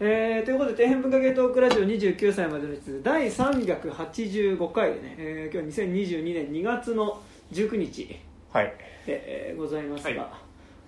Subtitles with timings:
[0.00, 7.20] えー、ということで底辺文化系トークラジオ29歳までの質第385回でね、えー、今日は2022年2月の
[7.52, 8.16] 19日
[8.52, 8.66] はい。
[9.06, 10.18] で、えーございますがはい。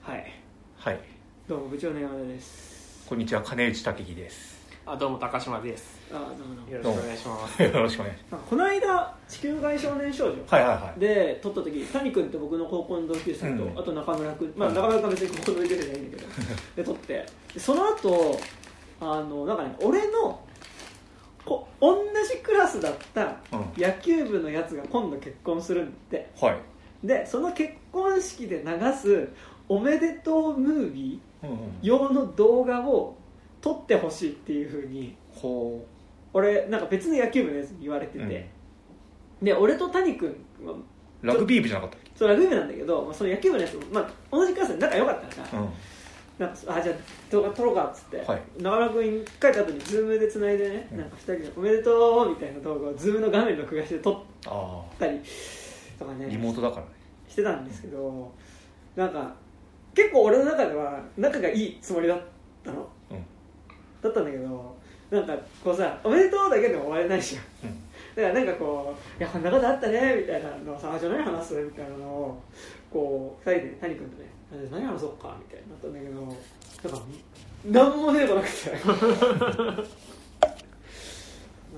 [0.02, 0.32] はい、
[0.76, 1.00] はい。
[1.48, 3.04] どうも部長の山田です。
[3.08, 4.60] こんにちは金内武樹です。
[4.86, 5.98] あどうも高島です。
[6.12, 6.70] あどうもどうも。
[6.70, 7.62] よろしくお願いします。
[7.64, 11.00] よろしくお願いしなんかこの間地球外少年少女ますはいはいはい。
[11.00, 13.76] で撮った時谷君って僕の高校の同級生と、うん。
[13.76, 16.28] あと中村君まあはい中村君は別に高校の同級生じゃないんだけど
[16.76, 18.40] で撮ってでその後
[19.00, 20.40] あのなんかね俺の
[21.44, 21.96] こ同
[22.30, 23.82] じクラスだったうん。
[23.82, 26.30] 野球部のやつが今度結婚するんだって。
[26.40, 26.58] はい。
[27.06, 29.28] でその結婚式で流す
[29.68, 31.48] おめでとうムービー
[31.82, 33.16] 用の動画を
[33.62, 35.84] 撮ってほしいっていうふうにほ
[36.32, 38.50] 俺なんか別の野球部のやつに言われてて、
[39.42, 40.28] で俺と谷君
[40.64, 40.76] はう
[41.22, 45.48] ラグビー部じゃなかっそうラグビー部なんだけど、まあ、その野球部のやつも、まあ、同じクラスで仲良かったから。
[45.48, 45.68] けうん
[46.40, 46.94] なんかあじゃあ
[47.30, 48.42] 動画撮ろうかっつって、はい。
[48.62, 50.98] 中村君帰った後にズームでつないでね、うん。
[50.98, 55.20] なんか2人で「おめでとう」みたいな動画をズームの画面録画して撮っあたり
[55.98, 56.28] とかあね。
[56.30, 56.88] リモートだからね。
[57.28, 58.32] してたんですけど
[58.96, 59.34] なんか
[59.94, 62.22] 結構俺の中では仲がいいつもりだっ
[62.64, 63.24] たの、うん。
[64.00, 64.76] だったんだけど
[65.10, 67.68] なんかこうさ「おめでとう」だけでも終われないじゃん。
[67.68, 67.76] うん。
[68.16, 72.42] だからなんかこう「いやこんなことあったね」みたいなのをさ「あじゃあ何話す?」みたいなのを
[72.90, 74.39] こう2人で谷君とね「あじゃあ
[74.70, 76.26] 何話そうか」みたいになったんだけどな
[76.96, 77.06] んか
[77.64, 78.76] 何も出てこなくてなん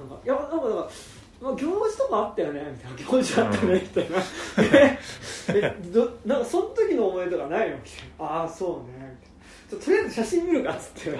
[0.09, 0.91] かいやなんかなんか
[1.42, 4.19] まあ、行事とかあったよねみたいな行事あったねみたいな
[4.59, 4.97] え
[5.48, 8.69] えどなんかその時の思い出とかないのみたいなああそう
[9.01, 9.19] ね
[9.73, 11.14] みたいなとりあえず写真見るかっつって、ん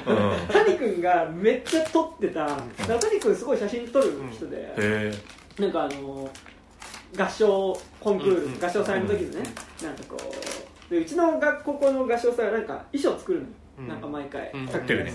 [0.53, 5.12] 谷君がめっちゃ撮ってたなんか谷君すごい写真撮る人で、へえ
[5.59, 6.31] なんかあの
[7.19, 9.50] 合唱コンクール、うんうん合唱祭の時のね、
[9.83, 10.25] なんかこう
[10.92, 13.88] でうちの学校の合唱祭はなんか衣装作るのよ、うん。
[13.88, 14.68] なんか毎回、うん。
[14.68, 15.12] 作ってるね。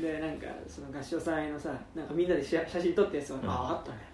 [0.00, 3.48] でなんかその合唱祭のさなんかみんなで写写真撮ったやつが、うん。
[3.48, 3.98] あああったね。
[3.98, 4.04] で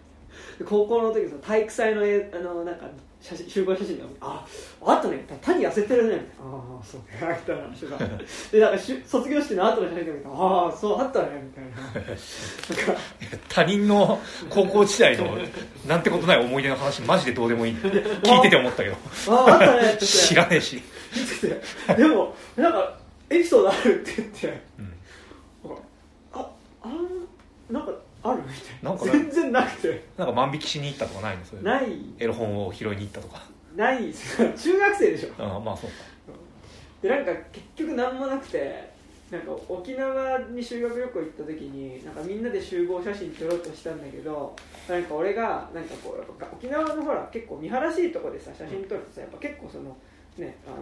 [0.64, 2.86] 高校の時その体育祭のえあのなんか
[3.20, 4.46] 写真集合写真があ
[4.84, 5.24] あったね。
[5.42, 6.14] 谷痩せてるね。
[6.14, 7.00] みたいなああそう。
[7.00, 7.98] ねみたいな話が。
[8.52, 11.28] でなんか卒業式の後の写真が見たああそうあったね。
[11.42, 11.76] みたいな。
[11.80, 13.02] なんか
[13.48, 15.36] 他人の高校時代の
[15.86, 17.74] なんてことない思い出の話マジでどうでもいい。
[17.74, 18.96] 聞いてて思ったけど。
[19.28, 19.92] あああったね。
[19.94, 20.82] っ 知らねえし。
[21.96, 22.98] でもなんか
[23.30, 24.62] エピソードあるって言って。
[24.78, 24.94] うん。
[26.32, 26.50] あ
[26.82, 27.28] あん
[27.68, 27.92] なんか
[28.22, 28.90] あるみたいな。
[28.90, 30.04] なんかね全然なくて。
[30.16, 31.44] なんか万引きしに行ったとかないの？
[31.44, 31.86] それない。
[32.18, 33.42] エロ本を拾いに行ったとか。
[33.76, 34.12] ない。
[34.12, 35.30] 中学生でしょ。
[35.42, 35.96] ああまあそうか。
[37.02, 38.88] でなんか結局何もなくて
[39.30, 44.56] なんか沖縄に修学旅行行った時になんかみんなで集合写真撮ろうとしたんだけど
[44.88, 49.96] なんか俺がなんかこうやっぱ沖縄のほら結構見晴らしいとこでさ写真撮るとさやっぱ結構その
[50.38, 50.76] ねあの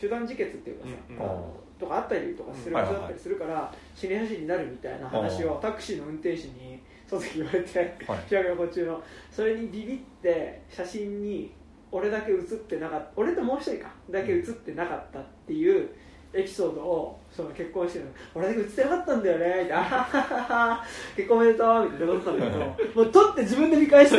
[0.00, 9.02] 集団自決っていうかさ、うんあのとかあったりとかするうん場所だったりするから死に写真になるみたいな話をタクシーの運転手に その時言われてはい修学旅行中の。
[9.30, 11.52] それにビビって写真に
[11.90, 15.90] 俺だけ写ってなかった俺ともう一人かだけ写ってなかったっていう
[16.32, 18.10] エピソードをその結婚してるの。
[18.34, 19.46] 俺だけ写ってなかったんだよね。
[19.46, 19.78] みたいな。
[19.78, 20.84] あははは
[21.16, 22.58] 結婚おめでとうみたいなことったんだけど
[22.94, 24.18] もう撮って自分で見返して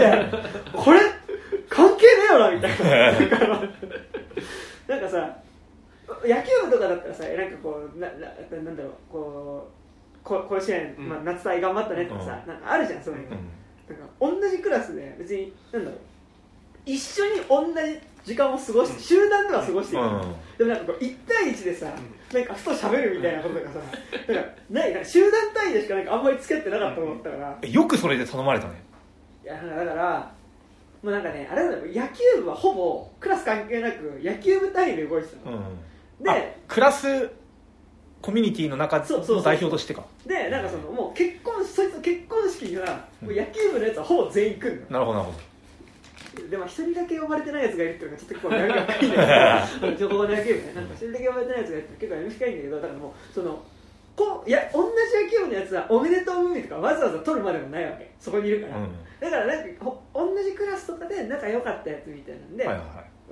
[0.73, 0.99] これ
[1.69, 3.61] 関係ねえよなみたいな。
[4.87, 5.42] なんかさ
[6.25, 8.27] 野球部とかだったらさなんかこうなな
[8.63, 9.83] なんだろうこう
[10.23, 11.09] こ甲子園、うん。
[11.09, 12.53] まあ、夏大頑張ったねとかさ、うん。
[12.53, 13.97] なんかあるじゃんそういうの、うん。
[13.97, 15.99] なんか同じクラスで別になんだろう
[16.85, 20.35] 一緒に同じ時間を過ごして、集団では過ごしてる、うん。
[20.57, 21.87] でもなんかこう1対1でさ、
[22.33, 23.79] なんかふと喋るみたいなこととかさ
[24.33, 28.81] なんかないな集団単位でしかなんかあんまり付き合ってなかったと思ったから、えよくそれで頼まれたね。
[29.43, 30.31] いやだから
[31.03, 35.63] もうなんかねあれだよ野球部はほぼクラス関係なく野球部単位で動いてたの、うん
[36.23, 36.35] であ
[36.67, 37.29] クラス
[38.21, 40.03] コミュニティの中の代表としてか。
[40.25, 53.63] でなんかそのもう結婚そいつの結婚式にはもう野球部のやつはほぼ全員来るの、なるほどなるほでも一人だけ呼ばれてないやつがいるっていうのがちょっと結構悩みが深いんだけど情報の野球部ねなんか一人だけ呼ばれてないやつがいるって結構悩み深いんだけどだからもうその
[54.15, 58.13] こういや同じ野球部のやつはおめでとうムービーとかわざわざ撮るまでもないわけ。
[58.19, 58.87] そこにいるから、ど、
[59.19, 62.85] だからなんかほ同じクラスとかで仲良かったやつみたいなんで、はいはい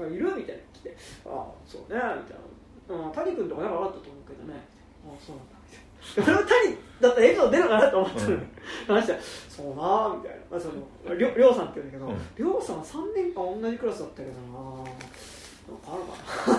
[0.03, 0.13] はい。
[0.13, 2.17] いるみたいな来て「ああそうね」みたいな
[2.91, 4.67] 「うん、谷君とか仲良かったと思うけどね」
[5.07, 5.91] ああそうなんだ」みたいな。
[6.01, 8.47] それは谷だったらエピソード出るかなと思ってたの、うん。
[8.87, 12.17] 話したら「そうな」みたいな、まあ、そのりょりょうさんって言うんだけど、うん。
[12.37, 14.83] りょうさんは3年間同じクラスだったけどな
[15.71, 16.03] なんかある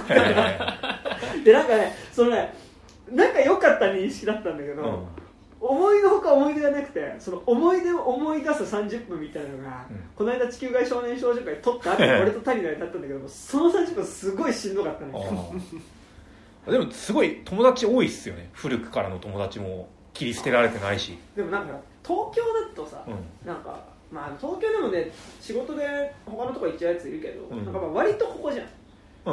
[0.08, 1.44] かな。
[1.44, 2.54] でなんかねそのね
[3.10, 5.06] 仲良かった認識だったんだけど、うん。
[5.60, 9.96] 思いのほか思い出がなくてその思い出を思い出す30分みたいなのが、うん。
[10.16, 15.12] この間地球外少年少女会撮った後俺と谷の間だったんだけどその30分すごいしんどかったね
[16.66, 18.48] でもすごい友達多いっすよね。
[18.52, 21.18] 古くからの友達も切り捨てられてないし。
[21.34, 21.74] でもなんか
[22.04, 23.46] 東京だとさ、うん。
[23.46, 25.10] なんかまあ東京でもね
[25.40, 27.64] 仕事で他のとこ行っちゃうやついるけど、うん。
[27.64, 28.66] なんかまあ割とここじゃん。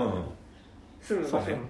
[0.03, 0.23] うん
[1.01, 1.61] 住む場所、そうね。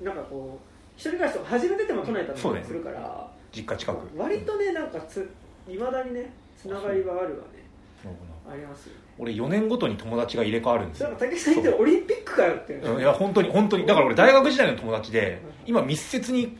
[0.00, 0.66] うんなんかこう
[0.96, 4.18] 一人暮らしとか初めてても都内だったりするから、実家近く。
[4.18, 5.30] 割とねなんかつ
[5.68, 7.64] いまだにねつながりはあるわね。
[8.50, 11.10] ありますよね俺4年ごとに友達が入れ替わるんですよ。
[11.18, 12.94] 武井さん言ってるオリンピックかよっていう。
[12.94, 13.86] うんいや本当に本当に。
[13.86, 16.56] だから俺大学時代の友達で今密接に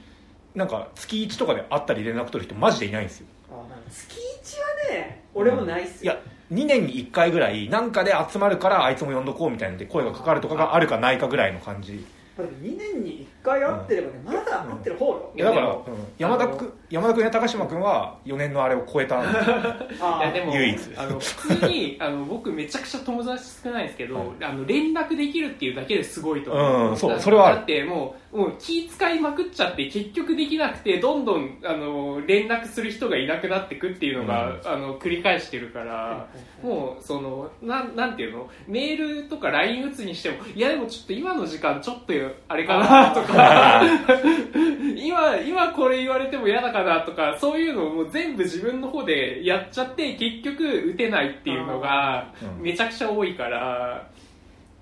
[0.55, 3.27] なんか月1とかで会ったり連絡取る人マジでいないんですよ。
[3.91, 4.17] 月
[4.87, 6.23] 1はね俺もないっすよ、いや
[6.53, 12.05] 2年に1回ぐらいなんかで集まるからあいつも呼んどこうみたいなんで声がかかるとかがあるかないかぐらいの感じ。
[12.37, 15.79] まあでも2年に1回会ってればね、まだ会ってる方よ、いやだから、
[16.19, 19.57] 山田君山田君や高島君は4年のあれを超えたんですよ
[20.01, 20.25] あー。
[20.25, 20.79] いやでも唯一。
[20.97, 24.27] あの普通にあの僕めちゃくちゃ友達少ないんですけど、はい。
[24.43, 27.57] あの連絡できるっていうだけですごいと思う、うんそうだそれはある。
[27.57, 34.69] だってもうもう気使いまくっちゃって結局できなくてどんどんあの連絡する人がいなくなってくっていうのが、うん。
[34.69, 36.29] あの繰り返してるから、
[36.63, 38.51] もうそのなんなんていうの？
[38.67, 42.13] メールとか LINE 打つにしてもいやでもちょっと今の時間ちょっと
[42.49, 43.83] あれかなとか
[44.97, 52.63] 今今これ言われても嫌だかなとかそういうのをもう全部自分の方でやっちゃって結局打てないっていうのがうん。
[52.63, 54.07] めちゃくちゃ多いから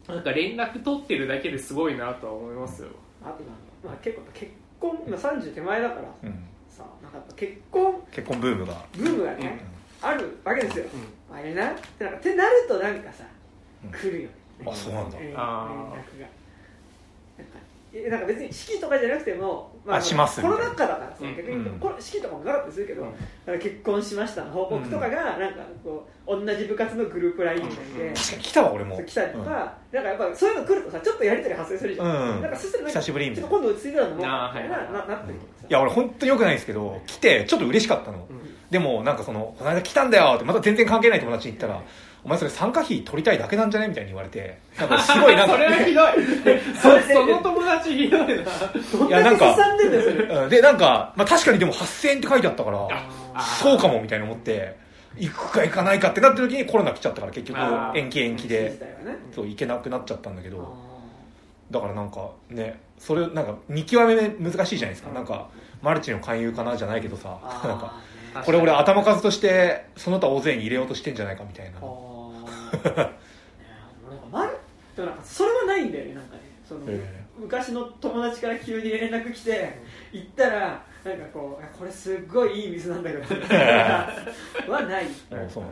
[0.08, 2.88] なんか連絡取ってるだけですごいなとは思いますよ
[3.26, 3.42] あと
[3.84, 6.44] まあ、結構結婚今30手前だからうん。
[6.68, 8.84] さなんかやっぱ結婚結婚ブームが。
[8.94, 9.60] ブームがね、
[10.02, 10.84] あるわけですよ、
[11.32, 12.10] あれなってな。
[12.10, 13.24] んかってなるとなんかさ、
[13.84, 13.90] うん。
[13.90, 14.34] 来るよね。
[14.66, 15.18] あそうなんだ。
[15.18, 15.42] 連連絡が。
[15.42, 15.94] あ
[18.08, 21.36] なんかえなんか別に式とかじゃなくても、あしますコロナ禍だからさ、うん。
[21.36, 21.78] 逆にうん。
[21.78, 23.02] これ式とかもなかったりするけど、
[23.46, 23.58] うん。
[23.58, 28.14] 結婚しましたの報告とかがなんかこう同じ部活のグループ LINE みたいで、うん。
[28.14, 29.02] 確かに来たわ俺も。
[29.04, 30.02] 来たりとか、なん。
[30.04, 32.42] かやっぱそういうの来るとさちょっとやり取り発生するじゃん、うん。
[32.42, 33.48] なんかそしたらなんか久しぶりみたいな。
[33.48, 35.36] ちょっと今度落ち着いてたのもはいななってい
[35.68, 38.26] や俺本当によくないんですけど来てちょっと嬉しかったの、
[38.70, 41.82] でもなんかそのこの間来たんだよってまた全然関係ない友達に言ったら
[42.26, 43.86] お前それ参加費取りたいだけなんじゃね？
[43.86, 44.58] みたいに言われて。
[44.76, 45.52] なんかすごいなんか。
[45.54, 46.60] それはひどい。
[46.74, 48.34] そその友達ひどいな。
[48.34, 49.56] いやなんか。
[50.50, 52.88] でなんか、まあ、確かにでも8000円って書いてあったから
[53.34, 54.76] あそうかもみたいに思って
[55.16, 57.58] 行くか行かないかってなった時にコロナ来ちゃったから結局
[57.96, 58.70] 延期延期自で
[59.04, 59.16] ね。
[59.32, 60.76] そう行けなくなっちゃったんだけあど
[61.70, 65.12] だからなんかねそれなんか見極め難しいじゃないですか。
[65.12, 65.46] なんか
[65.80, 67.38] マルチの勧誘かなじゃないけどさ。
[67.40, 67.68] ー。
[67.68, 67.94] なんか
[68.44, 71.78] これ俺頭数としてその他大勢に入れようとしてんじゃないかみたいな
[72.84, 74.54] なんか
[74.96, 76.42] なんかそれはないんだよねなんかね。
[76.66, 79.78] その、え昔の友達から急に連絡来て
[80.12, 83.22] 行ったらなんかこうこれすっごいいい水なんだけど
[84.72, 85.06] はない。
[85.30, 85.64] えそう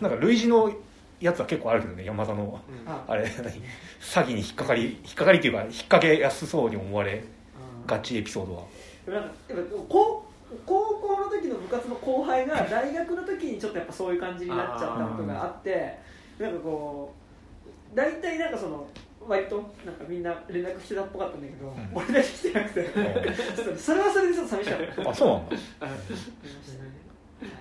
[0.00, 0.72] なんか類似の
[1.20, 2.60] やつは結構あるけどね山田の。
[2.86, 7.22] ああれ何詐欺に引っかかり引っかかりっていうか引っ掛けやすそうに思われ
[7.86, 8.62] あがちエピソードは。
[9.06, 9.30] なんか
[10.64, 15.98] 高校の時の部活の後輩が大学の時にちょっとやっぱそういう感じになっちゃったことがあって
[16.38, 17.14] なんかこ
[17.92, 18.86] う大体なんかその
[19.26, 21.90] 割となんかみんな連絡してたっぽかったんだけど、ん。
[21.92, 22.84] 俺だけ来てなくて
[23.56, 25.10] ちょっとそれはそれでちょっと寂しかった。
[25.10, 25.56] あそうなんだ。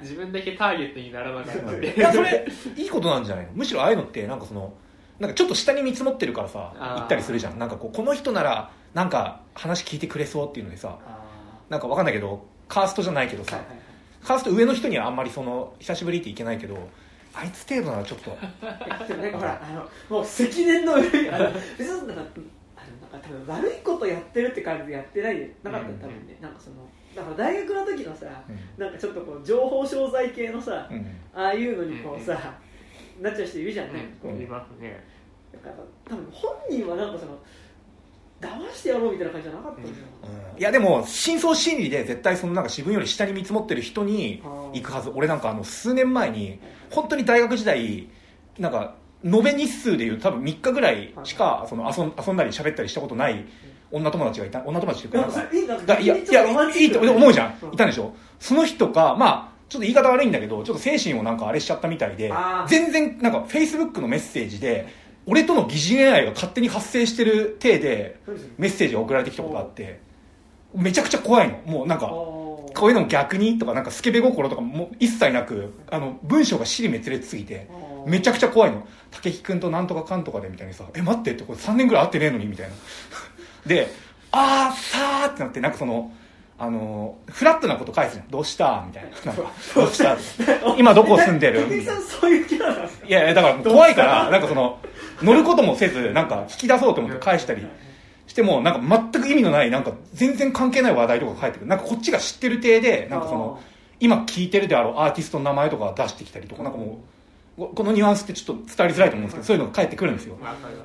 [0.01, 3.51] 自分だけターゲットにならなかったいやそれいいことなんじゃないの？
[3.54, 4.74] むしろああいうのってなんかその
[5.19, 7.60] なんかちょっと下に見積もってるからさ行ったりするじゃん。
[7.60, 11.28] なんかこうこの人ならなんか話聞いてくれそうっていうのでさあ
[11.69, 13.86] なんかわかんないけどカーストじゃないけどさ、ーはいはいはい。
[14.25, 16.77] カースト上の人にはあんまりその久しぶりっていけないけど
[17.34, 18.38] あいつ程度ならちょっと
[19.08, 22.24] でもなんかほらあのもう積年の上にあの別になんか
[22.75, 26.75] あのなんか多分悪いことやってるって感じでやってないなかったよ多分ね、なんかその
[27.15, 28.25] だから大学の時のさ、
[28.77, 32.58] うなんかちょっとこう情報商材系のさ、うんああいうのにこうさ、
[33.22, 34.41] なっちゃう人いるじゃんね、うん。
[34.41, 35.03] いますね。
[35.53, 35.75] だから
[36.06, 37.38] 多分本人はなんかその
[38.39, 39.96] 騙してやろうみたいな感じじゃなかったんだよ。
[40.58, 44.41] いやでも深層心理で絶対そのなんか自分より下に見積もってる人に
[44.74, 45.12] 行くはず。
[45.13, 46.60] 俺なんかあの数年前に
[46.91, 48.08] 本当に大学時代
[48.60, 53.46] なんか延べ日数でいう多分3日ぐらいしかその遊ん遊んだり喋ったりしたことない
[53.91, 54.63] 女友達がいた。
[54.65, 55.24] 女友達っていう
[55.88, 57.74] かいやいやいいと思うじゃん。
[57.74, 58.13] いたんでしょ？
[58.39, 62.32] その人かまあちょっと言い方悪いんだけどちょっと精神をなんかあれしちゃったみたいで
[62.67, 64.88] 全然なんかフェイスブックのメッセージで
[65.27, 68.19] 俺との疑似恋愛が勝手に発生してる体で
[68.57, 70.00] メッセージが送られてきたことがあって
[70.74, 71.57] めちゃくちゃ怖いの。
[71.65, 77.67] もうなんかこういうのも逆にとかなんかスケベ心とかも一切なくあの文章が尻滅裂すぎて
[78.05, 78.88] めちゃくちゃ怖いの。
[79.12, 82.75] 武木君となんとかかんとかでみたいにさえ待ってってこれ3年ぐらい会ってねえのにみたいな。
[83.65, 83.88] で
[84.31, 86.12] あーさーってなってなんかその
[86.60, 88.27] あのフラットなこと返すじゃん。
[88.29, 89.10] どうしたみたいな。
[89.31, 90.17] なんかどうした
[90.77, 91.62] 今どこ住んでる？
[91.75, 94.79] いいやいやだから怖いからなんかその
[95.21, 97.67] 乗ることもせずなんか引き出そうと思って返したりし
[98.27, 101.67] してもなんか全く意味のないなんか全然関係ない話題とか返ってくる。
[101.67, 103.59] なんかこっちが知ってる体でなんかその
[104.00, 107.00] 今聴いてるであろうアーティストの名前とか出してきたりとかなんかも
[107.57, 110.38] うこのニュアンスってちょっと伝わりづらいと思うんですけどそういうのが返ってくるんですよ。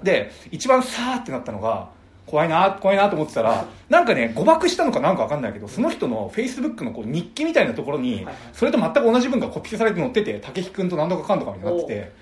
[0.02, 1.88] で一番さーってなったのが
[2.26, 12.12] 怖いな怖いなと思ってたらなんかね誤爆したのかなんか分かんないけどその人のフェイスブックのこう日記みたいなところにそれと全く同じ文がコピペされて載ってて武井君と何とかかんとかみたいになってて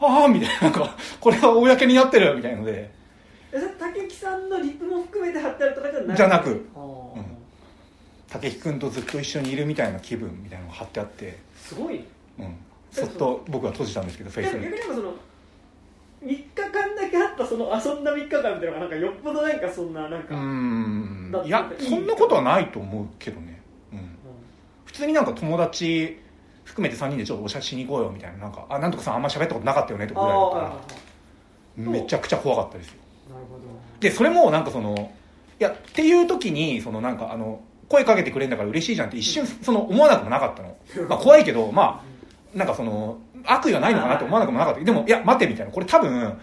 [0.00, 3.00] ああみたいななんかこれは公になってるみたいなので。
[3.52, 6.58] 武木さんのリプも含めて貼ってあるとかじゃなくじゃなく、うん、
[8.28, 11.38] 武井君とずっと一緒にいるみたいな気分みたいなのが貼ってあって。
[11.56, 12.04] すごい、
[12.38, 12.56] うん、
[12.92, 15.14] そっと僕は閉じたんですけどフェイス逆にその
[16.24, 21.32] 3日間だけあったその遊んだ3日間っていうのがなんかよっぽどなんかそんななんかうん。
[21.44, 23.60] いやそんなことはないと思うけどね、
[23.92, 24.04] うん、うん、
[24.84, 26.18] 普通になんか友達
[26.80, 32.94] 含めて3人でちょっとお茶しに行こうよみたいななんかあなんとかさんあんま喋ったことなかったよねとかぐらいだったらめちゃくちゃ怖かったですよ。
[33.28, 33.60] なるほど。
[34.00, 35.12] でそれもなんかその
[35.58, 40.76] いやっていう時にそのなんかあの声かけてくれるんだから嬉しいじゃんって一瞬その思わなくもなかったの、
[41.08, 42.02] まあ、怖いけどま
[42.54, 44.80] あなんかその悪意はないのかなって思わなくもなかった。
[44.80, 45.72] でもいや待てみたいな。
[45.72, 46.38] これ多分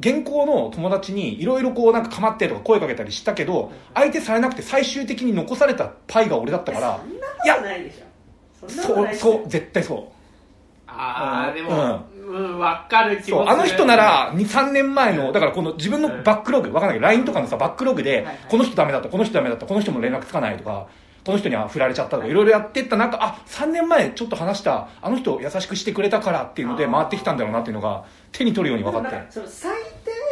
[0.00, 7.00] 現行の友達にいろいろこうなんか構ってとか声かけたりしたけど相手されなくて最終的に残されたパイが俺だったから
[7.44, 8.11] いやないでしょ
[8.68, 10.22] そうそう絶対そう。
[10.86, 20.86] ああでも、うん、分かる気もあの人なら23年前のだからこの自分のバックログ分かんないけど LINE とかのさバックログで、この人ダメだったこの人ダメだったこの人も連絡つかないとか
[21.24, 22.32] この人には振られちゃったとかい。
[22.32, 29.32] ろいろやってった中あ3年前ちょっと話したあの人優しくしてくれたからっていうので回ってきたんだろうなっていうのが手に取るように分かって。
[29.32, 29.72] その最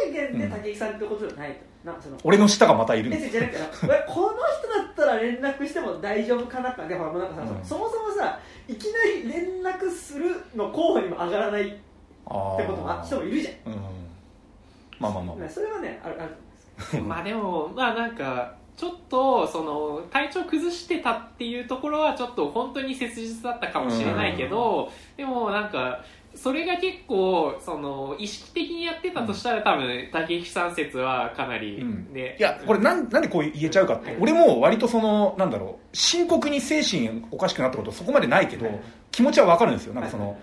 [0.05, 3.47] 低限で武井さんってことじゃないと、うん、なんかその俺の下がまたいるじゃなくて
[4.07, 11.79] この人だったら連絡しても大丈夫かなかでほらなんかさ、うん、そもそもさいきなり連絡するの候補にも上がらないって
[12.25, 13.81] ことも人もいるじゃん、うん、
[14.99, 15.49] まあまあまあ。
[15.49, 26.03] それはねあるあるまあでもまあなんかちょっとその体調崩してたっていうところはちょっと本当に切実だったかもしれないけど、でもなんか
[26.35, 38.67] それが結構その意識的にやってたとしたら多分竹内さん説はかなりね、いやこれなんなんでこう言えちゃうかって、俺も割とそのなんだろう深刻に精神おかしくなったことそこまでないけど、
[39.11, 39.93] 気持ちは分かるんですよ。
[39.93, 40.39] なんかその、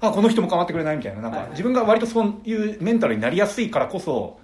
[0.00, 1.22] あこの人も構ってくれないみたいな。
[1.22, 4.38] なんか自分が割とそういうメンタルになりやすいからこそ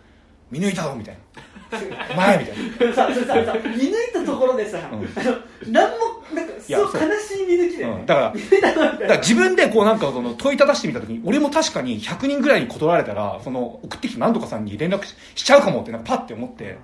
[0.51, 2.95] 見抜いたぞみたいな前みたいな。
[2.95, 16.79] さささ見抜いたところでさ、うん、あの何もなんかそう悲しい見抜きだよ、うん、だからだから自分でこうなんかその問いただしてみた時に俺も確かに100人ぐらいに断られたらその送ってきた何とかさんに連絡しちゃうかもってなんかパッて思って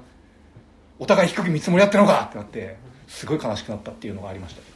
[0.99, 2.76] お互い低く見積もりやってるのかってなって
[3.09, 4.75] すごい悲しくなったっていうのがありました。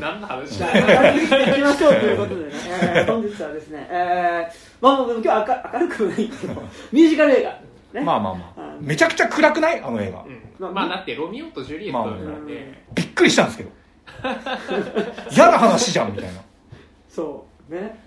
[0.00, 2.50] 何の話だいきましょうということでね、
[2.96, 7.60] えー、本日はですね、えー、まあ今日明るくないけどミュージカル映画
[7.92, 8.76] ね、まあまあまあ。
[8.80, 9.80] めちゃくちゃ暗くない？
[9.80, 10.24] あの映画、
[10.68, 13.70] うん、まあだってロミオとジュリエットなんで、まあ、びっくりしたんですけど。
[15.30, 16.40] 嫌な話じゃんみたいな。
[17.08, 17.98] そうね。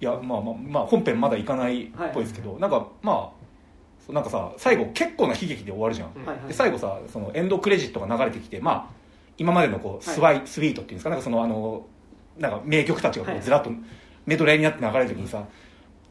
[0.00, 3.32] いやまあまあまあ本編まだ行かないっぽいですけど、はい、なんかま
[4.08, 8.94] あなんかさ最後結構な悲劇で終わるじゃん、はいはい、で最後さそのエンドクレジットが流れてきてまあ
[9.38, 11.10] 今までのこうスワイ、はい、スイートっていうんですか？
[11.10, 11.86] なんかそのあの
[12.38, 13.70] なんか名曲たちがこうずらっと
[14.26, 15.44] メドレーになって流れる時にさ、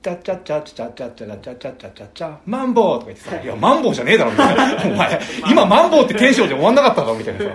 [0.06, 4.84] チャチャチャチャチャチャチャチャチャチャチャマンボウとか言ってさ、いや、マンボウじゃねえだろ、みたいな。
[4.86, 5.20] お前、
[5.50, 7.46] 今マンボウってテンションで終わんなかったかみたいなさ。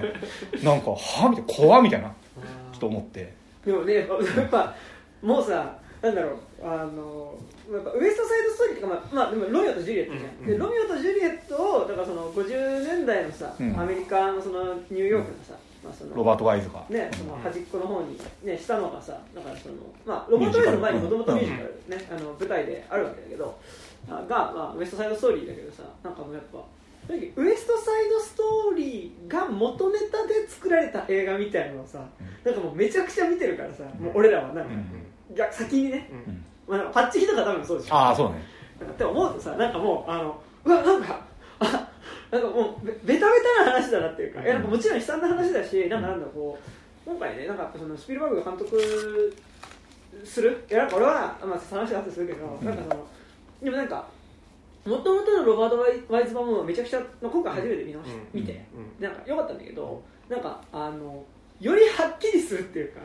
[0.64, 2.08] なんか、はみたいな、怖みたいな。
[2.08, 3.32] ちょっと思って。
[3.64, 4.74] でもね、やっぱ、
[5.22, 7.38] もうさ、なんだろう、あの、
[7.72, 10.46] やっぱウエストサイドストーリーっていうか、まあ、まあ、でもロミオとジュリエットじゃん。
[10.46, 21.64] で、ロミオとジュリエットを、だからその50年代のさ、アメリカのそのニューヨークのさ、まあ、そのロバート・ワイズが、ね、その端っこの方に、ね、したのがさだからその、まあ、ロバート・ワイズの前にもともとミュージカル、
[21.98, 23.58] ねあの舞台であるわけだけど
[24.08, 26.58] が、まあ、ウエストサイドストーリーだけどさなんかもうやっぱ
[27.08, 27.12] ウ
[27.48, 31.98] エストサイドストーリーが元ネタで作られた映画みたいなのをさ、
[32.44, 34.70] なんかもうめちゃくちゃ見てるからさ、もう俺らはなんか、
[35.34, 36.08] 逆先にね、
[36.68, 37.94] まあ、パッチヒとか多分そうでしょ。
[37.96, 38.44] ああそうね。
[38.84, 41.20] って思うとさなんかもうあのうわなんか
[41.58, 41.89] あ
[42.30, 46.58] なんかもうベベタベタな話だなっていうか、うん、なんかもちろん悲惨な話だし、なんかなんだこ
[47.06, 49.34] う今回ねなんかそのスピルバーグが監督
[50.24, 53.06] するいやなんか俺は、まあ、話はするけど、うん、なんかその
[53.62, 54.06] でもなんか
[54.84, 58.64] もともとのロバート・ワイズ版もめちゃくちゃ今回初めて見直し、見て、
[58.98, 61.22] なんか良かったんだけどなんかあの
[61.60, 63.00] よりはっきりするっていうか、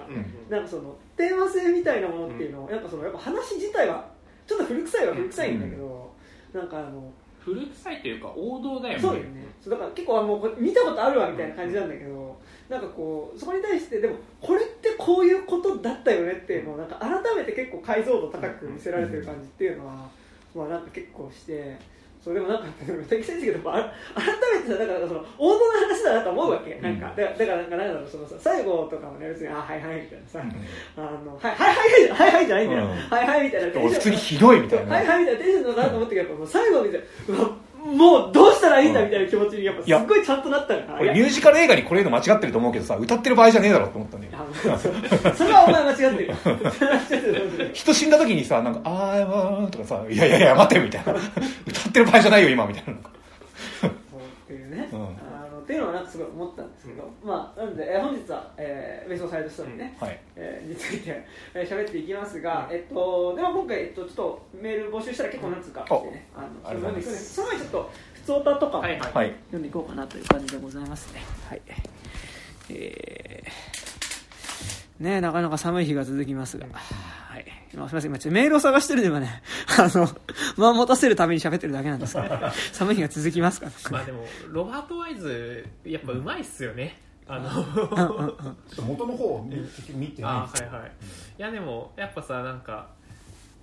[0.49, 4.07] なんかそのテーマ性みたいなものっていうのを、なんかそのやっぱ話自体は
[4.47, 6.13] ちょっと古臭いは古臭いんだけど、
[6.53, 7.11] なんかあの
[7.45, 8.99] 古臭いというか王道だよね。
[8.99, 9.45] そうだよね。
[9.67, 12.35] だから結構もう見たことあるわみたいな感じなんだけど、
[12.69, 20.09] なんかこうそこに対してでもこれってこういうことだったよねっていうのをなんか改めて結構解像度高く見せられてる感じっていうのは、
[20.55, 21.77] まあなんか結構して
[22.25, 22.65] そうでもなんか
[23.07, 34.95] 適切だけどあ改めてさだからその王道の話だなと思うわけ、うん、なんかだだからなんかなんだろうそのさ最後とかもね別にあはいはいみたいなさ、うん、あのはいはいはいはいはいじゃないんだよ、うん、はいはいみたいな普通にひどいみたいな。
[34.95, 37.51] はいはいみたいなテンションだなと思ったけどもう最後みたいなうわ
[37.85, 44.33] もうどうしたらいいんだみたいな気持ちにやっぱすっごいちゃんとなったからミュージカル映画にこれの間違ってると思うけどさ歌ってる場合じゃねえだろと思ったんだよ。
[45.35, 47.71] それはお前間違ってる。
[47.73, 51.13] 人死んだ時にさなんか「あー」とかさ「いやいやいや待て」みたいな。
[51.67, 52.93] 歌ってる場合じゃないよ今みたいな。
[53.81, 53.93] そうっ
[54.47, 54.99] ていうね、うん
[55.65, 60.19] っていうのはなんかすごい思ったんですけど、うん、まあなんで、えー、本日は、えー、ベストサイドストーリーね、はい。
[60.35, 69.71] えー、についてえー、喋っていきますが、えっとでは今回えっとちょっとメール募集したら結構なんつうか来てね、あのその前にその前にちょっと普通歌とかも、はい、読んでい。
[69.71, 70.21] こうかなとい。
[70.21, 71.21] う感じでございますね。
[71.49, 71.61] はい。
[72.69, 73.49] えー、
[74.99, 78.11] ねなかなか寒い日が続きますが、はい、今すみません。
[78.11, 79.41] 今ちょっとメールを探してるんで今ね。
[79.77, 80.07] あの
[80.57, 82.35] 間を持たせるために喋ってるだけなんですけど、
[82.71, 83.71] 寒い日が続きますから。
[83.91, 86.97] まあでもロバート・ワイズやっぱうまいっすよね、
[87.27, 87.49] あの。
[88.87, 89.49] 元の方を
[89.93, 90.91] 見てあはいはい、
[91.37, 92.87] いやでもやっぱさなんか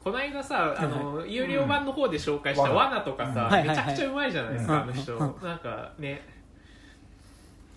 [0.05, 6.27] この間さあの、有料版の方で紹介した罠とかさ、めちゃくちゃうまいじゃないですか、あの人、なんかね。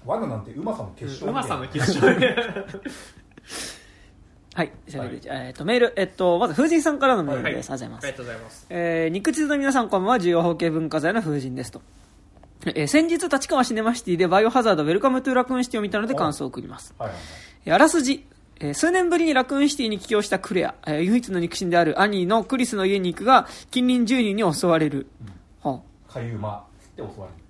[0.06, 2.02] 罠なんてうまさの結晶うまさの結晶
[4.56, 7.70] はい、はい、えっ、と、メール、えっと、まず、風神さんからのメールです。
[7.72, 8.66] はい、ありがとうございます。
[8.70, 11.82] えー、肉地図の皆さん、こんばんは、重要法系文化財の風神ですと。
[12.68, 16.96] えー、先日、立川シネマシティでバイオハザード、ウェルカムトゥラクーンシティを見たので感想を送ります。
[16.98, 17.24] はいはいは
[17.66, 18.26] い、あらすじ、
[18.62, 25.08] えー、数年ぶりにラクーンシティに帰郷したクレア、えー、唯一の肉親である兄のクリスの家に行くが、近隣住人に襲われる。
[25.64, 27.45] うん、はあ、かゆまって襲われる。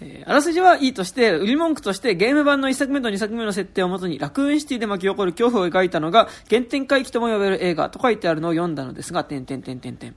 [0.00, 10.14] えー、あらすじはいいとして、売り文句としてゲーム版の1作目と2作目の設定をもとにラクーンシティで巻き起こる恐怖を描いたのが原点回帰とも呼べる映画と書いてあるのを読んだのですが、点点点点点。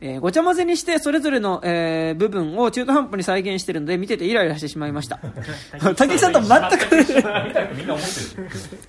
[0.00, 5.18] えー、ごちゃ混ぜにしてそれぞれの、えー、部分を中途半端に再現しているので見ててイライラしてしまいました。
[5.96, 6.96] 武井さんと全く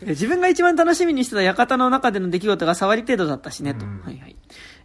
[0.07, 4.35] 自分が一番楽しみにしてた館の中での出来事が触り程度だったしねと、はいはい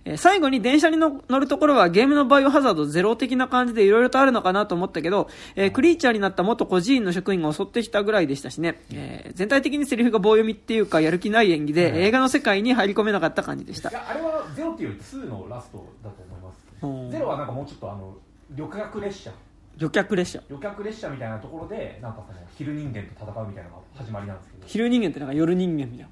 [0.05, 13.89] えー、最後に電車に乗るところはゲームのバイオハザードゼロ的な感じでいろいろとあるのかなと思ったけど、えー、クリーチャーになった元孤児院の職員が襲ってきたぐらいでしたしね、えー、全体的にセリフが棒読みっていうかやる気ない演技で、映画の世界に入り込めなかった感じでした。
[13.89, 18.17] あれはゼロっていうより2のラストだと思いますゼロはなんかもうちょっとあの
[18.51, 19.33] 旅客列車。
[19.77, 20.43] 旅客列車。
[20.51, 24.63] 旅客列車みたいなところでなんかその昼人間と戦うみたいなのが始まりなんですけど。
[24.67, 26.09] 昼人間ってなんか夜人間みたいな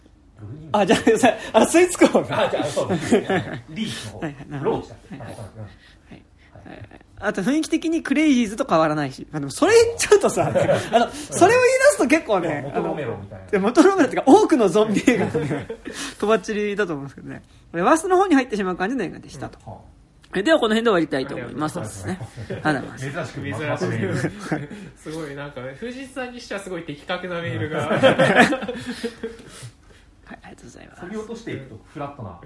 [0.73, 3.65] あ、じゃあ、さあ、スイーツコーあ、じゃあ、そうです、ね。
[3.71, 4.59] リーチの。
[4.59, 4.65] 方。
[4.65, 7.01] ローチだっけ、はいはい。
[7.21, 13.59] あと雰囲気的にクレイジーズと変わらないし、あ、でもそれ言っちゃうとさ、あの、それを言い出すと結構ね、元ロメロみたいな。
[13.59, 15.67] 元ロメロっていうか多くのゾンビ映画のね、
[16.21, 17.43] とばっちりだと思うんですけどね。
[17.73, 19.59] これワーストの方に入ってしまう感じの映画でしたと。
[20.33, 21.81] うん、ではこの辺で終わりたいと思います。
[21.81, 21.87] 珍
[23.27, 23.67] しく珍し
[24.39, 24.69] く。
[24.97, 27.91] すごいなんか、藤井さんにしてはすごい的確なメールが。
[30.29, 31.01] はい、ありがとうございます。
[31.01, 32.41] 削ぎ落としていくとフラットな、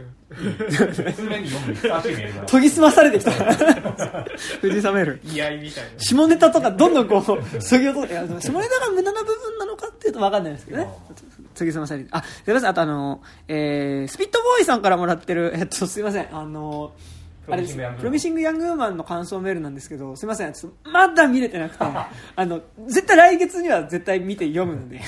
[1.13, 2.47] 通面に読むにふさわしいメールが。
[2.47, 3.33] 研ぎ澄まされてきた。
[4.61, 5.21] 藤井さんメール。
[5.25, 5.99] 居合みたいな。
[5.99, 10.89] 下ネタとかどんどんこう、削ぎ落として、下ネタが無駄な部分なのかっていうと分かんないですけどね。
[11.57, 12.09] 研ぎ澄まされて。
[12.13, 16.93] あ、すみません、あとあの、えー、スピットボーイさんからもらってる、えっと、すみません、あの、
[17.51, 25.01] あれプロミシング・ヤング・ウーマンの感想メールなんですけどすみませんちょっとまだ見れてなくて あの絶対来月には絶対見て読むので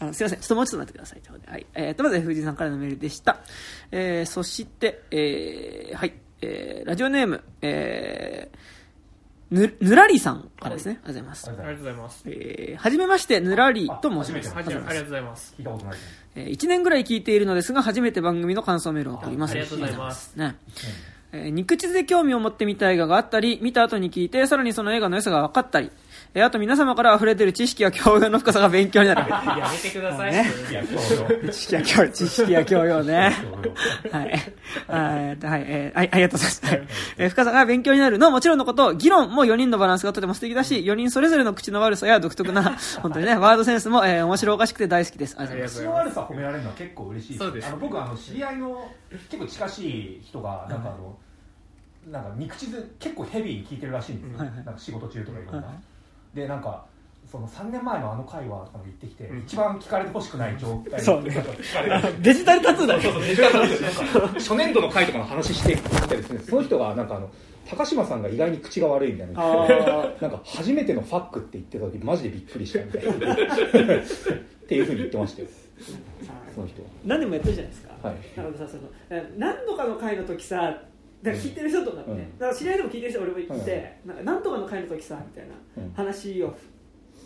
[0.00, 0.40] あのすいません。
[0.40, 1.20] ちょっともうちょっと待ってください。
[1.20, 1.52] ということで。
[1.52, 1.66] はい。
[1.74, 3.38] えー、と、まず藤井さんからのメールでした。
[3.90, 6.14] えー、そして、えー、はい。
[6.40, 8.58] えー、ラジオネーム、えー、
[9.50, 11.00] ぬ、ぬらりさんからですね。
[11.04, 11.48] ありがとうございます。
[11.48, 12.22] ありがとうございます。
[12.26, 14.54] えー、はじめまして、ぬらりと申します。
[14.54, 15.54] ありがとうございます。
[15.58, 15.96] 聞いたことない。
[16.36, 19.52] えー、1年ぐらい聞いているのですが、初めて番組の感想メールを送ります。
[19.52, 20.36] ありがとうございます。
[20.36, 20.56] ね。
[21.32, 25.90] えー、肉地で興味を持って見た映画があったり、見た後に聞いて、さらにその映画の良さが分かったり、
[26.34, 29.28] えあと皆様から溢れてる知識や教養の深さが勉強になる。
[29.30, 30.32] やめてください。
[30.32, 30.52] ね、
[31.50, 33.32] 知識や教養、知識や教養ね。
[34.12, 34.24] はい。
[34.24, 36.66] はい、えー、ありがとうございます。
[36.66, 45.36] はい、えー、深さが勉強になるのはもちろんのこと、議論も4人のバランスがとても素敵だし、4人それぞれの口の悪さや独特な、 本当にね、ワードセンスも、えー、面白おかしくて大好きです。
[45.38, 45.78] ありがとうございます。
[45.78, 47.68] 口の悪さ褒められるのは結構嬉しいそうです。
[47.68, 48.90] あの僕、あの、知り合いの
[49.30, 51.16] 結構近しい人が、なんかあの、
[52.10, 55.80] なんか肉地図結構ヘビーに聞いてるらしいんですよ、なんか仕事中とかいろんな、
[56.38, 56.86] でなんか
[57.30, 60.98] その3年前のあの会話とかも言ってきて、一番聞かれてほしくない状態。
[61.00, 61.36] そうね。
[62.20, 64.34] デジタルタトゥーだそうそうデジタルタトゥー。
[64.34, 67.28] 初年度の会とかの話してきてですねその人がなんかあの
[67.68, 69.34] 高島さんが意外に口が悪いみたいな。
[70.22, 73.34] なんか初めてのファックって言ってた時マジでびっくりしたみたいな。
[73.34, 73.38] っ
[74.68, 75.48] ていうふうに言ってましたよ。
[76.54, 78.82] その人何でもやってるじゃないですか、はい、なのでさその
[79.36, 80.82] 何度かの会の時さ
[81.22, 82.38] だから聞いてる人とかね、うん。
[82.38, 84.08] だから知り合いでも聞いてる人俺もいて、うん。
[84.08, 85.54] なんかなんとかの帰る時さみたいな
[85.84, 85.92] うん。
[85.94, 86.54] 話を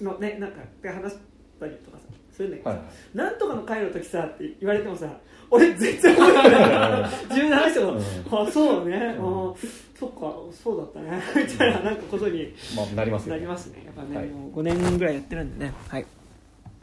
[0.00, 1.18] のねなんかで話し
[1.60, 2.04] たりとかさ
[2.36, 5.06] そういうんだけどさ、はいなんとかの帰る時さって言われてもさ
[5.50, 7.10] 俺全然覚えてない。
[7.28, 7.96] 自分の話を、
[8.30, 9.54] あそうね、あうん。
[9.94, 11.22] そっかそうだったね。
[11.36, 13.82] みたいななんかことにまあなりますよなりますね。
[13.84, 14.26] やっぱね、はい。
[14.28, 15.74] もう5年ぐらいやってるんでね。
[15.88, 16.06] はい。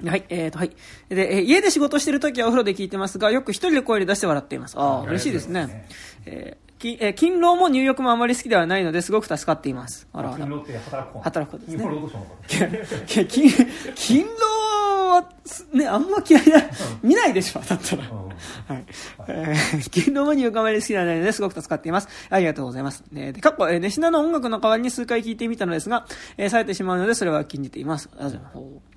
[0.05, 0.69] はい、えーと、はい。
[1.09, 4.77] で、えー家で仕事してるときはお風呂で聞いてますが、よく一人で声で出して笑っています。
[4.77, 5.87] ああ、嬉しいですね。
[6.27, 10.07] えーきえー勤労も入浴もあまり好きではないのですごく助かっています。
[10.13, 10.45] あらあら。
[10.45, 11.21] 勤労って働く方。
[11.21, 11.83] 働くことですね。
[11.83, 12.09] 勤労
[13.27, 13.49] 勤
[13.95, 15.25] 勤労は
[15.73, 16.61] ねあんま嫌いな、
[17.01, 18.85] 見ないでしょだったら、はい。
[19.27, 22.07] えー勤労も入浴あまり好きではないのですごく助かっています。
[22.29, 26.05] ありがとうございます、えーで過去、えー、ネシナの音楽の代わりに数回聴いてみたのですが、
[26.37, 28.09] えー、冴えてしまうのでそれは禁じています。
[28.13, 28.88] ありがとうございます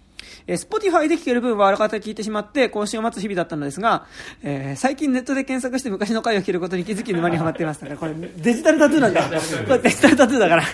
[0.47, 4.07] えー、Spotify で聴ける分はあらかた聞いてしまって更新を待つ日々だったのですが、
[4.43, 9.23] えー最近ネットで検索して昔の回を聴けることに気づき沼にはまっていますだからこれデジタルタトゥーなんだ。
[9.23, 9.29] こ
[9.75, 10.65] れデジタルタトゥーだから、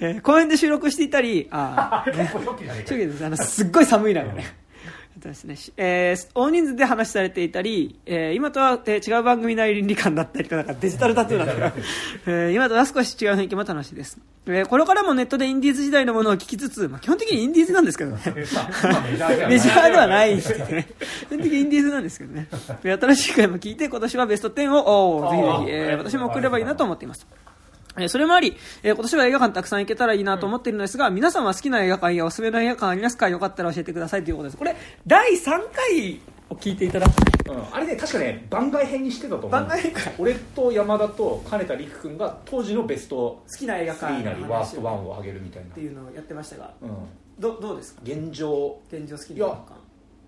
[0.00, 2.24] えー公園で収録していたりあー、 ね、
[2.84, 3.24] 初期です。
[3.24, 4.44] あのすっごい寒いなよね、
[5.26, 5.56] とですね。
[5.56, 11.60] しえー大人数で話されていたり、えー今とは、えー違う番組内倫理観だったりとかデジタルタトゥーだか。
[11.60, 11.72] ら、
[12.26, 18.18] えー今とは少し違う雰囲気も楽しいです、えーこれからもネットでインディーズ時代のものを聞きつつ、まあ、基本的にインディーズなんですけどね。
[18.24, 20.88] まあメジャーではないですけどね。
[21.26, 22.48] 基本的にインディーズなんですけどね。
[22.82, 27.26] で新しい回も聞いて、今年はベスト10を、ぜひぜひ、えー私も送ればいいなと思っています。
[27.98, 34.56] えーそれもあり、えー今年は映画館たくさん行けたらいいなと思っているのですが、皆さんは好きな映画館やおすすめの映画館ありますかよかったら教えてくださいということです。
[34.56, 37.50] これ、第3回を聞いていただく。
[37.50, 37.74] うん。
[37.74, 39.50] あれね確かね番外編にしてたと思う。
[39.50, 40.00] 番外編か。
[40.18, 45.68] 俺と山田と金田陸君が当時のベスト好きな映画館3なりのワースト1話をを上げるみたいな。
[45.70, 46.90] っていうのをやってましたが、うん。
[47.38, 48.00] どどうですか？
[48.04, 48.78] 現状。
[48.92, 49.72] 現状好きな映画館。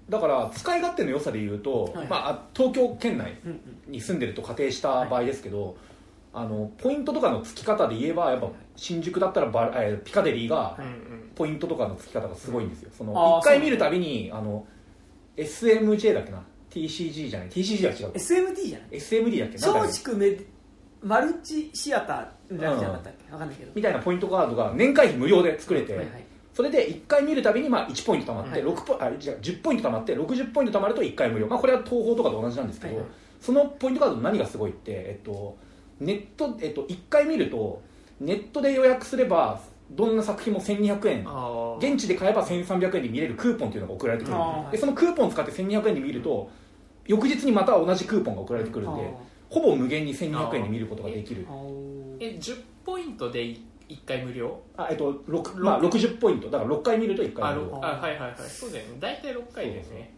[0.08, 3.50] だから使い勝手の良さで言うと、はいまあ、東京圏内うん
[3.86, 3.92] うん。
[3.92, 5.76] に住んでると仮定した場合ですけど、
[6.38, 11.30] あのポイントとかの付き方で言えばやっぱ新宿だったらバえーピカデリーがうんうん。
[11.34, 14.66] ポイントとかの付き方がすごいんですよ、そあのー1回見るたびにあの
[15.36, 18.16] SMJ だっけな？TCG じゃない？TCG は違う。
[18.16, 19.58] SMT じゃない？SMD だっけ？
[19.58, 19.88] なんだっけ？
[19.88, 20.46] 松竹メデ
[21.02, 23.32] マルチシアターじゃなかったっけ？
[23.32, 23.72] わかんないけど。
[23.74, 26.24] みたいなポイントカードが年会費無料で作れて、はいはい。
[26.52, 28.62] それで1回見るたびにまあ1ポイント貯まって、はい。
[28.64, 33.10] 6ポあじゃあ10ポイント貯まって60ポイント貯まると1回無料、まあ、これは東宝とかと同じなんですけど、はいはい。
[33.40, 35.56] そのポイントカードの何がすごいって、えっと、
[36.00, 37.82] ネット、えっと、1回見ると
[38.20, 41.26] ネットで予約すればどんな作品も1200円。
[41.94, 46.50] 現地で買えば1300円で見れるクーポンっていうのが送られてくるんでそのクーポンを使って1200円で見ると
[47.06, 49.10] 翌日にまた同じクーポンが送られてくるんで
[49.48, 51.46] ほぼ無限に1200円で見ることができる。
[52.20, 54.60] え10ポイントで1回無料？
[54.76, 56.50] あ、えっと6まあ、60ポイント。
[56.50, 57.76] だから6回見ると1回無料。
[57.78, 58.40] あろあはいはいはい。
[58.46, 58.96] そうだよね。
[59.00, 60.12] 大体6回ですね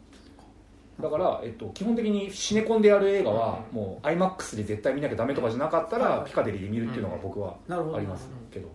[1.01, 7.97] だから、えっと、基本的にシネコンでやる映画は、もう iMAX で絶対見なきゃダメとかじゃなかったら、はいピカデリーで見るっていうのが僕はなるほど。
[7.97, 8.69] ありますけど、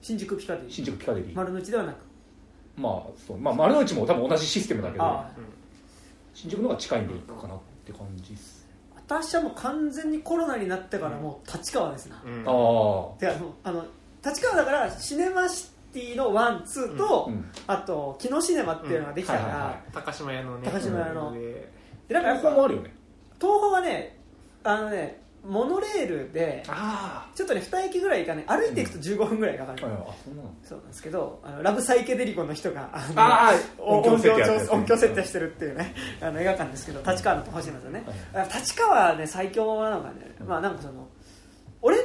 [0.00, 0.70] 新宿ピカデリー。
[0.70, 1.96] 新宿ピカデリー、丸の内ではなく。
[2.76, 3.38] まあそう。
[3.38, 5.30] まあ、丸の内も多分同じシステムだけどあ
[6.34, 12.42] 新宿の方が近いんで行くかなって感じです、私はもう完全にコロナになってからもう立川ですな、うん。
[12.44, 12.50] あ
[13.64, 13.86] あの
[14.24, 17.50] 立川だからシネマシティのワンツーと、うん。
[17.66, 19.52] あとキノシネマっていうのができたから、うん。
[19.52, 21.32] はいはいは高島屋のね高島屋の。
[21.32, 21.72] で
[22.08, 22.94] でなんか東宝もあるよね。
[23.40, 24.18] 東宝はね
[24.62, 30.54] あのねモノレールであちょっとね2駅ぐらいかね歩いていくと15分ぐらいかかる、ああそんなの。
[30.62, 34.32] そうなんですけどあのラブサイケデリコの人があの音響
[34.70, 38.04] 音響設定してるっていうねあの映画館ですけど立川のと欲しいんですよね、
[38.54, 41.06] 立川はね最強なのがね、まあなんかその
[41.82, 41.98] 俺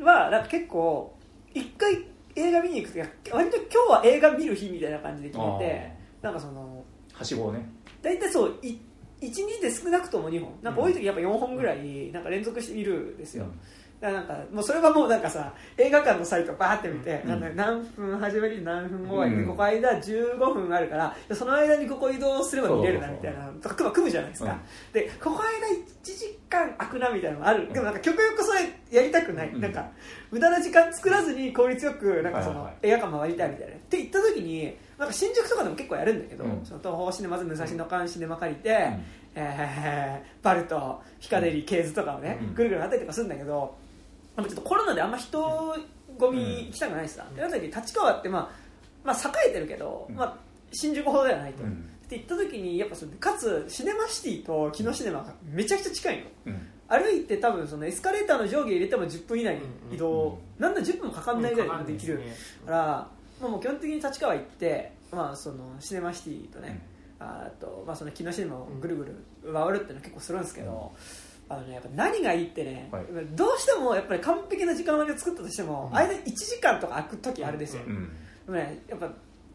[0.00, 1.14] はなんか結構
[1.52, 2.02] 一回
[2.34, 7.68] 映画見に行くとき割と今日は映画見る日みたいな感じで決めてなんかそのはしごをね。
[8.00, 8.78] 大体そうい
[9.20, 10.52] 1日で少なくとも2本。
[10.62, 13.56] なんか多い時やっぱ4本ぐらいなんか連続して見るんですよ、だか
[14.00, 17.56] らなんかもうそれはもうなんかさ映画館のサイトバーって見て、うん。
[17.56, 19.48] 何分始まり何分終わりで、うん。
[19.48, 24.92] ここ間15分あるからその間にここ移動すれば見れるなみたいなとか組むじゃないですか、うん。
[24.92, 29.60] でここ間1時間空くなみたいなのがある、でもなんか極力それやりたくない、うん。
[29.60, 29.88] なんか
[30.30, 33.74] 無駄な時間作らずに効率よくなんかその映画館回りたいみたいな。
[33.74, 36.60] って言った時になんか新宿とかでも結構やるんだけど、うん。
[36.64, 38.90] その東宝シネマズ武蔵野館シネマ借りて、
[39.34, 42.54] えーバルトピカデリーケーズとかをね、うん。
[42.54, 43.76] ぐるぐる回ったりとかするんだけど
[44.46, 45.76] ちょっとコロナであんま人
[46.18, 48.50] 混み行きたくないしさ、ってなっ立川って、まあ、
[49.04, 50.16] まあ栄えてるけど、うん。
[50.16, 50.36] まあ、
[50.72, 51.70] 新宿ほどではないと、うん。
[51.70, 51.74] っ
[52.08, 56.24] て言った時にやっぱそれかつシネマシティとキノシネマがめちゃくちゃ近いの。
[56.46, 56.68] うん。
[56.88, 62.20] 歩いて多分そのエスカレーターの上下入れても10分以内に移動、うんなんだ10分もかかんないぐらいでできる、うん。
[62.20, 62.78] かかねから、
[63.42, 66.80] まあ、もう基本的に立川行って、まあ、そのシネマシティとね、
[67.20, 69.14] あと、まあ、その木のシネマをぐるぐる
[69.52, 70.92] 回るっていうのは結構するんですけど、
[71.48, 73.04] あのね、やっぱ何がいいってね、はい。
[73.32, 75.96] どうしてもやっぱり完璧な時間割を作ったとしても、うん。
[75.96, 77.92] 間1時間とか空く時あるですよ、うん。
[77.92, 78.10] うん
[78.46, 79.10] でもね、やっぱ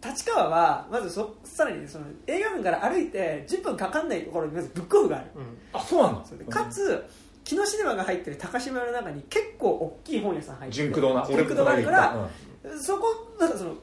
[0.08, 5.28] 立川はまずそさらにその映画館から歩いて10分かかんないところにまずブックオフがある。
[5.72, 6.38] あそうなんだそう。
[6.38, 7.04] でかつ
[7.44, 11.26] 木のシネマが入ってる高島屋の中に結構大きい本屋さん入ってる純駆動な。
[11.26, 12.30] 純駆動があるから
[12.64, 12.80] うん。
[12.80, 13.08] そこ
[13.40, 13.76] なんかその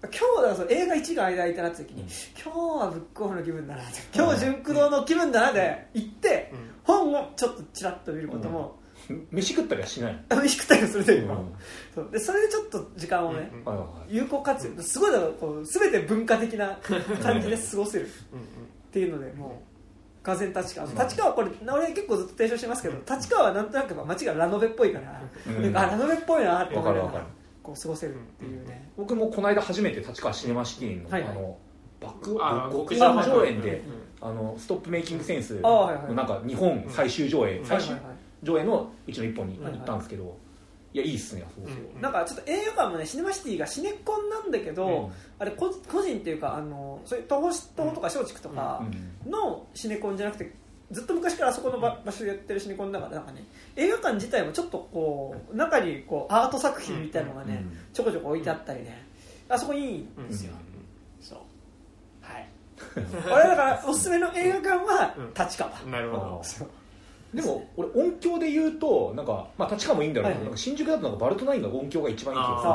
[0.00, 2.08] 今日だその映画1が間空いたなって時に、うん。
[2.40, 6.52] 今日はブックオフの気分だなって今日純駆動の気分だなで行って、
[6.88, 8.80] 本をちょっとちらっと見ることも、
[9.30, 11.28] 飯食ったりはしない飯食ったりもするという
[11.94, 12.08] そう。
[12.10, 14.82] でそれでちょっと時間をね、うん有効活用。
[14.82, 16.78] すごいだからこう全て文化的な
[17.22, 18.10] 感じで過ごせるっ
[18.90, 19.62] ていうのでも
[20.22, 20.86] うがぜん立川。
[20.86, 25.62] 立川はこれ俺結構ずっと提唱してますけど立川はなんとなく街がラノベっぽいから、うん。
[25.62, 27.34] なんかあラノベっぽいなって思いながらわかるわかる。
[27.62, 31.30] こう過ごせるっていうね、僕もこの間初めて立川シネマシティの,、はいはい。
[31.30, 31.58] あの
[32.00, 37.66] 爆あ極極上上演で、うんあのストップメイキングセンスのなんか日本最終上映、うん。
[37.66, 37.94] 最終
[38.42, 40.36] 上映のうちの一本に行ったんですけど、
[40.94, 45.12] いやいいっすねあそこうんなんかちょっと映画館もねシネマシティがシネコンなんだけど、うん。
[45.38, 48.82] あれ個個人っていうかあのそういう東宝とか松竹とか
[49.24, 50.52] うんのシネコンじゃなくて
[50.90, 53.44] ずっと昔からあそこの場場所でやってるシネコンだからなんかね
[53.76, 59.06] 映画館自体もちょっとこう中にこうアート作品みたいなのがね、うんちょこちょこ置いてあったりね。
[59.48, 60.60] あそこいいんですよ、そう
[63.28, 65.34] はい俺だからおすすめの映画館はうん。
[65.34, 66.42] 立川、なるほど。
[67.34, 72.70] でも俺音響で言うとなんか、まあ、立川もいいんだろうけど、新宿だとなんかバルトナインが音響が一番いい気がする。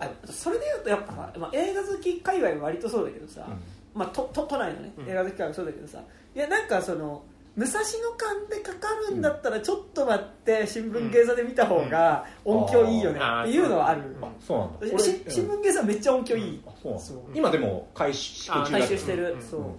[0.00, 3.46] あそれでいうとやっぱさ、まあ、映画好き界隈は割とそうだけどさ、
[3.94, 5.08] まあ、とと都内のねうん。
[5.08, 6.00] 映画好き界隈はそうだけどさ。
[6.34, 7.22] いやなんかその
[7.58, 14.20] 武蔵野間でかかるんだったらちょっと待って新聞芸座で見た方が音響いいよねっていうのはある、う。
[14.20, 14.98] んあそうなんだ。
[15.00, 17.04] 新聞芸座めっちゃ音響いい、あそうなんだ。
[17.04, 17.18] そう。
[17.34, 19.66] 今でも回収回収してる、うんそう、うん。
[19.70, 19.74] っ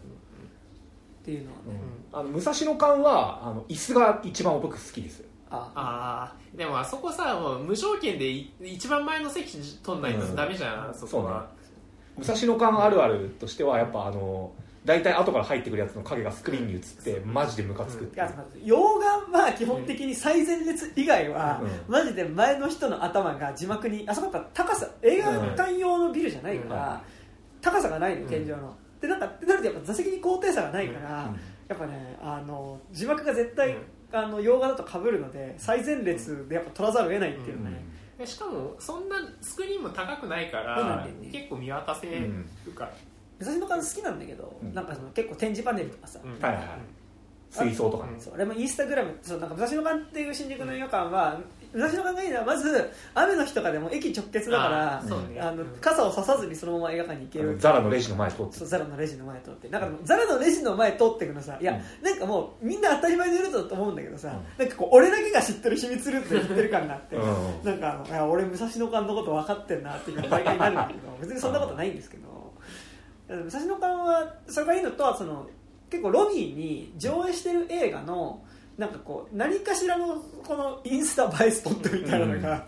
[1.24, 1.64] ていうのはね、
[2.12, 2.20] うん。
[2.20, 10.92] あの武蔵野間はあの椅子が一番僕好きですあああでもあそこさもう無条件でい一番前の席取んないとダメじゃん、うん。
[10.92, 11.48] あそこは。
[12.18, 14.52] 武蔵野間あるあるとしてはやっぱあの
[14.86, 18.26] 大体後から入ってくるやつの影がスクリーンに映ってマジでムカつくっていう。
[18.26, 19.00] いや洋
[19.32, 26.82] 画は基本的に最前列以外は、うマジで前の人の頭が字幕にあそこやっぱ高さ映画館用のビルじゃないから、うん。
[26.82, 27.02] は
[27.62, 31.40] 高さがないの天井の、でなんかってなるとやっぱ座席に高低差がないから、うん。
[31.68, 33.78] やっぱねあの字幕が絶対、うん。
[34.12, 37.86] あの洋画だと被るので最前列でやっぱ取らざるを得ないっていうね、
[38.18, 42.94] でしかもそんなスクリーンも高くないから結構見渡せるから、
[43.40, 44.74] 武蔵野館好きなんだけど、うん。
[44.74, 46.32] なんかその結構展示パネルとかさ、うん。
[46.34, 46.54] はいはい。
[46.56, 46.66] はい
[47.52, 48.14] 水槽とかね。
[48.14, 51.40] うんそう俺もインスタグラムそうなんか武蔵野館っていう新宿の映画館は、
[51.74, 55.40] 武蔵野館がいいのはまず雨の日とかでも駅直結だからあーそうね。
[55.42, 55.70] あのうん。
[55.82, 57.58] 傘をささずにそのまま映画館に行ける。
[57.58, 67.64] ザラのレジの前通ってザラのレジの前通ってなんかザラのレジの前通ってくのさいや、なんかもうみんな当たり前でいると思うんだけどさ、なんかこう俺だけが知ってる秘密ルートで言ってる感があって、うん。
[67.64, 72.29] なんかあのいや俺武蔵野館のこと分かってんなっていうのが毎回なるんだけど別にそんなことないんですけど
[73.30, 75.48] 武蔵野館はそれがいいのとその
[75.90, 78.44] 結構ロビーに上映してる映画の
[78.78, 82.68] なんかこう何かしらのこのインスタ映えスポットみたいなのが、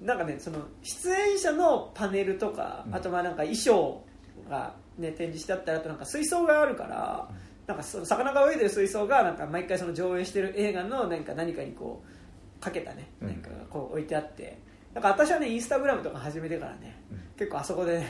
[0.00, 2.94] なんかねその出演者のパネルとか、うん。
[2.94, 4.04] あとまあなんか衣装
[4.50, 7.28] が、ね、展示してあったりあとなんか水槽があるから、
[7.66, 13.28] なんかその魚が泳いでる水槽がなんか毎回その上映してる映画のなんか何かにこうかけたねうん。
[13.28, 14.58] なんかがこう置いてあって、
[14.92, 18.00] なんか私はねインスタグラムとか始めてからね、うん結構あそこで、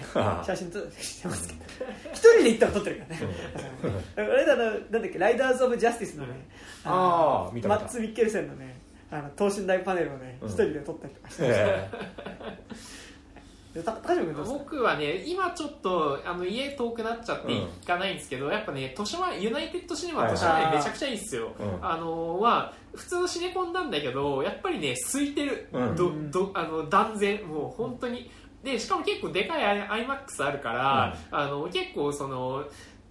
[0.45, 0.89] 写真撮って
[1.25, 1.61] ますけど。
[2.13, 3.21] 一人で行ったら撮ってるからね。
[4.17, 6.47] 俺らのなんだっけライダーズ・オブ・ジャスティスのね
[6.85, 7.81] あー見た見た。
[7.81, 8.79] マッツ・ミッケルセンのね
[9.11, 10.49] あの等身大パネルをねうん。
[10.49, 11.91] 一人で撮ったりとかしてました、え
[13.75, 14.59] でた高島君どうですか？
[14.59, 20.33] 僕はね今ちょっとあの家遠くなっちゃって行かないんですけど、やっぱね豊島ユナイテッドシネマはい。
[20.33, 21.79] 豊島ねめちゃくちゃいいっすよ、うん。
[21.81, 25.97] あのは普通のシネコンなんだけどやっぱりね空いてる、うん。
[25.97, 27.43] どどあの断然。
[27.47, 28.31] もう本当に
[28.63, 32.65] でしかも結構でかい iMAX あるから、あの結構その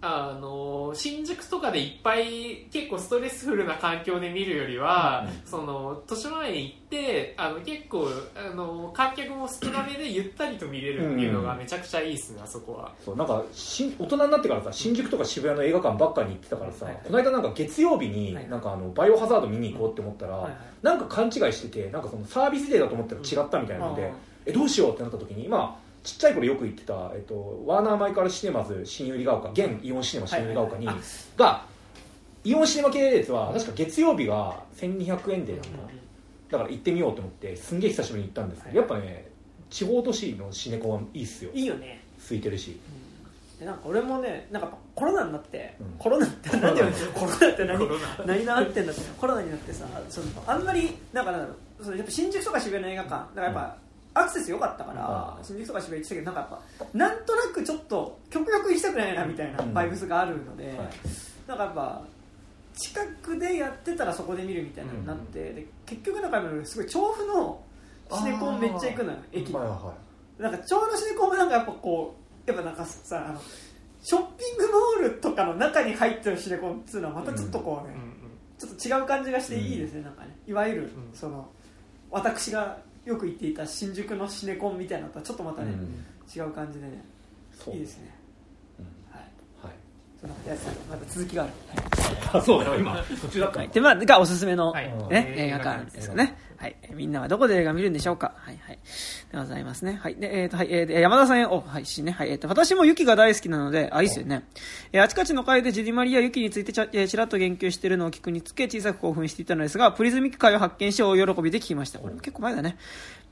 [0.03, 5.47] あの新宿とかでいっぱい結構ストレスフルな環境で見るよりは、うん。
[5.47, 12.91] その豊島園行ってあの結構あの観客も少なめでゆったりと見れるっていうのがめちゃくちゃいいですね、あそこは。
[13.05, 20.53] そうなんかし大人になってからさ新宿とか渋谷の映画館ばっかり行ってたからさ、はいこの間なんか月曜日にはいなんかあのバイオハザード見に行こうって思ったら、はいはい。
[20.81, 24.11] なんか勘違いしててなんかそのサービスデーだと思ったら違ったみたいなので、うん
[24.45, 31.03] えどうしようってなった時にまあちっちゃい頃よく行ってた、えっと、ワーナーマイカルシネマズ新百合ヶ丘現イオンシネマ新百合ヶ丘に、はいはい
[31.37, 31.71] が
[32.43, 35.67] イオンシネマ系列は確か月曜日が1200円でなんか
[36.49, 38.89] だから行ってみようと思ってすんげえ久しぶりに行ったんですけど、はい。
[38.89, 39.27] やっぱね
[39.69, 41.51] 地方都市のシネコンはいいっすよ。
[41.53, 42.03] いいよね。
[42.23, 42.79] 空いてるし。
[43.63, 45.93] なんか俺もねなんかコロナになって、うん。
[45.99, 46.81] コロナって何て
[47.13, 47.87] コロナって何？
[48.25, 49.01] 何があってんだって。
[49.19, 51.83] コロナになってさそのあんまりなんかなんだろう。
[51.83, 53.77] そのやっぱ新宿とか渋谷の映画館だからやっぱ、
[54.13, 55.43] アクセス良かったから、うん。
[55.43, 59.73] 新宿とか渋谷行ってたけどなんかやっぱなんとなくちょっと極力行きたくないなみたいなうん。
[59.73, 60.77] バイブスがあるので、はい。
[61.47, 62.01] なんかやっぱ
[62.73, 67.61] 近くでやってたらそこで見るみたいなのになって、で結局なんかすごい調布の
[68.11, 69.55] シネコンめっちゃ行くのよ駅に。
[69.55, 69.93] はいは
[70.39, 72.15] なんかちょうどシネコンもなんかやっぱこ
[72.47, 73.41] うやっぱなんかさあの
[74.01, 74.67] ショッピング
[74.99, 77.95] モールとかの中に入ってるシネコンっていうのはまたちょっとこうね、
[78.57, 80.35] ちょっと違う感じがしていいですね、なんかね。
[80.47, 80.89] いわゆる、ん。
[81.13, 81.47] その
[82.09, 86.41] 私がよく行っていた新宿のシネコンみたいなのとはちょっとまたね、うん。
[86.41, 87.03] 違う感じでね
[87.73, 88.15] いいですね。
[88.79, 88.85] うん。
[89.13, 89.23] はい。
[89.61, 89.73] はい。
[90.19, 91.53] そんなやつまた続きがある、
[92.33, 93.03] あ そうだよ今。
[93.21, 94.87] 途中だったはい、でまあがおすすめの、はい。
[95.09, 96.37] ね、映映画画館館ですよね。
[96.61, 96.75] はい。
[96.93, 98.35] みんなはどこで映画見るんでしょうか？
[98.37, 98.79] はいはい。
[99.31, 99.99] でございますね。
[99.99, 100.15] はい。
[100.15, 100.67] で、えっ、と、はい。
[100.69, 102.11] えー山田さんへ、お、はい、しね。
[102.11, 102.29] はい。
[102.29, 104.43] えっ、と、私もユキが大好きなので、あ、いいっすよね。
[104.93, 111.97] えーあちこちの回でジュディマリアユキについてちゃ、えーちらっと言及しているのを聞くにつけ、小さく興奮していたのですが、プリズミック会を発見し、大喜びで聞きました。
[111.97, 112.77] これも結構前だね。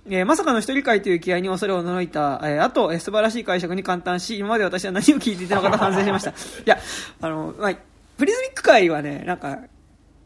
[0.09, 6.31] えーまさかの一人会という気合に恐れを驚いた、えーあと、えー素晴らしい解釈に感嘆し、今まで私は何を聞いていたのかと反省しました。
[6.31, 6.33] い
[6.65, 6.79] や、
[7.21, 7.75] あの、まあ、
[8.17, 9.59] プリズミック会はね、なんか、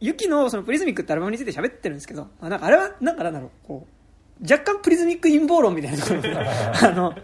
[0.04, 7.16] ユキのそのプリズミックってアルバムについて喋ってるんですけど、まあ、なんかあれは、なんかなんだろう、こう、若干プリズミック陰謀論みたいなところで、 あの、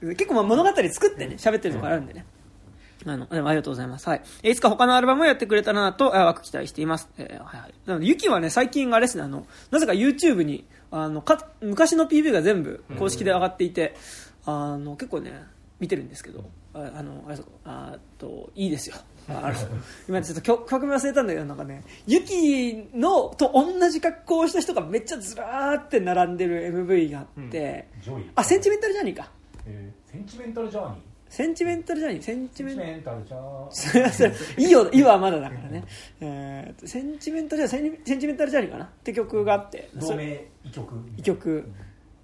[0.00, 2.24] 結構まあ物語作ってね、喋ってるところあるんでね。
[3.04, 4.08] あの、でもありがとうございます。
[4.08, 4.22] はい。
[4.42, 7.10] えいつか他のアルバムをやってくれたらなと、あ淡く期待しています。
[7.18, 7.74] えーはいはい。
[7.84, 13.94] なので、 YUKIはね、最近あれですね、あの、なぜか YouTube に、あの、か、昔の PV が全部公式で上がっていて、
[14.46, 15.44] あの、結構ね、
[15.78, 18.96] 見てるんですけど、ああの、あれあと、いいですよ。
[19.28, 19.54] あの、
[20.08, 29.30] 今ちょっと曲曲名忘れたんだけど、なんかね、 YUKIの、と同じ格好をした人がめっちゃずらーって並んでる MV があって、ジョイあ、センチメンタルジャーニーか。
[29.66, 35.84] えーセンチメンタルジャーニーセンチメンタルジャーニー、センチセンチメンメンタルジャーそれはそれいいよ、いいはまだだからね。
[36.22, 38.84] えーとセンチメンタルジャーニー、センチメンタルジャーニーかな？
[38.86, 41.10] って曲があって、それ同名異曲？
[41.18, 41.70] 異曲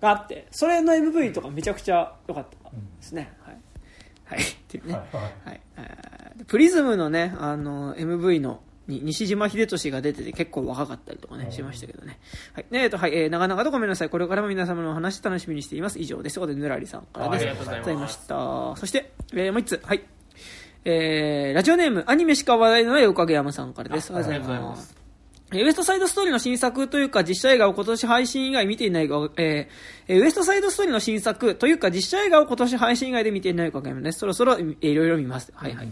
[0.00, 3.30] があって、それの MV とかめちゃくちゃ良かったですね。
[3.42, 3.56] はい。
[4.24, 4.38] はい。
[4.40, 4.94] っていうね。
[4.94, 5.60] はいはいはい。
[6.46, 12.18] プリズムのね、あの、MV の、に西島秀俊が出てて結構若かったりとかね、しましたけどね。
[12.52, 12.66] はい。
[12.70, 14.10] ねえっと、はい、えー、長々とごめんなさい。
[14.10, 15.98] これからも皆様のお話楽しみにしています。
[15.98, 16.34] 以上です。
[16.34, 17.42] ということで、ぬらりさんからです。
[17.42, 18.76] ありがとうございますした。
[18.76, 19.80] そして、えー、もう一つ。
[19.82, 20.02] はい。
[20.84, 24.14] えー、ラジオネーム、アニメしか話題のないおかげ山さんからです。
[24.14, 25.03] ありがとうございます。
[25.54, 29.66] えーウエストサイドストーリーの新作というか実写映画を今年配信以外見ていないが、えー
[30.08, 34.18] えーウエストサイドストーリーの新作というか実写映画を今年配信以外で見ていないおかげです。
[34.18, 35.52] そろそろ、えーいろいろ見ます。
[35.54, 35.88] はいはい。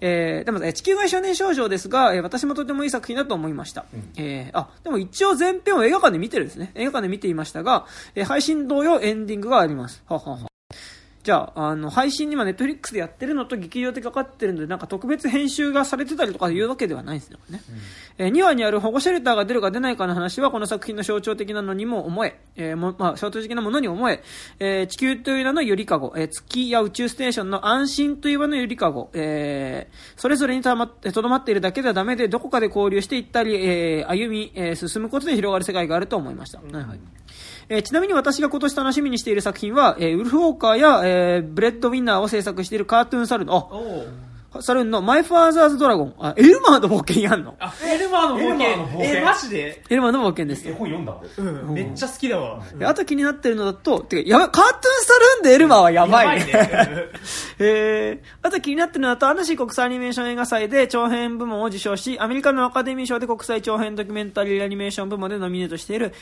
[0.00, 3.84] えーでも、えー地球外少年少女ですが、えー私もとてもいい作品だと思いました。
[4.16, 6.72] えーあ、でも一応前編を映画館で見てるんですね。
[6.74, 10.02] 映画館で見ていましたが、えー配信同様エンディングがあります。
[10.08, 10.51] ははは。
[11.22, 17.62] じゃあ、あの、配信にはネットフリックスでやってるのと劇場でかかってるので、なんか特別編集がされてたりとかいうわけではないんですね、これね。
[18.18, 24.20] えー2話にある保護シェルターが出るか出ないかの話は、この作品の象徴的なのにも思え、えーもまあ、象徴的なものに思え、
[24.58, 36.58] えー地球という名のゆりかご、えー月や宇宙ステーションの安心という名のゆりかご、えーそれぞれにたまってとどまっているだけではダメで、どこかで交流していったり、えー歩み、えー進むことで広がる世界があると思いました。
[36.58, 37.00] はいはい
[37.72, 44.04] えーちなみに私が今年楽しみにしている作品は、えーウルフウォーカーや、えーブレッドウィナーを制作しているカートゥーンサルの
[44.52, 47.56] ン、おあ、サルーンのマイファーザーズドラゴン、あ、エルマーの冒険やんの？
[47.58, 48.86] あエルマーの冒険。
[48.86, 49.02] 険。
[49.02, 49.82] えマジで？
[49.88, 50.68] エルマーの冒険です。
[50.68, 50.72] 絵。
[50.72, 51.74] 本読んだうん。
[51.74, 52.62] めっちゃ好きだわ。
[52.74, 56.50] であと気になってるのだと、てか、やばい、カートゥーンサルーンでエルマーはやばいね。
[56.50, 57.02] やばいね。
[57.58, 66.12] えー、あと気になってるのだと、アヌシー国際アニメーション映画祭で長編部門を受賞し、アメリカのアカデミー賞で国際長編ドキュメンタリーアニメーション部門でノミネートしている、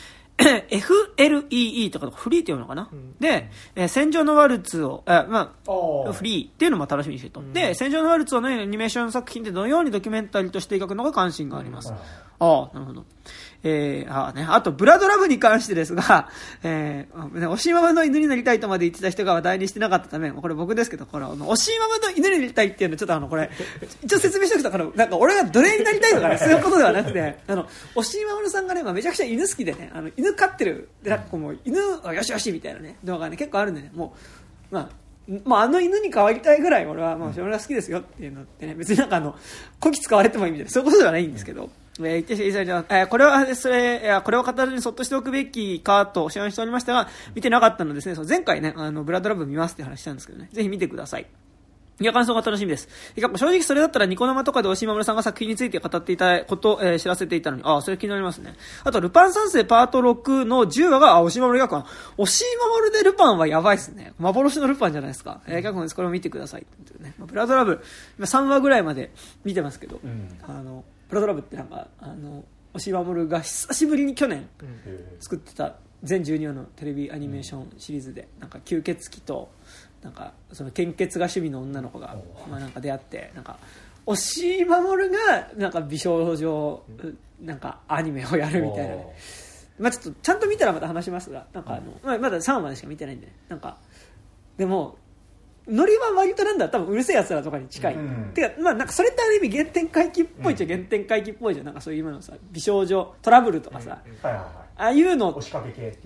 [0.71, 2.88] FLEE とかフリーっていうのかな、
[3.19, 7.43] で、えー戦場のワルツを、あまあ、フリーっていうのも楽しみにしてると。
[7.53, 11.93] で、戦場のワルツをね、アニメーション作品でどのようにドキュメンタリーとして描くのか関心があります。
[12.41, 13.05] ああ、なるほど。
[13.63, 16.31] えー、ああね、あと、ブラドラブに関してですが、
[16.65, 23.51] えー、ね、おしままの犬になりたいとまで言ってた人が話題にしてなかったため、これ僕ですけど、これ、おしままの犬になりたいっていうの、ちょっとあの、これ、
[24.03, 34.14] 一応説明しておくと、この、なんか俺が奴隷になりたいとかね、 そういうことではなくて、あの、おしままのさんがね、まあ、めちゃくちゃ犬好きでね、あの、犬飼ってる、で、なんかこうもう、犬、あよしよしみたいなね、動画がね、結構あるんでね、も
[34.71, 34.89] う、まあ、
[35.45, 39.37] まあ、あの犬に変わりたいぐらい俺は、まあ、俺は好きですよっていうのってね、別になんかあの、
[39.78, 41.70] こき使われてもいいみたいな、そういうことではないんですけど、
[42.01, 51.26] えー言ってえーこれは、それ、いやこれを語るにそっとしておくべきかと試案しておりましたが、見てなかったのでですね、そう前回ね、あの、ブラッドラブ見ますって話したんですけどね、ぜひ見てください。
[52.01, 52.88] いや、感想が楽しみです。
[53.16, 58.55] 正直それだったらニコ生とかで押井守さんが作品について語っていたことを、えー、知らせていたのに、ああ、それ気になりますね。
[58.84, 61.86] あと、ルパン三世パート6の10話が、あ、押井守学館。
[62.16, 64.14] 押井守でルパンはやばいっすね。
[64.18, 65.42] 幻のルパンじゃないですか。
[65.46, 65.94] えー、脚本です。
[65.94, 66.66] これを見てください。
[67.01, 67.82] ね、ブラドラブ、
[68.18, 69.11] 今3話ぐらいまで
[69.44, 74.48] 見てますけど、うん、あの、ブラドラブってなんか、あの、押井守が久しぶりに去年
[75.18, 79.51] 作ってた全12話のテレビアニメーションシリーズで、なんか吸血鬼と、
[80.03, 82.16] なんかその献血が趣味の女の子が、
[82.51, 83.59] まあ、なんか出会ってなんか
[84.07, 86.82] 押井守がなんか美少女
[87.42, 89.07] なんかアニメをやるみたいな、ね、
[89.78, 93.76] まあ、ちょっとちゃんと見たらまた話しますがなんかあの、まあ、まだ3話しか見てないんで、ね、なんか
[94.57, 94.96] でも
[95.68, 101.66] ノリは割となんだ多分うるせえやつらとかに近い、うん、てかまあなんかそれってある意味原点回帰っぽいっちゃ原点回帰っぽいじゃん。
[101.66, 105.32] なんかそういう今のさ美少女トラブルとかさ、ああいうの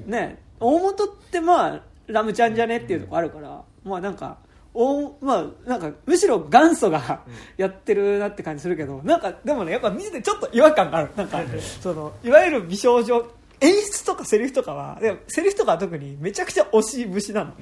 [0.06, 4.38] ね大元ってまあラムちゃんじゃねっていうとこあるから、まあなんか
[4.72, 7.22] おまあなんかむしろ元祖が
[7.56, 11.10] やってるなって感じするけどなんかでもねやっぱ見ててちょっと違和感がある。
[11.16, 11.40] なんか
[11.80, 13.24] そのいわゆる美少女
[13.60, 17.52] 演出とかセリフとかはでセリフとかは特にめちゃくちゃ推し節なの、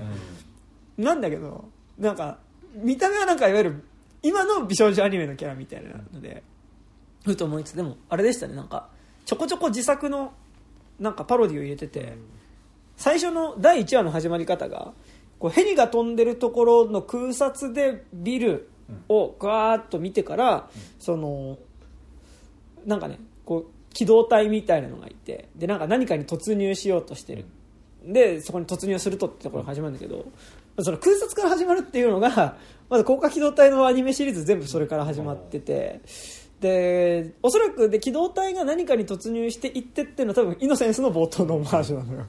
[0.98, 1.66] うん、なんだけど
[1.98, 2.38] なんか
[2.74, 3.84] 見た目はなんかいわゆる
[4.22, 6.42] 今の美少女アニメのキャラみたいなので
[7.24, 8.54] ふと思いつつでもあれでしたね。
[8.54, 8.88] なんか
[9.24, 10.32] ちょこちょこ自作の
[10.98, 12.16] なんかパロディを入れてて、
[12.96, 14.92] 最初の第1話の始まり方が
[15.43, 18.68] こうヘリが飛んでるところの空撮でビル
[19.09, 20.70] をガーッと見てから、
[21.01, 21.59] その
[22.86, 27.45] なんかねこう機動隊みたいなのがいてでなんか何かに突入しようとしてる。
[28.05, 30.26] でそこに突入するとってところが始まるんだけど
[30.80, 32.57] その空撮から始まるっていうのが
[32.88, 36.01] まず高架機動隊のアニメシリーズ全部それから始まってて。
[36.61, 42.26] でおそらくで機動隊が何かに突入していってっていうのは多分イノセンスの冒頭のオマージュなのよ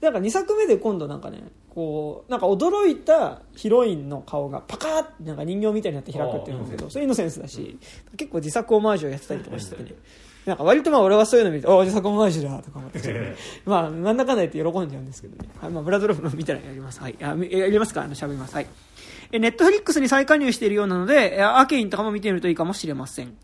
[0.00, 7.78] なんか2作目で今度なんかねこうなんか驚いたヒロインの顔がパカーってなんか人形みたいになって開くっていうんですけどそれイノセンスだし
[8.16, 9.92] 結構自作オマージュをやってたりとかしててね
[10.46, 13.34] なんか割とまあ俺はそういうの見て、お自作オマージュだとか思って、
[13.64, 15.48] まあなんだかんだ言って喜んじゃうんですけどね。
[15.60, 17.00] はい、まあブラドロフの見たらやります。
[17.00, 17.16] はい。
[17.20, 18.02] あやりますか？
[18.02, 18.54] あの、喋ります。
[18.54, 18.66] はい。
[19.32, 23.34] ネットフリックスに再加入しているようなので、アーケインとかも見てみるといいかもしれません。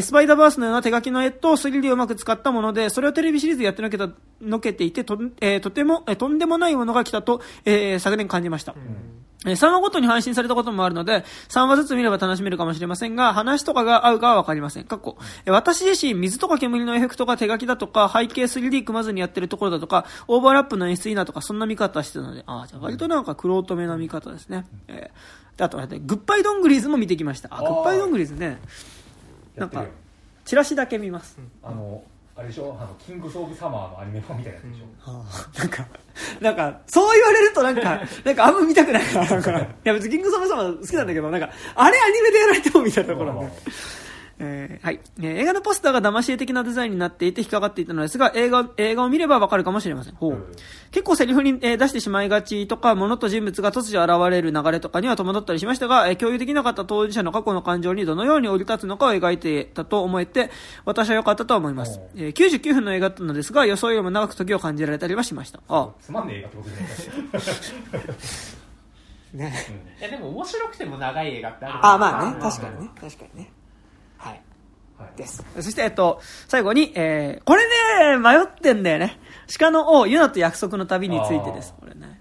[0.00, 4.10] スパイダーバースのような手書きの絵と 3D をうまく使ったもので、それをテレビシリーズでやってのけた、
[4.40, 8.72] のけていて、と、えー、とても、えー、とんでもないものが来たと、えー、昨年感じました。
[8.72, 14.84] うん3話ごとに配信されたこともあるので、3話ずつ見れば楽しめるかもしれませんが、話とかが合うかはわかりません。
[14.84, 15.16] かっこ、
[15.46, 24.66] 私自身、水とか煙のエフェクトが手書きだとか、背景 3D 組まずにやってるところだとか、オーバーラップの演出いいなとか、そんな見方してたので、ああ、じゃあ割となんか、クロートめな見方ですね。
[24.88, 25.84] えー、あと、グ
[26.16, 27.48] ッバイドングリーズも見てきました。
[27.52, 28.58] あ、グッバイドングリーズね。
[29.54, 29.84] なんか、
[30.44, 31.38] チラシだけ見ます。
[31.62, 32.02] あの、
[32.38, 32.76] あれでしょ？
[32.80, 35.18] あのキングス・オブ・サマーのアニメ版みたいなやつでしょ、うん。
[35.18, 35.86] はあ、なんか
[36.40, 39.50] なんかそう言われるとなんか なんかあんま見たくないななんか。
[39.58, 43.52] いや別にキングス・オブ・サマー好きなんだけどなんかあれアニメでやられてもみたいなところね
[44.40, 50.14] えー、はい、えー、映画のポスターが騙し絵的なデザインになっていて引っかかっていたのですが、映画、映画を見ればわかるかもしれません。
[50.14, 50.46] ほう。
[50.90, 60.50] 結構セリフに、えー、出してしまいがちとか、物と人物が突如現れる流れとかには戸惑ったりしましたが、えー、共有できなかった当事者の過去の感情にどのように降り立つのかを描いていたと思えて、
[60.84, 62.00] 私は良かったと思います。
[62.14, 65.60] えー、99分の映画だったのですが、予想よりも長く時を感じられたりはしました。
[65.68, 66.68] あ つまんねえ映画ってこと
[69.36, 69.52] ね。
[70.00, 72.38] いやでも面白くても長い映画ってあるあまあね。
[72.40, 72.90] 確かにね。
[72.98, 73.52] 確かにね
[75.16, 75.44] です。
[75.56, 79.18] そして、えっと、最後に、えー、これね、迷ってんだよね。
[79.58, 82.20] 鹿の王、ユナと約束の旅についてです、これね。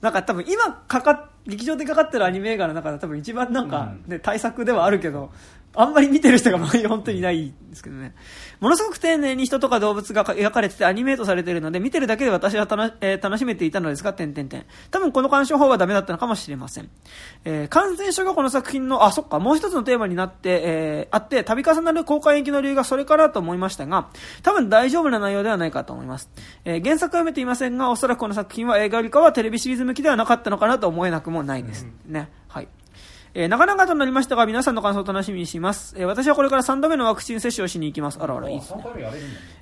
[0.00, 5.30] なんか多分今かか、劇場でかかってるアニメ映画の中で多分一番なんかね、対策ではあるけど、
[5.74, 8.12] あんまり見てる人が本当にいないんですけどね。
[8.58, 14.66] ものすごく丁寧に人とか動物が描かれててアニメートされているので、見てるだけで私はたな、えー、楽しめていたのですが、点々点。
[14.90, 16.90] 多分この鑑賞法はダメだったのかもしれません。
[17.44, 24.08] えー、感染症がこの作品の、あ、そっか、もう一つのテーマになって、えー、あって、度重なる公開延期の理由がそれからと思いましたが、
[24.42, 26.28] 多分大丈夫な内容ではないかと思います。
[26.64, 31.86] えー、原作は読めていませんが、おそらくこの作品は映画よりかはテレビシリーズ向きではなかったのかなと思えなくもないです。
[32.06, 32.28] うん、ね。
[32.48, 32.68] はい。
[33.32, 35.94] えー、長々となりましたが、皆さんの感想を楽しみにします。
[35.96, 38.18] えー、私はこれから3度目のワクチン接種をしに行きます。
[38.20, 38.84] あらあら、いいですね。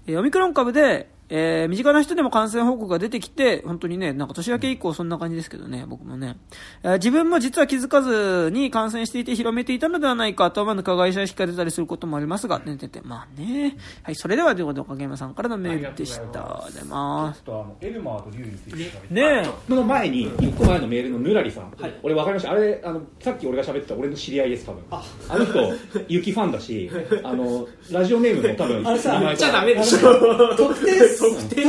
[0.07, 6.37] えー、オミクロン株で、えー、身近な人でも感染報告が出てきて、本当にね、なんか年明け以降そんな感じですけどね、僕もね。
[6.83, 13.77] えー、自分も実は気づかずに感染していて広めていたのではないかと思う加害者意識が出たりすることもありますが、ね、てて、まあね。
[14.03, 16.23] はい、それではということで、影山さんからのメールでした。
[16.23, 17.43] ありがとうございます。
[17.45, 21.71] ちょっとあの、エルマーとリュウについてねその前に、一個前のメールのぬらりさん。
[21.79, 22.53] はい、俺分かりました。
[22.53, 24.83] あれ、あの、さっき俺が喋ってた俺の知り合いです、多分。
[24.91, 25.73] ああの人、
[26.09, 26.91] 雪ファンだし、
[27.23, 30.57] あの、ラジオネームも多分、あれさ、言っちゃダメでしょ。
[30.57, 31.63] 特定特定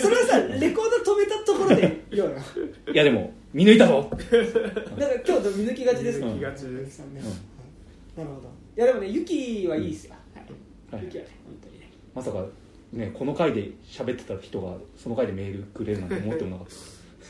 [0.00, 7.22] それはさレコード止めたところでいやでも見抜いたぞ、だから今日見抜きがちです見抜きがちですね。
[8.16, 8.22] うん。
[8.22, 8.48] なるほど。
[8.76, 10.94] いやでもねユキはいいですよ、はい。
[10.94, 11.04] はい。
[11.04, 11.90] ユキはね本当にね。
[12.14, 12.44] まさか
[12.92, 16.74] ねこの回で喋ってた人がその回でメールくれるなんて思ってもなかった。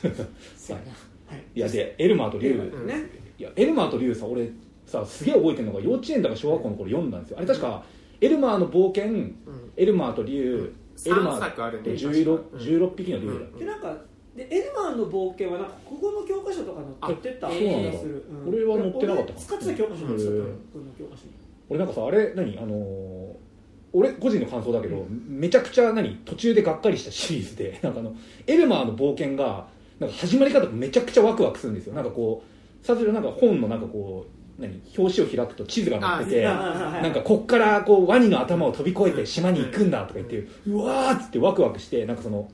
[0.59, 0.91] そうやな。
[0.91, 1.45] はい。
[1.55, 2.95] いやでエルマーとリュウ、うんね。
[3.39, 4.51] いやエルマーとリュウさ俺
[4.85, 7.39] さすげえ覚えてるのが幼稚園だか小学校の頃読んだんですよ。
[7.39, 7.85] あれ確か
[8.21, 9.31] エルマーの冒険、
[9.77, 10.73] エルマーとリュウ、
[11.05, 13.81] エルマ三作あるね 16, 確か16匹のリュウだっけでなん。
[13.81, 13.97] か
[14.37, 21.33] でエルマーの冒険はなんかここの教科書とか載ってたあ気そうなんだがする、俺は載ってなかった俺使ってた教科書載ってた、うんこの教科書に。
[21.71, 22.59] 俺なんかさあれ何？
[22.59, 23.47] あのー
[23.93, 26.17] 俺個人の感想だけど、めちゃくちゃ何？
[26.27, 28.15] 途中でがっかりしたシリーズで なんかあの
[28.47, 29.67] エルマーの冒険が
[29.99, 31.95] なんか始まり方がめちゃくちゃワクワクするんですよ。
[31.95, 42.51] なんかこう最初なんか本のなんかこう何表紙を開くと地図が載っててなんかこっからこうワニの頭を飛び越えて島に行くんだとか言ってうわーっつってワクワクしてなんかその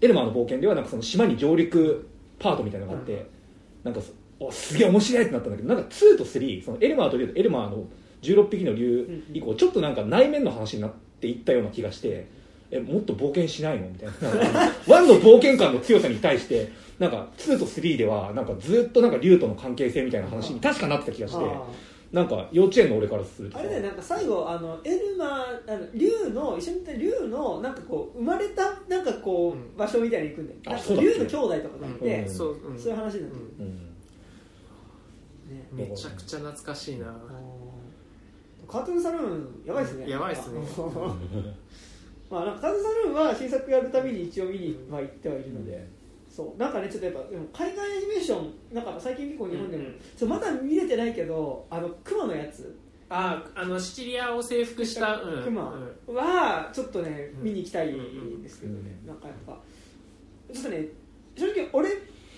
[0.00, 2.08] エルマーの冒険ではなんかその島に上陸
[2.38, 3.26] パートみたいなのがあって、
[3.84, 4.00] なんか
[4.50, 7.84] すげえ面白いってなったんだけどなんか2と3そのエルマーとエルマーの
[8.22, 12.26] 16匹の竜以降ちょっとなんか内面の話になっていったような気がして
[12.70, 14.30] えもっと冒険しないのみたいな。
[14.30, 21.62] なんか1の冒険感の強さに対してなんか2と3ではなんかずっとなんか竜との関係性みたいな話に確かなってた気がしてあ
[22.12, 23.58] なんか幼稚園の俺からすると。
[23.58, 32.74] あれだよなんか最後あのエルマーあの竜の一緒にいた竜のなんかこう生まれたなんかこう、うん場所みたいに行くんだよ竜の兄弟とかがいて、うんそう、う。
[32.74, 33.76] んそういう話になってる、うん。
[35.48, 35.68] ね。
[35.72, 37.06] めちゃくちゃ懐かしいな。
[38.68, 40.10] カートゥーンサルーンやばいですね。
[40.10, 40.60] やばいっすね。
[42.28, 45.99] まあなんかカートゥーンサルーンは新作やるたびに一応見には行ってはいるので、
[46.30, 46.60] そう。
[46.60, 52.78] なんかねちょっとやっぱでも海外アニメーションなんか最近結構日本でも、うんそうまだ見れてないけどあの熊のやつ。
[53.12, 55.42] ああのシチリアを征服した、うん。
[55.42, 55.74] クマ
[56.06, 57.44] はちょっとねうん。
[57.44, 59.58] 見に行きたいんですけどね、うんなんかやっぱ
[60.54, 60.84] ちょっとね
[61.36, 61.88] 正直俺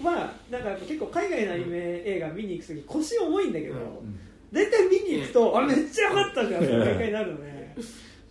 [0.03, 4.18] はなんか結構海外のアニメ映画見に行く時腰重いんだけど、うん。
[4.51, 7.74] 大体見に行くと、あれめっちゃ良かったじゃんってうん毎回なるので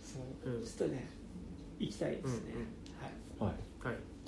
[0.02, 1.08] そう、うんちょっとね
[1.78, 2.54] 行きたいですね、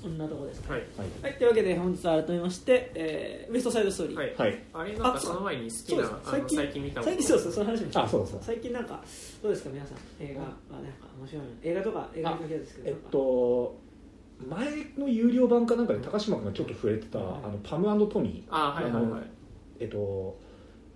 [0.05, 0.83] こんなとこですかはい。
[0.99, 1.09] はい。
[1.23, 4.63] はい、というわけで本日は改めまして、えーウエストサイドストーリー、はい、はい。
[4.75, 6.13] あれなんかその前に好きなそうです。
[6.29, 7.13] あの最近見たもの。
[7.13, 7.89] 最近そうそうその話も。
[7.95, 8.41] あそうそう。
[8.43, 9.03] 最近なんか
[9.43, 9.97] どうですか皆さん。
[10.21, 10.49] 映画は
[10.83, 11.49] なんか面白いの。
[11.63, 13.79] 映画とか映画に限らずですけどえっと
[14.47, 14.67] 前
[14.99, 17.41] の有料版かなんかで高島君がちょっと触れてた、はい。
[17.45, 18.55] あのパムトミー。
[18.55, 19.23] あはいはいはい。
[19.81, 20.39] えっと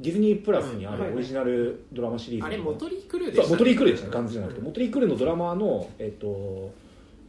[0.01, 2.47] ディズニープラスにあうんるオリジナルドラマシリーズの。
[2.47, 6.71] あれモトリークルーでしたそうモトリークルーですねガンズじゃなくて、モトリークルーのドラマーの、えっと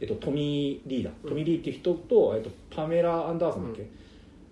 [0.00, 3.86] えっと、トミー・リーだ、トミー・リーっていう人と、えっと、パメラ・アンダーソンだっけ、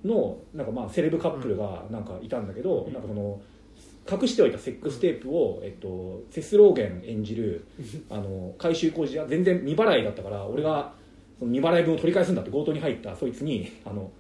[0.05, 2.93] のなんかまあセレブカップルがなんかいたんだけど、うん。
[2.93, 3.41] なんかその
[4.11, 7.65] 隠しておいたセックステープを、えっと、セスローゲン演じる
[8.09, 10.93] あの改修工事は全然未払いだったから俺が
[11.39, 14.11] その未払い分を取り返すんだって強盗に入ったそいつにあの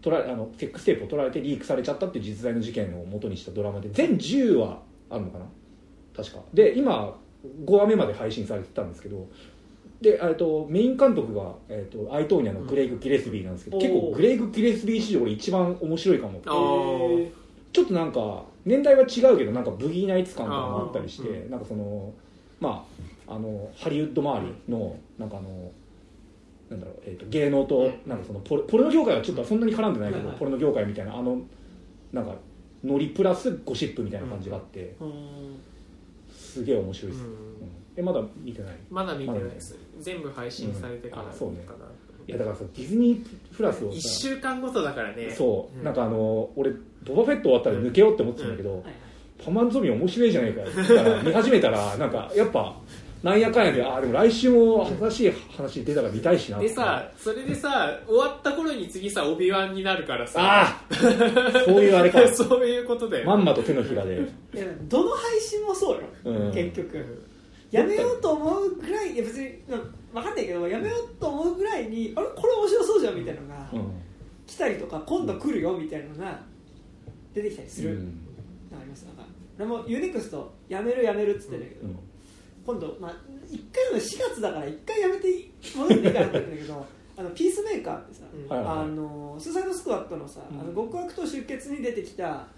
[0.00, 4.80] 取られあのセックステープを取られてリークされちゃったっていう実在の事件を元にしたドラマで全10話
[5.10, 5.44] あるのかな？
[6.16, 6.40] 確か。
[6.54, 7.14] で今
[7.64, 9.28] 5話目まで配信されてたんですけど
[10.00, 13.82] でえっとメイン監督が、えっとアイトーニャのグレイグ・ギレスビーなんですけど、うん。
[13.82, 16.40] 結構グレイグ・ギレスビー史上俺一番面白いかも。
[17.72, 22.12] ちょっとなんか年代は違うけどなんかブギーナイツ感とかもあったりして、うなんかその
[22.60, 22.84] ま
[23.28, 25.70] ああのハリウッド周りのなんかあの
[26.68, 27.92] なんだろう、えー、と芸能とうん。
[28.08, 31.40] なんかそのポルポルノ業界はちょっとそんなに絡んでないけど、はいはいポルノ業界みたいなあの
[32.12, 32.34] なんか
[32.82, 35.60] ノリプラスゴシップみたいな感じがあって、ーうん。
[36.34, 37.30] すげえ面白いです、うん。
[37.30, 37.36] うん。
[37.96, 38.74] えまだ見てない？
[38.90, 41.28] まだ見てないです全部配信されてからうん。
[41.30, 41.64] あそうね。
[42.26, 45.30] いやだからさディズニープラスを1さ週間ごとだからね。
[45.30, 46.70] そう、うんなんかあの俺
[47.04, 48.94] ボバフェット終わったら抜けようって思ってたんだけど、はいはい
[49.44, 52.76] パマンゾミ面白いじゃないかだから見始めたら なんかやっぱ
[53.22, 60.40] なんやかんやであでも来週も新しい話出たら見たいしなでさそれでさ終わった頃に次さオビワンになるからさ。
[60.40, 62.26] ああそういうあれか。
[62.32, 63.26] そういうことだよ。
[63.26, 64.22] まんまと手のひらで。
[64.88, 66.52] どの配信もそうよ、うん。
[66.52, 67.22] 結局
[67.70, 74.00] やめようと思うぐらいいや別にうん分かんないけどやめようと思うぐらいにあれこれ面白そうじゃんみたいなのがうん。
[74.50, 76.40] 来たりとか今度来るよみたいなのが
[77.32, 78.20] 出てきたりする、うん。
[78.72, 79.04] あります。
[79.04, 79.22] なんか
[79.56, 81.98] 俺もユニクストやめるやめるっつってんだけど、うん。
[82.66, 83.12] 今度、まあ、
[83.48, 85.28] 1回の4月だから1回やめて
[85.76, 88.48] 戻っていいかなって言うんだけど あのピースメーカーってさ、うん。
[88.48, 88.68] はいはい。
[88.68, 90.60] はいあのスーサイドスクワットのさ、うん。
[90.60, 92.48] あの極悪と出血に出てきた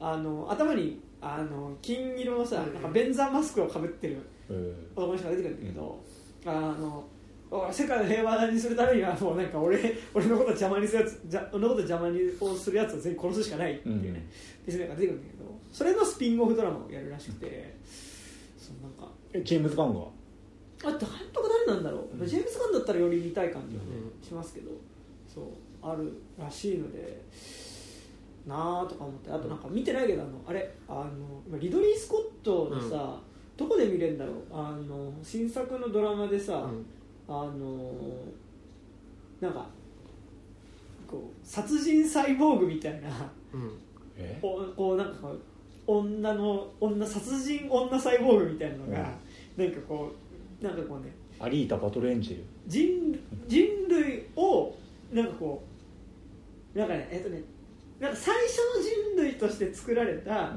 [0.00, 2.72] あの頭にあの金色のさ、うん。
[2.72, 4.16] なんかベンザーマスクをかぶってる
[4.52, 4.74] うん。
[4.94, 6.00] 男の人が出てくるんだけど、
[6.46, 7.08] あの
[7.50, 14.14] お世界を平和にするためにはもうなんか俺俺のこと邪魔にするやつじゃ俺のこと邪魔にをするやつを全員殺すしかないっていうね、うん。
[14.14, 17.76] ピースメーカーが出てくるんだけどそれのスピンオフドラマをやるらしくて
[18.58, 19.12] そうなんか。
[19.32, 20.00] えジェームズ・ガンが？
[20.84, 20.98] あ監
[21.32, 22.26] 督誰なんだろう、うん。
[22.26, 23.88] ジェームズ・ガンだったらより見たい感じはね、
[24.22, 24.70] しますけど。
[25.32, 25.44] そう
[25.82, 27.22] あるらしいので
[28.46, 29.30] なあとか思って。
[29.30, 33.20] あとなんか見てないけどあのあれあの今リドリー・スコットのさ、
[33.62, 34.36] どこで見れるんだろう？
[34.52, 36.86] あの新作のドラマでさ、うん。
[37.28, 37.94] あの
[39.40, 39.66] なんか
[41.06, 43.08] こう殺人サイボーグみたいな
[43.52, 43.78] うん。
[44.16, 44.38] え？
[44.42, 45.28] こうこうなんか
[45.86, 48.98] 女の女殺人女サイボーグみたいなのが、
[49.56, 50.12] なんかこ
[50.60, 52.44] うなんかこうねアリータ・バトルエンジェル？
[52.66, 54.76] 人人類を
[55.12, 55.62] なんかこ
[56.74, 57.42] うなんかねえっとね
[57.98, 58.82] なんか最初の
[59.16, 60.54] 人類として作られた、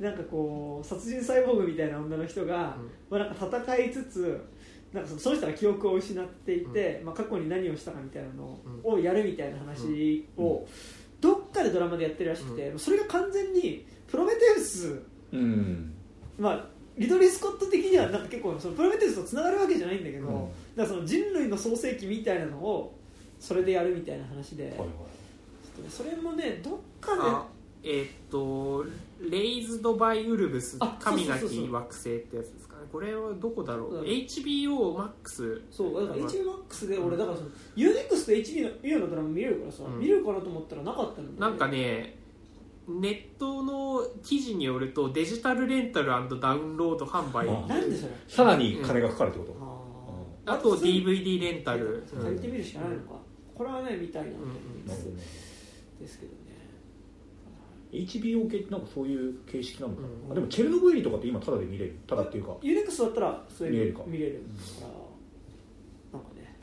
[0.00, 2.76] なんかこう殺人サイボーグみたいな女の人が、
[3.10, 4.44] まあ、なんか戦いつつ
[4.92, 10.66] なんかその人が記憶を失っていて、まあ、過去に何をしたかみたいなのをやるみたいな話を、
[11.20, 15.92] どっかでドラマでやってるらしくて、それが完全にプロメテウス、うん。
[16.38, 16.64] まあ、
[16.96, 20.34] リドリー・スコット的にはなんか結構そのプロメテウスとつながるわけじゃないんだけど、うん。
[20.34, 22.98] だからその人類の創世記みたいなのを
[23.38, 24.88] それでやるみたいな話で、はいはい。
[25.90, 27.46] それもねどっかであ
[27.84, 28.84] えーっと
[29.20, 32.82] 「レイズド・バイ・ウルブスあ神なき惑星」ってやつですかね。
[32.92, 33.94] これはどこだろう？
[33.96, 34.04] うん。
[34.04, 39.98] HBOMAX そうだから HBMAX で俺だからその UNEXT と HBO のドラマ見れるからさ、うん。
[39.98, 41.40] 見れるかなと思ったらなかったので。
[41.40, 42.16] なんかね
[42.88, 47.46] ネットの記事によるとデジタルレンタルダウンロード販売。
[47.46, 48.12] あなんでそれ？
[48.26, 49.56] さらに金がかかるってこと、
[50.48, 50.58] あー。
[50.58, 52.02] あと DVD レンタル。
[52.18, 53.20] 借りてみるしかないのか、
[53.54, 54.54] これはね見たいなと思い
[54.86, 55.04] ます、
[56.00, 56.47] ですけどね
[57.92, 60.32] HBO 系ってなんかそういう形式なのかな、うん。
[60.32, 61.96] あでもチェルノブイリとかって今タダで見れる？
[62.06, 62.52] タダっていうか。
[62.62, 64.02] UNEXT だったらそれ見れるか。
[64.06, 64.32] 見れる
[64.80, 64.86] か。
[66.12, 66.56] ら、なんかね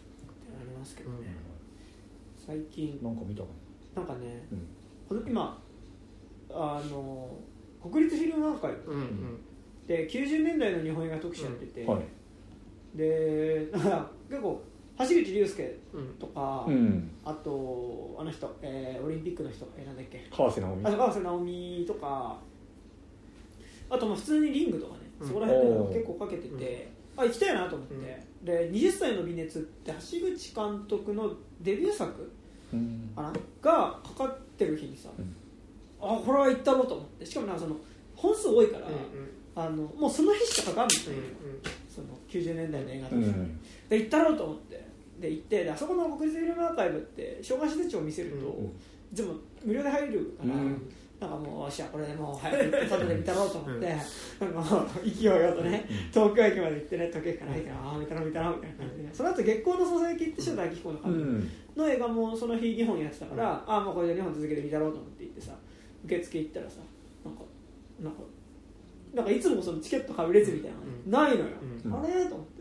[0.59, 1.35] ありますけどね、
[2.45, 2.99] 最近。
[3.01, 3.47] なんか見たか
[3.95, 4.45] なんかね
[5.27, 5.61] 今
[6.51, 7.29] あの
[7.81, 8.91] 国立フィルムアーカイブ。
[8.91, 9.39] うんうん。
[9.87, 12.03] で90年代の日本映画特集やってて、はい。
[12.97, 14.61] で だから結構
[14.99, 16.07] 橋口竜介うん。
[16.19, 17.11] とか、うん。
[17.25, 20.25] あとあの人、えーオリンピックの人、えーなんだっけ？
[20.31, 20.85] 川瀬直美。
[20.85, 22.37] あ高橋直美とか
[23.89, 25.27] あとまあ普通にリングとかね、うん。
[25.27, 26.87] そこら辺で結構かけてて、
[27.17, 32.31] あ行きたいなと思って、で20歳の微熱って橋口監督のデビュー作
[32.73, 33.11] うん。
[33.15, 33.33] かな？
[33.61, 35.35] がかかってる日にさ、うん。
[36.01, 37.25] あこれは行ったろうと思って。
[37.25, 37.75] しかもなんかその
[38.15, 38.93] 本数多いから、うん
[39.57, 41.23] あのもうその日しかかかんない、うん
[41.89, 43.59] その90年代の映画とか、うん。
[43.87, 44.84] で行ったろうと思って
[45.19, 48.71] で行ってであそこの国立フィルムアーカイブって障害者手帳を見せると、うん
[49.13, 65.57] 全部無料で入るから、うんなんかもうしゃこれでもう早く外で見たろうと思って、あの 勢いよとね、東京駅まで行ってね時計から入ってああ見たろ見たろみたいな感じで、その後月光のささやきって塩田明彦のう監督んの映画もその日2本やってたから、ああもうこれで2本続けて見たろうと思って行ってさ
[66.03, 66.77] 受付行ったらさ
[67.23, 67.41] なんか
[68.01, 68.19] なんか
[69.13, 70.77] なんかいつもそのチケット買う列みたいな
[71.19, 71.51] のがないのよ、
[71.85, 72.25] うんあれ？
[72.25, 72.55] と思って。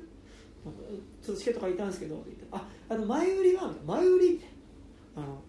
[1.21, 2.44] ちょっとチケット買いたんですけどって言って
[2.89, 4.41] ああの前売りは前売り
[5.17, 5.43] あのも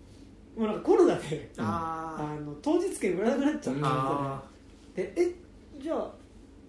[0.57, 3.75] うなんかコロナでああの当日券売らなくなっちゃっ
[4.95, 5.35] たでえ
[5.81, 6.11] じゃあ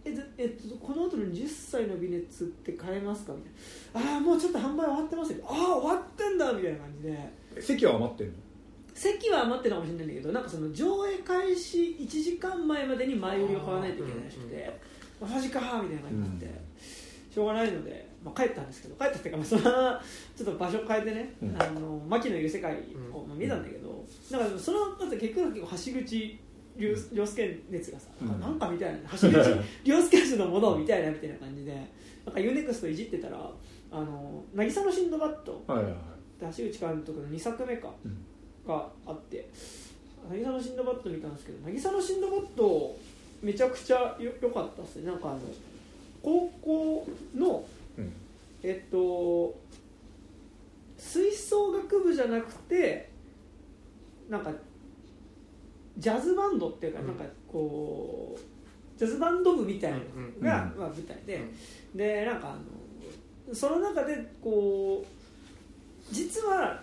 [0.04, 3.32] えずえっとこの後の10歳の微熱って買えますか？
[3.32, 4.14] みたいな。
[4.14, 5.44] ああもうちょっと販売終わってますよ。
[5.48, 7.62] ああ終わってんだみたいな感じで。
[7.62, 8.32] 席は余ってんの？
[8.94, 14.80] 席は余ってるかもしれないんだけどなんかその上映開始1時間前までに前売りを買わないといけないらしくて
[15.20, 16.46] マジかーみたいな感じになって、
[17.34, 20.02] しょうがないので、まあ、帰ったんですけど帰ったっていうか、まあ、そのまま
[20.36, 21.62] ちょっと場所変えてね、うん。
[21.62, 22.72] あの麻希のいる世界
[23.12, 26.38] をまあ見たんだけど、だからそのだって結局結構橋口
[26.76, 28.40] 亮亮輔熱がさ、うん。
[28.40, 29.32] なんかみたいな橋口
[29.88, 31.72] 亮輔氏のものを見たいなみたいな感じで
[32.24, 33.38] なんかユーネクストいじってたら
[33.92, 35.92] 「あの渚のシンドバッドはいはい。
[35.92, 36.00] はい」
[36.40, 38.18] で橋口監督の2作目かうん。
[38.66, 39.48] があって
[40.28, 42.96] 渚のシンドバッド見たんですけど渚のシンドバッド
[43.40, 45.06] めちゃくちゃよ良かったですね。
[45.10, 45.40] なんかあの
[46.22, 47.06] 高校
[47.36, 47.64] のうん
[48.66, 49.54] えっと
[50.98, 53.10] 吹奏楽部じゃなくて
[54.28, 54.50] なんか
[55.96, 57.06] ジャズバンドっていうか、うん。
[57.06, 60.04] なんかこうジャズバンド部みたいなの
[60.40, 61.40] が、うんまあ、舞台で、
[61.94, 66.82] でなんかあのその中でこう実は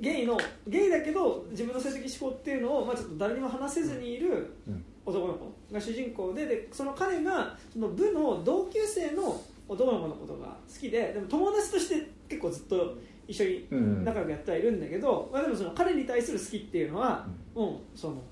[0.00, 4.84] ゲイのゲイだけど自分の性的指向っていうのを、まあ、ちょっと誰にも話せずにいるうん。
[5.04, 12.96] 男の子が主人公ででその彼がその部の同級生の男の子のことが好きででも友達として結構ずっと
[13.28, 14.04] 一緒にうん。
[14.04, 18.22] 仲良くやってはいるんだけど、まあ、でもその彼に対する好きっていうのは、もうその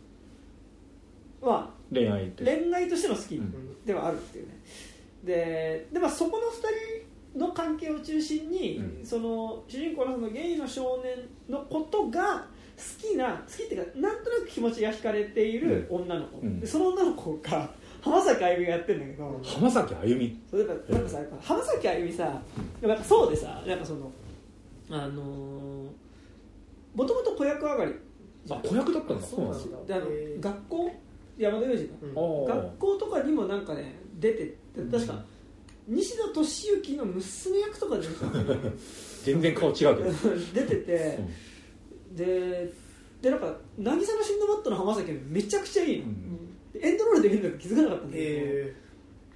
[1.42, 3.84] まあ恋愛恋愛としての好きうん。
[3.84, 4.54] ではあるっていうね。
[5.22, 9.06] でで、まあ、そこの2人の関係を中心に、うん。
[9.06, 16.58] その主人公のそのゲイの少年のことが好きな好きっていうかなんとなく気持ちが惹かれている女の子、うん。
[16.58, 17.70] でその女の子が
[18.06, 20.40] 浜崎あゆみがやってるんだけど、浜崎あゆみ？
[20.48, 22.22] そうだからなんかさやっぱ浜崎あゆみさ
[22.80, 24.12] やっぱそうでさなんかその
[24.90, 25.88] あのー
[26.94, 27.92] もともと子役上がり。
[28.48, 29.26] あ子役だったんだ。
[29.26, 29.58] そうなんだ。
[29.86, 30.06] であの
[30.40, 30.94] 学校
[31.36, 34.56] 山田洋次の学校とかにもなんかね出て
[34.90, 35.24] 確か
[35.88, 38.26] 西野俊之の娘役とかで出てた
[39.24, 39.94] 全然顔違うけど。
[40.54, 41.18] 出てて、
[42.14, 42.72] で
[43.20, 46.45] でなんか「渚のシンドバッド」の浜崎はめちゃくちゃいいの、うん
[46.82, 48.74] エンドロールで見るの気づかなかったんだけど、へ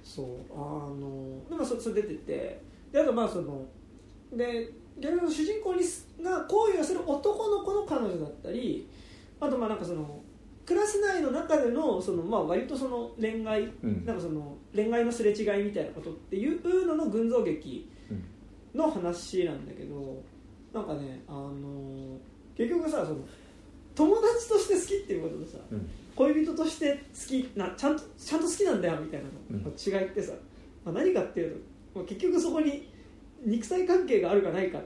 [0.03, 0.57] そうあ
[0.89, 2.71] のでもそそれ出てて。
[2.91, 3.65] であとまあその
[4.33, 4.69] で
[4.99, 8.87] 逆に主人公にすが行為をする男の子の彼女だったり
[9.39, 10.21] あとまあなんかその
[10.65, 14.05] クラス内の中でのその、まあ、割とその恋愛、うん。
[14.05, 18.79] なんかその恋愛のすれ違いみたいなことっていうのの群像劇うん。
[18.79, 20.21] の話なんだけど
[20.73, 22.17] なんかねあの
[22.55, 23.19] 結局さその
[23.95, 30.33] 友達として好きっていうこととさうん恋人として好きなちゃんとちゃんと好きなんだよみたいなのの違いってさ、
[30.83, 31.51] まあ、何かっていう
[31.93, 32.89] と、まあ、結局そこに
[33.45, 34.83] 肉体関係があるかないかっ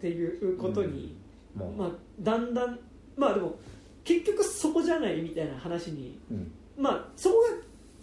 [0.00, 1.16] ていうことに、
[1.54, 1.90] まあまあ、
[2.20, 2.78] だんだん
[3.16, 3.58] まあでも
[4.04, 6.52] 結局そこじゃないみたいな話にうん。
[6.78, 7.48] まあそこが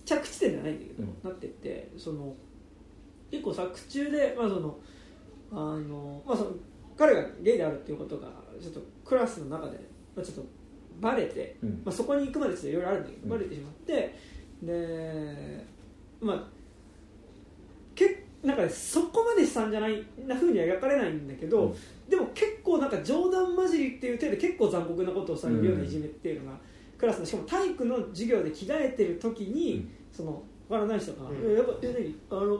[0.05, 1.17] 着地点じゃないんだけど、うん。
[1.23, 2.35] なってってその
[3.31, 4.77] 結構作中で、まあその
[5.51, 6.51] あのまあ、その
[6.97, 8.27] 彼がゲイであるっていうことが
[8.59, 9.77] ちょっとクラスの中で、
[10.15, 10.45] まあ、ちょっと
[11.03, 11.81] バレて、うん。
[11.85, 13.29] まあ、そこに行くまでちょっといろいろあるんだけど、うん。
[13.29, 14.15] バレてしまって
[14.63, 15.65] で
[16.21, 16.43] まあ
[17.93, 21.75] けなんかねそこまで悲惨じゃないな風には描かれないんだけど、うん。
[22.09, 26.57] でも結構なんか冗談交じりっていう程度結構残酷なことをされるようないじめっていうのが、
[26.97, 29.89] クラスのしかも体育の授業で着替えてる時に、うん。
[30.11, 31.51] その他の男子とか「うん。
[31.51, 32.39] えやっぱえ何？
[32.39, 32.59] あの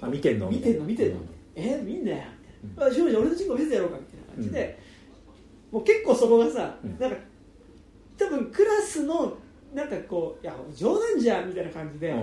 [0.00, 0.50] あ見てんの？
[0.50, 0.84] 見てんの？
[0.84, 1.20] 見てんの、
[1.54, 2.16] え見んなよ」
[2.64, 4.78] みたいな「あ少女俺のチンコ見せてやろうか」みたいな感じで、
[5.70, 6.98] もう結構そこがさ、うん。
[6.98, 7.16] なんか
[8.18, 9.36] 多分クラスの
[9.74, 12.14] なんかこう「いや冗談じゃん」みたいな感じで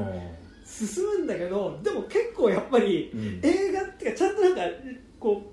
[0.65, 3.39] 進むんだけどでも結構やっぱり、うん。
[3.43, 4.61] 映画っていうかちゃんとなんか
[5.19, 5.51] こ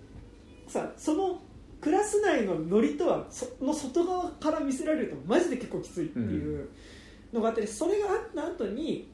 [0.66, 1.40] うさその
[1.80, 6.68] クラス内のノリとはその外側から見せられるとマジで結構きついっていう
[7.32, 9.08] のがあって、それがあった後に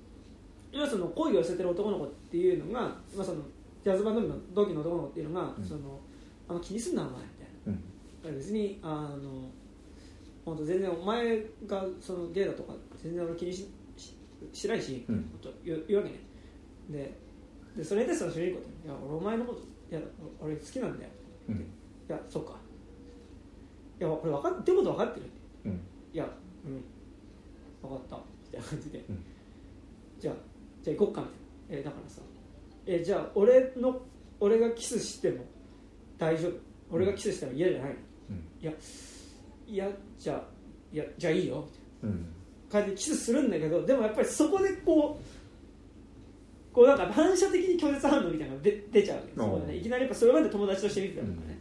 [0.72, 3.42] 今その恋を寄せてる男の子っていうのが、まあ、その
[3.84, 5.64] ジャズバンド部の同期の男の子っていうのが、うん。
[5.64, 6.00] その
[6.48, 8.30] あんま気にすんなお前みたいな。
[8.30, 8.36] うん。
[8.36, 9.50] 別にあの
[10.44, 14.14] 本当全然お前がそのゲイだとか全然俺気にしし
[14.52, 15.16] しないし、うん。
[15.16, 16.20] 本当言う言うわけね。
[16.90, 17.14] で
[17.76, 19.64] でそれでその主人公って「いや俺お前のことい
[19.98, 20.00] や
[20.40, 21.10] 俺好きなんだよ」
[21.48, 21.54] うん。
[21.56, 21.58] い
[22.08, 22.56] やそっか。
[24.00, 25.26] いやこれ分かってること分かってる。
[25.66, 25.80] うん。
[26.12, 26.28] いや
[26.66, 26.84] うん。
[27.88, 28.16] 分かった。
[28.16, 28.22] み
[28.52, 29.24] たいな感じで、うん。
[30.18, 30.34] じゃあ
[30.82, 31.32] じゃあ行こっかみた
[31.74, 32.20] いな、えだからさ
[32.86, 34.00] えじゃあ俺の
[34.40, 35.44] 俺がキスしても
[36.18, 36.52] 大丈夫。
[36.90, 37.96] 俺がキスしても嫌じゃないの、
[38.30, 38.36] うん。
[38.60, 38.72] いや
[39.66, 39.88] いや
[40.18, 40.42] じゃあ
[40.92, 41.66] いやじゃあいいよ。
[42.02, 42.26] うん。
[42.72, 49.60] な感じでキスするんだけどでもやっぱりそこでこうこうなんか反射的に拒絶反応みたいなのが出出ちゃうわけ。
[49.60, 49.76] ですね。
[49.76, 51.60] いきなりやっぱそれまで友達として見てたりとかね、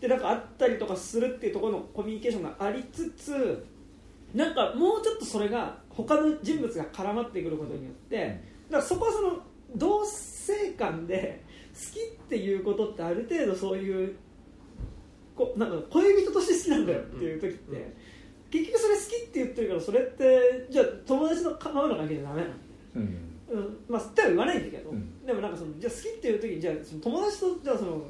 [0.00, 3.64] でなんかあったりとかするっていうところのコミュニケーションがありつつ
[4.34, 9.38] なんかもうちょっとそれが他の人物が絡まってくることによってだからそこはその
[9.76, 14.16] 同性間で好きっていうことってある程度そういう
[15.34, 17.92] こなんか恋人として好きなんだよっていう時って、うん。
[18.50, 22.54] 結局それ好きって言ってるからそれってじゃあ友達のままの関係じゃダメなの。
[22.96, 23.02] うん。
[23.52, 23.76] うん。
[23.88, 25.26] まあ、っては言わないんだけど、うん。
[25.26, 28.02] でもなんかそのじゃあ好きっていう時にじゃあその友達とじゃあその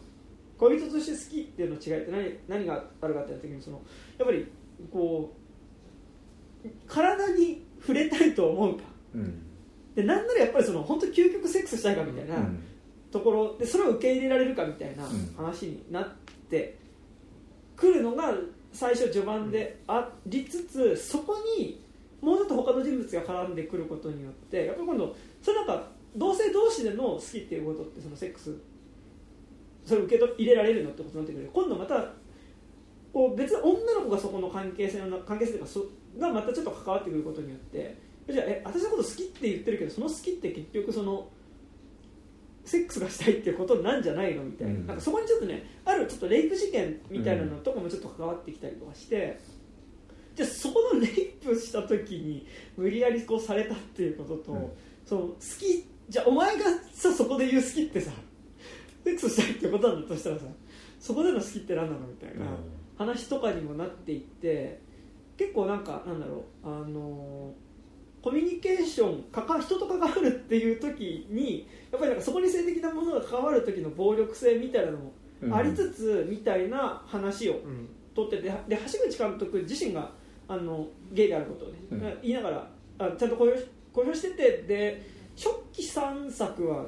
[0.58, 3.80] 恋人として好きっていうの違いって何何があるかっていう時にその
[4.18, 4.46] やっぱり
[4.92, 5.32] こ
[6.64, 8.84] う体に触れたいと思うか。
[9.14, 9.42] うん。
[9.94, 12.62] でなんならやっぱりその本当究極セックスしたいかみたいなうん。
[13.10, 15.34] ところでそれを受け入れられるかみたいなうん。
[15.36, 16.08] 話になっ
[16.48, 16.78] て
[17.82, 18.32] くるのが
[18.72, 21.82] 最初序盤でありつつそこに
[22.20, 28.54] もうちょっと他の人物が絡んでくることによってやっぱり今度それなんか同性同士での好きっていうことってそのセックス
[29.84, 31.50] それを受け入れられるのってことになってくる。
[31.52, 32.12] 今度また
[33.12, 35.84] こう別に女の子がそこの関係性の関係性とかそ
[36.16, 37.98] がまたちょっと関わってくることによって
[38.30, 41.28] じゃあえ私のこと好きって言ってるけどその好きって結局その
[42.64, 44.86] セックスがしたいっていうことなんじゃないのみたいな,、うん。
[44.86, 49.38] なんかそこにちょっとねあるちょっとレイプ事件みたいなのとかもちょっと関わってきたりとかして、
[50.34, 52.46] じゃあそこのレイプした時に
[52.76, 54.70] 無理やりこうされたっていうことと、うん。
[55.04, 58.10] その好きじゃあお前がさそこで言う好きってさ
[59.04, 60.42] セックスしたいってことなんだとしたらさ
[61.00, 62.46] そこでの好きって何なのみたいな
[62.96, 64.80] 話とかにもなっていって
[65.36, 67.52] 結構なんかなんだろうあの
[68.22, 75.12] コミュニケーションかか人と関わるっていう時にやっぱりなんかそこに性的なものが関わる時の暴力性みたいなのも
[75.42, 75.54] うん。
[75.54, 77.88] ありつつみたいな話をうん。
[78.14, 80.10] 撮っててで橋口監督自身が
[80.46, 82.00] あのゲイであることをね、うん。
[82.22, 85.02] 言いながらあちゃんと公表し公表しててで
[85.36, 86.86] 初期3作は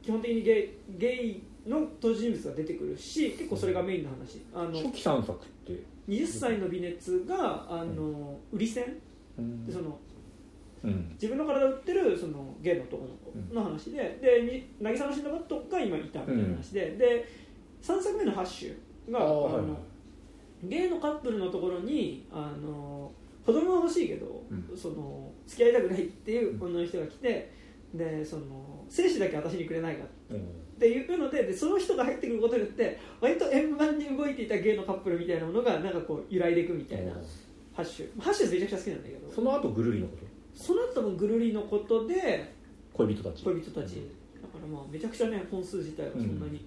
[0.00, 4.40] 基本的にゲイゲイの登場人物が出てくるし結構それがメインの話。
[4.54, 8.84] あの初期3作って？20歳の微熱があの売り線？
[9.66, 9.98] でその
[10.84, 11.10] うん。
[11.14, 17.24] 自分の体を売ってるそのゲイの男の子の話で、でに渚のシンドバッドが今いたみたいな話で、で
[17.82, 19.78] 3作目の「ハッシュが」あーあのは
[20.62, 23.12] いのカップルのところにあの
[23.44, 24.76] 子供が欲しいけど、うん。
[24.76, 27.50] その付き合いたくないっていう女の人が来て
[27.94, 30.08] でその精子だけ私にくれないかっ
[30.78, 37.12] ていうのででその人が入ってくることによって割と円満に動いていたゲイのカップルみたいなものがなんかこう揺らいでいくみたいな
[37.74, 38.20] ハッシュ。
[38.20, 39.32] ハッシュめちゃくちゃ好きなんだけど。
[39.32, 40.24] その後ぐるりのこと
[40.58, 42.52] その後多分ぐるりのことで
[42.92, 43.44] 恋人たち。
[43.44, 44.02] 恋人たち。
[44.42, 46.66] だからまあめちゃくちゃね本数自体はそんなに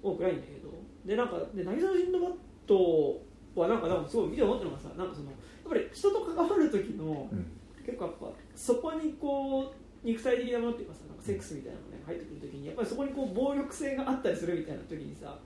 [0.00, 0.70] 多くないんだけど、
[1.04, 2.32] でなんかで渚のシンドバッ
[2.66, 3.20] ド
[3.60, 5.36] はなんかなんかすごい見て思ったのがさなんかそのやっ
[5.68, 7.52] ぱり人と関わる時のうん。
[7.88, 15.38] 結構やっぱそこにこう肉体的なものっていうかさなんかセックスみたいなのがね入ってくる時にやっぱりそこにこう暴力性があったりするみたいな時にさ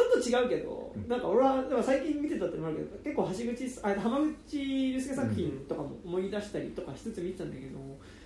[0.00, 1.08] ちょっと違うけど、うん。
[1.08, 7.78] なんか俺はでも最近見てたってのもあるけど結構橋口あ浜口竜介作品とかも思い出したりとかしつつ見てたんだけど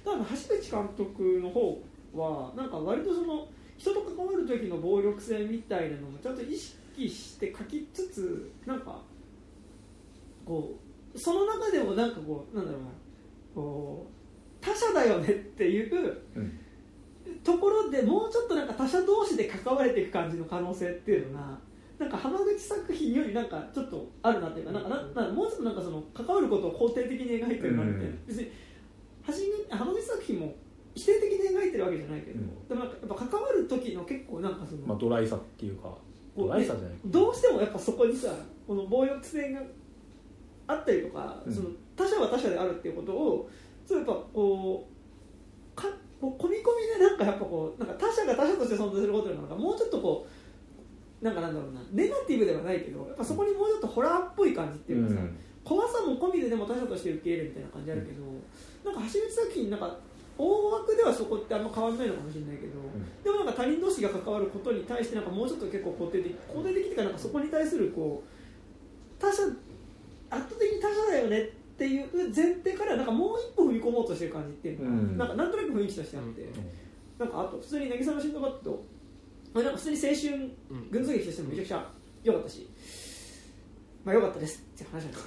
[0.04, 1.82] 多分橋口監督の方
[2.14, 9.00] はなんか割とその人と関わる時の暴力性みたいなのもちゃんと意識して書きつつなんか
[10.44, 10.78] こ
[11.14, 12.88] うその中でもなんかこうなんだろうな
[13.54, 16.60] こう他者だよねっていううん
[17.42, 21.58] ところでもうちょっとなんか他者同士で関われていく感じの可能性っていうのが
[21.98, 28.26] なんか浜口作品よりなんかちょっとあるなっていうかなんかななんかもうちょっとなんかその関わることを肯定的に描いてるなみたいな、うん。
[28.26, 28.50] 別に
[29.70, 30.54] 浜口作品も
[30.94, 32.68] 否定的に描いてるわけじゃないけど、うん。
[32.68, 36.00] でもなんかやっぱ関わる時の結構なんかその、まあドライさっていうかこ
[36.36, 36.98] ドうライさじゃない。
[37.06, 38.28] どうしてもやっぱそこにさ
[38.66, 39.62] この暴力性が
[40.66, 41.54] あったりとか、うん。
[41.54, 43.50] その他者は他者であるっていうことを
[43.86, 44.93] そうやっぱこうか
[46.20, 50.26] こう込み込みでなんかやっぱこうなんか他者が他者として存在することなのかもうちょっとこ
[51.22, 55.20] うなんかなんだろうなネガティブではないけどやっぱそこにもうちょっとホラーっぽい感じっていうかさ、
[55.64, 58.22] 怖さも込みででも他者として受け入れるみたいな感じあるけど、
[58.84, 59.96] なんか橋口作品なんか
[60.36, 62.76] 大枠ではそこってあんま変わらないのかもしれないけど、
[63.22, 69.42] でもなんか他人同士が関わることに対してなんかもうちょっと結構肯定的肯定的っていうかなんかそこに対するこう他者
[70.30, 75.18] 圧倒的に他者だよねっていう前提からなんかもう一歩踏み込もうとしてる感じっていうのが、うん。
[75.18, 76.48] なんかなんとなく雰囲気としてあって、
[77.18, 78.84] なんかあと普通に渚のシンドバッド
[79.52, 81.90] まあなんか普通に青春うん群像劇としてもめちゃくちゃ
[82.22, 82.68] 良かったし、
[84.04, 85.26] まあ良かったですっていう話なんです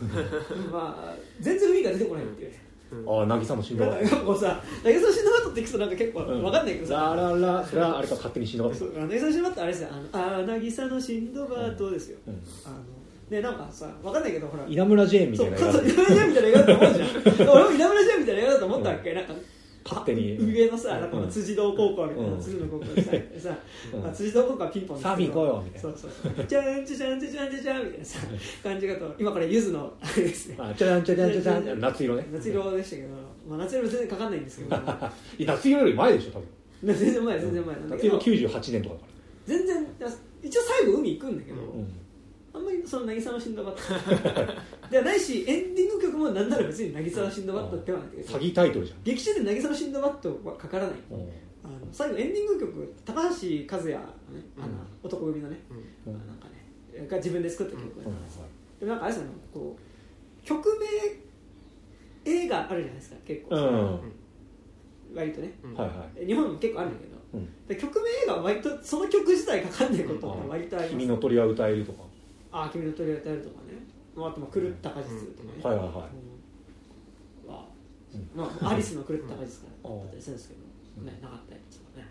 [0.50, 2.60] けどまあ全然雰囲気が出てこないっていうね、
[3.08, 12.34] ああ渚の死んだなんかこうさ渚のシンドバッドって聞くとなんか結構うんわかんないけどさ、ラララそれはあれか勝手に死んだかったそうあの渚のシンドバッドあれですよあのあ渚のシンドバッドですよ、うん。
[12.66, 12.76] あの
[13.30, 14.66] ねなんかさわかんないけどほら。
[14.68, 17.50] 稲村ジェーンみたそいうなそう稲村ジェーンみたいな映画だと思うじゃん。
[17.50, 19.34] 俺も稲村ジェーンみたいな映画だと思ったわけ、なんか
[19.88, 20.38] 勝手に。
[20.38, 21.02] 上のさ、うん。
[21.02, 22.42] なんか辻堂高校みたいな、うん。
[22.42, 23.02] 辻の高校で
[23.40, 23.58] さ、さ
[23.96, 24.02] うん。
[24.02, 25.90] まあ、辻堂高校はピンポンサーフィン行こうよみたいな。
[25.90, 26.46] そうそうそう。
[26.46, 28.20] じゃんじゃじゃんじゃじゃんじゃじゃんみたいなさ
[28.64, 30.56] 感じがと今からゆずのあれですね。
[30.60, 32.28] あちゃんちゃんちゃんちゃんちゃん夏色ね。
[32.32, 33.10] 夏色でしたけど、
[33.48, 34.78] まあ、夏色全然かかんないんですけど。
[35.46, 36.48] 夏色より前でしょ多分。
[36.96, 38.16] 全然前全然前なんだけど。
[38.18, 39.08] 夏色98年とかだか
[39.46, 39.88] 全然
[40.44, 42.07] 一応最後海行くんだけど、らうん
[42.58, 44.90] あんまりその渚のシンドバッド。
[44.90, 48.98] ではないしエンディング曲もなんなら別に渚のシンドバッドではない詐欺タイトルじゃん。
[49.04, 50.96] 劇中で渚のシンドバッドはかからない。
[51.12, 51.20] うん。
[51.64, 54.06] あの最後エンディング曲高橋和也のね
[54.58, 54.72] あの、うん
[55.04, 55.60] 男組のね、
[56.06, 56.14] うん。
[56.14, 58.46] なんかねが自分で作った曲うんなんですよ。
[58.80, 60.70] でもなんかあれですよねこう曲
[62.26, 64.00] 名映画あるじゃないですか結構、うん。
[65.16, 65.54] 割とね。
[65.64, 65.74] うん。
[65.76, 66.26] はいはい。
[66.26, 67.18] 日本も結構あるんだけど。
[67.76, 72.04] 曲名映画は割とその曲自体かかんないことが割とあります、君の鳥は歌えるとか
[72.58, 73.78] ああ君の鳥を歌えるとかね。
[74.16, 75.06] まああとまあ狂った果実
[75.36, 75.94] とかね、はいはいはい。
[77.46, 77.54] うん。
[77.54, 77.66] は
[78.14, 80.00] うんまあ、アリスの狂った果実からうん。
[80.00, 82.08] だったりするんですけど、ね、なかったりとかね。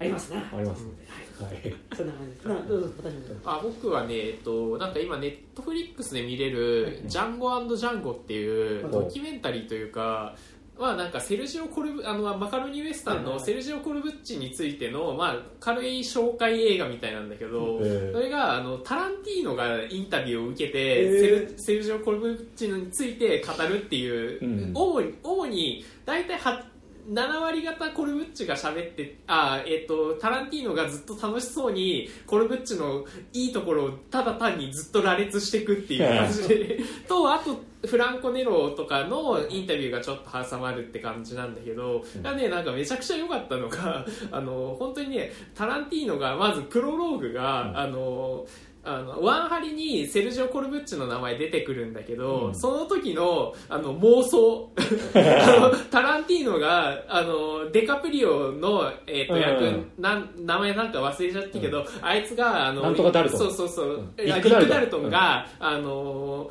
[0.00, 0.42] ありますね。
[0.52, 0.90] ありますね。
[1.38, 1.52] はい。
[1.52, 1.76] はい。
[1.96, 2.48] そんな感じです。
[2.48, 8.92] などうぞ私もあ僕はね、えっと、なんか今ネットフリックスで見れる「ジャンゴジャンゴ」っていうはい。
[8.92, 10.34] ドキュメンタリーというか、
[10.78, 24.72] まあなんかセルジオ・コルブあのマカロニウエスタンのセルジオ・コルブッチについての、まあ、軽い紹介映画みたいなんだけど、えそれがあのタランティーノがインタビューを受けて、セルセルジオ・コルブッチについて語るっていう、うん。
[24.74, 26.64] 主に主に大体は
[27.08, 36.48] 7割方コルブッチが喋ってあ、えっとタランティーノがずっと楽しそうにコルブッチのいいところをただ単にずっと羅列していくっていう感じ。
[36.48, 36.78] で
[37.08, 37.56] とあと
[37.86, 42.22] フランコ・ネロとかのインタビューがちょっと挟まるって感じなんだけど、うん。
[42.22, 47.76] がねなんかめちゃくちゃ良かったのがあの本当にねタランティーノがまずプロローグが、うん
[48.88, 52.54] あのワンハリにセルジオ・コルブッチの名前出てくるんだけど、うん。
[52.54, 54.70] その時のあの妄想。
[55.14, 59.40] あのタランティーノがあのデカプリオの、えーとうん。
[59.40, 63.38] 役なん名前なんか忘れちゃったけど、あいつがあのなんとかダルトン。
[63.38, 64.16] そうそうそう、うん。
[64.16, 66.50] リックダルトンが、あの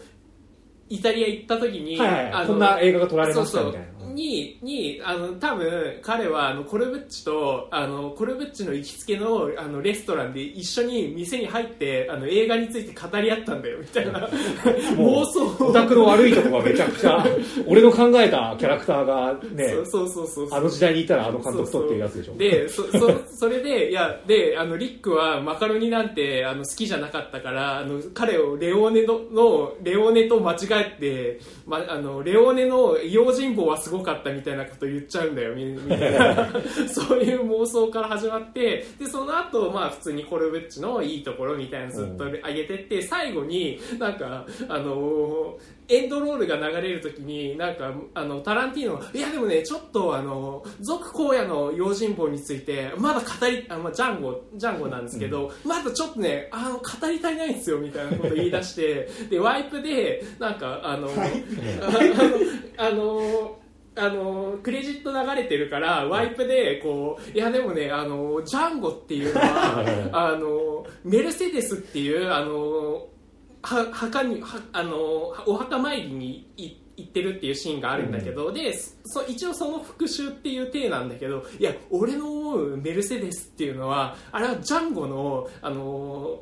[0.89, 2.31] イタリア行った時に、はいはい。
[2.31, 3.87] あのこんな映画が撮られましたみたいな
[4.17, 14.27] ににあの多分彼はあのコルブッチとあのコルブッチの行きつけのあのレストランで一緒に店に入ってあの映画について語り合ったんだよみたいな。
[14.97, 17.25] 妄想オタクの悪いとこがめちゃくちゃ
[17.67, 20.47] 俺の考えたキャラクターがねそうそうそうそう。
[20.51, 22.33] あの時代にいたらあの監督とっていうやつでしょ。
[22.35, 36.47] でそそそれでいやであのリックはマカロニなんてあの好きじゃなかったからあの彼をレオーネののレオーネと間違えて、ま、あのレオーネの用心棒はすごかったみたいなこと言っちゃうんだよみ みたいな。
[36.87, 45.57] そういう妄想から始まってでその後、まあ普通にコルブッチのいいところみたいなのずっと上げてって最後になんかあの
[45.89, 61.11] エンドロールが流れるときになんかあのタランティーノがいやでもねちょっとあの俗荒野の用心棒についてまだ語りあ、まあ、ジャンゴジャンゴなんですけど、まだちょっとねあの語り足りないんですよみたいなこと言い出してでワイプでなんかあのあ
[61.99, 63.56] のあの
[63.97, 73.07] あのクレジット流れてるからワイプでこういやでもねあのジャンゴっていうのはあのメルセデスっていうあの
[73.61, 74.97] は墓にはあの
[75.45, 78.73] お墓参りにい行ってるっていうシーンがあるんだけど、で
[79.05, 86.41] そ一応その復讐っていう体なんだけどいや俺の思うメルセデスっていうのはあれはジャンゴのあの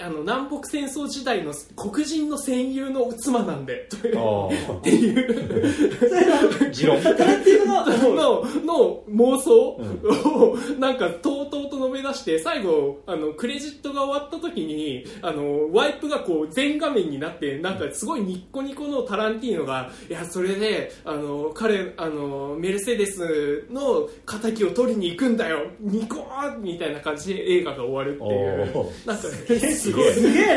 [0.00, 4.48] あの南北戦争時代の黒人の戦友の妻なんでというあ。
[4.78, 6.64] っていう。
[6.64, 7.02] あ持論。
[7.02, 9.02] タランティーノののの
[9.34, 24.08] 妄想を、なんかとうとうと述べ出して最後あのクレジットが終わった時にあのワイプがこう全画面になってなんかすごいニッコニコのタランティーノがいやそれであの彼あのメルセデスの
[24.40, 28.78] 敵を取りに行くんだよニコーみたいな感じで映画が終わるっていう。
[28.78, 30.12] おなんかねすごい。
[30.12, 30.56] すげえ。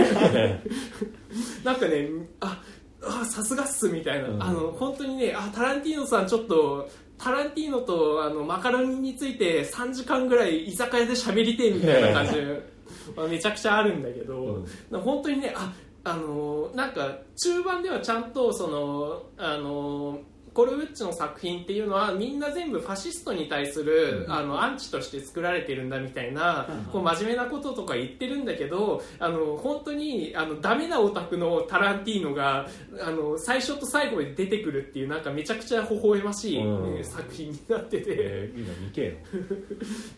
[1.63, 2.61] な なんかね、あ、
[3.01, 4.43] あさすがっすみたいな、うん。
[4.43, 6.89] あの本当にね、あタランティーノさんちょっと。
[7.17, 12.33] タランティーノとあのマカロニについて3時間ぐらい居酒屋で喋りてえみたいな感じ。
[13.17, 20.19] まあめちゃくちゃあるんだけど、本当にねああのなんか中盤ではちゃんとそのあの
[20.57, 32.67] コルウッチの作品っていうのはみんな全部ファシストに対する、あのアンチとして作られてるんだみたいな、こう真面目なこととか言ってるんだけどあの本当にあのダメなオタクのタランティーノが
[32.99, 36.97] あの最初と最後まで出てくるっていうなんかめちゃくちゃ微笑ましい、うん。
[36.97, 39.23] えー作品になってて、えーいいの見てえ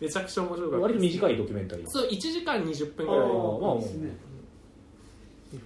[0.00, 1.86] めちゃくちゃ面白かのった割と短いドキュメンタリー。
[1.86, 3.28] そう1時間20分ぐあらい。
[3.28, 4.29] ーまあいいですね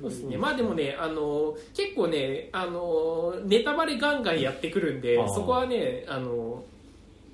[0.00, 6.64] そうですね、まあでもね、あの結構ね、あのネタバレガンガンやってくるんでそこはね、あの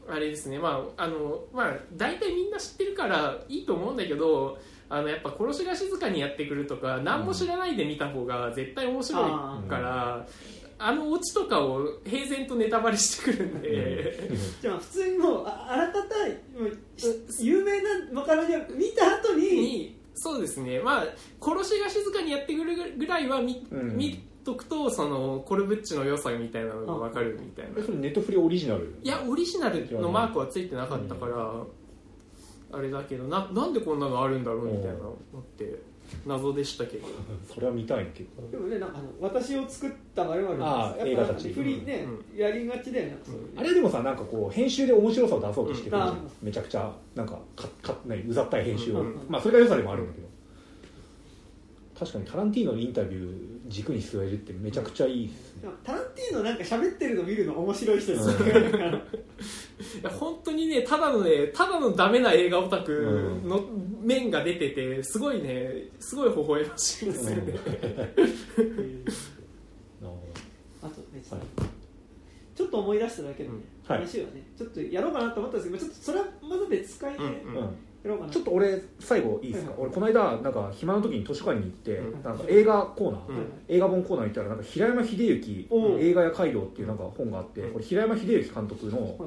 [0.09, 10.27] あれですね、まあ、あの、まあ、大体みんな知ってるからいいと思うんだけど、あの、やっぱ殺しが静かにやってくるとか、何も知らないで見た方が絶対面白いから、
[10.83, 14.19] あのオチとかを平然とネタバレしてくるんで、
[14.63, 16.17] じゃあ普通にもうああらかた
[16.59, 21.05] もうし有名なマカロニを見た後ににそうですね、まあ、
[21.41, 23.97] 殺しが静かにやってくるぐらいは見,、うん。
[23.97, 27.79] 見とくとそのコルブッチの良さみたいなのが分かるみたいな。
[27.79, 28.95] えそれネットフリオリジナル？
[29.03, 31.63] いやオリジナルのマークはついてなかったから、
[32.73, 35.81] あれだけどななんでこんなのあるんだろうみたいなのって
[36.27, 37.09] 謎でしたけど。
[37.53, 41.53] それは見たいね結構でもねなんかあの私を作ったまるまるああ映画たち。
[41.53, 42.07] フリーね、
[42.37, 46.31] やりがちだよねういうねあれでもさなんかこう編集で面白さを出そうとしてくるじゃん、うん。
[46.43, 49.27] めちゃくちゃなんかかか何うざったい編集を、うん。
[49.29, 50.31] まあそれが良さでもあるんだけど。
[51.99, 58.35] 確かにタランティーノのインタビュー軸に据えるってめちゃくちゃいいですね、タランティーノなんか喋ってるの見るの面白い人ですよ。
[58.41, 59.03] ね、
[60.11, 63.65] 本当にねただのねただのダメな映画オタクの
[64.03, 67.55] 面が出ててすごいねすごい微笑ましいですよね、
[70.83, 71.49] あと別に、はい。
[72.55, 73.99] ちょっと思い出しただけの、ねはい。
[74.01, 82.23] 話はねちょっとやろうかなと思ったんですけどちょっとそれはまだ別会でやうんど、うんちょっと俺最後いいですか、はい俺この間なんか暇の時に図書館に行って、うん。
[82.23, 83.53] なんか映画コーナー、うん。
[83.69, 86.01] 映画本コーナーに行ったらなんか平山秀幸おう。
[86.01, 87.73] 映画や街道っていうなんか本があって、うん。
[87.73, 89.19] これ平山秀幸監督の、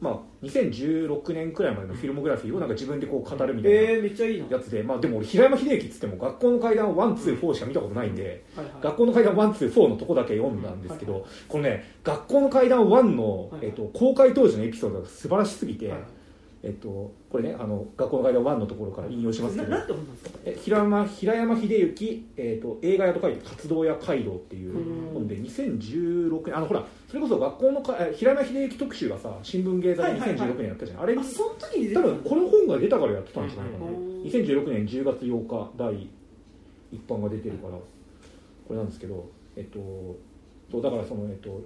[0.00, 4.46] まあ、2016年くらいまでのフィルモグラフィーをなんか自分でこう語るみたいなえー、めっちゃいいな。
[4.50, 8.44] やつで、まあ、でも俺平山秀幸っつっても学校の階段1、2、4しか見たことないんで、
[8.82, 13.66] 学校の階段1、2、4のとこだけ読んだんですけど、このね学校の階段1の、はい。
[13.66, 15.98] えっと、公開当時のエピソードが素晴らしすぎて、はい
[16.62, 19.76] えっと、これねあの学校の階段1のところから引用しますけど。
[20.60, 24.74] 平山平山秀幸、えっと映画屋と書いて「活動屋街道」っていう
[25.12, 30.38] 本で2016年あのほらそれこそ学校のかえ平山秀幸特集がさ新聞芸座ではいはいはい。
[30.38, 36.08] 2016年やったじゃん、あれにあその時に出多た分この本が出たからやってたんじゃないかな、うんうん2016年10月8日第
[36.92, 37.82] 一版が出てるからこ
[38.70, 39.78] れなんですけどえっと
[40.70, 41.62] そうだからそのえっと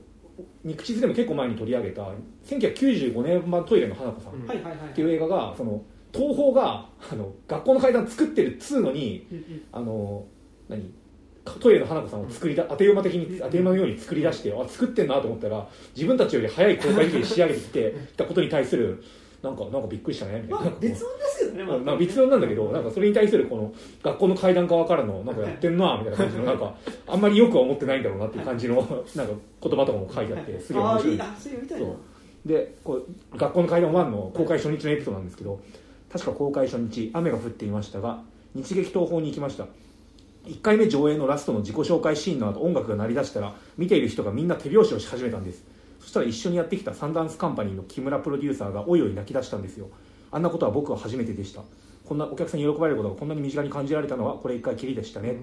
[0.65, 2.09] 肉地図でも結構前に取り上げた
[2.47, 9.63] 1995年版トイレの花子さんっていう映画がその東宝があの学校の階段作ってるっつうのにうんうん。
[9.73, 10.27] あの
[10.69, 10.93] 何
[11.45, 19.03] トイレの花子さんを作りだ当て馬的に当て馬のように作り出してあ作ってんなと思ったら自分たちより早い公開時期に仕上げてきてきたことに対する
[19.43, 20.65] なんかなんかびっくりしたねみたいな。
[20.65, 21.79] まあ別物ですよね、まあ。
[21.79, 23.73] まあ、別論なんだけどなんかそれに対するこの
[24.03, 26.75] 学校の階段側からのなんかやってんなみたいな感じの なんか
[27.09, 31.19] あんまりよくは思ってないんだろうなっていう感じの なんか言葉とかも書いてあってすげえ面白い。
[32.47, 35.61] でこう学校の階段1の公開初日のエピソードなんですけど
[36.11, 38.23] 確か公開初日雨が降っていましたが
[38.55, 39.67] 日劇東宝に行きました。
[40.45, 45.65] 1回目上映のラストの自己紹介シーンの後音楽が鳴り出したら見ている人がみんな手拍子をし始めたんです
[46.03, 49.87] そしたら一緒にやってきたサンダンスカンパニーの木村プロデューサーがおいおい泣き出したんですよ。
[50.33, 51.63] あんなことは僕は初めてでした。
[52.05, 55.35] こんなお客さんに喜ばれることがこんなに身近に感じられたのはこれ一回きりでしたねっ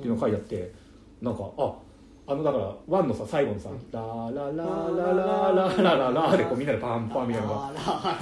[0.00, 0.72] ていうのが書いてあって
[1.22, 1.72] なんかあ
[2.26, 4.00] あのだからワンのさ最後のさ「ラ
[4.34, 7.72] ララララララララ」でこうみんなでパンパンみたいなのが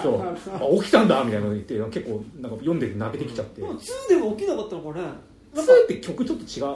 [0.03, 0.21] そう。
[0.23, 3.63] あ起きたんだみたいなの言って結構なんか読んでて泣けてきちゃって。
[3.63, 5.05] でも2でも起きなかったのかね。
[5.55, 6.47] 普通って曲ちょっと違う。
[6.47, 6.67] チャ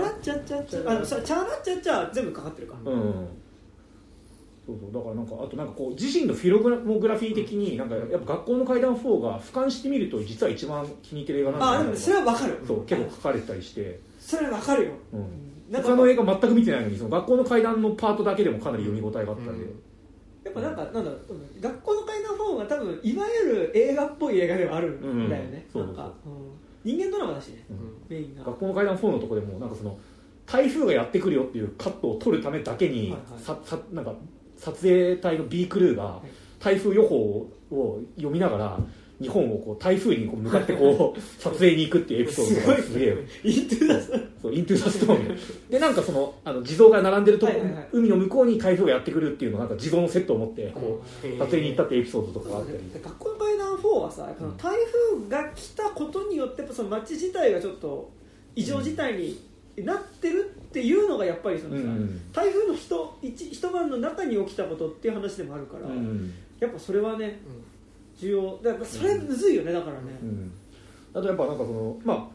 [0.00, 2.74] ラッチャッチャッチャチャラッチャッチャ全部かかってるか。
[2.84, 3.28] うん
[4.66, 4.92] そうそう。
[4.92, 6.76] だからなんかあとなんかこう自身のフィログラ
[7.16, 11.92] フィー的になんかやっぱ学校の階段4が俯瞰してみると実は一番気に入ってる映画なんだな。
[11.92, 12.60] あそれはわかる。
[12.66, 14.86] そう結構書かれてたりして、それわかる。
[14.86, 19.66] ようん、なんか他の映画全く見てないのにその学校の階段のパートだけでもかなり読み応えがあったんで、
[20.44, 25.86] やっぱなんかなんだろううん学校の階段4が多分いわゆる映画っぽい映画ではあるんだよね、うん。
[25.86, 26.32] なんか、うん。
[26.84, 27.96] 人間ドラマだしね、うん。
[28.08, 28.44] メインが。
[28.44, 29.98] 学校の階段4のとこでもなんかその
[30.44, 33.42] 台風がやってくるよっていうカットを撮るためだけに、はいはい。
[33.42, 34.14] ささなんか
[34.58, 36.20] 撮影隊の B クルーが
[36.58, 38.80] 台風予報を読みながら
[39.20, 43.26] 日本をこう台風にこう向かってこう撮影に行くっていうエピソードがすげえ。
[43.44, 45.38] イントゥダスそうイントゥ・ザ・ストーム
[45.70, 47.88] でなんかそのあの地蔵が並んでるとこ、はいはいはい。
[47.92, 52.78] 海の向こうに台風がやってくるっていうのをなんか地蔵のセットを持ってこう撮影に行ったっていうエピソードとかがあったり。
[53.02, 54.76] 学校の階段4はさ、その台
[55.18, 58.10] 風が来たことによってやっぱその街自体がちょっと
[58.54, 59.40] 異常事態に
[59.82, 62.90] なってるっていうのがやっぱりそのさ、うん台風の一
[63.22, 67.38] 一一晩の中に起きたことっていう話でもあるから、うんやっぱそれはね
[68.18, 68.58] 重要。
[68.62, 70.52] だからそれむずいよねだからね、うん、
[71.12, 72.26] あとやっぱなんかそのまあ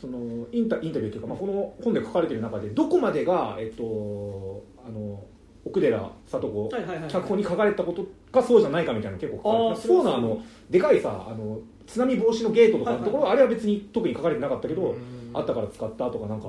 [0.00, 5.22] そのインタインタビューというか、まあ、この本で書かれている中でどこまでが、えっと、あの
[5.64, 10.04] 奥寺聡子はいはいはい脚本に書かれたことかそうじゃないかみたいなの結構書かれてそう。
[10.04, 10.42] なあの。
[10.70, 14.94] でかいさあの津波防止のゲートとかのところはあれは別に特に書かれてなかったけど、
[15.34, 16.48] あったから使ったとかなんか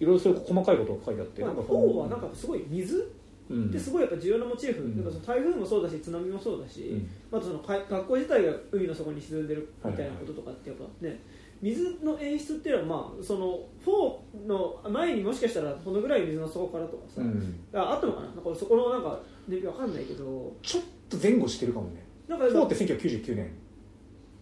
[0.00, 3.12] いろいろそういう細かいことが書いてあって、まあ、なんかその4はなんかすごい水
[3.50, 3.64] うん。
[3.66, 4.96] ってすごいやっぱ重要なモチーフ、うん。
[4.96, 7.36] なんかその台風もそうだし津波もそうだし、うん。
[7.36, 11.20] あとそのか学校自体が海の底に沈んでるみたいなこととかってやっぱね
[11.60, 17.60] 水の演出っていうのはまあその4の前にもしかしたらこのぐらい水の底からとかさ、うん。
[17.74, 18.26] ああったのかな？
[18.28, 20.56] なんかそこのなんか年表わかんないけど。
[20.62, 22.04] ちょっと前後してるかもね。
[22.28, 23.52] なんか4って1999年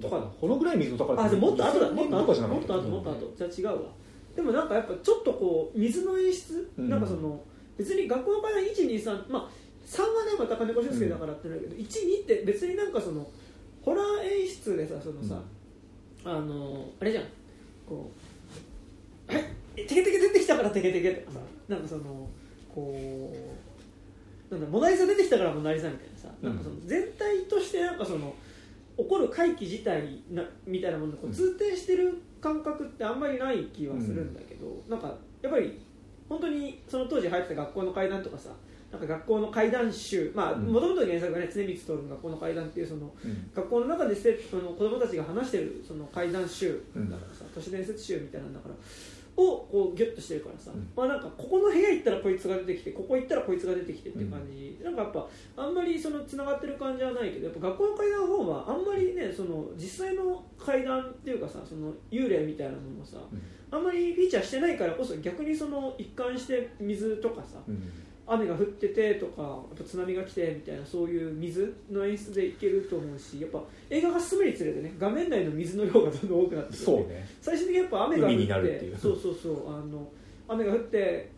[0.01, 1.19] とかだこのぐらい水の高い。
[1.19, 3.91] あでももっと後だもっととかじゃな後もっと後もっと後じゃあ違うわ。
[4.35, 6.89] でもなんかやっぱちょっとこう水の演出、うん。
[6.89, 7.41] なんかその
[7.77, 9.49] 別に学校の場合は123まあ
[9.87, 13.27] 3はねまた金子俊介だからってなるけど、12って別になんかその
[13.83, 15.41] ホラー演出でさそのさ、
[16.25, 17.25] あのあれじゃん。
[17.89, 18.11] こ
[19.29, 19.45] うはい
[19.75, 22.29] テケテケ出てきたからテケテケとかさなんかその
[22.73, 23.35] こ
[24.51, 28.35] うなんだモナ・リザ出てきたからモナ・リザみたいなさ、なんかその全体としてなんかその
[29.03, 35.81] 起こる怪奇自体なみたいなものをこう通底してる感覚ってあんまりない気はするんだけど、なんかやっぱり
[36.29, 38.51] 本当にその当時流行ってた学校の怪談とかさ
[38.93, 43.51] なんか学校の怪談集もともと原作がね常光徹の学校の怪談っていうそのうん。
[43.55, 48.75] 学校の中でせあの子供たちが話してるその怪談集だからさ、都市伝説集みたいなんだから
[49.37, 50.89] をこうギュッとしてるからさ、うん。
[50.97, 63.17] まあなんかここの部屋行ったらこいつが出てきてここ行ったらこいつが出てきてっていう感じ、なんかやっぱあんまりそのつながってる感じはないけどやっぱ学校の怪談の方はあんまりねその実際の怪談っていうかさその幽霊みたいなものをさ、
[63.71, 67.93] あんまりフィーチャーしてないからこそ逆にその一貫して水とかさうん
[68.33, 77.29] 雨が降っててとかあと津波が来てみたいなそういう水の演出でいけると思うしやっぱ映画が進むにつれてね画面内の水の量がどんどん多くなってくるそうね。
[77.41, 80.09] 最終的にやっぱ雨が降ってそうそうそうあの
[80.47, 81.31] 雨が降って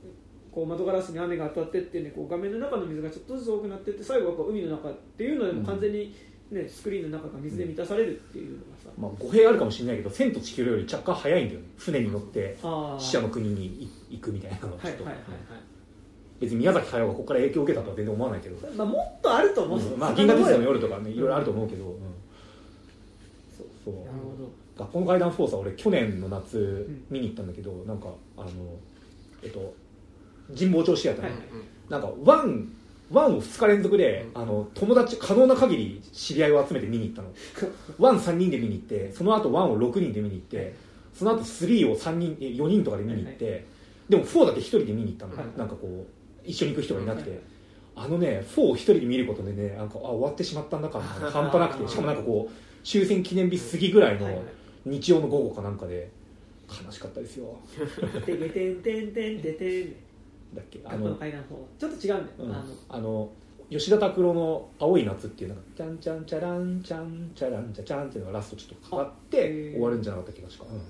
[0.52, 6.14] こう窓ガラスに雨が当たってってねこう画面の中の水がちょっとずつ多くなってって最後はこう海の中っていうのでも完全に
[6.52, 11.66] ね、スクリーンの中が水で満たされるっていうのがさ、まあ、語弊あるかもしれないけど「千と千尋」より若干早いんだよね。
[11.78, 12.58] 船に乗って
[12.98, 15.71] 死者の国に行くみたいなのはちょっと、はいはいはい
[16.42, 21.98] 別に宮崎駿がここから影響を受けたとは全然思わないけど、まあ、もっとあると思う、うんまあ、銀河鉄道の夜とかねいろいろあると思うけど、うん。
[23.56, 23.94] そうそう。
[23.94, 24.50] なるほど。
[24.76, 28.48] 学校の怪談フォーさ俺去年の夏見に行ったんだけど、なんかあの
[29.44, 29.72] えっと
[30.58, 31.26] 神保町シアター。
[31.26, 31.42] に、はい。
[31.88, 32.68] なんかワン
[33.12, 37.28] ワンを2日連続で、あの友達可能な限り知り合いを集めて見に行ったの。
[37.98, 40.74] ワン3人で見に行ってその後ワンを6人で見に行って
[41.14, 43.64] その後3を3人え4人とかで見に行って、
[44.08, 45.58] でも4だけ1人で見に行ったの、はい。
[45.58, 47.40] なんかこう一緒に行く人がいなくて、
[47.94, 54.42] あのね4を1人で見ることでねなんかあ終わってしまったんだ感が 半端なくてしかもなんかこう終戦記念日過ぎぐらいの
[54.84, 56.10] 日曜の午後かなんかで
[56.68, 57.56] 悲しかったですよ。
[58.24, 59.94] てけてんてんてんててん
[60.54, 61.68] だっけあのの階段の方。
[61.78, 62.52] ちょっと違うんだよ、うん。
[62.52, 63.30] あのあの
[63.70, 70.80] 吉田拓郎の「青い夏」っていうのが「チャンチャンチャランチャンチャランチャチャン」っていうのがラストちょっとかかって終わるんじゃなかった気がしか、あの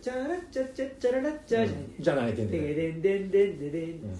[0.00, 4.18] チャラッチャチャチャララッチャじゃないねうんじゃない全でん、でんでんでんででんでん、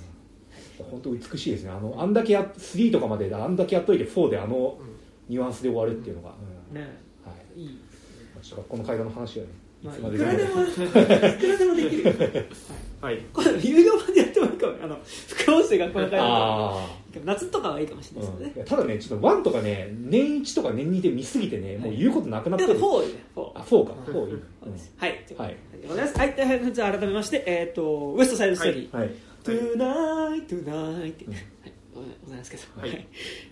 [0.90, 4.78] 本当美しいですねあのあんだけや3とかまでであんだけやっといて4であの
[5.28, 6.34] ニュアンスで終わるっていうのが、
[6.70, 6.82] うんね
[7.24, 7.68] はいいい
[8.34, 9.50] まあちょっと学校の会話の話はね
[9.82, 12.04] まあ、いくらでもいくらでもできる。
[12.04, 12.12] よ
[13.00, 13.18] はい。
[13.32, 14.98] これ有料版でやってもいいかもねあの
[15.28, 16.86] 副音声学校の階段あ
[17.24, 18.52] 夏とかはいいかもしあ、れないですよね。
[18.56, 23.24] うん、ただねちょっと1とかね年1とか年2で見すぎてねもう言うことなくなってる、でも4ね。
[23.34, 23.92] 4あ4か。
[24.06, 24.34] 4いい、
[24.98, 25.20] はいはい。
[25.38, 26.34] ありがとうございますはい。
[26.34, 29.10] ではじゃあ改めましてえっ、とウエストサイドストーリー、はい。
[29.42, 31.72] トゥナイトゥナイってはい、
[32.24, 32.90] ございますけど、はい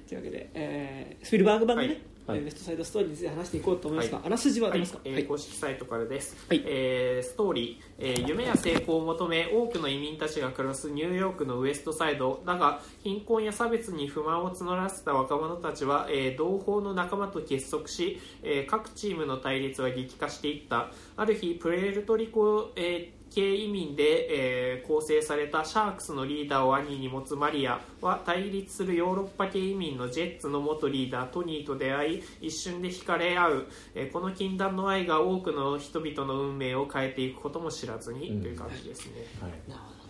[0.07, 2.39] というわけで、えー、スピルバーグ版のね、はい。
[2.39, 4.27] はいウエストサイドストーリーについて話していこうと思いますが、はい。
[4.27, 6.63] あらすじはあはいりますか、えー公式サイトからです、はい。
[6.67, 12.43] えーストーリー、えー夢や成功を求め多くの移民たちが暮らすニューヨークのウエストサイド。
[12.45, 20.91] だが貧困や差別に不満を募らせた若者たちは、えー同胞の仲間と結束し、えー各チームの対立は激化していった。
[21.17, 38.43] ある日プエルトリコ、えー系移民で、えー構成されたシャークスのリーダーを兄に持つマリアは対立するヨーロッパ系移民のジェッツの元リーダートニーと出会い一瞬で惹かれ合う、えーこの禁断の愛が多くの人々の運命を変えていくことも知らずに、うん。
[38.43, 39.13] という感じですね。
[39.41, 39.53] はい。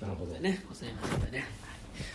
[0.00, 0.32] なるほど。
[0.38, 0.64] ね。
[0.68, 1.44] ございましたね。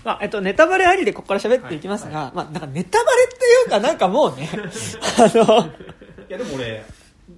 [0.05, 4.49] まあえっと、ネタバレありでここから喋っていきますが、まあ、なんかネタバレっていうかなんかもうね。
[5.19, 5.67] あの
[6.29, 6.83] いやでも俺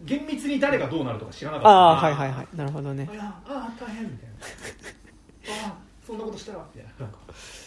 [0.06, 7.18] 厳密に誰がどうなるとか知らなかったああはいはいはいなるほどねああー大変みたいな ああそんなことしたらみたいななんか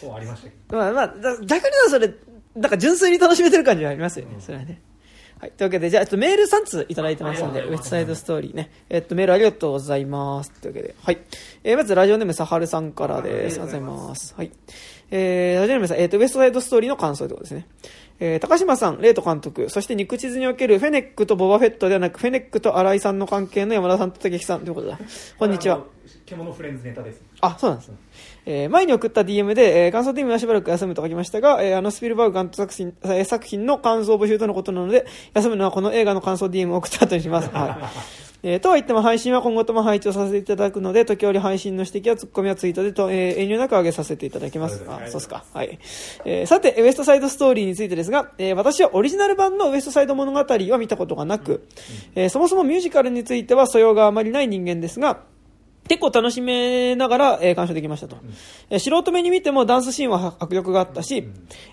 [0.01, 2.13] こうありましたけどまあまあ、だ逆に言うとそれ、
[2.55, 4.81] なんか純粋に楽しめてる感じはありますよね、それはね。
[5.39, 5.51] はい。
[5.51, 8.71] というわけで、じゃあ、ちょっとメール3通いただいてますので、はいウエストサイドストーリーね。
[8.89, 10.51] えっと、メールありがとうございます。
[10.51, 11.17] というわけで、はい。
[11.63, 13.61] えーまず、ラジオネームさはるさんからです。
[13.61, 14.33] ありがとうございます。
[14.35, 14.51] はい。
[15.11, 17.67] えー、ラジオネームさん、えっと、ウエストサイドストーリーの感想ということですね。
[18.21, 24.99] えー高島さん、レイト監督、そして肉地図におけるフェネックとボバフェットではなく、フェネックと新井さんの関係の山田さんと竹木さんということだ。
[25.37, 25.83] こんにちは。
[26.25, 27.95] 獣フレンズネタですあ、そうなんですね。
[28.45, 37.49] えー前に送った DM で、えー感想 DM はしばらく休むと書きましたが、えーあのスピルバーグ監督作品えー作品の感想募集とのことなので、休むのはこの映画の感想 DM を送った後にします。
[37.49, 38.28] はい。
[38.41, 44.83] えーとは言っても配信は今後とも配置をさせていただくので、時折配信の指摘やツッコミはツイートでと、えー遠慮なく上げさせていただきます。
[44.87, 45.43] あ、そうですか。
[45.53, 45.77] はい。
[46.25, 51.67] えーさて、ウエストサイドストーリーについてですが、えー私はオリジナル版のウエストサイド物語は見たことがなく、
[52.15, 55.21] えーそもそもミュージカルについては素養があまりない人間ですが、
[55.87, 58.17] 結構楽しめながら、えー鑑賞できましたと、
[58.69, 61.27] えー素人目に見てもダンスシーンは迫力があったし、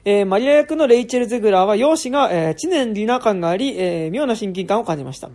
[0.05, 5.31] えーマリア役のレイチェル・ゼグラーは容姿が、えー知念里奈感があり、えー妙な親近感を感じました、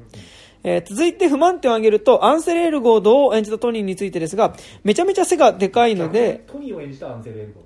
[0.64, 7.62] えー続いて不満点を挙げるとアンセレールゴードを演じたトニーについてですがめちゃめちゃ背がでかいので、トニーを演じたアンセル・エルゴ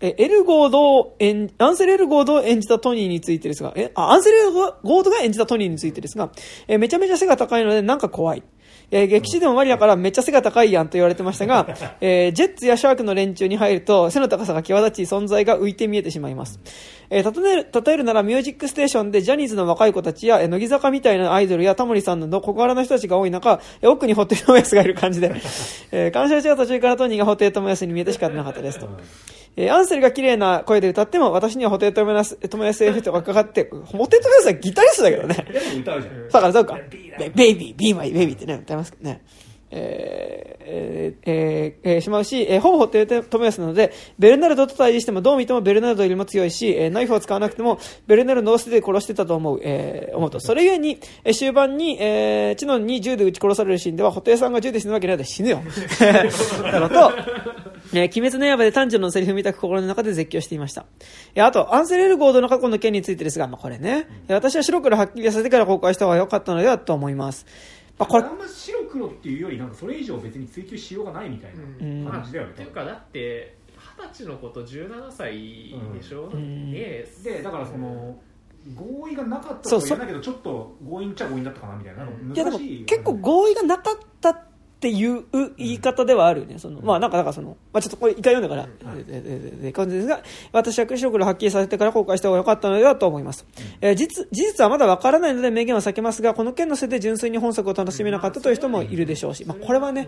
[0.00, 6.30] えーエルゴードを演アンセレルゴードを演じたトニーについてですが、え、あ、アンセレルゴードが演じたトニーについてですが、
[6.66, 8.42] えーめちゃめちゃ背が高いのでなんか怖い。
[8.96, 11.66] えー劇中でもマリアからめっちゃ背が高いやんと言われてましたが、
[12.00, 16.60] えージェッツやシャークの連中に入ると背の高さが際立ち存在が浮いて見えてしまいます。
[17.10, 25.32] えー例える、例えるならミュージックステーションでジャニーズの若い子たちや、えー乃木坂みたいなアイドルやタモリさんなど小柄な人たちが多い中、えー奥にホテルトモヤスがいる感じで、
[25.90, 28.88] えー、鑑賞中は途中からトニーがホテルトモヤスに見えて仕方なかったですと。
[29.56, 35.46] えーアンセルが綺麗な声で歌っても、私にはホテルトモヤス、トモヤスエフェクトがかかって、ホテルトモヤスはギタリストだけどね。
[35.48, 36.78] でも歌うじゃんだからそうか。
[37.18, 39.22] ベベイビー、ビーマイベイビーってね、歌いますけどね。
[39.76, 50.38] えーえーえーえしまうし、えーほぼホテルトモヤスなので、ベルナルドと対峙してもどう見てもベルナルドよりも強いし、えーナイフを使わなくても、ベルナルドを捨てて殺してたと思う、えー思うと。
[50.40, 55.60] それゆえに、えー終盤に、えーチノンに銃で撃ち殺されるシーンでは、ホテルさんが銃で死ぬわけないで死ぬよ。
[56.72, 57.10] なのと、
[57.94, 60.86] えー鬼滅の刃で炭治郎のセリフ見たく心の中で絶叫していました。
[61.34, 67.46] えーあと、アンセレルゴードの過去の件についてですが、まあ、これね、えー私は白黒はっきりさせてから公開した方が良かったのではと思います。
[67.98, 72.04] まあ、これあ、んま白黒っていうよりなんかそれ以上別に追求しようがないみたいうん。
[72.04, 72.52] な感じだよね。
[72.52, 73.56] っていうかだって
[73.98, 76.72] 二十歳の子と17歳でしょ、うん。
[76.72, 78.18] ねでだからその
[78.74, 84.30] 合意がなかったそうと言えないけどちょっと強引っちゃ強引だったかなみたいな、いやでも結構合意がなかった
[84.84, 85.24] っていう
[85.56, 86.58] 言い方ではあるよね。
[86.58, 93.46] その、まあなんか、なんかその、まあちょっとこれ一回読んでから、はいで、で、で、で、感じですが、私は白黒はっきりさせてから公開した方が良かったのではと思います。
[93.80, 100.06] えー実、事実はまだわからないので明言は避けますが、この件のせいで純粋に本作を楽しめなかったという人もいるでしょうし、まあこれはね、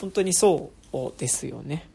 [0.00, 1.88] 本当にそうですよね。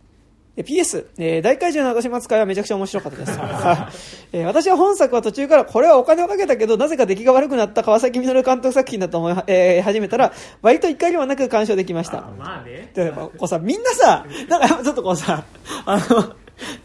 [0.56, 3.40] で PS、えー大怪獣の後始末会はめちゃくちゃ面白かったです。
[4.32, 12.22] えー私は本作は途中からこれはお金をかけたけど、なぜか出来が悪くなった川崎実監督作品だと思い、えー始めたら、割と一回ではなく鑑賞できました。
[12.40, 15.44] まあねでこうさ、みんなさ、なんか ちょっとこうさ、
[15.86, 16.36] あの、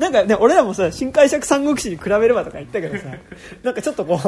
[0.01, 3.05] なんかね、俺らもさ、新解釈三国志に比べればとか言ったけどさ、
[3.63, 4.19] なんかちょっとこ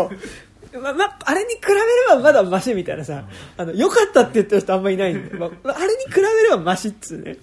[0.72, 3.24] う、ま、ま、あれに比べればまだマシみたいなさ、
[3.56, 7.36] あの、良かったって言ってる人あんまいないんで、まあ、あれに比べればマシっつうね。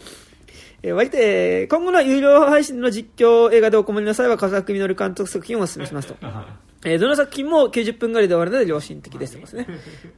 [0.82, 6.16] えー割と、えー今後の有料配信の実況映画でお困りの際は、笠崎実監督作品をお勧めしますと。
[6.86, 9.68] えーどの作品も90分ぐらいで終わるので良心的ですとかですね。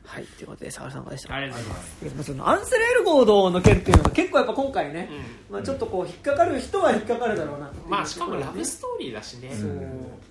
[0.06, 1.34] はい、ということで、沢田さんでした。
[1.34, 2.06] ありがとうございます。
[2.16, 5.10] まあそのアンセレルゴードの件っていうのは結構やっぱ今回ね、
[5.50, 7.88] まあ、ちょっとこう引っかかる人は引っかかるだろうなっていう。
[7.90, 9.72] まあしかもラブねストーリーだしね、そう。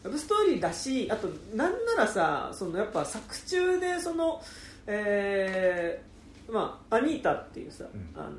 [0.05, 4.41] ラブストーリーだしあとなんならさそのやっぱ作中でその
[4.87, 8.11] えーまあアニータっていうさ、うん。
[8.15, 8.31] あの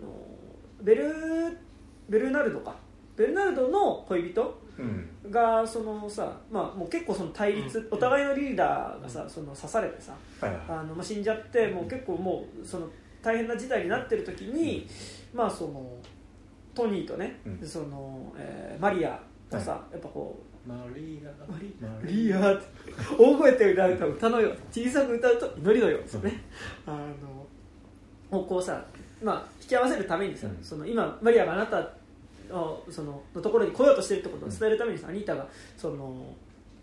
[0.82, 1.58] ベル
[2.12, 2.76] ベルナルドか。
[3.16, 5.32] ベルナルドの恋人うん。
[5.32, 7.88] がそのさ、まあ、もう結構その対立、うん。
[7.92, 10.14] お互いのリーダーがさその刺されてさ、
[10.68, 12.88] あのまあ、死んじゃってもう結構もうその
[13.22, 14.88] 大変な事態になってる時に、
[15.34, 15.96] まあその
[16.74, 17.68] トニーとね、うん。
[17.68, 19.20] そのえーマリア
[19.50, 22.66] がさ、やっぱこうマリアマリマリアって
[23.18, 24.52] 大声で歌うと歌のよ。
[24.72, 26.44] 小さく歌うと祈りのよですよね、
[26.88, 26.92] あ
[28.32, 28.84] のをこうさ、
[29.22, 30.64] まあ、引き合わせるためにさ、うん。
[30.64, 31.84] その今マリアがあなたを
[32.90, 35.48] そののところに来ようとしてるってことを伝えるためにさ、アニータが
[35.78, 36.36] その、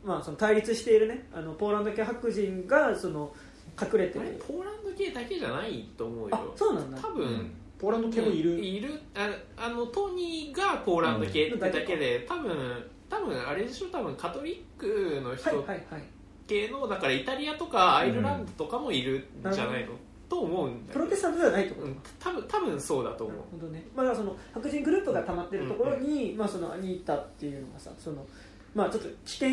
[0.05, 3.33] まあ、その対立しているねあのポーランド系白人がその
[3.81, 4.43] 隠れてる。
[4.47, 6.37] ポーランド系だけじゃないと思うよ。
[6.37, 6.99] あそうなんだ。
[6.99, 9.01] 多分、ポーランド系もいる、いる。
[9.15, 13.89] ああのトニーがポーランド系ってだけで、多分多分あれでしょ？
[13.89, 16.03] 多分カトリックのはい人はいはい。
[16.49, 19.93] 系のだからイタリアとかアイルランドとかもいるんじゃないの、
[20.29, 21.87] と思うんだよプロテスタントではないってこと？
[21.87, 23.37] うん多分多分そうだと思う。
[23.37, 28.27] なるほどね、まあ、その白人グループが溜まってるところに、まあ、そのアニータっていうのがさその、
[28.75, 29.51] まあ、ちょっと危険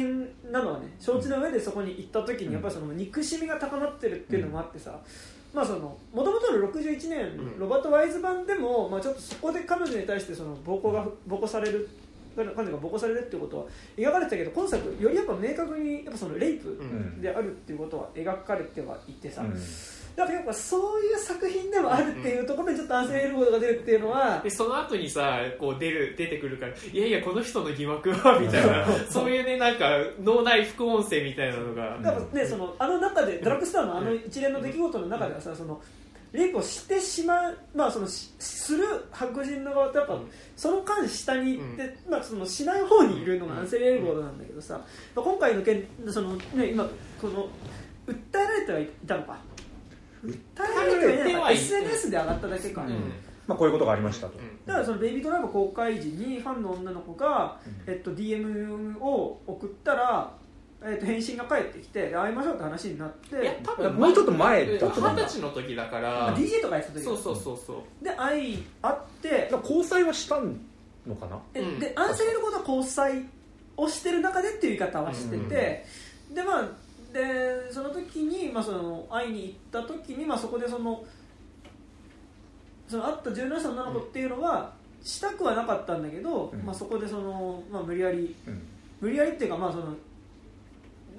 [0.51, 4.99] なのはね承知の上でそこに行った時にやっぱりその憎しみが高まってるっていうのもあってさ、
[5.53, 7.59] まあそのもともとの61年、うん。
[7.59, 11.87] ロバート・ワイズ版でも、まあ、ちょっとそこで彼女に対してその暴行が暴行される
[12.35, 13.65] 彼女が暴行されるっていうことは
[13.97, 17.21] 描かれてたけど今作よりやっぱ明確にやっぱそのレイプうん。
[17.21, 19.57] であるっていうことは描かれてはいてさ、うん
[20.15, 28.85] だからやっぱそういう作品でもあるっていうところでちょっとアンセレルゴードが出るっていうのは、でその後にさこう出る出てくるからいやいやこの人の疑惑はみたいな。
[29.09, 29.29] そう。
[29.29, 29.89] いうねなんか
[30.23, 31.97] 脳内副音声みたいなのが。
[32.01, 35.81] だからねそのあの中でドラッグストアのあの一連の出来事の中ではさその
[36.31, 40.29] レイプをしてしまう、まあ、そのしする白人の側とやっぱうん。
[40.55, 44.79] その間下に行って、まあ、そのしない方にいるのがアンセレルゴードなんだけどさ、
[45.15, 46.85] まあ、今回の件その、ね、今
[47.21, 47.47] この
[48.07, 49.37] 訴えられてはいたのか
[50.25, 53.13] 訴えられてはいな SNS で上がっただけか、うん。
[53.47, 54.65] まあ、こういうことがありましたと、うん。
[54.65, 57.93] だからそのベイビードライブ公開時にファンの女の子が、うん。
[57.93, 60.33] えっと、DM を送ったら、
[60.83, 63.41] えっと、返信が返ってきてで会いましょうって話になって。
[63.41, 68.03] いや多分もうちょっと前だ二十歳の時だから、DJ とかやってた時そうそうそうそう。
[68.03, 69.49] で会い会って。
[69.63, 70.39] 交際はした
[71.07, 71.39] のかな？
[71.53, 71.79] えうん。
[71.79, 73.25] でアンセレルゴと交際
[73.77, 75.85] をしてる中でっていう言い方はしてて、
[76.33, 76.69] でまあ
[77.15, 81.03] でその時に、まあ、その会いに行った時に、まあ、そこでその
[82.89, 84.73] その会った17歳の女の子っていうのは、
[85.03, 86.63] したくはなかったんだけど、うん。
[86.65, 88.61] まあ、そこでその、まあ、無理やりうん。
[89.01, 89.95] 無理やりっていうかまあその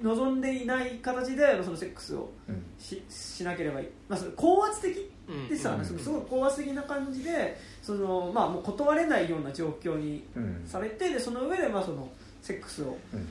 [0.03, 2.63] 望んでいない形でまあそのセックスをうん。
[2.77, 5.47] ししなければいい、まあ、その高圧的うん。
[5.49, 10.63] でさ、うんすごい高圧的な感じでその、まあ、もう断れないような状況にうん。
[10.65, 12.09] されてでその上でまあその
[12.41, 13.27] セックスをうん。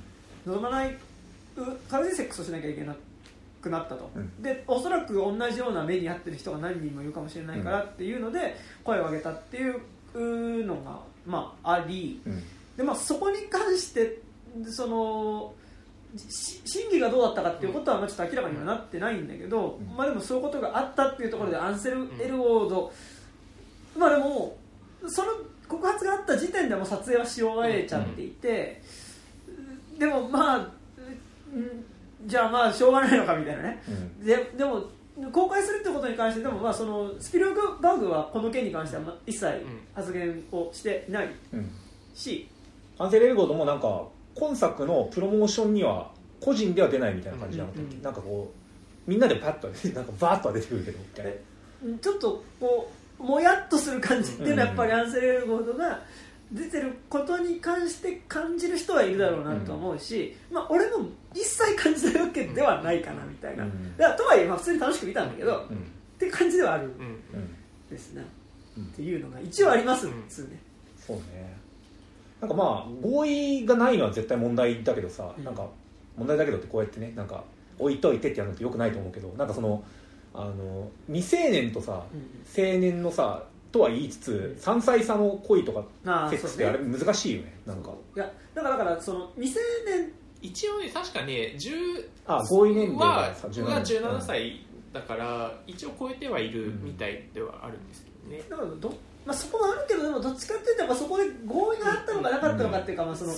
[0.53, 0.97] 望まない
[1.63, 2.95] う形でセックスをしなきゃいけな
[3.61, 4.43] くなったと、うん。
[4.43, 12.21] でおそらく同じような目に遭ってる人が何人もいるかもしれないからっていうので声を上げたっていうのが、まあ、あり。
[12.27, 12.43] うん。
[12.77, 14.21] で、まあ、そこに関して
[14.71, 15.55] その
[16.17, 19.97] し真偽がどうだったかっていうことはまあちょっと明らかにはなってないんだけど、うん。
[19.97, 22.93] まあ、でもそういうことがあったっていうところでアンセル・エルゴード、
[23.99, 24.57] まあでも
[25.09, 25.33] その
[25.69, 28.83] 告発があった時点でも撮影はし終えちゃっていて、
[29.99, 30.69] でもまあ、うん
[32.27, 33.83] じゃあまあしょうがないのかみたいなね、
[34.21, 34.85] ででも
[35.33, 39.65] 公開するってことに関してでもまあそのスピルバーグはこの件に関してはまあ一切
[39.95, 41.71] 発言をしていないうん。
[42.15, 42.49] し、
[42.99, 46.11] アンセル・エルゴードもなんか今作のプロモーションには
[46.41, 48.03] 個人では出ないみたいな感じなかったっけ、うんうん。
[48.03, 48.53] なんかこ
[49.07, 51.31] うみんなでパッと なんかバーッとは出てくるけどみたいな。
[51.31, 51.41] え
[52.01, 56.03] ちょっとこうもやっとする感じっていうのはやっぱりアンセル・エルゴードが
[56.53, 63.97] 出てることに関して感じる人はいるだろうなと思うし、まあ、俺も一切感じたわけではないかなみたいな、うん。
[63.97, 65.77] だとはいえまあ普通に楽しく見たんだけど、っうん。
[66.19, 66.91] て感じではあるうん。
[66.91, 66.93] う
[67.43, 67.57] ん
[67.91, 68.25] ですね、
[68.77, 68.85] うん。
[68.85, 70.61] っていうのが一応ありますっつうね、
[70.99, 71.57] そうね。
[72.41, 75.45] なんかまあ合意がないのは絶対問題だけどさ、うん。
[75.45, 75.67] なんか
[76.17, 77.43] 問題だけどってこうやってねなんか
[77.79, 79.83] 置いといてってやるのってよくないと思うけどなんかその
[80.33, 82.65] あの未成年とさうん。
[82.65, 83.43] 青年のさ
[83.77, 85.85] とは言いつつ3歳差の恋とか
[86.31, 87.91] セックスってあれ難しいよねなんか。
[88.17, 98.89] いやだからだからその未成年一応ね確かね10あ合意年齢はがさが17 17歳だから一応超えてはいるみたいではあるんですけどね、だからど、
[99.25, 103.33] まあ、そこはあるけどでもどっちかっていうとやっぱそこで合意があったのかなかったのかっていうか、まあ、その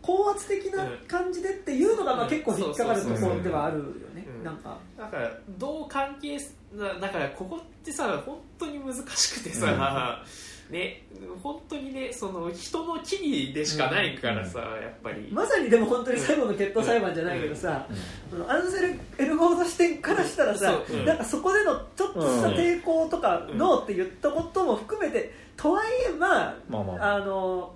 [0.00, 3.84] 高圧的な感じでっていうのがまあうん結構引っかかるところではあるよ
[4.14, 4.26] ね。
[4.38, 4.44] うん。
[4.44, 4.78] なんか。
[4.96, 10.22] だからどう関係すなだからここってさ本当に難しくてさ、
[10.70, 11.02] ね
[11.42, 17.86] 本当にねその人の機微でしかないからさ、やっぱり、まさにでも本当に最後の決闘裁判じゃないけどさ、
[18.30, 27.14] そのアンセル・エルゴード視点からしたらさ、なんかそこでのちょっとした抵抗とか、うんノーって言ったことも含めてとはいえまあ、まあまあ。
[27.16, 27.74] あの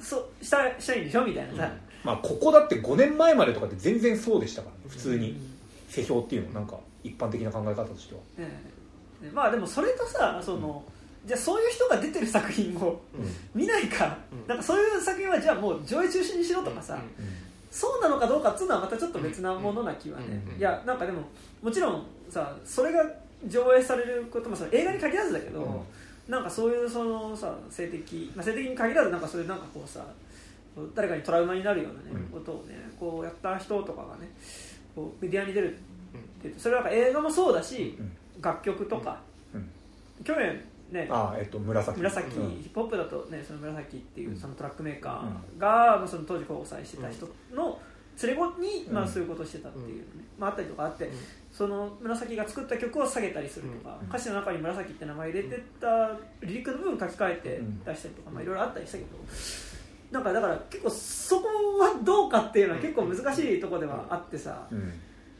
[0.00, 1.72] そしたしたいんでしょみたいなさ、
[2.02, 5.32] まあここだって5年前までとかって全然そうでしたからね普通に。
[5.32, 5.56] うん。
[5.88, 8.20] 世評っていうのなんか一般的な考え方としては。
[8.36, 8.50] ね
[9.22, 9.30] え。
[9.32, 10.84] まあでもそれとさその、
[11.24, 13.00] じゃあそういう人が出てる作品を
[13.54, 14.46] 見ないか、うん。
[14.46, 17.00] なんかそういう作品はじゃあもう上映中止にしろとかさ、うん。
[17.70, 20.58] そうなのかどうかっていうのはまたちょっと別なものな気はね、うん。
[20.58, 21.22] いやなんかでも
[21.62, 23.04] もちろんさそれが
[23.46, 26.32] 上映されることもさ映画に限らずだけど、うん。
[26.32, 30.04] なんかそういうそのさ性的、まあ、性的に限らずなんかそういうなんかこうさ
[30.94, 32.22] 誰かにトラウマになるような、ねうん。
[32.30, 34.28] ことをねこうやった人とかがね
[34.94, 35.78] こうメディアに出る
[36.38, 38.12] ってそれはなんか映画もそうだし、うん。
[38.42, 39.18] 楽曲とか、
[39.54, 39.68] うん。
[40.24, 40.60] 去年
[40.90, 41.98] ねああえっと紫。
[41.98, 42.50] 紫、うん。
[42.50, 44.36] ヒップホップだとねその紫っていううん。
[44.36, 47.78] そのトラックメーカーが、まあ、その当時交際してた人の
[48.22, 48.94] 連れ子に、うん。
[48.94, 50.04] まあ、そういうことをしてたっていうのね、
[50.38, 51.10] まあ、あったりとかあって、
[51.52, 54.08] その紫が作った曲を下げたりするとか、うん。
[54.08, 57.84] 歌詞の中に紫って名前入れてたリリックの部分書き換えてうん。
[57.84, 59.10] 出したりとか、まあ、いろいろあったりしたけど
[60.12, 61.48] なんかだから結構そこ
[61.80, 64.92] はどうかっていうのは結構難しいところではあってさ、うん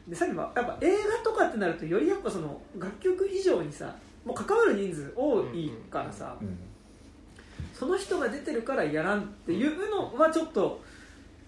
[0.07, 3.93] でさっきもやっぱ映画とかってなるとよりやっぱその楽曲以上にさ
[4.25, 6.57] もう関わる人数多いからさ、うん。
[7.73, 10.81] その人が出てるからやらんっていうのはちょっと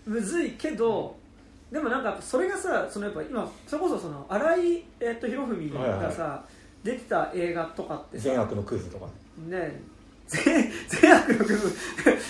[0.05, 1.17] むずいけど
[1.71, 6.43] でもなんかそれがさそのやっぱ今それこそその新井、えっと博文がさ、
[6.83, 9.07] 出てた映画とかってさ善悪のクイズとか
[9.37, 9.81] ね。
[10.27, 11.71] 善善悪の部分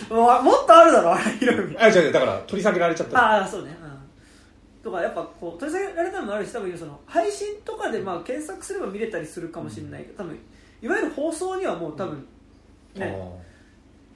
[0.18, 1.76] ももっとあるだろ新井博文。
[1.80, 3.19] あ違う違うだから取り下げられちゃった。
[3.19, 3.88] ああそうね、うん、
[4.84, 10.39] とかやっぱこう取り下げられたのもあるし多分その配信とかでまあ検索すれば見れたりするかもしれないけど多分
[10.81, 12.26] いわゆる放送にはもう多分
[12.95, 13.15] ね、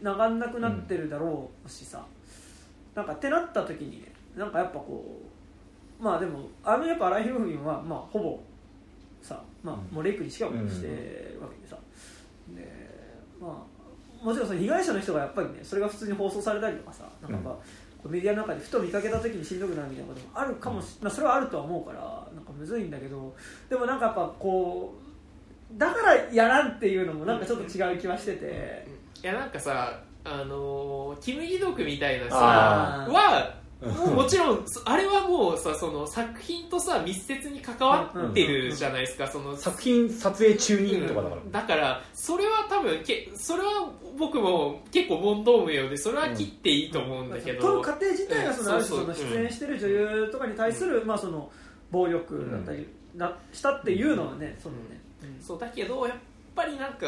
[0.02, 2.04] 流んなくなってるだろうしさ、
[2.96, 5.22] なんかってなった時にねなんかやっぱこ
[6.00, 8.40] うまあでもあのやっぱ荒井博文はまあほぼ
[9.22, 11.78] さ、まあ、もうレイプにしかもしてるわけでさ、
[12.50, 12.68] で
[13.40, 13.66] ま
[14.22, 17.56] あもちろんその被害者の人がやっぱりねそれが普通に放送されたりとかさなんか
[18.10, 22.00] メディアの中でふと見かけた時にしんどくなるみたいなこともあるかもし、まあ、それはあるとは思うから
[22.36, 23.36] なんかむずいんだけど
[23.70, 24.94] でもなんかやっぱこ
[25.76, 29.04] うだからやらんっていうのもなんかちょっと違う気はしてて。
[29.24, 33.12] いやなんかさあのーキム・ギドクみたいなさあー。
[33.12, 39.56] はうんもうもちろんそあれはもうさその作品とさ密接に関わってるじゃないですかその。
[39.58, 41.42] 作品撮影中にとかだから。
[41.42, 41.52] うん。
[41.52, 49.06] だからそれは多分けそれは僕も結構問答無用でそれは切っていいと思うんだけど、撮る過程自体がそのある種うん。
[49.08, 49.16] そうそう。
[49.16, 51.52] その出演してる女優とかに対するまあその
[51.92, 55.02] 暴力だったりなしたっていうのはねそのね。
[55.42, 56.18] そうだけどやっ
[56.56, 57.08] ぱりなんか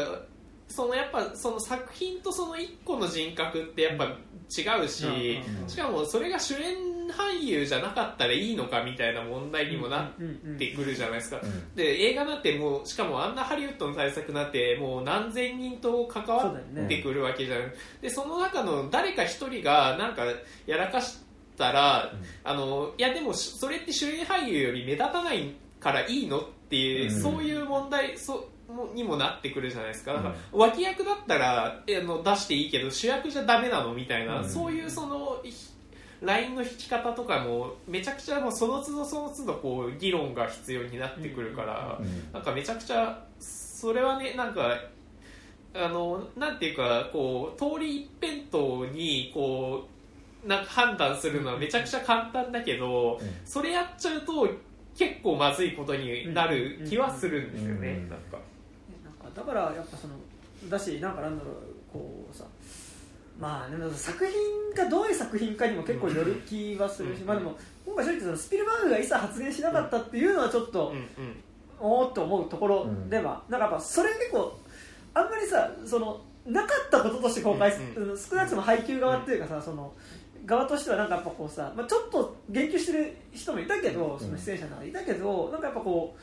[0.68, 6.76] そのやっぱその作品とその一個の人格ってやっぱ違うし、しかもそれが主演
[7.10, 17.72] 俳優じゃなかったらいいのかみたいな問題にもなっうんてくるじゃないですか、うんで映画なんてもうしかもあんなハリウッドの対策なんてもう何千人と関わってくるわけじゃない、
[18.02, 20.24] でその中の誰か一人がなんか
[20.66, 21.18] やらかし
[21.56, 22.12] たら、
[22.44, 27.22] あのいやでもそれって主演俳優より目立たないからいいのっていう、うん。
[27.22, 28.44] そういう問題そも
[28.94, 30.12] にもなってくるじゃないですか。
[30.14, 34.48] だから脇役だったらあの出していいけど主役じゃダメなのみたいな、うん。
[34.48, 35.42] そういうその
[36.20, 42.32] ラインの引き方とかもめちゃくちゃもうその都度その都度こう議論が必要になってくるから、うん。
[42.32, 44.78] なんかめちゃくちゃそれはねなんか
[45.74, 49.86] あのなんていうかこう通り一辺倒にこ
[50.44, 53.30] うなんか判断するのはめちゃくちゃ簡単だけど、うん。
[53.44, 54.48] それやっちゃうと
[54.96, 58.08] 結構まずいことになる気はするんですよね、うん。
[58.08, 58.38] なんか。
[59.36, 60.14] だからやっぱその
[60.68, 61.54] だしなんかなんだろう
[61.92, 62.44] こうさ
[63.38, 71.06] まあでも作品がどういう作品かにも結構よる気はするし、うんまあでも今回正直そのスピルバーグが一切発言しなかったっていうのはちょっと、うんうん。
[71.78, 74.58] おおっと思うところでは、なんかやっぱそれ結構
[75.12, 79.92] あんまりさそのなかったこととして公開す、うんうん少なくとも配給側っていうかさ、その
[80.46, 86.16] 側としてはなんかやっぱこうさ、まあ、ちょっと言及してる人もいたけど、その出演者のいたけどなんかやっぱこ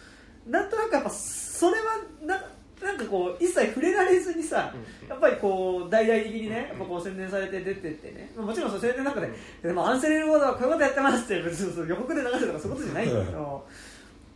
[0.48, 0.70] うなん。
[0.70, 1.84] となくやっぱそれは
[2.26, 2.44] な
[2.84, 4.74] なんかこう一切触れられずにさ、
[5.10, 9.30] やっぱりこう大々的にね、やっぱこう宣伝されて出てってね、まあもちろんその宣伝の中で、
[9.62, 13.68] でもアンセレルボードはこういうことやってますって別にそう予告で流せるとかそういうことじゃないんだけど、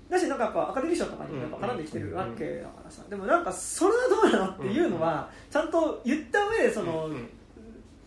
[0.09, 7.09] だしなんかやっぱアカデミー賞とかにもやっぱ絡んできてるわけだからさ、でもなんかそれはどうなのっていうのはちゃんと言った上でその、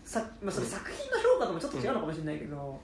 [0.03, 2.79] さまあ、それ作品の評価ともちょっと違うのかもしれないけど、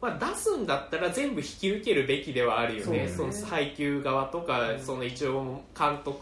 [0.00, 3.08] まあ、出すんだったら全部引き受けるべきではあるよね。
[3.08, 3.32] そうね。
[3.32, 4.80] その配給側とか、うん。
[4.80, 6.20] その一応監督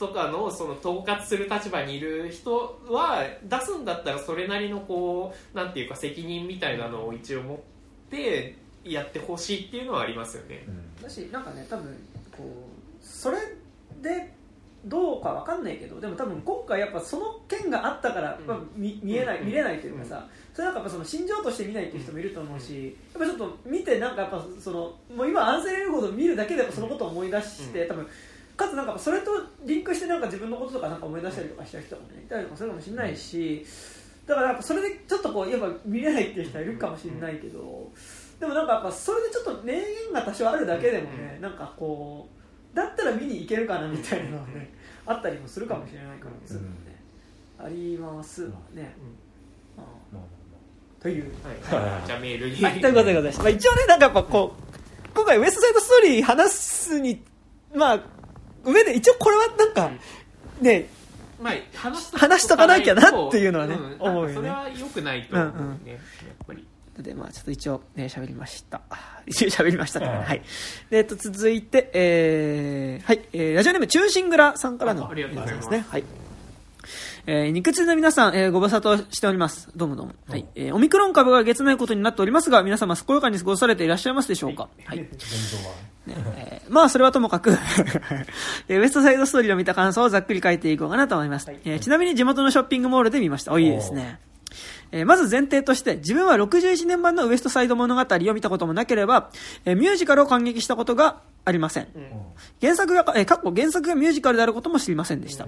[0.00, 7.58] とかのその統括する立場にいる人は出すんだったらそれなりのこうなんていうか責任みたいなのを一応持っ
[8.10, 10.66] てやってほしいっていうのはありますよね。
[11.02, 11.94] だしなんかね多分
[12.32, 13.36] こうそれ
[14.00, 14.32] で
[14.86, 18.46] どうかわかんないけどでも多分今回やっぱその件があったから、うん。
[18.46, 19.46] まあ、見見えないうん。
[19.48, 20.74] 見れないというかさ、それなん。
[20.74, 27.88] かやっぱその心情として見ないっていう人もいると思うし、やっぱちょっと見てなんかやっぱそのもう今アンセレルゴードを見るだけでそのことを思い出して、うん。
[27.88, 28.08] 多分
[28.60, 29.30] かつなんかそれと
[29.64, 33.64] リンクしてなんか自分のこととかなんか思い出したりとかした人がねいたりとかするかもしれないし
[34.26, 37.90] だからやっぱそれでちょっとこうやっぱ見れないっていう人はいるかもしれないけど、
[38.38, 42.28] でもなんかやっぱそれでちょっと名言が多少あるだけでもね、なんかこ
[42.72, 44.72] うだったら見に行けるかなみたいなのはね、
[45.06, 46.68] あったりもするかもしれないからですね、
[47.58, 48.94] ありますわね、
[49.76, 49.82] あ
[50.14, 50.40] あ
[51.00, 51.24] という。
[51.42, 51.82] はい。
[51.82, 52.90] はいじゃあメールに、はい、とい。
[52.90, 53.30] うことでござい。
[53.30, 53.42] ました。
[53.42, 57.22] まあ、一応ね、なんかやっぱこう、今回ウエストサイドストーリー話すに、
[57.74, 58.00] まあ、
[58.64, 59.90] 上で一応これはなんか、
[60.60, 60.88] ね、
[61.40, 61.54] まあ、
[62.18, 65.98] 話しとかなきゃなっていうのはねん思うよねそれは良くないと思うね、うんうんやっ
[66.46, 66.66] ぱり。
[66.98, 68.82] で、まあ、ちょっと一応ね、喋りました。
[69.26, 70.42] 一応喋りましたから、はいはい。
[70.90, 75.84] で、えっと、続いて、えー、はい、えー、ラジオネーム、中心蔵さんからの、あありがとうございますね。
[75.88, 76.04] はい。
[77.26, 79.68] えー、肉汁の皆さん、えーご無沙汰しております。
[79.76, 80.14] どうもどうも。
[80.28, 80.44] はい。
[80.54, 84.68] えー、オミクロン株が月ないことになっておりますが、皆様、健やかに過ごされていらっしゃいますでしょうか？
[84.84, 85.08] はい。
[86.36, 87.50] えーまあ、それはともかく
[88.68, 91.50] えーウエストサイドストーリーを見た感想をざっくり書いていこうかなと思います。
[91.64, 93.52] えーちなみに地元のショッピングモールで見ました。
[93.52, 94.18] お、いいですね。
[94.92, 99.30] えーまず前提として、自分は61年版のウエストサイド物語を見たこともなければ、
[99.64, 101.88] えーミュージカルを感激したことがありません。
[102.60, 105.46] 原作が、えー、かっこ原作がミュージカルであることも知りませんでした。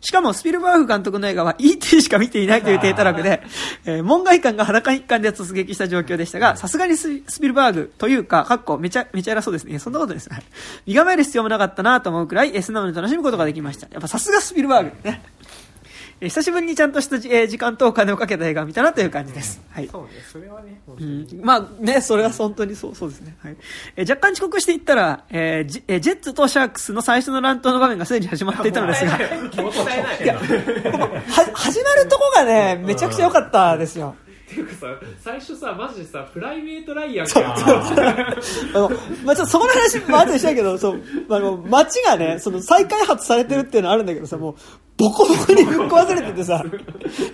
[0.00, 2.02] しかも、スピルバーグ監督の映画は E.T.
[2.02, 3.42] しか見ていないという低たらくで、
[3.84, 9.78] えー門外観が裸一貫で突撃した状況でしたが、さすがにススピルバーグというか、かっこめちゃ、めちゃ偉そうですね。
[9.78, 10.42] そんなことですね。
[10.86, 13.88] 身構える必要もなかったなと思うくらい、えー素直に楽しむことができました。
[13.90, 15.22] やっぱさすがスピルバーグね。
[16.20, 19.60] えー久しぶりにちゃんとしたじ、えー時間とお金をかけた映画を見たなという感じです。
[19.70, 19.88] はい。
[19.88, 23.56] そうね、それはね、うにん、まあね、それは本当にそうそうですね、はい
[23.96, 29.20] えー若干遅刻していったら、えージえージェッツとシャークスの最初の乱闘の場面がすでに始まっていたのですが、 い
[30.26, 34.16] やは始まるとこがね、めちゃくちゃ良かったですよ。
[34.27, 34.86] っていうかさ、
[35.20, 37.54] 最初さ、マジでさ、プライベートライアンか。
[38.74, 38.90] あの、
[39.24, 44.54] まあ、ちょっとそこの話も後でしたけど、そう、あの、街がね、その再開発されてるっていうのはあるんだけどさ、もう、
[44.96, 46.64] ボコボコにぶっ壊されててさ、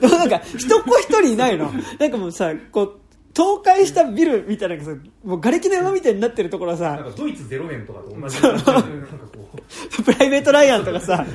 [0.01, 1.73] でもなんか、人っ子一人いないの。
[1.99, 3.01] なんかもうさ、こう、
[3.37, 9.49] 倒壊したビルみたいなのがさ、もう瓦礫の山みたいになってるところはさなん、かドイツゼロ年とかと同じ感じでなんかこ
[9.99, 11.27] うプライベートライアンとかさ、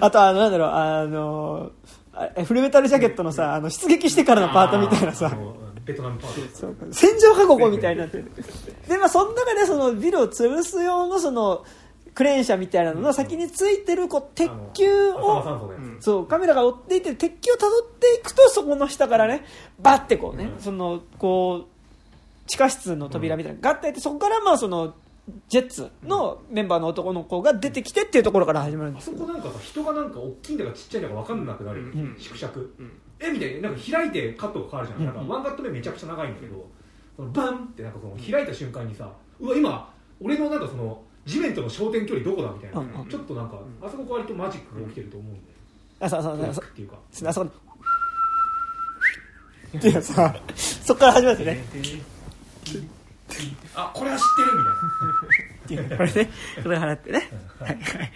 [0.00, 1.95] あとは、なんだろう、あの、あ
[2.44, 5.36] フルメタルジャケットのさ、あの、出撃してからのパートみたいなさ。
[5.84, 8.32] ベトナムパーティーそう戦場かここみたいになってる。
[8.88, 11.64] で、まあ、その中でそのビルを潰す用のその、
[12.16, 15.70] クレーン車みたいなのの先についてる、こう、鉄球を、
[16.00, 19.44] そう、カメラが追っていて、鉄球を辿っていくと、そこの下からね、
[19.78, 24.94] バッてこうね、その、こう、地下室の扉みたいなのがガッてて、そこからまあ、その、
[25.48, 29.10] ジェッツのメンバーの男の子が出てきてっていうところから始まるんです。
[29.10, 29.16] よ。
[29.16, 32.16] あそこなんかさ人がなんか大きいんだかちっちゃいんだか分かんなくなる、うん。
[32.18, 32.92] 縮尺、ん。
[33.18, 35.26] えみたいになんか開いてカットが変わるじゃん,、うんなん。
[35.26, 36.66] かワンカット目めちゃくちゃ長いんだけど、
[37.16, 43.08] そのバンってなんかその開いた瞬間にさうわ今俺のなんかその地面との焦点距離どこだみたいな、うんうん。
[43.08, 45.40] ちょっとなんか、あそこ割とマジックが起きてると思うんで、
[45.98, 46.46] あそうそうそう。
[46.46, 46.96] ックっていうか。
[47.26, 47.50] あそこ。
[49.76, 52.00] っていうさそっから始まるんですよ
[52.80, 52.86] ね
[53.74, 54.24] あこれは知っ
[55.68, 55.96] てるみたいな。
[55.96, 56.30] これね
[56.62, 57.28] これ払ってね、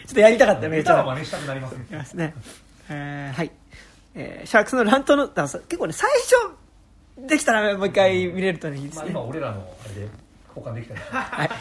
[0.07, 0.95] ちょっとやりたかっためっちゃ。
[0.95, 1.87] 下手な真似したくなりますね。
[1.91, 2.35] いますね。
[2.89, 3.51] えーはい。
[4.15, 6.11] えーシャークスの乱闘の、結構ね、最
[7.19, 9.11] 初、できたらもう一回見れるといいですまあ、ね。
[9.11, 10.09] 今俺らのあれで
[10.57, 10.95] 交換できた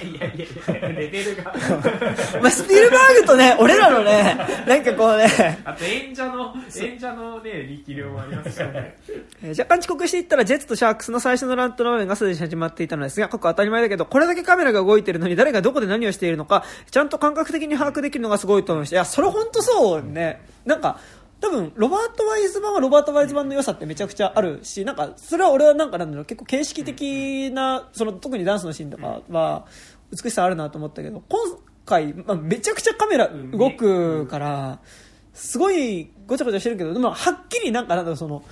[0.03, 1.53] りいやいやいやレベルが。
[2.41, 4.37] まあ、スピルバーグとね、俺らのね、
[4.67, 8.97] なんかこうね、あと演者の演者のね力量もありますからね。
[9.43, 18.95] えー若干遅刻していったら、ジェッツとシャークスの最初の乱闘の場面がすでに始まっていたのですが、過去当たり前だけど、これだけカメラが動いてるのに、誰がどこで何をしているのか、ちゃんと感覚的に把握できるのがすごいと思いました。
[18.95, 20.41] いや、それ本当そうね。
[20.65, 20.99] なんか、
[21.41, 29.65] 多分、ロバート・ワイズ版はロバート・ワイズ版の良さってめちゃくちゃあるし、なんか、それは俺はなんかなんだろう、結構形式的な、その、特にダンスのシーンとかは、
[30.11, 31.39] 美しさあるなと思ったけど、今
[31.85, 34.79] 回、まあ、めちゃくちゃカメラ動くから、
[35.33, 38.43] すごいごちゃごちゃしてるけど、でも、はっきりなんかなんだろう、その、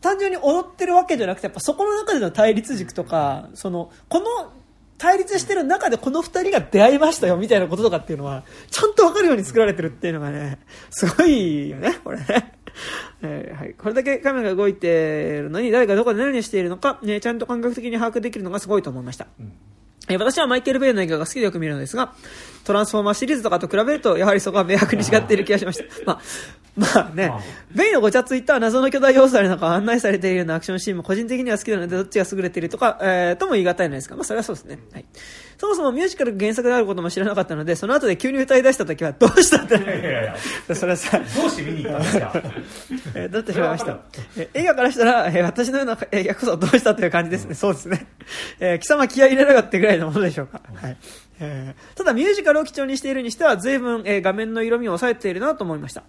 [0.00, 4.52] 単純に踊ってるわけじゃなくてやっぱそこの中での対立軸とかそのこの
[4.98, 10.58] 対立してる中でこの2人が出会いましたよみたいなこととかっていうのはちゃんと分かるように作られてるっていうのがね
[10.90, 12.52] すごいよねこれね。
[13.22, 19.26] えーはい、これだけカメラが動いてるのに誰がどこで何をしているのか、ね、ちゃんと感覚的に把握できるのがすごいと思いました、
[20.08, 22.12] えー私はマイケル・ベイの映画が好きでよく見るのですが、
[22.64, 25.84] トランスフォーマーシリーズとかと比べると、やはりそこは明白に違っている気がしました。
[26.06, 26.20] まあ、
[26.76, 27.32] まあね、
[27.74, 34.78] ベイのごちゃついた謎の巨大要素ある中案内されているようなアクションシーンも個人的には好きなので、どっちが優れているとか、えーとも言い難いのですが、まあそれはそうですね。
[34.92, 35.04] はい。
[35.58, 40.36] そもそもミュージカルが原作であることも知らなかったので、その後で急に歌い出した時はどうしたっていやいやいや
[40.76, 42.32] それはさ、どうして見に行ったんですか？
[43.14, 43.98] えー、だってしまいました。
[44.36, 47.54] えー映画からしたら、えー私のような映画こそどうしたという感じですね。
[47.54, 48.06] そうですね。
[48.60, 50.60] えー貴様気合い入れなかったぐらいのものでしょうか。
[50.74, 50.96] はい。
[51.40, 56.02] えーただミュージカルを基調にしているにしては随分、えー画面の色味を抑えているなと思いました、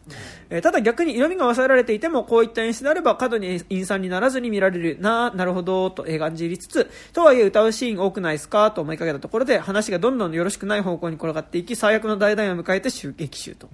[0.49, 13.69] えーただ逆に色味が抑えられていてもこういった演出であれば過度に陰惨にならずに見られるななるほどと、えー感じりつつとはいえ歌うシーン多くないですかと思いかけたところで話がどんどんよろしくない方向に転がっていき最悪の大団円を迎えて終劇終と、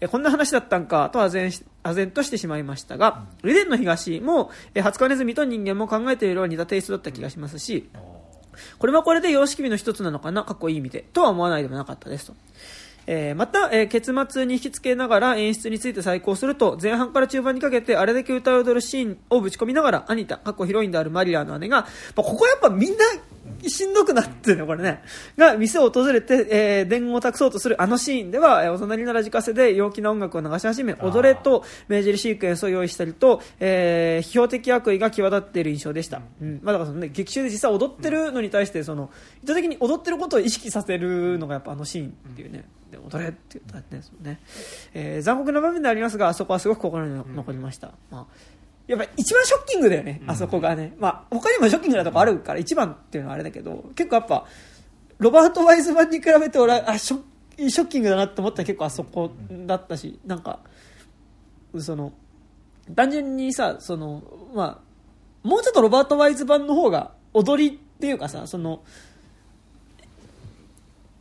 [0.00, 7.88] えーこんな話だったんかと唖然し唖然としてしまいましたが、リデンの東も、えー、初カネズミと人間も考えているように似たテイストだった気がしますし、
[8.78, 12.34] これはこれで様式美の一つなのかな、かっこいい意味で、とは思わないでもなかったですと。
[13.06, 21.86] えーまた、えー結末に引き付けながら演出について再考すると前半から中盤にかけてあれだけ歌い踊るシーンをぶち込みながらアニタ過去ヒロインであるマリアの姉が、ま
[22.18, 22.98] あ、ここやっぱみんな
[23.68, 25.02] しんどくなってるのこれね。
[25.36, 36.60] が店を訪れて、えー伝言を託そうとするあのシーンでは、えーお隣なら自家製で陽気な音楽を流し始め踊れと命じるシークエンスを用意したりと、えー批評的悪意が際立っている印象でした、うん。
[36.62, 39.10] まあ、だからその、ね、劇中で実際踊ってるのに対してその
[39.42, 44.40] 意図的に踊ってることを意識させるのがやっぱあのシーンっていうね、で踊れって言ったらねそのね、
[44.94, 48.26] えー残酷な場面でありますがあそこはすごく心に残りました、まあ
[48.86, 54.44] やっぱ一番ショッキングだよね、あそこがね、まあ、他にもショッキングなとこあるから一番っていうのはあれだけど結構やっぱ
[55.18, 57.22] ロバート・ワイズ版に比べて俺はあショ
[57.58, 59.30] ッショッキングだなって思ったら結構あそこ
[59.66, 60.58] だったしなんか
[61.78, 62.12] その
[62.94, 64.82] 単純にさその、ま
[65.44, 68.82] あ、もうちょっとロバート・ワイズ版の方が踊りっていうかさその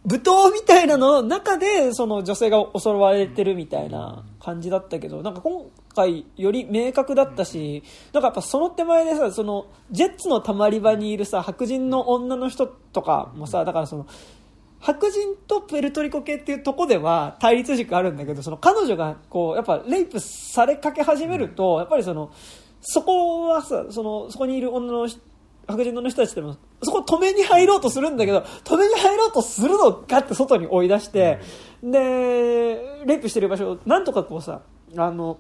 [0.03, 14.07] 舞踏みたいなの中でその女性が襲われてるみたいな感じだったけどなんか今回より明確だったしなんかやっぱその手前でさそのジェッツのたまり場にいるさ白人の女の人とかもさだからその
[14.79, 22.31] 白人とプエルトリコ系っていうとこでは対立軸あるんだけどその彼女がこうやっぱレイプされかけ始めるとやっぱりその
[22.81, 25.21] そこはさそのそこにいる女の人
[25.67, 31.39] 白人の人たちでもそこ止めに入ろうとするんだけど止めに入ろうとするのかって外に追い出して
[31.83, 34.61] でレイプしてる場所をなんとかこうさ
[34.97, 35.39] あの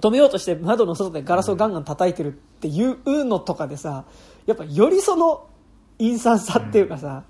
[0.00, 4.04] 止めようとして窓の外でガラスをガンガン叩いてるっていうのとかでさ
[4.46, 5.46] やっぱよりその
[5.98, 7.24] 陰惨さっていうかさ、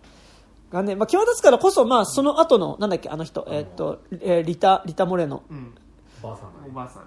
[0.70, 5.42] がね、まあ、際立つからこそ、まあ、その後の、なんだっけ、あの人、えっと、えーリタ、リタ・モレノ。
[5.50, 5.74] うん
[6.22, 6.50] おばあさん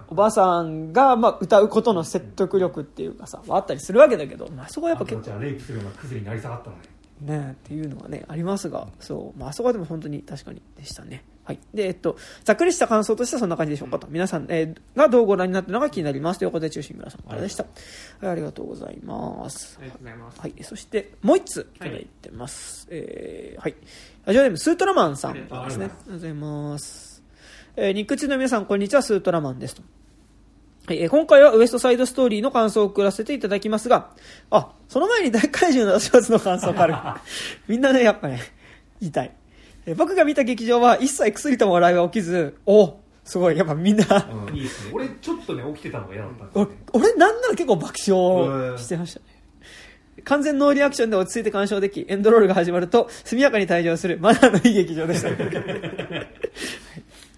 [0.08, 0.92] おばあさん。
[0.92, 6.82] が、まあ、歌うことの説得力っていうかさ、はあったりするわけだけど、まあ、そこはやっぱ結構レイプするようなクズになり下がったのね。
[7.20, 11.24] ねっていうのはねありますがそう、まああそこはでも本当に確かにでしたね。
[11.44, 11.60] はい。
[11.72, 16.38] でえっとざっくりした感想としてはそんな感じでしょうかと、皆さん、えーがどうご覧になったのか気になります。
[16.38, 19.78] ということで中心村さんからでした、はい、ありがとうございます。
[19.80, 20.40] ありがとうございます。
[20.40, 22.88] はい、そしてもう一ついただいてます。
[22.90, 23.76] えーはい。
[24.24, 25.58] ラジオネーム、スートラマンさんですね。
[25.58, 27.13] ありがとうございます。
[27.76, 29.82] えー、ニックチの皆さん、こんにちは、スートラマンですと。
[30.86, 34.10] はい、えー今回はウエストサイドストーリーの感想を送らせていただきますが、
[34.50, 36.94] あ、その前に大怪獣の足圧の感想がある。
[37.66, 38.40] みんなね、やっぱね、
[39.00, 39.12] 言い。
[39.12, 39.32] たい。
[39.86, 43.56] えー僕が見た劇場は一切薬とも笑いは起きずおすごい。
[43.58, 44.04] やっぱみんな。
[44.52, 44.90] いいですね。
[44.94, 46.66] 俺ちょっとね起きてたのが嫌だったんですね。
[46.92, 49.26] 俺なんなら結構爆笑してましたね。
[50.22, 55.28] 完全ノーリアクションで落ち着いて鑑賞できエンドロールが始まると速やかに退場するマナーのいい劇場でした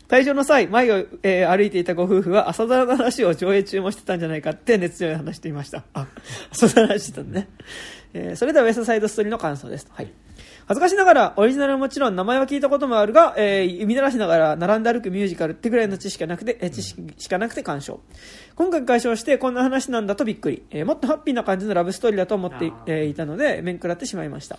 [0.08, 6.06] 退場の際前を、えー歩いていたご夫婦は朝ドラの話を上映中もしてたんじゃないかって熱情に話していましたあ
[6.50, 7.48] 朝ドラの話してたね、
[8.14, 10.12] えーそれではウエストサイドストーリーの感想ですはい
[10.68, 18.00] 恥ずかしながら、オリジナルはもちろん名前は聞いたこともあるが、えー、指鳴らしながら並んで歩くミュージカルってぐらいの知識がなくて、えー知識しかなくて鑑賞。
[18.56, 20.64] 今回解消してこんな話なんだとびっくり。
[20.72, 24.58] えーもっとハッピーな感じのラブストーリーだと思ってい,、えーいたので、面食らってしまいました。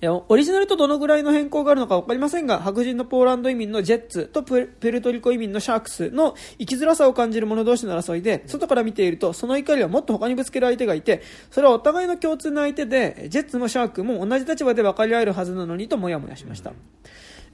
[0.00, 16.72] えオリジナルとどのぐらいの変更があるのか分かりませんが白人のポーランド移民のジェッツとプルトリコ移民のシャークスの生きづらさを感じる者同士の争いで外から見ているとその怒りはもっと他にぶつける相手がいてそれはお互いの共通の相手でジェッツもシャークも同じ立場で分かり合えるはずなのにともやもやしました。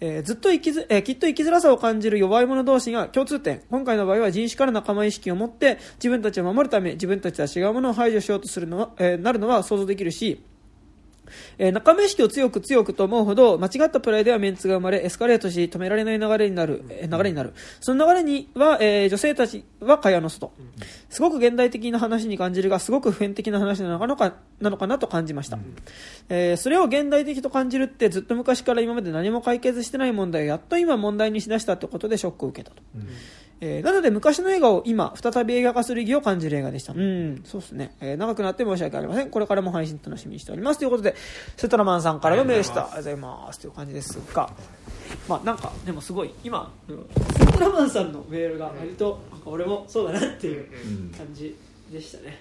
[0.01, 10.41] えーずっと生きず、えーきっと生きづらさを感じる弱い者同士が共通点今回の場合は人種から仲間意識を持って自分たちを守るため自分たちは違うものを排除しようとするのは、えーなるのは想像できるし
[11.59, 17.55] えー仲間意識を強く強くと思うほど間違ったプライドやメンツが生まれエスカレートし止められない流れになる、えー流れになる。
[17.81, 20.53] その流れには、えー女性たちは蚊帳の外。
[21.09, 25.59] すごく現代的な話に感じるがすごく普遍的な話なのかなかなのかなと感じました、
[26.29, 32.83] えーそれを現代的と感じるってずっと昔から今まで何も解決してない問題をやっと今問題にしだしたってことでショックを受けたと、
[33.61, 36.93] えーなので昔の映画を今再び映画化する意義を感じる映画でした。
[36.93, 37.43] うん。
[37.45, 39.31] そうですね、えー長くなって申し訳ありません。
[39.31, 40.79] これからも配信楽しみにしております。
[40.79, 41.15] ということで
[41.57, 42.75] セトラマンさんからのメールでした。
[42.75, 43.61] ありがとうございます。
[43.61, 44.51] という感じですが。
[45.29, 46.73] まあなんかでもすごい今
[47.39, 50.67] セトラマンさんのメールが割となんか俺もそうだなっていう
[51.17, 51.57] 感じ
[51.91, 52.39] でしたね、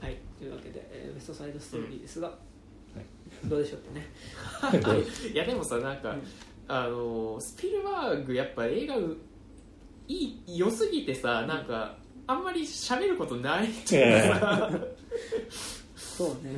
[0.00, 0.16] はい。
[0.38, 2.30] というわけで、えーウエストサイドストーリーですが、
[3.44, 5.36] どうでしょうってねい。
[5.36, 6.14] やでもさなんか、
[6.68, 9.16] あのスピルバーグやっぱ映画う
[10.08, 10.14] い
[10.46, 11.96] い良すぎてさなんか
[12.26, 14.70] あんまり喋ることないっていうかさ、
[15.96, 16.50] そうね、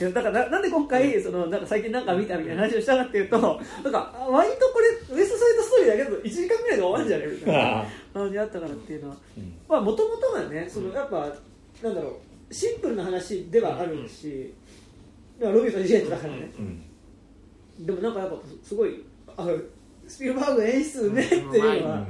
[0.00, 3.38] いやだからななんで今回そのなんか最近なんか見たみたいな話をしたかっていうと
[3.82, 7.84] なんかあ割とこれウエストサイドストーリーだけど1時間ぐらいで終わるんじゃねみたいな
[8.14, 9.16] 感じあったからっていうのは。
[9.68, 11.34] まあもともとがねそのやっぱ
[11.82, 14.52] なんだろうシンプルな話ではあるし、
[15.40, 17.86] ロビーとジェイトだからね、うん。
[17.86, 19.02] でもなんかやっぱすごい
[19.36, 19.48] あ
[20.06, 22.06] スピルバーグ演出ねっていうのは、うん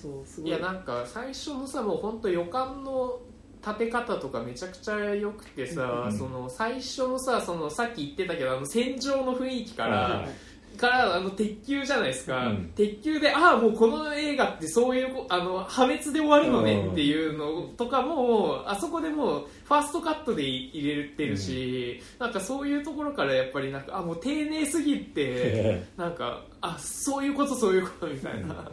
[0.00, 0.50] そうすごい。
[0.50, 3.18] いやなんか最初のさもう本当予感の
[3.64, 6.18] 立て方とかめちゃくちゃ良くてさ、うん。
[6.18, 10.28] その最初のさそのさっき言ってたけどあの戦場の雰囲気から、
[10.76, 12.72] からあの鉄球じゃないですか、うん。
[12.76, 28.70] 鉄球でああもうこの映画ってそういうこあの破滅で終わるのねっていうのとかもあそこでもうファーストカットで入れてるし、なんかそういうところからやっぱりなんかあもう丁寧すぎて なんかあそういうことそういうことみたいな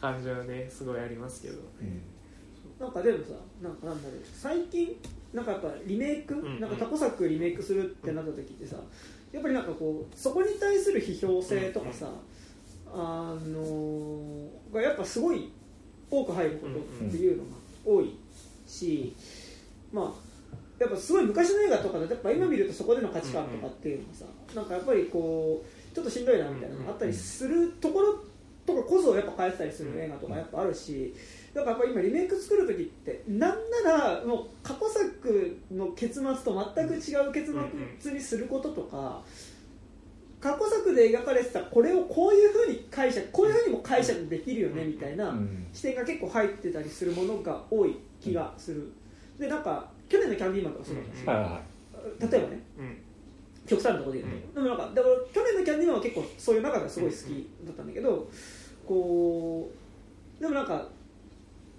[0.00, 1.58] 感じはねすごいありますけど。
[2.78, 4.94] なんかでもさなんかなんだろう最近
[5.32, 6.60] なんかやっぱリメイク、んうん。
[6.60, 8.76] なんか過去作リメイクするってなった時ってさ
[9.32, 12.08] やっぱりなんかこうそこに対する批評性とかさ、
[12.86, 15.50] あのーがやっぱすごい
[16.10, 17.50] 多く入ることっていうのが
[17.84, 18.16] 多い
[18.66, 19.14] し、
[19.92, 20.28] まあ
[20.78, 28.18] やっぱすごい昔の映画とかだとやっぱ今見るとそこでの価値観とかっていうのがさ、なんかやっぱりこうちょっとしんどいなみたいなのがあったりするところ
[28.68, 31.14] とかこそやっぱ変えてたりする映画とかやっぱあるし、
[31.54, 37.54] だからやっぱ今リメイク作る時ってなんならもう過去作の結末と全く違う結
[37.98, 39.22] 末にすることとか、
[40.40, 45.34] 過去作で描かれてたこれをこういうふうに解釈こういうふうにも解釈できるよねみたいな
[45.72, 48.92] 視点が結構入ってたりするものが多い気がする、
[49.38, 51.60] でなんか去年のキャンディーマンとかそうだったし、はいは
[52.20, 52.60] 例えばね。
[52.78, 52.98] うん。
[53.68, 58.30] 極端なところで言うと、でもなんかだから去年のキャンディーマンは結構そういう中がすごい好きだったんだけど、
[58.88, 59.70] こ
[60.38, 60.88] うでもなんか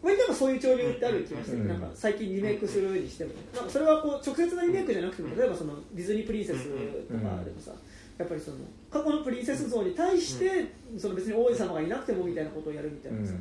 [0.01, 1.67] 割とそういう潮流ってある気がして、うん。
[1.67, 7.71] なんか最近リメイクするにしても、なんかそれはこう直接なリメイクじゃなくても例えばそのディズニープリンセスとかでもさ、
[8.17, 8.57] やっぱりその
[8.89, 13.33] 過去のプリンセス像に対して、その別に王子様がいなくてもみたいなことをやるみたいなさ、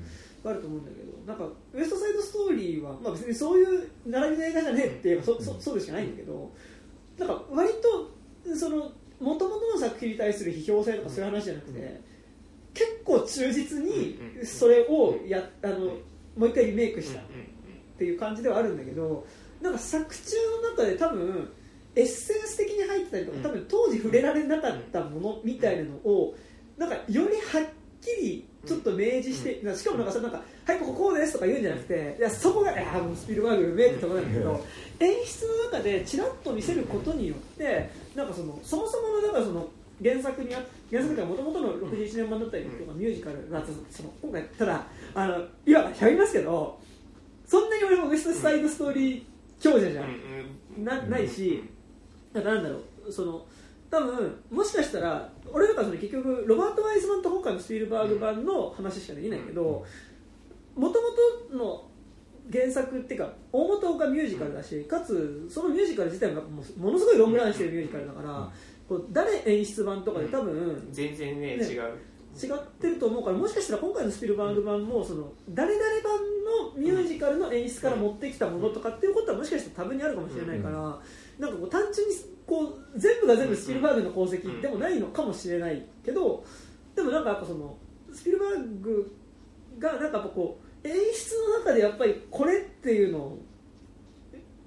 [0.44, 6.50] あると思うんだけどなんかウエストサイドストーリーは、まあ、別にそういう並びの映画じゃねえって言えばそそそうでしかないんだけど
[7.18, 7.70] なんか割
[8.46, 8.90] とその
[9.20, 12.00] 元々の作品に対する批評性とかそういう話じゃなくて、
[12.74, 15.96] 結構忠実にそれをやあの
[16.36, 17.24] もう一回リメイクしたっ
[17.98, 19.26] ていう感じではあるんだけど
[19.60, 21.50] なんか作中の中で多分
[21.96, 26.36] エッセンス的に入ってたりとか多分当時触れられなかったものみたいなのを
[26.76, 27.28] なんかよりはっ
[28.00, 34.64] きりちょっと明示して、しかもなんかそのなんか「はいここです」とか言うんじゃなくていやそこが「いやもうスピルバーグうめえ」ってところなんだけど
[35.00, 39.68] 演出の中でちらっと見せることによってなんかそのそもそものだからその
[40.02, 46.80] 原作にあ原作ではもともとの61年版だったりとか、ミュージカルがその今回ただあのいわばしゃべりますけど
[47.46, 49.22] そんなに俺もウエストサイドストーリー
[49.60, 51.64] 強者じゃん、なないし
[52.32, 53.46] だからなんだろうその
[53.90, 59.84] 多分もしかしたら俺だからその結局ロバート・ワイズマンと今回のスピルバーグ版の話しかできないけど
[60.76, 61.08] もとも
[61.50, 61.84] との
[62.52, 68.50] 原作っていうか大元がミュージカルだしかつそのミュージカル自体がもうものすごいロングランしてるミュージカルだから
[68.88, 71.82] こう誰演出版とかで多分全然ねね違う。
[72.40, 76.12] 違ってると思うからもしかしたら今回のスピルバーグ版もその誰々版
[76.76, 80.76] のミュージカルの演出から持ってきたものとかっていうことはもしかしたら多分にあるかもしれないから
[81.38, 82.14] なんかこう単純に
[82.46, 86.44] こう全部が全部スピルバーグの功績でもないのかもしれないけど
[86.94, 87.76] でもなんかやっぱその
[88.12, 89.16] スピルバーグ
[89.78, 93.38] がなんかこう演出の中でやっぱりこれっていうのを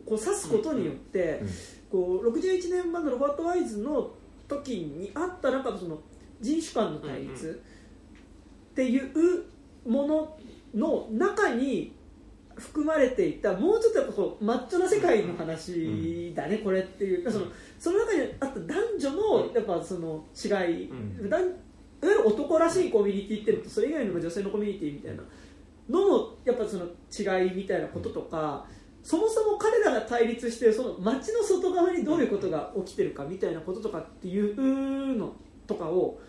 [0.05, 1.49] こう指すことによって、うん
[1.91, 4.11] こう61年版のロバート・ワイズの
[4.47, 5.99] 時にあったなんかその
[6.39, 7.33] 人種間の対うんうん。
[7.33, 7.61] 立
[8.71, 9.43] っていう
[9.85, 10.37] もの
[10.73, 11.93] の中に
[12.55, 17.31] 含まれていたもうちょっとやっぱこうマッチョな世界の話だね、これっていう。
[17.31, 17.45] その
[17.77, 21.29] その中にあった男女のやっぱその違い、うん。
[21.29, 21.39] 男
[22.03, 25.27] いわゆる男らしいコミュニティっていうのとそれ以外の女性のコミュニティみたいなの
[25.89, 28.65] のやっぱその違いみたいなこととか、
[29.03, 35.33] そもそも彼らが対立してその街の外側にどういうことが起きてるかみたいなこととかっていうの
[35.65, 36.19] とかを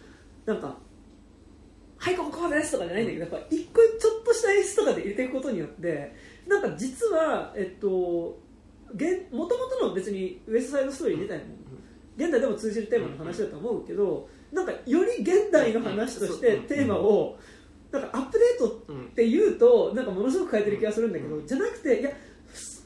[0.47, 0.77] なんか
[1.99, 6.15] 「はいこここうです」とかじゃないんだけどやっぱ一個ちょっとした演出とかで入れていくことによって
[6.47, 11.44] なんか実はえっともともとの別にウエストサイドストーリー自体も
[12.16, 17.39] 現代でも通じるテーマの話だと思うけどなんかより現代の話としてテーマを
[17.90, 22.11] なんかアップデートっていうとなんかものすごく変えてる気がするんだけどじゃなくていや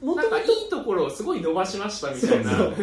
[0.02, 2.74] なんかいいところをすごい伸ばしましたみたいなそう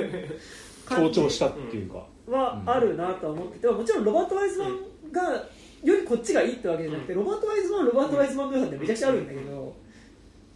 [0.90, 5.22] 強調したっていうか、はあるなとは思っててもちろんロバート・ワイズマンが
[5.84, 9.76] よりこっちがいいってわけじゃなくてロバート・ワイズマンはロバート・ワイズマンの良さってめちゃくちゃあるんだけど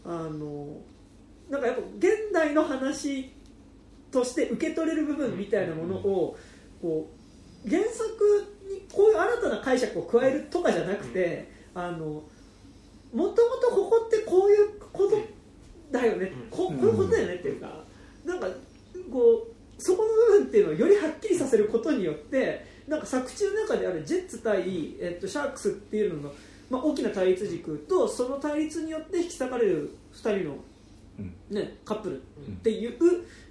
[0.05, 0.81] あの
[1.49, 3.31] なんかやっぱ現代の話
[4.11, 6.37] として受け取れる部分みたいなものを
[6.81, 7.09] こ
[7.65, 12.23] う原作にこういう新たな解釈を加えるとかじゃなくてあのも
[13.13, 15.17] ともとここってこういうこと
[15.91, 16.31] だよね。
[16.51, 17.83] ここういうことだよねっていうか。
[18.25, 18.47] なんか
[19.11, 26.33] こうそこの部分っていうのをよりはっきりさせることによってなんか作中の中であるジェッツ対、えっと、シャークスっていうのの、
[26.69, 30.55] まあ、大きな対立軸とその対立によって引き裂かれる2人の、
[31.19, 31.33] うん。
[31.49, 32.97] ね、カップルっていう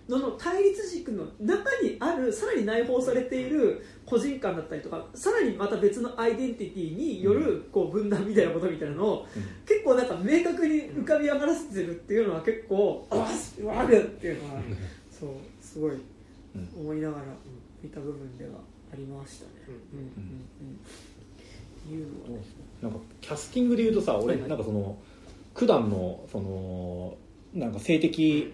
[0.09, 9.27] のの対立軸の中にあるさらに内包されている個人間だったりとかさらにまた別のアイデンティティによるこう分断みたいなことみたいなのを
[9.67, 14.61] 結構なんか明確に浮かび上がらせてるっていうのは結構あわるっていうのは
[15.11, 15.31] そう
[15.61, 15.93] すごい
[16.79, 17.25] 思いながら
[17.83, 18.53] 見た部分では
[18.93, 19.51] ありましたね。
[19.93, 19.99] うん。
[19.99, 21.17] うんうん
[21.89, 22.45] いうのはね。
[22.83, 24.97] なんかキャスティングで言うとさ俺なんかその
[25.55, 27.17] 九段のその
[27.55, 28.53] なんか性的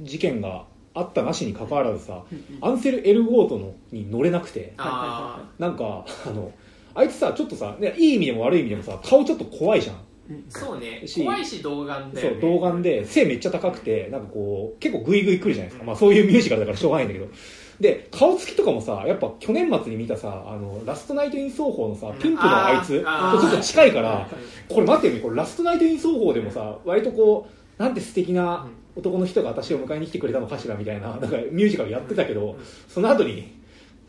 [0.00, 0.64] 事件が
[0.98, 2.24] あったなしに関わらずさ
[2.60, 4.74] アンセル・エルゴートのに乗れなくて。
[4.76, 6.52] あなんかあの
[6.94, 9.96] あいつさちょっとさねいい意味でも悪い意味でもさ顔ちょっと怖いじゃん。
[9.96, 10.00] ー
[10.48, 11.06] そうね。
[11.06, 17.26] し怖いし童顔だそよねう童顔で背めっちゃ高くてなんかこう結構グイグイ来るじゃないですか、まあ、そういうミュージカルだからしょうがないんだけど。
[17.80, 24.28] で顔つきとかもさやっぱ去年末に見たさあのラストナイト・イン・奏法のさピンクのあいつとちょっと近いから
[24.68, 27.48] これ待ってよこれラストナイト・イン奏法でもさ割とこ
[27.78, 28.66] うなんて素敵な
[28.98, 32.58] 男の人が私を迎えに来てくれたのかしらみたいななんかミュージカルやってたけど
[32.88, 33.56] その後に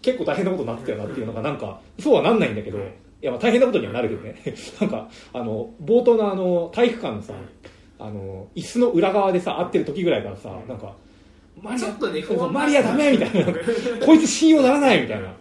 [0.01, 2.81] 結構大変なことになってたよなっていうのがなんかそうはなんないんだけどい
[3.21, 4.35] やまあ大変なことにはなるけどね。
[4.79, 7.33] なんかあの冒頭のあの体育館のさ
[7.99, 10.95] あの椅子の裏側でさ会ってる時ぐらいからさなんか
[11.61, 13.53] マリアちょっとマリアダメみたいな。
[14.05, 15.33] こいつ信用ならないみたいな。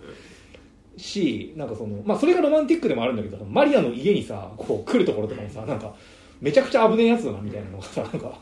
[0.96, 5.94] しなんかそのまあそれがロマンティックでもあるんだけどマリアの家にさこう来るところとかもさなんか
[6.40, 8.38] めちゃくちゃ危ねえやつだなみたいなのがさなんか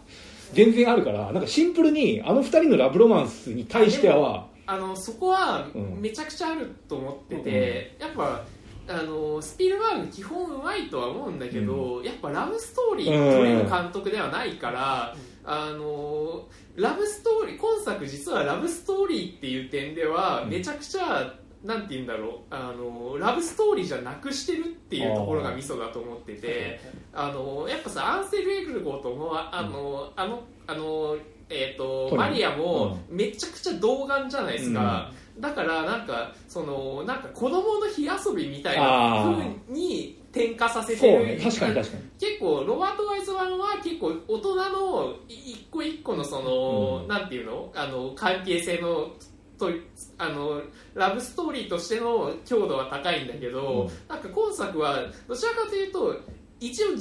[0.56, 8.44] 全然あるからなんかシンプルにあの二人のラブロマンスに対してはあのそこはうんめちゃくちゃあると思ってて、やっぱ
[8.88, 15.14] あのスピルバーグ基本うまいとは思うんだけど、やっぱラブストーリー撮れる監督ではないから、
[15.44, 20.50] あのラブストーリー今作実はラブストーリーっていう点ではうん。
[20.50, 21.34] めちゃくちゃ、
[21.64, 22.54] なんて言うんだろう。
[22.54, 26.80] あのラブストーリーじゃなくしてるっていうところがミソだと思ってて
[27.12, 31.16] あのやっぱさアンセル・エルゴートもああの、あのあの
[31.48, 39.36] えー、とマリアもめちゃくちゃ童顔じゃないですか、だからなんかそのなんか子供の火遊びみたいなあー。
[39.36, 41.26] 風に転化させてる。
[41.26, 41.40] ね。
[41.42, 42.02] 確かに確かに。
[42.20, 47.08] 結構ロバート・ワイズ版は結構大人の一個一個のその、うん。
[47.08, 47.72] なんていうの？
[47.74, 49.12] あの関係性の
[49.58, 49.70] と
[50.18, 50.62] あの
[50.94, 54.08] ラブストーリーとしての強度は高いんだけど、うん。
[54.08, 56.20] なんか今作はどちらかというと
[56.58, 57.00] 一応18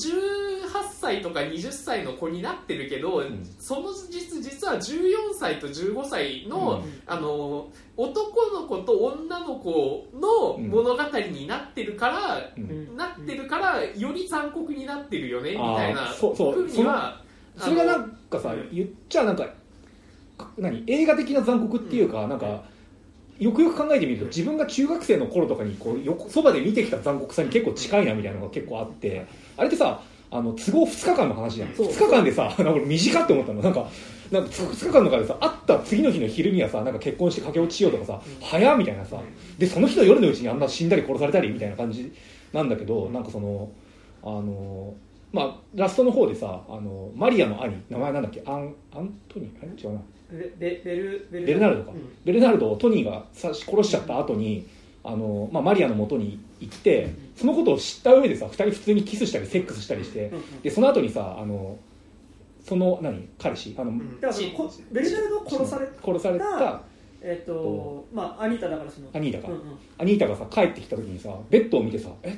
[0.91, 3.45] 歳とか20歳の子になってるけど、ん。
[3.60, 7.02] その実実は14歳と15歳の,、うん。
[7.06, 12.98] あの男の子と女の子の物語になってるから、うん。
[12.98, 16.53] なってるからより残酷になってるよねみたいなあーそうそう。
[16.53, 17.22] ふうには
[17.57, 19.48] それがなんかさうん言っちゃなんか
[20.57, 22.63] 何映画的な残酷っていうか、なんか
[23.39, 29.25] よくよく考えてみると自分が中学生の頃とかにこう横そばで見てきた残酷さに結構近いなみたいなのが結構あって
[29.57, 30.01] あれってさ
[30.31, 31.73] あの都合2日間の話じゃん。
[31.73, 31.87] そう。
[31.87, 33.61] 2日間でさなんか俺短って思ったの。
[33.61, 33.89] なんか
[34.31, 39.19] なんか2日間の中でさ会った次の日の昼にはさなんか結婚して駆け落ちしようとかさ、早っみたいなさ。
[39.57, 42.11] でその日の夜のうちにあんな死んだり殺されたりみたいな感じ
[42.51, 43.69] なんだけどなんかその
[44.23, 44.95] あの
[45.31, 48.41] まあラストの方でさあのマリアの兄名前なんだっけ？
[48.45, 49.61] アンアントニー？
[49.61, 49.71] あれ？
[49.71, 50.01] 違うな
[50.31, 52.15] ベベベルベベルナルドか、うん。
[52.23, 54.68] ベルナルドをトニーが刺し殺しちゃった後に
[55.03, 61.77] あの、まあ、マリアの元に行ってそのことを知った上でさ2人普通にキスしたりセックスしたりしてうんうんでその後にさあの
[62.64, 63.27] その何？
[63.38, 63.76] 彼氏？
[63.77, 64.19] あの、ん。
[64.19, 64.43] だから
[64.91, 66.81] ベルナルドを殺され殺された
[67.22, 69.07] えっとまあアニータだからその。
[69.14, 69.61] アニータか、うんうん。
[69.99, 72.35] アニータがさ帰ってきた時にさベッドを見てさ「え？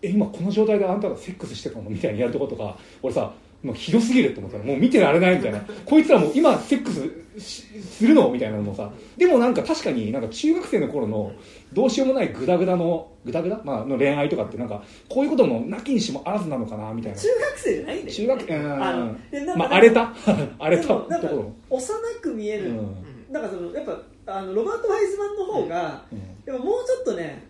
[0.00, 3.32] え今この状態であんたがセックスしてたの?」みたいにやるとことか俺さ
[3.62, 5.60] もうひどすぎるって思ったらもう見てられないみたいな。
[5.84, 8.30] こいつらもう今セックスしするの？
[8.30, 8.90] みたいなのもさ。
[9.16, 11.32] でもなんか確かになんか中学生の頃の
[11.72, 17.18] どうしようもないグダグダのグダグダ、まあ、の恋愛とかってなんかこういうこともなきにしもあらずなのかなみたいな。
[17.18, 18.82] 中学生じゃないんだよ中学うん。
[18.84, 20.14] あのでなんかまあ荒れた？
[20.58, 21.52] 荒れたところ。
[21.70, 23.32] 幼く見える、うん。
[23.32, 23.84] なんかそのやっ
[24.24, 26.18] ぱあのロバート・ワイズマンの方が、うん。
[26.46, 27.44] やっぱもうちょっとね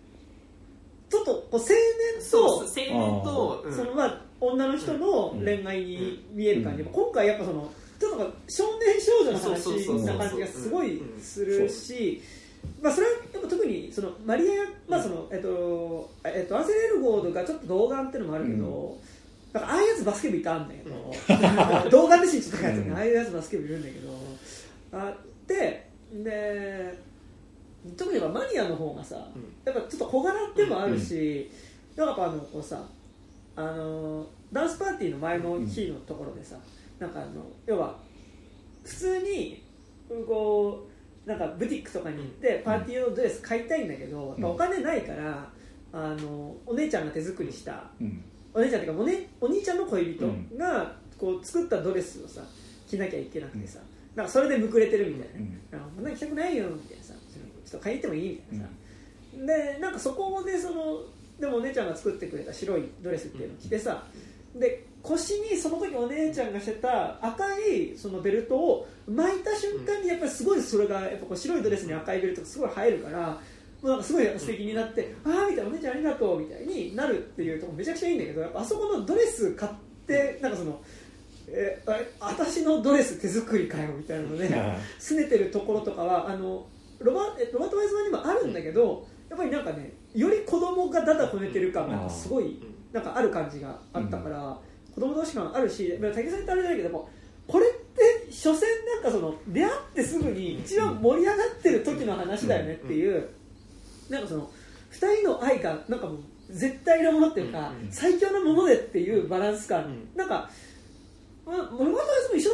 [1.09, 1.67] ちょっとこう青年
[2.19, 3.73] とそう青年と、うん。
[3.73, 6.89] そのまあ女の人の恋愛に見える感じ、うん。
[6.89, 11.21] 今回やっぱそのちょっと少年少女の話な感じがすごいうん。
[11.21, 12.21] するし、
[12.81, 18.97] まあ、それはやっぱ特にそのマリア、まあそのえっとえっと、アンセル・エルゴードがちょっと童顔っていうのもあるけど、
[19.53, 22.95] なんかああいうやつバスケ部いたんだけど、 童顔で身長高いやつね、うん。
[22.95, 24.09] ああいうやつバスケ部いるんだけど。
[24.91, 26.97] あってで
[27.95, 29.15] 特にマリアの方がさ、
[29.65, 31.49] やっぱちょっと小柄でもあるし、
[31.95, 32.15] なん。
[32.15, 32.83] かあのこうさ
[33.59, 36.55] あのダンスパーティーの前の日のところでさ、
[36.97, 37.97] なんかあの要は
[38.85, 39.61] 普通に
[40.25, 40.87] こ
[41.25, 45.49] うなんかブティックとかに行ってパーティー用のドレス買いたいんだけど、やっぱお金ないから
[45.91, 48.23] あのお姉ちゃんが手作りしたうん。
[48.53, 50.25] お姉ちゃんっていうかお,、ね、お兄ちゃんの恋人
[50.57, 52.41] がこう作ったドレスをさ
[52.87, 53.79] 着なきゃいけなくてさ、
[54.15, 55.59] なんかそれでむくれてるみたいな、うん。
[55.69, 61.01] なんかこんなに着たくないよみたいなさちょっと買いに行ってもいいみたいなさ、でなんかそこでその
[61.39, 64.03] でもお姉ちゃんが作ってくれた白いドレスっていうのを着てさ、
[64.55, 73.37] で腰にその時お姉ちゃんがしてた赤いそのベルトを巻いた瞬間にやっぱりすごいそれがやっぱこう白いドレスに赤いベルトがすごい映えるからも
[73.83, 79.71] うなんかすごい素敵になって、ああみたいなお姉ちゃんありがとうみたいになるっていうとこめちゃくちゃいいんだけどやっぱあそこのドレス買っ
[80.05, 80.81] てなんかその
[81.47, 84.49] えあれ私のドレス手作りかよみたいなので、
[84.99, 86.67] 拗ねてるところとかはあの
[86.99, 92.07] ロバえロバート・ワイズマンにもあるんだけど、やっぱりなんかねより子供がだだこねてる感がなん。
[92.07, 92.59] かすごい
[92.91, 94.57] なんかある感じがあったから、
[94.95, 97.09] 子供同士感あるしまあ武井さんってあれじゃないけども
[97.47, 97.69] これっ
[98.25, 98.65] て所詮
[98.95, 103.29] なんかその出会ってすぐに一番盛り上がってる時の話だよねっていう、
[104.09, 104.49] なんかその
[104.91, 106.17] 2人の愛がなんかもう
[106.49, 110.09] 絶対なものっていうか、うん最強なものでっていうバランス感、うん。
[110.15, 110.49] なんか、
[111.45, 112.51] まあ、ロバート・ワイズも一緒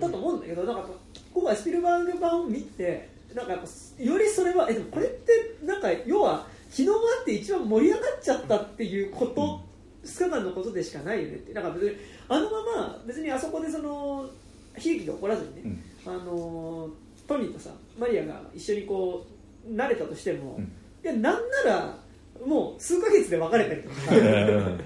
[0.00, 0.88] だったと思うんだけど、なんか
[1.32, 9.60] 今回スピルバーグ版を見てなんかやっぱよりそれはえでもこれってなんか要は日の回って一番盛り上がっちゃったっていうこと、
[10.04, 11.52] 2日間のことでしかないよねって。
[11.52, 11.96] なんか別に
[12.28, 14.28] あのまま別にあそこでその
[14.76, 16.12] 悲劇が起こらずにね、うん。
[16.12, 16.88] あの
[17.26, 19.26] トニーとさマリアが一緒にこ
[19.68, 20.64] う慣れたとしても、うん。
[20.64, 20.68] い
[21.04, 21.98] やなんなら
[22.44, 23.94] もう数ヶ月で別れたりとか。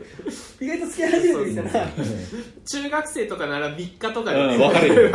[0.61, 1.89] 意外と付き合い始めてみたら
[2.65, 5.13] 中学生とかなら3日とかで、うん別れる。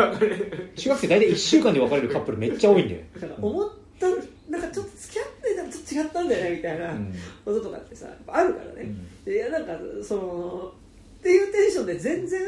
[0.75, 3.01] 中学生大体1週間で別れるカップルめっちゃ多いんだよ、
[3.41, 3.69] 思っ
[3.99, 4.07] た
[4.51, 7.13] なんかちょっと付き合ってたらちょっと違ったんだよねみたいなうん。
[7.45, 8.91] こととかってさあるからね、
[9.25, 10.73] いやなんかその
[11.19, 12.39] っていうテンションで全然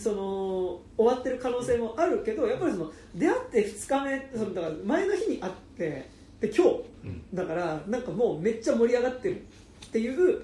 [0.00, 6.08] その終わってる可能性もあるけどやっぱりその出会って2日目そのだから前の日に会って
[6.40, 10.42] で今日うんだからなんかもうめっちゃ盛り上がってるっていう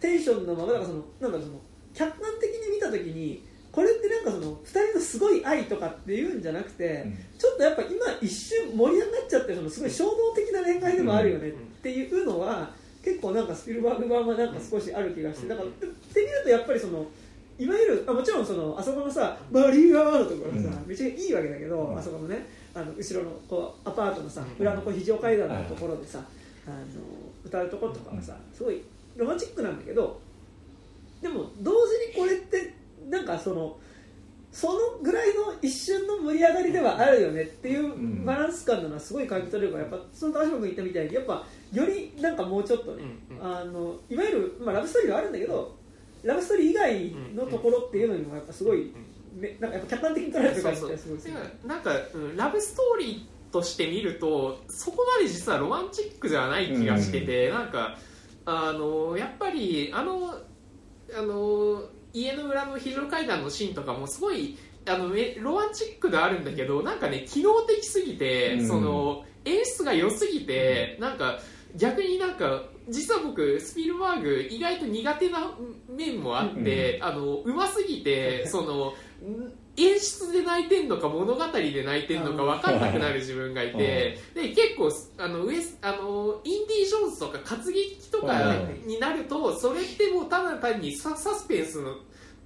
[0.00, 1.60] テンションのままだからそのなんだろうその
[1.94, 7.18] 客観的に見た時にこれってなんかその2人のすごい愛とかっていうんじゃなくて、うん。
[7.38, 7.90] ちょっとやっぱ今
[8.20, 12.70] 一瞬盛り上がっちゃってそのすごい衝動的な恋愛でもあるよねっていうのは
[13.02, 17.06] 結構なんかスピルバーグ版はなんか少しある気がしてだからって見るとやっぱりその
[17.58, 20.88] いわゆるあもちろんそのあそこのさマリアーのところがさ、うん。
[20.88, 21.98] めっちゃいいわけだけど、うん。
[21.98, 26.20] あそこのねあの後ろのこうアパートのさ裏のこう非常階段のところでさ、
[26.66, 26.76] あの
[27.44, 28.82] 歌うところとかはさすごい
[29.16, 30.20] ロマンチックなんだけど
[31.20, 32.71] でも同時にこれって
[33.12, 33.78] なんかその
[34.50, 43.04] そのぐらいの一瞬の盛り上がりではあるよねっていうバランス感なのはすごい感じ取れるからやっぱその高島君言ったみたいにやっぱよりなんかもうちょっとね、
[43.40, 45.76] あのいわゆる、まあ、ラブストーリーはあるんだけど
[46.22, 48.92] ラブストーリー以外のところっていうのにもやっぱすごい、
[49.34, 51.34] めなんかやっぱ客観的に捉えてる感じそうそうがすごいする。
[51.66, 57.96] なんか、うんラブストーリーとして見るとそこまで実はロマンチックではない気がしてて、なんか
[58.44, 60.34] あのやっぱりあの
[61.14, 61.82] あの
[62.12, 68.68] 家の裏の非常階段のシーンとかもすごいあのめロマンチックではあるんだけどなんかね機能的すぎて、うん。
[68.68, 71.40] その演出が良すぎて、なんか
[71.76, 75.50] 逆になんか実は僕スピルバーグ意外と苦手な
[75.88, 78.94] 面もあって、あのうますぎて その
[79.28, 88.54] ん演出で泣いてんのか物語で泣いてんのか分かんなくなる自分がいて、で結構あのウエスあのインディ・ジョーンズとか活劇とか
[88.86, 91.96] になるとそれってもうただ単にササスペンスの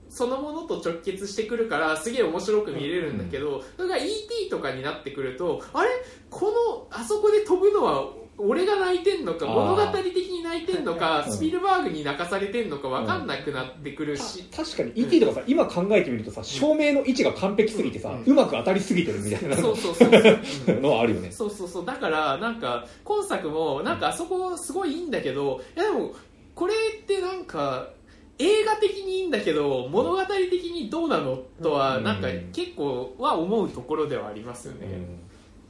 [0.09, 4.48] そのものと直結してくるからすげえ面白く見れるんだけど、それが E.T.
[4.48, 5.90] とかになってくるとあれ？
[6.31, 19.56] このあそこで飛ぶのは俺が泣いてんのか物語的に泣いてんのかうんスピルバーグに泣かされてんのか分かんなくなってくるし、た確かに ET とかさ今考えてみるとさ照明の位置が完璧すぎてさ、ううんまく当たりすぎてるみたいな。
[19.56, 20.80] そうそうそう。
[20.80, 21.30] のはあるよね。
[21.30, 21.86] そうそうそう。
[21.86, 26.12] だからなんか今作もなんかあそこすごいいいんだけどいやでも
[26.54, 27.90] これってなんか
[28.38, 32.04] 映画的にいいんだけど物語的にどうなのとはうん。
[32.04, 35.26] なんか結構は思うところではありますよね、うん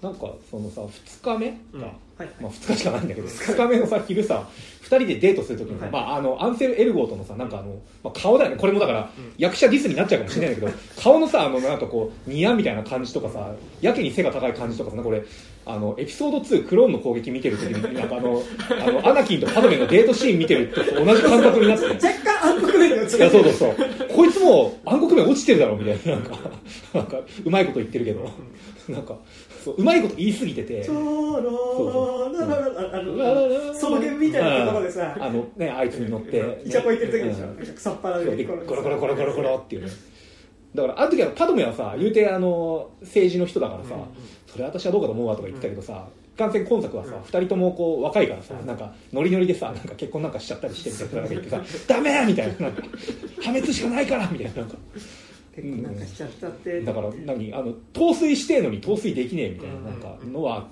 [0.06, 1.82] なんかそのさ2日目か、うん。
[1.82, 1.92] はい
[2.40, 4.48] まあ、2日しかないんだけど2日目のさ昼さ
[4.82, 7.74] 2人でデートするときにさ、はいまあ、あのアンセル・エルゴーとのさなんかあの、
[8.04, 8.56] まあ、顔だよね。
[8.56, 9.34] これもだから、うん。
[9.36, 15.24] 役者ディスになっちゃうかもしれないんだけど 顔のさあのなんかこうニヤみたいな感じとかさやけに背が高い感じとかさなんかこれ
[15.66, 23.74] あのエピソード2クローンの攻撃見てる時に なんかあのあのアナキンとパドメのデートシーン見てると同じ感覚になって若干暗黒面に落ちいやそうそうそう。
[24.14, 26.38] こいつもう暗黒面落ちてるだろみたいななんか。
[26.94, 28.30] なんかうまいこと言ってるけど。
[28.88, 29.16] なんか
[29.66, 39.90] そううまいこと言い過ぎててチョロララララあの草原みたいなところでさあのねあいつに乗ってイチャコ行ってる時でしょ草っぱらでゴロゴロゴロゴロゴロっていうね
[40.72, 43.96] だからあの時はパドメはさ言うてあの政治の人だからさ、
[44.46, 52.82] それ私はどうかと思うわとか言ってたけどさ、いかんせん今作はさ、二人ともこう若いからさ、なんかノリノリでさなんか結婚なんかしちゃったりしてみたいななんか言ってさ「ダメ!」みたいななんか
[53.40, 54.76] 「破滅しかないから!」みたいななんか
[55.56, 56.82] 結構なんかしちゃったって。
[56.82, 60.64] だから何あの陶酔してえのに陶酔できねえみたいななんかのはあっ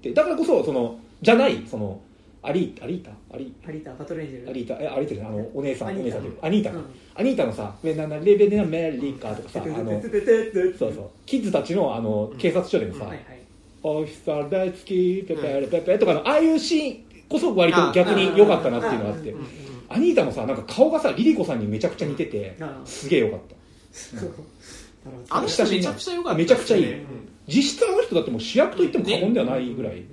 [0.00, 0.12] て。
[0.12, 2.00] だからこそそのじゃないその
[2.42, 3.10] アリーアリータ？
[3.34, 4.50] アリハリータパトレンジェル。
[4.50, 4.82] アリータ？
[4.82, 6.18] えアリータじゃないあのお姉さんアニータ。
[6.18, 6.84] お姉さんアニータか、うん。
[7.14, 13.20] アニータのさ「レベナレベナメリカ」とかさあのそうそうキッズたちのあの警察署でのさはいはい
[13.82, 19.46] 「オフィサー大好きペペレペペ」とかのああいうシーンこそ割と逆に良かったなっていうのがあってうんうん
[19.90, 23.54] アニータもさなんか顔がさリリコさんにめちゃくちゃ似ててすげえ良かった
[25.30, 27.28] あの人めちゃくちゃ良かっためちゃくちゃいいうん。
[27.48, 30.04] 実質あの人だってもう主役と言っても過言ではないぐらい、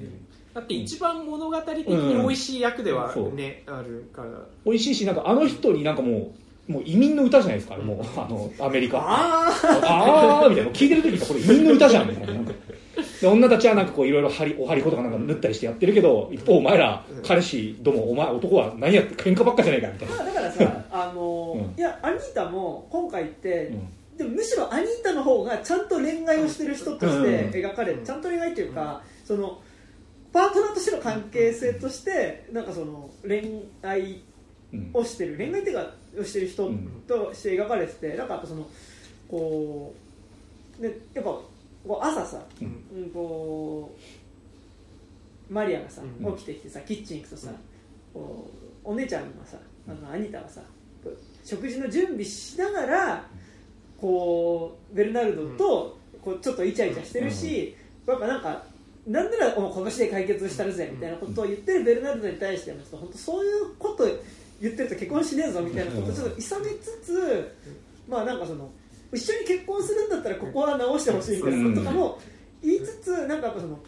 [0.53, 3.35] だって一番物語的に美味しい役ではうん。
[3.35, 4.29] ね、あるから。
[4.65, 6.33] 美味しいしなんかあの人になんかも
[6.67, 7.95] うもう移民の歌じゃないですかも。
[7.95, 8.97] うあのアメリカ。
[8.99, 9.49] あ
[9.83, 10.71] あーみたいな。
[10.71, 12.33] 聞いてる時にこれ移民の歌じゃんみたいな
[13.21, 21.79] で女たちはなんかこういろいろお張り子とかなんか縫ったりしてやってるけど一方お前ら彼氏どもお前男は何やって喧嘩ばっかじゃないかみたいな、あだからさあのうん。
[21.79, 24.17] いやアニータも今回ってうん。
[24.17, 28.05] でもむしろアニータの方がちゃんと恋愛をしてる人として描かれうん。
[28.05, 29.59] ちゃんと恋愛っていうかその
[30.33, 34.21] パートナーとしての関係性としてなんかその恋愛
[34.73, 36.69] うんをしてる恋愛っていうかをしてる人
[37.07, 38.67] として描かれててなんかやっぱその
[39.29, 39.93] こ
[40.79, 41.39] うでやっぱ
[41.87, 43.03] こう朝さ、うん。
[43.03, 43.95] うん、こ
[45.49, 46.35] うマリアがさうん。
[46.35, 47.51] 起きてきてさキッチン行くとさ
[48.13, 48.49] こ
[48.83, 49.57] うお姉ちゃんがさ
[49.87, 50.61] あのアニタはさ
[51.43, 53.25] 食事の準備しながら
[53.99, 58.63] こうベルナルドとこうちょっとイチャイチャしてるし、やっぱなんか
[59.07, 64.05] なんならこの死で解決したるぜみたいなことを言ってるベルナルドに対して本当そういうこと
[64.61, 67.55] 言ってると結婚しねえぞみたいなことをちょっといさめつつ
[68.09, 68.69] まあなんかその
[69.13, 72.19] 一緒に結婚するんだったらここは直してほしいみたいなこととかも
[72.61, 73.79] 言いつつなんかやっぱその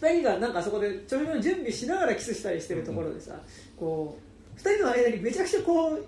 [0.00, 3.40] 2人がなんかあそこでちょいの準備しながらキスしたりしてるところでさ
[3.78, 4.18] こ
[4.56, 6.06] う2人の間にめちゃくちゃこう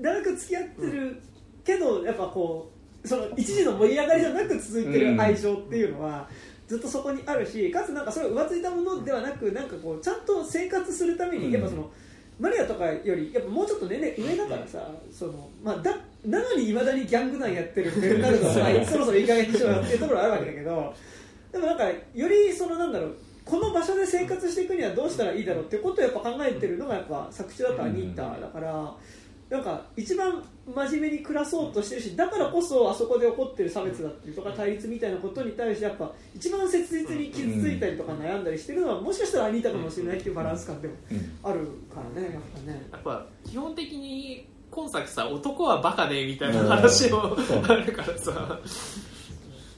[0.00, 1.22] 長く付き合ってる
[1.64, 2.70] けどやっぱこ
[3.02, 6.28] うその一時の盛り上がりじゃなく続いてる愛情っていうのは
[6.66, 11.90] ずっとそこにあるしかつなんかそれを浮ついたものではなくなんかこうちゃんと生活するためにやっぱその。
[12.38, 15.96] マリアとかよりやっぱもうちょっと年齢上だからさ、そのまあ、だ
[16.26, 20.94] なのにいまだにギャング団やってるベルナルドはそろそろいい加減にしろよっていうところはあるわけだけど
[21.52, 28.92] でもなんかよりそのなんだろうこの場所で生活していくにはどうしたらいいだろうっていうことをやっぱ考えてるのがやっぱ作中だとアニータだから、
[29.48, 30.42] なんか一番
[30.74, 41.60] 真面目に暮らそうとしてるしだからこそあそこで起こってる差別だったりとか対立みたいなことに対してやっぱ一番切実に傷ついたりとか悩んだりしてるのはもしかしたらアニータかもしれないっていうバランス感でもうんある
[41.94, 42.88] からねやっぱね。
[42.90, 47.34] やっぱ基本的に今作さ男はバカねみたいな話も
[47.66, 48.60] あるからさ。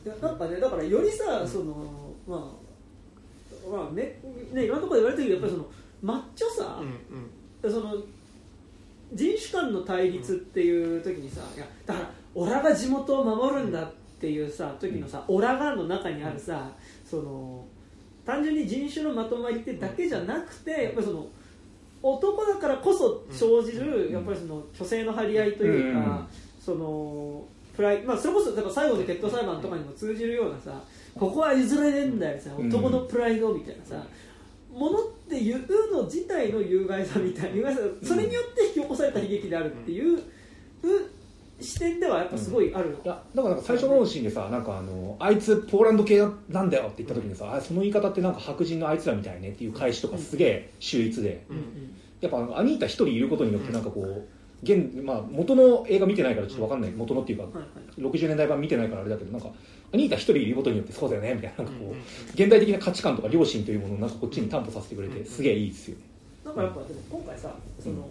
[0.05, 4.21] いやなんかねだからよりさそのまあまあね
[4.53, 5.67] ねいろんなところで言われてるけどやっぱりその
[6.03, 7.97] マッチョさ、うんその
[9.13, 16.71] 人種間の対立っていう時にさいやだからオラが地元を守るんだっていうさ時のさオラがの中にあるさ
[17.05, 17.65] その
[18.27, 21.27] 単純に人種のまとまりってだけじゃなくてやっぱりその
[22.03, 26.27] 男だからこそ生じるやっぱりその虚勢の張り合いというか、うん。
[26.61, 27.45] その
[27.75, 30.83] プライまあ、それこそだから最後の決闘裁判とかにも通じるようなさ
[31.15, 32.69] ここは譲れねえんだよさうん。
[32.69, 34.05] 男のプライドみたいなさ、
[34.73, 40.23] ものって言うの自体の有害さみたいな有害さそれによって引き起こされた悲劇であるっていう、
[41.61, 51.45] 視点ではやっぱすごいある、いやだからなんか最初のシーンでさなんかあのあいつポーランド系なんだよって言った時にさあその言い方ってなんか白人のあいつらみたいねっていう返しとかすげえ秀逸で。
[51.51, 54.27] うんやっぱアニータ一人いることによってなんかこう
[54.63, 56.91] 現、まあ、元の映画見てないからちょっと分かんない。
[56.91, 57.67] 元のっていうかはいはい。
[58.01, 59.49] 60年代版見てないからあれだけどなんか
[59.93, 61.91] アニータ一人いることによってそうだよねみたいななんかこうん。
[61.93, 61.95] う
[62.35, 66.03] 現代的な価値観とか良心というものをなんかこっちに担保させてくれてすげえいいですよね。
[66.45, 68.09] なんかやっぱでも今回さその、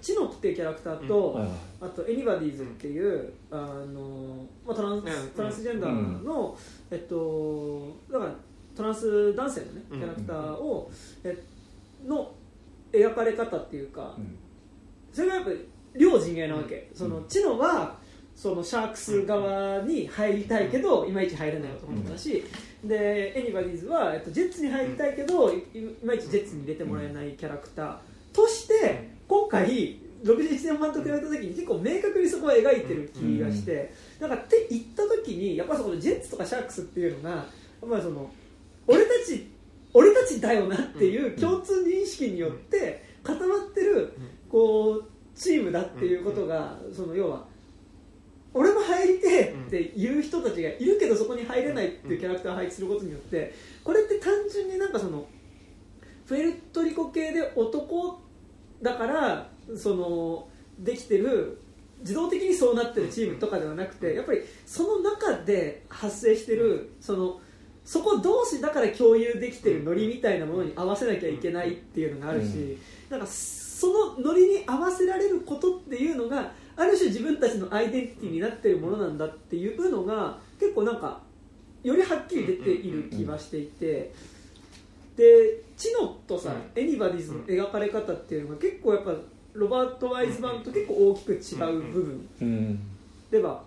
[0.00, 1.52] チノっていうキャラクターと、はいはい。
[1.82, 3.56] あとエニバディーズっていう、あ
[3.92, 5.30] のまあ、トランスうん。
[5.30, 6.56] トランスジェンダーの、
[6.90, 8.34] えっとだから
[8.76, 10.02] トランス男性のねキうん。
[10.04, 10.90] ャラクターを、
[11.24, 11.42] え
[12.06, 12.32] の
[12.92, 14.38] 描かれ方っていうか、うん。
[15.12, 17.98] それがやっぱり両陣営なわけ、そのチノは
[18.36, 22.44] そのシャークス側に入りたいけど、いまいち入れない男だし、
[22.84, 25.62] でエニバディーズは、えっと、ジェッツに入りたいけど、いい
[26.04, 27.96] まいちジェッツに入れてもらえないキャラクター
[28.32, 37.44] として今回61年版と比べた時に結構明確にそこは描いてる気がして、なんかって言った時にやっぱそのジェッツとかシャークスっていうのがや
[37.86, 38.28] っぱりその
[38.88, 39.48] 俺たち
[39.94, 44.14] 俺たちだよなっていう共通認識によって固まってる
[44.50, 45.04] こう
[45.38, 47.44] チームだっていうことがその要は
[48.52, 53.54] 俺も入りてえっていう人たちがいるけどそこに入れないっていうキャラクターを配置することによって
[53.84, 55.24] これって単純になんかその
[56.26, 58.20] プエルトリコ系で男
[58.82, 60.48] だからその
[60.78, 61.60] できてる
[62.00, 67.40] 自動的にそうなってるチームとかではなくてやっぱりその中で発生してるその
[67.84, 72.78] そこ同士だから共有できてるノリみたいなものに合わせなきゃいけないっていうのがあるし、
[73.08, 73.86] なんかそ
[74.18, 81.20] のノリに合わせられることっていうのがある種自分たちのアイデンティティになってるものなんだっていうのが結構なんか
[81.82, 84.12] よりはっきり出ている気がしていて
[85.20, 89.12] でチノとさ、エニバディズの描かれ方っていうのが結構やっぱ
[89.52, 91.36] ロバート・ワイズ版と結構大きく違
[91.70, 92.28] う部分。
[92.40, 92.80] うん
[93.30, 93.62] では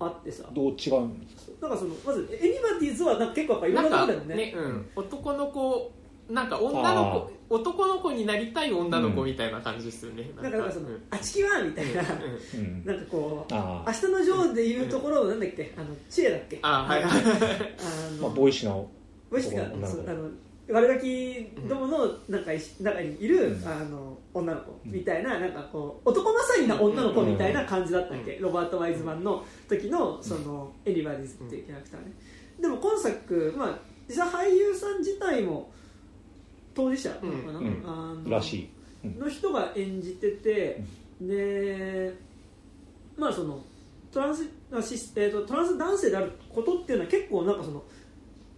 [0.00, 0.44] あってさ。
[0.52, 1.68] どう違うんですか？
[1.68, 5.92] なんかそのまずエニバディーズはなんか結構やっぱいろなんなところでもねね、うん、男の子
[6.30, 10.58] なんか女の子男の子になりたい女の子みたいな感じですよね、なんか。
[10.58, 12.02] なんかそのうん「あちきは」みたいな。
[12.02, 15.74] うんなんかこうあ明日のジョーでいうところのなんだっけ？
[15.76, 16.58] あの知恵だっけ？
[16.62, 17.12] あはいはい。
[17.12, 17.16] あ
[18.16, 18.88] のまあボーイッシの
[19.30, 20.28] 子そうあの
[20.70, 23.66] 悪ガキどものなんか中にいる、うん。
[23.66, 32.12] あの女の子みたいななんかこう男勝りな女の子みたいな感じだったっけ、ロバート・ワイズマンの時のそのエニバディズっていうキャラクターね。
[32.60, 33.78] でも今作、まあ、
[34.08, 35.70] 実は俳優さん自体も
[36.74, 37.82] 当事者なのかな、うん。
[37.86, 38.70] あのらしい。
[39.18, 40.82] の人が演じてて、
[41.20, 42.14] で
[43.16, 43.64] まあその
[44.12, 47.82] トランスあシス、えー、とトランス男性であることっていうのは結構なんかその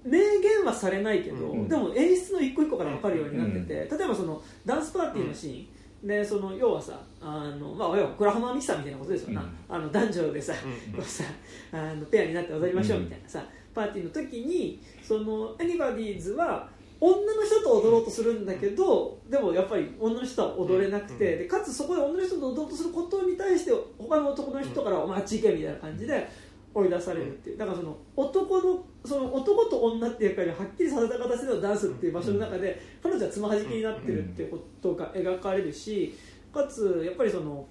[0.05, 1.69] 明言はされないけど、うん。
[1.69, 9.77] でも演出の一個一個から分かるようになってて、例えばそのダンスパーティーのシーン、でその要はさあの、まあ、要はグラハマーミキサーみたいなことですよな、うん。
[9.77, 10.95] あの男女でさ,、うん。
[10.95, 11.25] こうさ
[11.73, 13.45] あのペアになって踊りましょううんみたいなさ、
[13.75, 16.69] パーティーの時にそのエニバディーズは
[17.03, 21.39] 女の人と踊ろうとするんだけどでもやっぱり女の人は踊れなくて、うん。
[21.41, 26.29] でかつそこで女の人と踊ろうとすることに対して他の男の人から「お前あっち行け」みたいな感じで
[26.73, 27.59] 追い出されるっていう。
[27.59, 36.15] だからその男のその男と女っていう役割をはっきりさせた形でのダンスっていう場所の中で彼女はつまはじきになってるっていうことが描かれるし
[36.53, 37.67] かつやっぱりその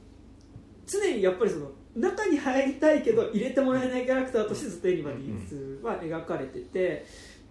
[0.87, 7.05] 常にやっぱりその中に入りたいけど入れてもらえないキャラクターとしてずっとエニバディーズは描かれてて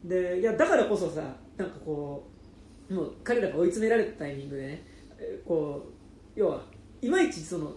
[0.05, 1.23] でいやだからこそさ
[1.57, 2.29] なんかこ
[2.91, 4.85] うもう彼らが追い詰められたタイミングでね
[5.19, 6.63] えーこう要は
[7.03, 7.73] いまいちその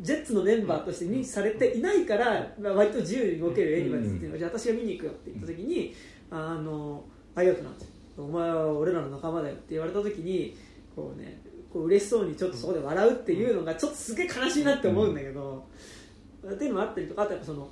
[0.00, 5.94] ジェッツのメンバーとして認知されていないから、まあ、割と自由に動けるエニバディズっていうのが、じゃあ私が見に行くよって言った時に、
[6.30, 7.04] あの
[7.34, 7.90] ありがとうなんですよ。
[8.18, 10.56] お前は俺らの仲間だよって言われた時に
[10.94, 11.40] こうね
[11.72, 15.66] こう嬉しそうにちょっとそこで笑うっていうのがちょっとすげえ悲しいなって思うんだけど、
[16.46, 17.68] っていうのもあったりとかあとやっぱその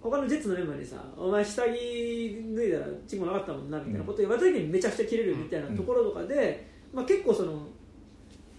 [0.00, 7.66] 他のジェッツのメンバーにさ「お前下着脱いだらチンコなかったもんな」みたいなこと言われた時にめちゃくちゃキレるみたいなところとかで、まあ、結構その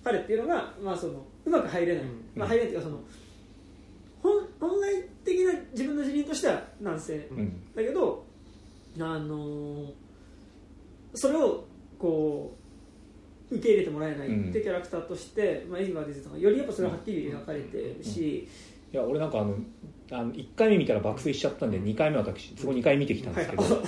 [0.03, 2.09] 彼っていうのが、まあ、そのうまく入れない、うん。
[2.35, 3.01] まあ、入れないっていうかその
[4.21, 7.27] 本本来的な自分の辞任としては男性。
[7.31, 7.73] うん。
[7.75, 8.25] だけど、
[8.99, 9.91] あのー
[11.13, 11.65] それを
[11.97, 12.55] こ
[13.51, 18.47] う受け入れてもらえないっていうキャラクターとして、まあ、エニバーディズとかよりやっぱそれははっきり描かれてるし、
[18.93, 19.55] いや俺なんかあの
[20.11, 23.83] あの1回目見たら爆睡しちゃったんで2回目は私そこ2回見てきたんですけど、はいうん。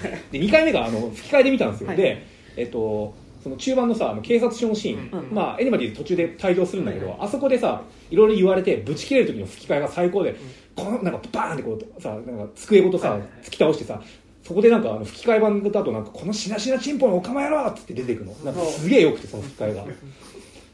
[0.00, 1.96] で2回目があの吹き替えで見たんですよ、はい。
[1.96, 2.26] で
[2.56, 3.14] えっと
[3.46, 5.32] その中盤のさあの警察署のシーン、うん。
[5.32, 10.34] まあエニバディ途中で退場するんだけど、はいあそこでさいろいろ言われてぶち切れる時の吹き替えが最高で、
[10.74, 13.20] このなんかバーンってこうさなんか机ごとさ、はい。
[13.20, 14.02] はい突き倒してさ
[14.42, 19.84] そこでなんかあの吹き替え版だとなんかこのしなしなチンポのおかまやろっつって出てくるのなんかすげえよくてその吹き替えが。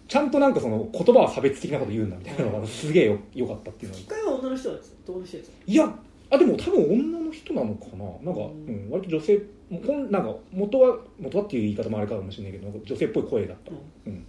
[0.08, 4.00] ちゃんとなんかその言葉は差別的なこと言うんだみたいなのがすげえよよかったっていうのが。
[4.02, 5.94] 一回は女の人なんですよ男の人ですいや
[6.32, 8.04] あでも多分女の人なのかな？
[8.24, 9.42] なんか、うん、割と女性
[9.86, 13.70] ほんなんか元は元はっていう言い方もあれかもしれないけど女性っぽい声だった、
[14.06, 14.26] うん。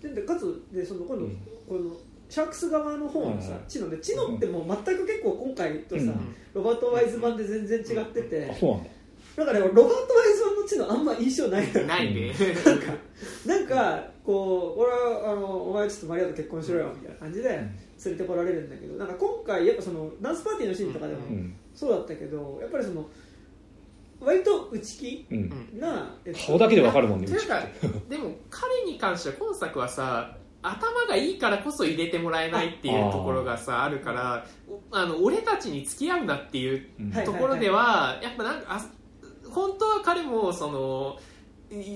[0.00, 1.36] ででかつでその今度、うん。
[1.68, 1.94] この
[2.28, 3.60] シャークス側の方のさ、はいはい。
[3.68, 6.34] チノでチノってもう全く結構今回とさ、うん。
[6.54, 8.90] ロバート・ワイズ版で全然違ってて、あそうなんだ
[9.36, 11.86] だからねロバート・ワイズ版のチノあんま印象ないのよ。
[11.86, 12.32] ないね。
[12.64, 12.92] なんか
[13.46, 17.60] なんかこう俺はあのお前ちょっとマリアと結婚しろよみたいな感じで
[18.04, 21.54] 連れてこられるんだけどなんか今回やっぱそのダンスパーティーのシーンとかでもうん。
[21.74, 23.06] そうだったけどやっぱりその
[24.20, 25.80] 割と内気うん。
[25.80, 27.62] な、えっと顔だけでわかるもんねなんか
[28.08, 36.86] でも彼に関しては今作はさ頭がいいからこそ入れてもらえないっていうところがさあるからおあの俺たちに付き合うなっていう
[37.24, 38.86] ところではやっぱなんかあ
[39.50, 41.29] 本当は彼もそのい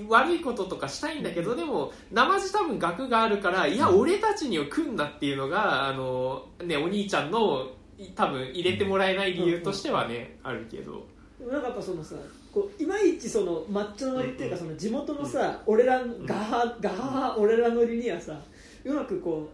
[0.07, 11.05] 悪いこととかしたいんだけどでも生地多分額があるからいや俺たちには来んなっていうのがあの、ね、お兄ちゃんのい多分入れてもらえない理由としてはねあるけど。
[11.39, 12.15] なんかやっぱそのさ
[12.53, 18.39] こういまいちそのマッチョ乗りっていうかその地元のさ、俺らガハガハ俺ら乗りにはさ
[18.85, 19.49] うまくこ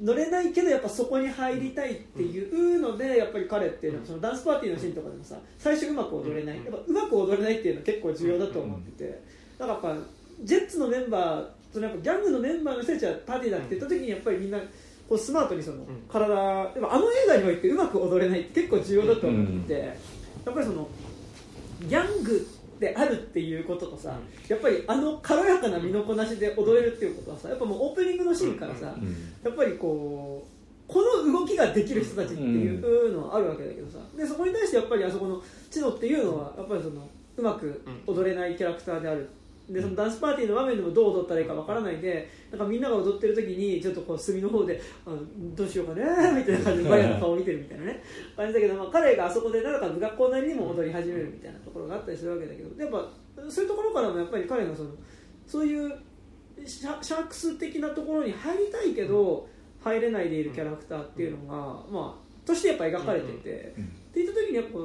[0.00, 6.56] う乗れないけどやっぱそこに入りたいっていうのでやっぱり彼っていうのはそのダンスパーティーのシーンとかでもさ最初うまく踊れない。
[6.56, 9.22] やっぱうまく踊れないっていうのは結構重要だと思ってて
[9.58, 10.06] だからやっぱ
[10.42, 14.58] ジェッツのメンバーそのやっぱギャングのメンバーの人たちはパーティーだって言った時にやっぱりみんな
[15.08, 19.80] こうスマートにその体でもあの映画においてうまく踊れないって結構重要だと思ってて
[20.44, 20.88] やっぱりその
[21.82, 22.46] ギャング
[22.80, 24.18] であるっていうこととさ、
[24.48, 29.16] やっぱりあの軽やかな身のこなしで踊れるっていうことはさやっぱもうオープニングのシーンからさ、うん。
[29.42, 39.28] やっぱりこうこの動きができる人たちっていうのはあるわけだけどさでそこに対してやっぱりあそこのチノっていうのはやっぱりそのうまく踊れないキャラクターである
[39.68, 45.10] でそのダンスパーティーの場面でもどう踊ったらいいかわからないでなんかみんなが踊ってる時にちょっとこう隅の方であ
[45.54, 46.02] どうしようかね
[46.38, 48.02] みたいな感じでバイアの顔を見てるみたいなね。
[48.36, 54.90] 感じだけど、まあ、彼があそこでなんか学校なりにも踊り始めるみたいなところがあったりするわけだけどやっぱそういうところからもやっぱり彼がその
[55.46, 55.98] そういう
[56.64, 59.48] シャシャークス的なところに入りたいけど
[59.82, 61.56] 入れないでいるキャラクターっていうのが、
[61.90, 63.84] まあ、としてやっぱ描かれてて、うん。
[63.84, 64.78] って言った時にやっぱ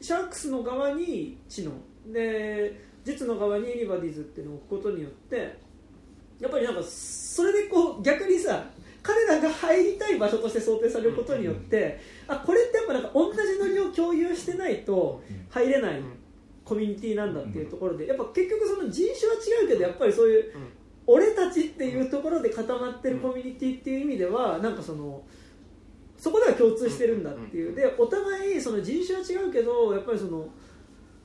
[0.00, 1.72] シャークスの側に知能。
[2.12, 5.58] で実の側にエニバディズっていうのを置くことによって
[6.40, 8.64] やっぱりなんかそれでこう逆にさ
[9.02, 15.20] 彼らが入りたい場所として想定されることによって、あこれってやっぱなんか同じノリを共有してないと
[15.50, 16.00] 入れない
[16.64, 20.54] コミュニティなんだっていうところでやっぱ結局その人種は違うけどやっぱりそういう
[21.06, 25.22] 俺たちっていうところで固まってるコミュニティっていう意味ではなんかその
[26.16, 27.74] そこでは共通してるんだっていう。
[27.74, 30.46] でお互いその人種は違うけどやっぱりその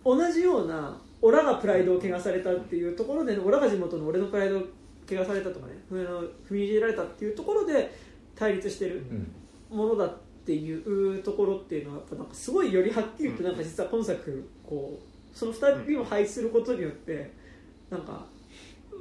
[0.03, 4.61] 同じようなオラがプライドを汚されたっていうところでのオラが地元の俺のプライドを
[5.09, 7.93] 汚されたとかね踏みにじられたっていうところで
[8.35, 9.31] 対立してるうん。
[9.69, 17.31] ものだっていうところっていうのはやっぱなんかすごいよりはっきりとなんか実は今作こうその2人を配置することによって
[17.89, 18.25] なんか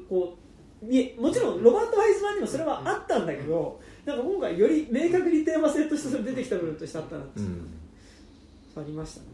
[0.09, 0.37] こ
[0.83, 0.85] う
[1.21, 7.55] もちろんロバート・ハイズ版にもそれはあったんだけどなんか今回より明確にテーマ性として出てきた部分としてあったなっていうの
[8.75, 9.27] がありましたね。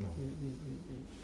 [0.00, 0.39] うん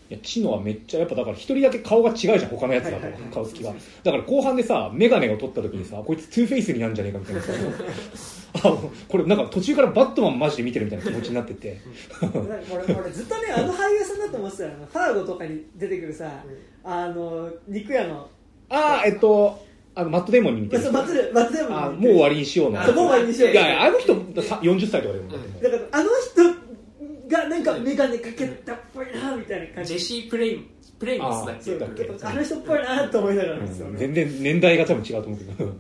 [0.08, 3.72] いや知能はめっちゃやっぱだから一人だけ顔が違うじゃん他のやつだとはいはいはい顔つきが。
[4.04, 7.52] だから後半でさ眼鏡を取った時にさこいつトゥーフェイスになるんじゃねえかみたいなさ。
[8.62, 8.74] あ
[9.08, 11.78] これなんか途中からバットマンマジで見てるみたいな気持ちになってて。
[12.22, 14.70] 俺俺ずっとねあの俳優さんだと思ってたよ。
[14.76, 16.30] あのファーゴとかに出てくるさ、
[16.84, 18.28] あの肉屋の。
[18.70, 19.64] ああえっと
[19.94, 20.82] あのマットデイモンに似てる。
[20.82, 23.50] そうマットデマットデイモンあもう終わりにしようのそうもう終わりにしよう。
[23.50, 25.38] いやあの人さ40歳とかでもだ
[25.70, 26.65] からあの人
[27.28, 29.94] がなんか眼鏡かけたっぽいなみたいな感じ。
[29.94, 30.58] ジェシー・プレイ
[30.98, 31.62] プレイミスだっけ？
[31.62, 32.10] そうだっけ。
[32.22, 33.58] あの人っぽいなと思いながら。
[33.60, 35.72] ですよねうん全然年代が多分違うと思うけど。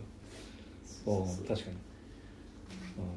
[1.04, 1.76] そう確かに。
[1.76, 1.80] うん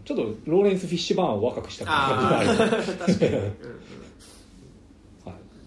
[0.05, 3.53] ちょっとローレンス・フィッシュバーンを若くした感じがある確かに、うん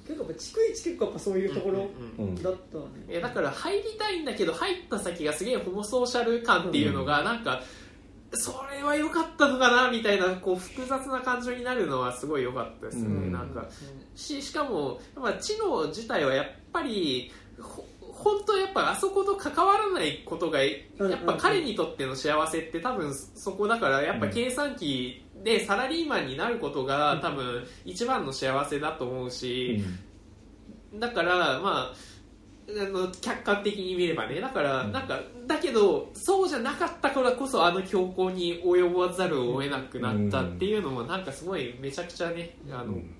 [0.05, 2.90] 結構やっぱ逐一結構やっぱそういうところうんうんだったわね。
[3.12, 7.62] いやだから入りたいんだけど入った先がすげえホモソーシャル感っていうのがなんか、
[8.34, 13.32] それは良かったのかなみたいなこう複雑な感情になるのはすごい良かったですよね、うん。
[13.32, 13.66] なんか
[14.14, 17.30] ししかも、まあ、知能自体はやっぱり
[17.60, 29.82] ほ本当やっぱあそこと関わらないことがやっぱ彼にとっての幸せって多分そこだからやっぱ計算機でサラリーマンになることが多分一番の幸せだと思うし、
[30.94, 31.94] だからまあ
[32.68, 34.40] あの客観的に見ればね。
[34.40, 34.93] だから、うん。
[34.93, 43.14] なんかだけどそうじゃなかったからこそあの強行に及ばざるを得なくなったっていうのもなんかすごいめちゃくちゃねあの、うん。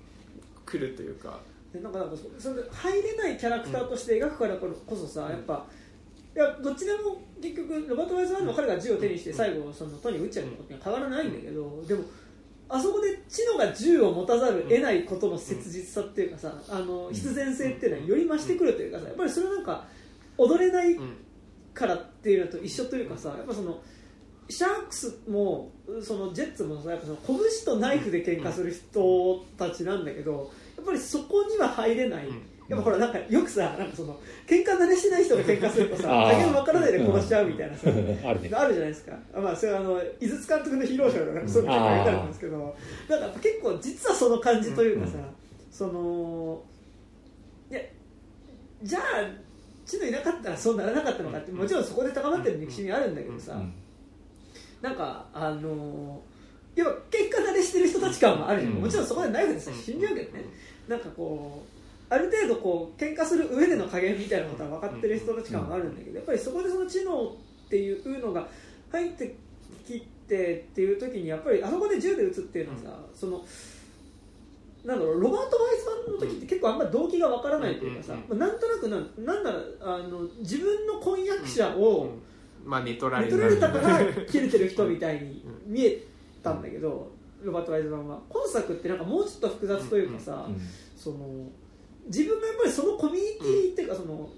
[0.65, 1.39] 来るというか。
[1.73, 5.65] でなんかなんかそそれで入れないキャラクターとして描くからこそさ、やっぱ
[6.35, 12.03] いやどっちでも結局ロバート・ワイズワンの彼が銃を手にして最後そのトニー撃っちゃうことには変わらないんだけどでも
[12.69, 19.85] あそこで知能が銃を持たざるを得ないことの切実さっていうかさあの必然性っていうのはより増してくるというかさやっぱりそれはなんか
[20.37, 21.17] 踊れないうん。
[21.73, 23.81] からっていうのと一緒というかさやっぱその
[24.47, 25.71] シャークスも
[26.03, 34.17] そのジェッツもさやっぱその拳とナイフで喧嘩する人たちなんだけどやっぱりそこには入れない、うんやっぱほらなんかよくさなんかその
[34.47, 36.31] 喧嘩慣れしない人が喧嘩するとさあー。
[36.31, 38.19] 加減分からないで殺しちゃうみたいなさ、あるね。
[38.23, 42.75] あるじゃないですか、まあ、それはあの井筒監督のヒーローショーとかそういうの書いてあるんですけど
[43.09, 45.23] なんか結構実はその感じというかさ、うん。
[45.71, 46.63] その
[47.69, 47.81] いや
[48.83, 49.03] じゃあ
[49.85, 53.73] 知能いなかったらそうならなかったのかってもちろんそこで高まってる歴史にあるんだけどさ、うん。
[54.81, 56.21] なんかあの
[56.75, 58.81] 要は結果慣れしてる人たち感もあるじゃん、うん。
[58.81, 60.45] もちろんそこでナイフでさ死んじゃうけどね、
[60.87, 61.72] なんかこう
[62.13, 68.47] ある程度こう喧嘩する上での加減みたいなことは分かってる人たち感はあるんだけどやっぱりそこでその知能っていうのが
[68.91, 69.35] 入って
[69.87, 73.43] きてっていう時にやっぱりあそこで銃で撃つっていうのはさ、その
[74.85, 82.11] なんだろうロバート・ワイズマンの時って結構あんまり動機が分からないというかさ、なんとなくなんなんならあの自分の婚約者を、
[82.63, 86.03] まあ寝取られ見取られたからる切れてる人みたいに見え
[86.43, 87.11] たんだけど、
[87.41, 88.19] ロバート・ワイズマンは。
[88.29, 90.61] 今作ってなんかもうちょっと複雑というかさ、うん。
[90.95, 91.17] その
[92.07, 94.29] 自分がやっぱりそのコミュニティっていうかその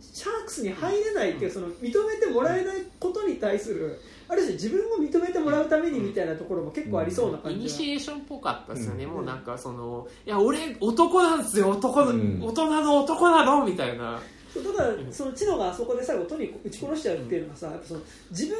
[0.00, 9.10] シャークスに入れないっていうかその認めてもらえないことに対するある種自分を認めてもらうためにみたいなところも結構ありそうなイ感じがニシエーションっぽかったですよね、うん。
[9.12, 11.70] もうなんかそのいや俺男なんですよ。
[11.70, 12.42] 男の、うん。
[12.42, 14.20] 大人の男なのみたいな。
[14.54, 18.00] だからその知能があそこで最後とにかく撃ち殺しちゃうっていうのがさやっぱその
[18.30, 18.56] 自分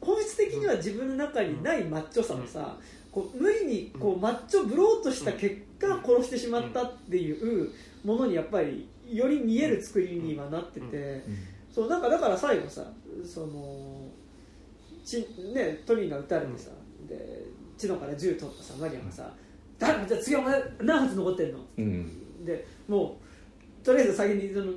[0.00, 2.76] 本質的には自分の中にないマッチョさをさ
[3.10, 7.70] こう無理にこうマッチョぶろうとした結果殺してしまったっていう
[8.04, 11.22] ものにやっぱりより見える作りにはなってて
[11.72, 12.84] そうなんかだから最後さ
[13.24, 14.08] その
[15.04, 16.70] ち、ね、トニーが撃たれてさ
[17.08, 17.44] で
[17.76, 19.30] 知能から銃取ったさマリアがさ
[19.78, 22.44] 「誰じゃあ次お前何発残ってんの?」うん。
[22.44, 23.18] でも
[23.82, 24.72] うとりあえず先にその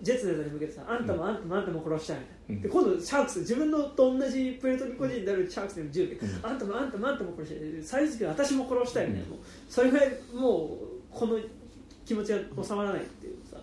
[0.00, 2.62] ジェッツに向けてさあんたもあんたもあんたも殺したいみたいな、うん。
[2.62, 6.46] で今度シャークス自分のと同じプエルトリコ人になるシャークスに銃で、うん。
[6.46, 9.26] あんたもあんたもあんたも殺したい最終的に私も殺したいみたいな、
[9.68, 10.78] それぐらいもう
[11.10, 11.38] この
[12.04, 13.56] 気持ちが収まらないっていうさ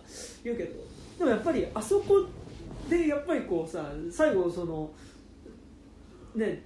[0.44, 0.86] 言うけど。
[1.18, 2.26] でもやっぱりあそこ
[2.90, 4.90] でやっぱりこうさ最後その
[6.34, 6.62] ね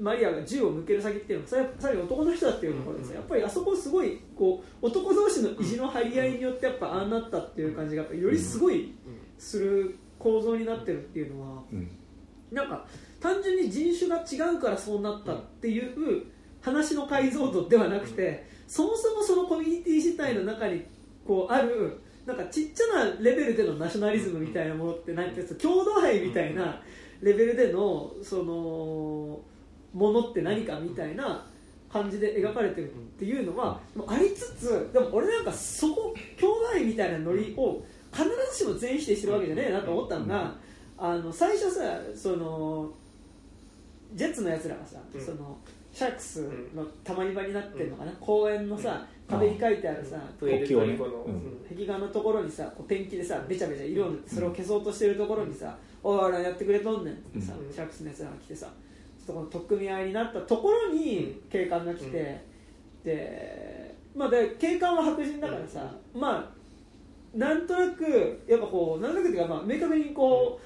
[0.00, 3.16] マリアが銃を向ける先っていうのがさ最後男の人だっていうところでさ、うん。
[3.16, 8.94] やっぱりあそこすごいこう男同士の意地の張り合いによってやっぱああなったっていう感じがよりすごい
[9.40, 11.90] する構造になってるっていうのはうん。
[12.52, 12.84] なんか
[13.20, 16.26] 単純に人種が違うからそうなったっていう
[16.60, 20.84] 話の解像度ではなくてそもそもそのコミュニティ自体の中に
[21.26, 26.80] こうあるなんかちっちゃなレベルでのナショナリズムみたいなものってなんていうか郷土愛みたいな
[27.22, 29.40] レベルでのその
[29.92, 31.46] ものって何かみたいな
[31.92, 40.54] 感じで描かれてるっていうのはありつつでも俺なんかそこ兄弟愛みたいなノリを必ずしも全否定してるわけじゃねえなと思ったのが、
[40.98, 42.90] あの最初さその
[44.14, 45.20] ジェッツのやつらがさ、うん。
[45.20, 45.56] その
[45.92, 50.64] シャークスのたまり場になってるのかな、公園のさ壁に書いてあるさ、壁
[51.86, 57.72] 画のところにさこうペンキでさべちゃべちゃ色を塗ってそれを消そうとしてるところにさ「おいおいやってくれとんねん」ってさ、うん。
[57.72, 58.66] シャークスのやつらが来てさ
[59.18, 62.44] ちょっとこの取っ組み合いになったところに警官が来て、
[63.04, 66.59] でまあで警官は白人だからさ、まあ
[67.34, 70.60] なんとなくやっぱこうなんとなくっていうかまあ明確にこ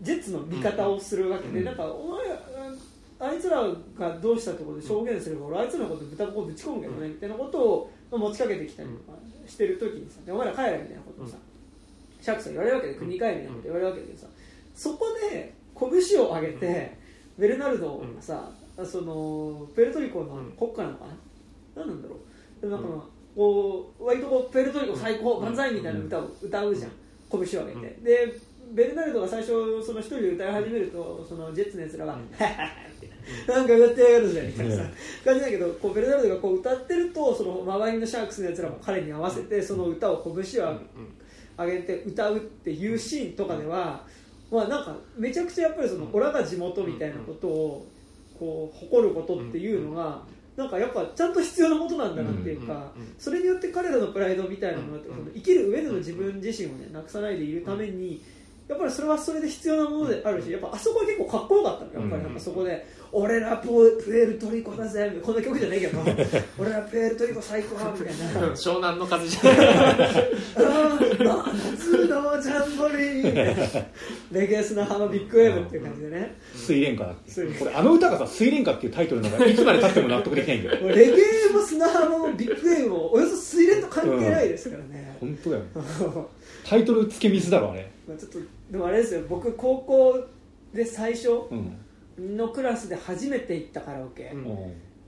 [0.00, 1.64] うジェッツの味方をするわけで、うん。
[1.64, 2.20] なんかお前
[3.20, 3.62] あいつら
[3.98, 11.36] がどうしたってことで証言すれば、俺あいつらのこと豚こぶち込むけどね、みたいなことを持ちかけてきたりとかしてる時にさでお前ら帰れみたいなことをさ、
[12.20, 14.26] シャークさん言われるわけで国帰れみたいなこと言われるわけでさ
[14.74, 16.96] そこで拳を上げて、
[17.36, 18.50] ベルナルドがさ、
[18.84, 21.12] そのプエルトリコの国歌なのかな、
[21.74, 22.60] 何なんだろう？
[22.60, 23.06] でもなんかまあ
[23.38, 26.90] こう割とこうプエルトリコ最高万歳みたいな歌を歌うじゃん。
[27.30, 28.40] 拳を上げて、で
[28.72, 32.70] ベルナルドが最初その一人で歌い始めるとそのジェッツのやつらは「ハハハ」
[33.00, 34.82] みたいななんか歌ってやがるじゃんみたいなさ
[35.24, 40.76] 感じだけどこうベルナルドがこう歌ってるとその周りのシャークスのやつらも彼に合わせてその歌を拳を
[41.56, 44.04] 上げて歌うっていうシーンとかでは、
[44.50, 47.86] まあなんかめちゃくちゃやっぱりそのオラが地元みたいなことを
[48.38, 50.22] こう誇ることっていうのが
[50.58, 58.20] なんかやっぱちゃんと必要なことなんだなっていうかそれによって彼らのプライドみたいなものって生きる上での自分自身をねなくさないでいるために
[58.66, 63.68] やっぱりそれはそれで必要なものであるしやっぱあそこは結構かっこよかったのやっぱりなんかそこで「俺らプ
[64.04, 65.98] プエルトリコだぜ」こんな曲じゃないけど
[66.58, 68.48] 「俺らプエルトリコ最高」みたいな。
[68.54, 69.56] 湘南の風じゃない。
[71.68, 73.84] 夏のジャンボリー。
[74.32, 76.36] レゲエスのハのビッグウェーブっていう感じでね。
[76.54, 77.14] 水蓮花
[77.58, 80.88] これあの歌がさ水蓮花っていうタイトルのがいつまでたっても納得できないんだよ。
[80.94, 85.62] レゲエも砂浜もビッグウェーブもおよそ水蓮と関係ないですからね、本当だよ。
[85.62, 85.68] ね
[86.64, 87.90] タイトル付け水だろあれ。
[88.06, 88.38] まあちょっと
[88.70, 89.22] でもあれですよ。
[89.28, 90.26] 僕高校
[90.74, 91.72] で最初うん
[92.18, 94.32] のクラスで初めて行ったカラオケ、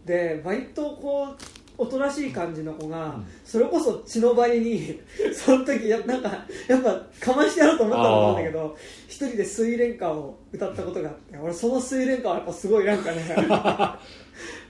[0.04, 1.36] で割とこう
[1.80, 3.26] おとなしい感じの子が、ん。
[3.42, 5.00] それこそ血の張りに
[5.32, 8.76] その時やなんかやっぱかましてやろうと思ったと思うんだけど
[9.08, 13.24] 一人で水蓮花を歌ったことがあって俺その水蓮花はやっぱすごいなんかね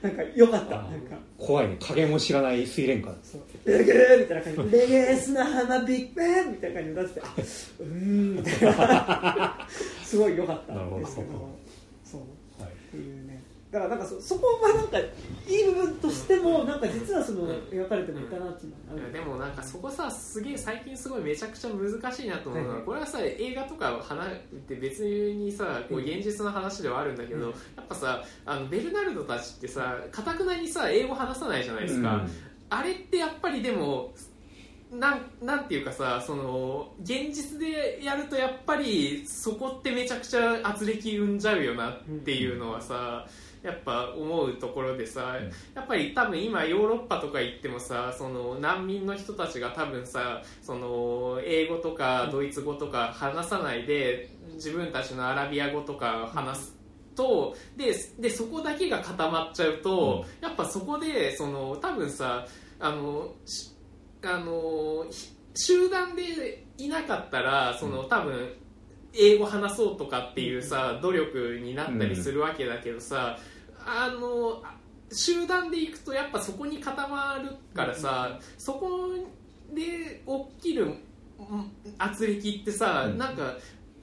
[0.01, 0.75] なんか良かった。
[0.75, 1.15] なんか。
[1.37, 1.77] 怖いね。
[1.79, 3.15] 加減も知らない水蓮花。
[3.23, 3.41] そう。
[3.65, 4.71] レゲエみたいな感じ。
[4.71, 7.33] でレゲエ砂浜ビッグベンみたいな感じで歌っててあ
[7.79, 8.35] うーん。
[8.35, 9.67] みたいな
[10.03, 11.27] すごい良かったんですけど。
[11.27, 11.50] なるほ
[12.03, 12.21] そう。
[12.61, 12.71] はい。
[12.71, 13.41] っていうね。
[13.71, 15.03] だからなんかそそこはなんかい
[15.47, 19.13] い部分としてもなんか実はその描かれてもいたなっていうのはある。
[19.13, 27.51] でもなんかそこさすげえ最近すごいめちゃくちゃ難しいなと思うのは、はいこれはさ映画とかを離れて別にさこう現実の話ではあるんだけど、うん。
[27.51, 32.27] やっぱさあのベルナルドたちってさかたくなにさ英語話さないじゃないですか、
[32.69, 34.13] あれってやっぱりでも
[34.91, 43.25] なんなんていうかさその現実でやるとやっぱりそこってめちゃくちゃ圧力生んじゃうよなっていうのはさ、
[43.63, 45.51] やっぱ思うところでさ、うん。
[45.75, 56.75] やっぱり多分今ヨーロッパとか行ってもさその難民の人たちが多分さその英語とかドイツ語とか話さないで自分たちのアラビア語とか話す
[57.15, 62.45] とででそこだけが固まっちゃうと、やっぱそこでその多分さ
[62.79, 63.70] あのし
[64.23, 68.53] あのひ集団でいなかったらその多分
[69.13, 73.37] 英語話そうとかっていうさ努力になったりするわけだけどさ、
[73.85, 74.77] あのあ
[75.11, 79.09] 集団で行くとやっぱそこに固まるからさ、そこ
[79.73, 80.23] で
[80.61, 83.17] 起きるうん圧力ってさ、うん。
[83.17, 83.57] なんか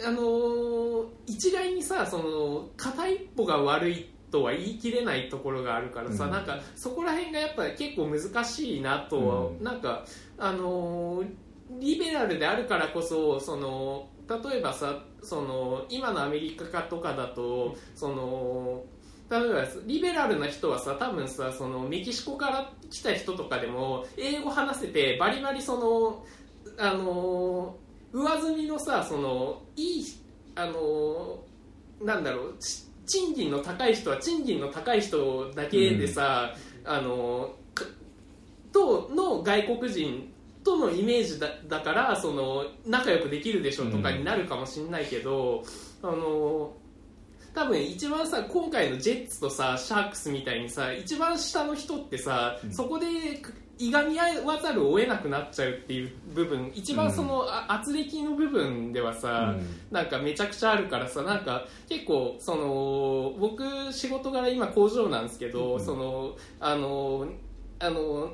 [0.04, 6.30] あのー一概にさその片一歩が悪いとは言い切れないところがあるからさ、うん。
[6.30, 9.62] なんかそこら辺がやっぱ結構難しいなとは、うん。
[9.62, 10.04] なんか
[10.38, 11.26] あのー
[11.70, 18.84] リベラルであるからこそその例えばさその今のアメリカとかだとその
[19.30, 26.24] 例えばリベラルな人はさ多分さそのメキシコから来た人とかでも英語話せてバリバリその
[26.78, 27.76] あの
[28.12, 30.04] 上積みのさそのいい
[30.54, 31.38] あの
[32.02, 36.54] なんだろうち賃金の高い人は賃金の高い人だけでさ、
[36.84, 37.84] あのか
[38.72, 40.32] との外国人
[40.62, 45.64] とのイメージだだからその仲良くできるでしょとかになるかもしれないけど、
[46.02, 46.76] あの
[47.54, 52.72] 多分一番さ今回のジェッツとさシャークスみたいにさ一番下の人ってさ、うん。
[52.72, 53.06] そこで
[53.78, 59.54] いがみ合わざるを得なくなっちゃうっていう部分一番その、あ圧力の部分ではさ、
[59.90, 65.84] なんかめちゃくちゃあるからさなんか結構その僕仕事柄今工場なんですけど、うん。
[65.84, 67.26] そのあの
[67.78, 68.32] あの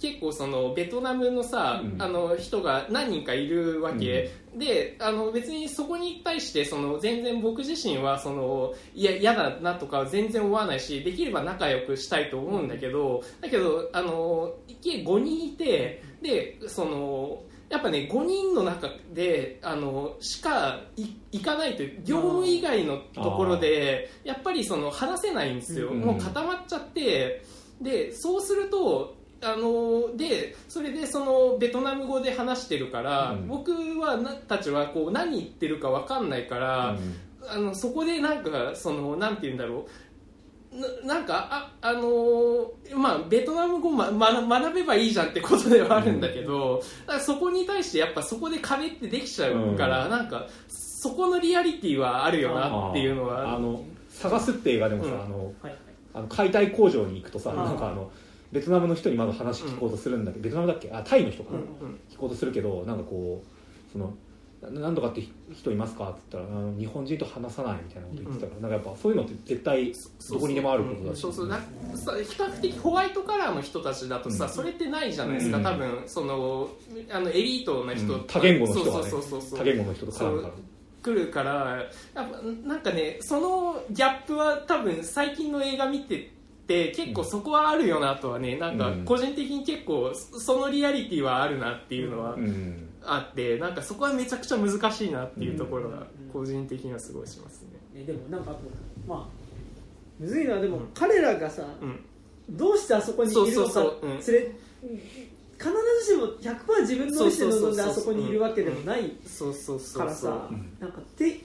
[0.00, 2.02] 結構そのベトナムのさ、うん。
[2.02, 26.00] あの人が何人かいるわけ、であの別にそこに対してその全然僕自身はそのいや嫌だなとかは全然思わないしできれば仲良くしたいと思うんだけどだけどあの計5人いてでそのやっぱね5人の中であのしかい行かないという業務以外のところでやっぱりその話せないんですよ、うん。
[26.00, 27.44] もう固まっちゃって
[27.80, 33.48] でそうするとあのでそれでそのベトナム語で話してるから、うん。
[33.48, 36.96] 僕はなたちはこう何言ってるか分かんないから、
[37.48, 39.90] あのそこでなんかそのなんて言うんだろう。
[41.04, 55.20] ななんかああのーまあベトナム語、まま、学べばいいじゃんってことではあるんだけど、だからそこに対してやっぱそこで壁ってできちゃうから、なんかそこのリアリティはあるよなっていうのはあの探すって映画でもさ、うん。
[55.22, 55.76] あのはい
[56.12, 58.10] あの解体工場に行くとさ、うんなんかあの
[58.52, 60.90] ベトナムの人にまず話聞こうとするんだけど、ベトナムだっけ？
[60.90, 61.52] あタイの人か。
[61.52, 61.64] な、うん。
[62.10, 64.12] 聞こうとするけどなんかこうその
[64.60, 65.22] な何とかって
[65.54, 66.10] 人いますか？
[66.10, 69.92] って言ったら日本人と話さないみたいなこと言ってたから、なんかやっぱそういうのって絶対
[70.30, 71.20] どこにでもあることだし。
[71.20, 71.46] そうそう。
[71.46, 71.54] 比
[72.36, 74.50] 較的ホワイトカラーの人たちだとさ、うん。
[74.50, 75.62] それってないじゃないですか、うん。
[75.64, 76.70] 多分その
[77.10, 78.24] あのエリートの人、うん。
[78.26, 79.10] 多言語の人はね。
[79.10, 79.58] そうそうそうそう。
[79.58, 80.54] 多言語の人と絡むから。
[81.02, 81.82] 来るから
[82.14, 86.30] やっぱなんかねそのギャップは多分最近の映画見て
[86.70, 89.04] て結構そこはあるよなとはねなんかうん。
[89.04, 92.88] 個人的に結構そのリアリティはあるなっていうのはうん。
[93.02, 97.62] あってなんかそこはめちゃくちゃ難しいなっていうところが個人的にはすごいします
[97.94, 98.00] ね。
[98.00, 98.52] ねでもなんか
[99.06, 99.26] まあ
[100.20, 100.88] むずいのはでも、うん。
[100.94, 102.04] 彼らがさうん。
[102.50, 103.80] どうしてあそこにいるのか
[104.32, 104.54] れ
[105.58, 105.70] 必
[106.04, 110.02] ずしも100%自分の意思で望んであそこにいるわけでもないそうそうそうそう。
[110.02, 110.76] からさうん。
[110.80, 111.40] なんかって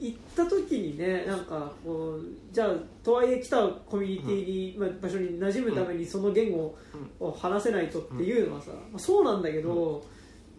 [0.00, 2.74] 行った時にねなんかこうじゃあ
[3.10, 6.76] とはいえ来たコミュニティに、まあ、場所に馴染むためにその言語
[7.18, 10.04] を話せないとっていうのはさ、まあ、そうなんだけど、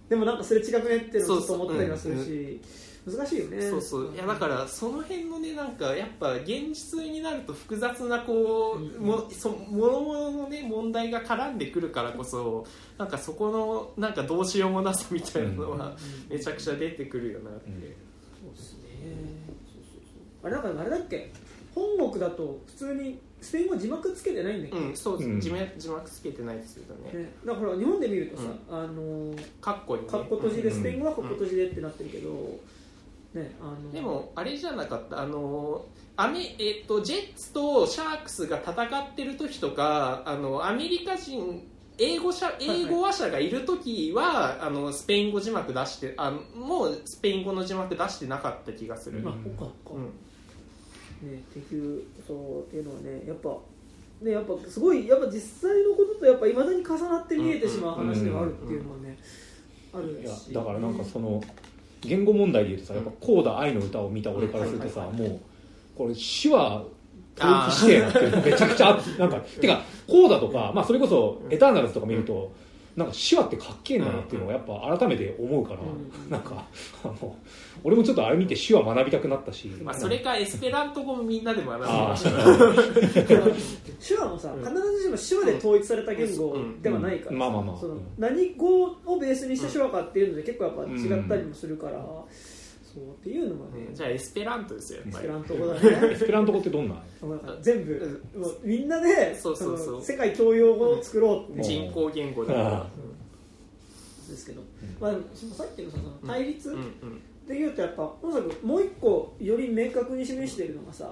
[0.09, 2.61] でもなんかそれ違くねってちょっと思ったりはするし、
[3.05, 3.61] 難しいよね。
[3.69, 4.13] そうそう。
[4.13, 12.67] いやだからその辺のねなんかやっぱ現実になると複雑なこう、もそもろもろのね問題が絡んでくるからこそ
[12.97, 15.95] なんかそこのなんかどうしようもなさみたいなのは
[16.29, 17.75] めちゃくちゃ出てくるよなって、うん。
[17.75, 18.79] そうですね。
[19.65, 20.01] そうそう
[20.43, 20.47] そう。
[20.47, 21.31] あれだからあれだっけ？
[21.73, 25.39] 本国だと普通にスペイン語字幕つけてないんだっけ、うん、そうです、うん。
[25.39, 27.23] 字幕字幕つけてないですけどね。
[27.23, 30.09] ね、だから日本で見るとさ、あのカッコにね。
[30.09, 32.29] カッコ閉じで、うんスペイン語はカッコ閉じでってなってるけど、
[33.33, 35.21] ねあのでもあれじゃなかった？
[35.21, 35.85] あの
[36.17, 41.67] アメえっとジェッツとシャークスが戦ってる時とかあのアメリカ人
[41.97, 49.37] 英語者英語話者がいる時は、あのスペイン語字幕出してあのもうスペイン語の字幕出してなかった気がする、まあ、う
[49.99, 50.09] ん
[51.23, 53.57] ねっていうそうっていうのはねやっぱ
[54.21, 59.17] ねやっぱすごいやっぱ実際のこととやっぱいまだに重なって見えてしまう話ではあるっていうのはね、
[59.93, 60.53] あるし。
[60.53, 61.41] だからなんかその
[62.01, 65.39] 言語問題でいうとさやっぱコーダ愛の歌を見た俺からするとさうんもう
[65.95, 66.83] これ手話
[67.37, 72.51] 統一してめちゃくちゃあなんかてかコーダとかまあそれこそエターナルズとか見ると
[72.95, 76.65] なんか手話ってかっけえんだなっていうのがやっぱ改めて思うからうんなんか
[77.03, 77.35] あの
[77.83, 84.73] 俺もちょっとあれ見て手話学びたくなったしまあ、それかエスペラント語もみんなで学びあま手話もさ必
[85.09, 87.39] ずしも手話で統一された言語ではないからさうん。
[87.39, 87.77] まあまあまあ。
[87.77, 92.03] そのうん何語をベースにして手話かっていうので結構やっぱ違ったりもするから、
[92.93, 93.89] そうっていうのがね。
[93.93, 95.79] じゃあエスペラントですよエスペラント語だね。
[96.11, 97.01] エスペラント語ってどんな？
[97.61, 99.95] 全部、もうみんなでそうそうそう。
[99.95, 102.77] の世界教養語を作ろうって人工言語だから。
[102.77, 102.87] あ
[104.29, 104.61] ですけど、
[104.99, 106.75] まあ、そのさっきのさその対立うん。
[106.77, 107.21] うん。
[107.47, 111.11] でいうとやっぱおそらくもう一個より明確に示しているのがさ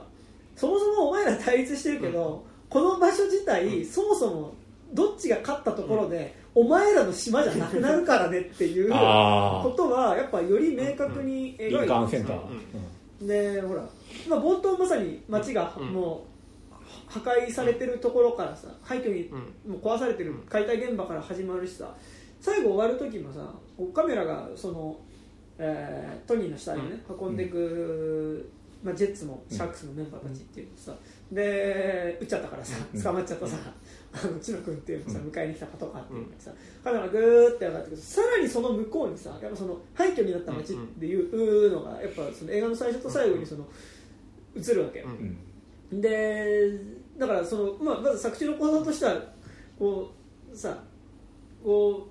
[0.56, 4.54] そもそもお前ら対立してるけど、この場所自体、そもそも
[4.94, 12.40] どっちが勝ったところで、お前らの島じゃなくなるからねっていうことはやっぱより明確に描いてリンカーンセンター。
[13.22, 13.28] うん。
[13.28, 13.84] でほら、
[14.28, 15.88] まあ、冒頭まさに街がうん。
[15.88, 16.26] も
[16.72, 16.76] う
[17.08, 19.22] 破壊されてるところからさ廃墟に
[19.66, 19.74] うん。
[19.74, 21.96] もう壊されてる解体現場から始まるしさ
[22.42, 23.54] 最後終わる時もさ
[23.94, 25.00] カメラがその、
[25.58, 28.50] えートニーの下にね、運んでいく、
[28.84, 30.94] まあ、ジェッツもシャークスのメンバーたちっていうのさ、
[31.32, 33.02] で撃っちゃったからさうん。
[33.02, 33.58] 捕まっちゃったさ、
[34.12, 35.30] あのチノ君っていうのさうん。
[35.30, 36.52] 迎えに来たパトカーっていうのがさ、
[36.84, 38.02] カメラがグーって上がってくる。
[38.02, 43.68] さらにその向こうにさやっぱその廃墟になった街っていうのがやっぱその映画の最初と最後にその
[44.56, 45.12] 映るわけよ、うん。
[45.92, 46.72] うんで
[47.18, 49.16] だからその、まあ、まず作中の構造としては
[49.78, 50.14] こ
[50.52, 50.78] うさ
[51.64, 52.08] こ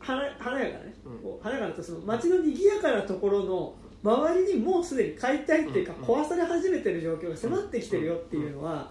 [0.00, 1.18] う華華やかなね、うん。
[1.18, 6.04] こう華やかなとその街の賑やかなところの周りにもうすでに解体っていうかうん。
[6.04, 8.90] 壊され始めてる状況が迫ってきてるよっていうのは、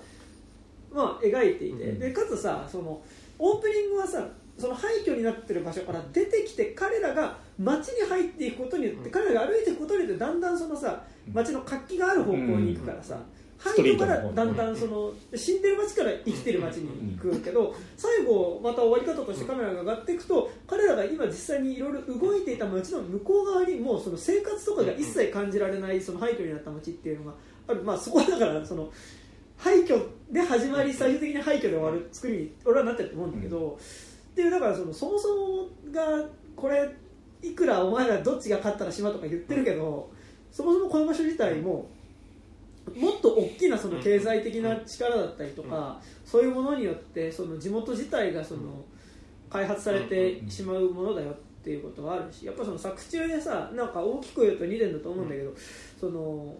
[0.93, 1.99] まあ、描いていて、うん。
[1.99, 3.01] でかつさその
[3.39, 9.11] オープニングはさその廃墟になってる場所から出てきて彼らが街に入っていくことによって、うん。
[9.11, 13.21] 彼らが歩いていくことによってだんだんそのさ街の活気がある方向に行くからさ、うん。
[13.63, 27.33] 廃墟からだんだんその死んでる街から生きてる街に行くけど最後また終わり方としてカメラが上がっていくと彼らが今実際にいろいろ動いていた街の向こう側にもうその生活とかが一切感じられないその廃墟になった街っていうのが
[27.67, 28.91] ある、まあ、そこはだからその
[29.63, 33.77] 廃墟で始まり最終的に廃墟で終わる作りに俺はなってると思うんだけど、
[34.31, 36.25] っていうだからそのそもそもが
[36.55, 36.89] これ
[37.43, 40.11] いくらお前らどっちが勝ったら島とか言ってるけど、
[40.51, 41.89] そもそもこの場所自体も
[42.95, 48.83] もっと大きなその経済的な力だったりとか、そういうものによってその地元自体がその
[49.49, 55.51] 開発されてしまうものだよっていうことはあるしやっぱその作中でさなんか大きく言うと2年だと思うんだけど、
[55.99, 56.55] その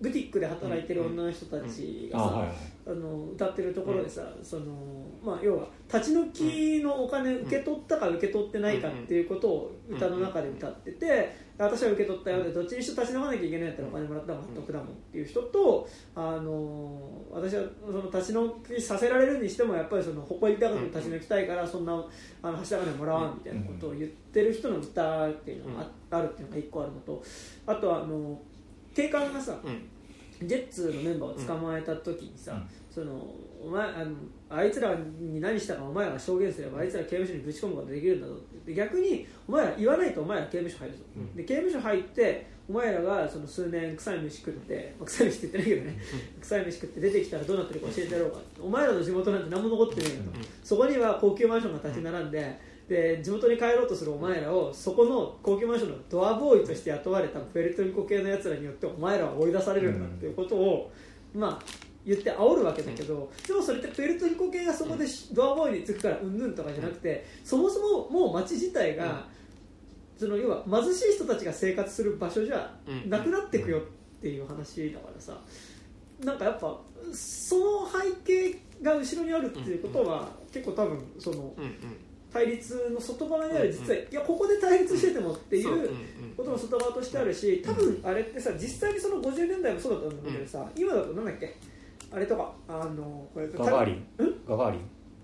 [0.00, 2.56] ブティックで働いてる女の人たちがさ、あはいはい。
[2.86, 22.04] あの歌ってるところでさ、そのまあ、要は立ち退きのお金受け取ったか受け取ってないかっていうことを歌の中で歌ってて私は受け取ったようでどっちにしろ立ち退かなきゃいけないんやったらお金もらった方が得だもんっていう人とあの私はその立ち退きさせられるにしてもやっぱりその誇り高く立ち退きたいからそんな
[22.42, 27.22] あの橋高値もらわんみたいなことを言ってる人の歌っていうのがああるっていうのが一個あるのと
[27.66, 28.40] あとはあの
[28.94, 29.88] 警官がさ、うん。
[30.48, 32.68] ジェッツのメンバーを捕まえた時にさ、うん。
[32.90, 33.12] その
[33.62, 34.14] お前あの
[34.50, 38.72] あいつらに何したかお前らが証言すればあいつら刑務所にぶち込むことができるんだぞって。
[38.72, 41.36] で逆にお前ら言わないとお前ら刑務所入るぞ、うん。
[41.36, 46.02] で刑務所入ってお前らがその数年臭い飯食って、まあ臭い飯って言ってないけどね、
[46.40, 60.92] 臭い飯食って出てきたらどうなってるか教えてやろうかお前らの地元なんて何も残ってねえよと、そこには高級マンションが立ち並んで、で地元に帰ろうとするお前らをそこの高級マンションのドアボーイとして雇われたプエルトリコ系のやつらによってお前らは追い出されるんだっていうことを、
[61.34, 69.26] まあ言って煽るわけだけど、でもそれってプエルトリコ系がそこでドアボーイにつくからうんぬんとかじゃなくて、そもそももう街自体が、
[70.18, 72.70] その要は貧しい人たちが生活する場所じゃ
[73.06, 73.80] なくなっていくよっ
[74.20, 75.38] ていう話だからさ
[76.22, 76.78] なんかやっぱ
[77.12, 81.72] その背景が後ろにあるっていうことは、結構多分そのうんうん
[82.34, 85.88] 対立の外側にある実は、いやここで対立しててもっていそう
[86.36, 91.54] ことも外側としてあるし多分あれってさ実際にその50年代もそうだったんだけどさ、今だとなんだっけ？
[92.10, 94.06] あれとかあのこれガガーリン。
[94.18, 94.78] うんガガーリ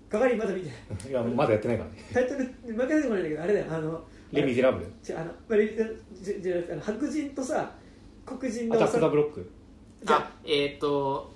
[0.09, 0.75] ガガーリンまだ見てない。
[1.07, 1.97] ンいやまだやってないからね。
[2.13, 3.65] タイトル負け出てこないんだけどあれだよ。
[3.69, 4.85] あのレ・ミゼラブル。
[5.17, 5.67] あのまあレ
[6.21, 7.75] じゃあの白人とさ
[8.25, 9.51] 黒人のアタック・ザ・幼ブロック。
[10.03, 11.33] じゃあえっ、と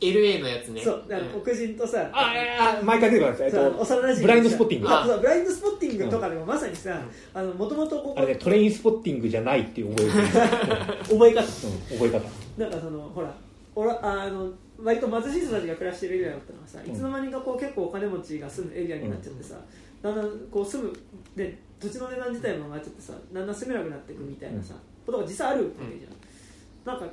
[0.00, 0.80] LA のやつね。
[0.80, 1.42] そうあのうん。
[1.42, 4.88] 黒人とさああ毎回出てくるんですそうえっと幼馴染ブラインドスポッティング。
[4.88, 7.02] あそうブラインドスポッティングとかでもまさにさ
[7.34, 10.08] あのもともとここあれねトレインスポッティングじゃないっていう覚え
[11.08, 11.40] 覚え方。
[11.40, 12.20] うん覚え方。
[12.58, 13.34] なんかそのほら
[13.74, 14.50] おらあの
[14.82, 16.92] 割と貧しい人たちが暮らしてるエリアだったのがさ、うん。
[16.92, 19.56] いつの間にかこう結構お金持ちが住むエリアになっちゃってさ、
[20.02, 20.92] だんだんこう住む
[21.34, 24.74] で土地の値段自体も上がっちゃってさだんだん住めなくなっていくみたいなさ、
[25.06, 27.12] ことが実際あるわけじゃん、なんか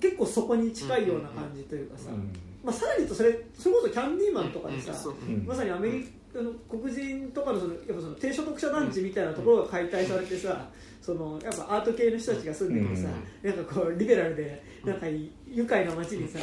[0.00, 2.32] 結構そこに近いような感じというかさ、うん。
[2.62, 4.98] まあ、さらに言うとそれそれこそキャンディーマンとかでさ、うん。
[4.98, 5.44] そううん。
[5.46, 10.68] まさにアメリカの黒人とかのそのやっぱその低所得者団地みたいなところが解体されてさ、
[11.00, 13.08] そのやっぱアート系の人たちが住んでてさ、
[13.42, 15.06] なんかこうリベラルでなんか
[15.46, 16.38] 愉快な街にさ、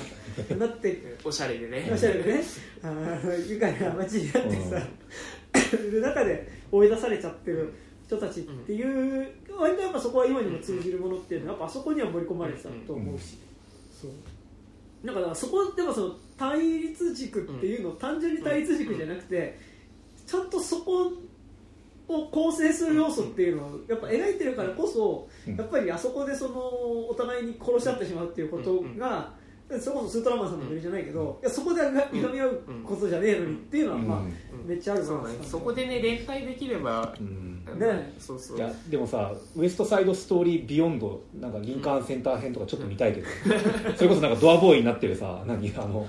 [0.56, 1.90] なっておしゃれでね。
[1.92, 2.44] おしゃれでね。
[2.84, 4.88] あの愉快な街になってさ、
[5.92, 7.74] で中で追い出されちゃってる
[8.12, 13.38] 人たちっていう、割とやっぱそこは今にも通じるものっていうのはやっぱあそこには盛り込まれてたと思うし、
[14.02, 14.12] そう。
[15.06, 19.58] だからそこでもその対立軸っていうの、単純に対立軸じゃなくて、
[20.28, 21.14] ちゃんとそこ
[22.10, 25.56] を構成する要素っていうのをやっぱ描いてるからこそ、うん。
[25.56, 29.34] やっぱりあそこでそのお互いに殺し合ってしまうっていうことが、
[29.80, 34.34] それこそスートラマンさんのノリじゃないけど、いやそこでいがみ合うことじゃねえのにっていうのは、まあうん
[34.66, 35.34] めっちゃあるそね。
[35.44, 37.64] そこでね連帯できればうん。
[37.78, 38.14] ね。
[38.20, 38.58] そうそう。
[38.58, 43.28] いやでもさウエストサイドストーリービヨンドなんかリンカーンセンター編とかちょっと見たいけど、
[43.96, 46.08] それこそなんかドアボーイになってるさ何あの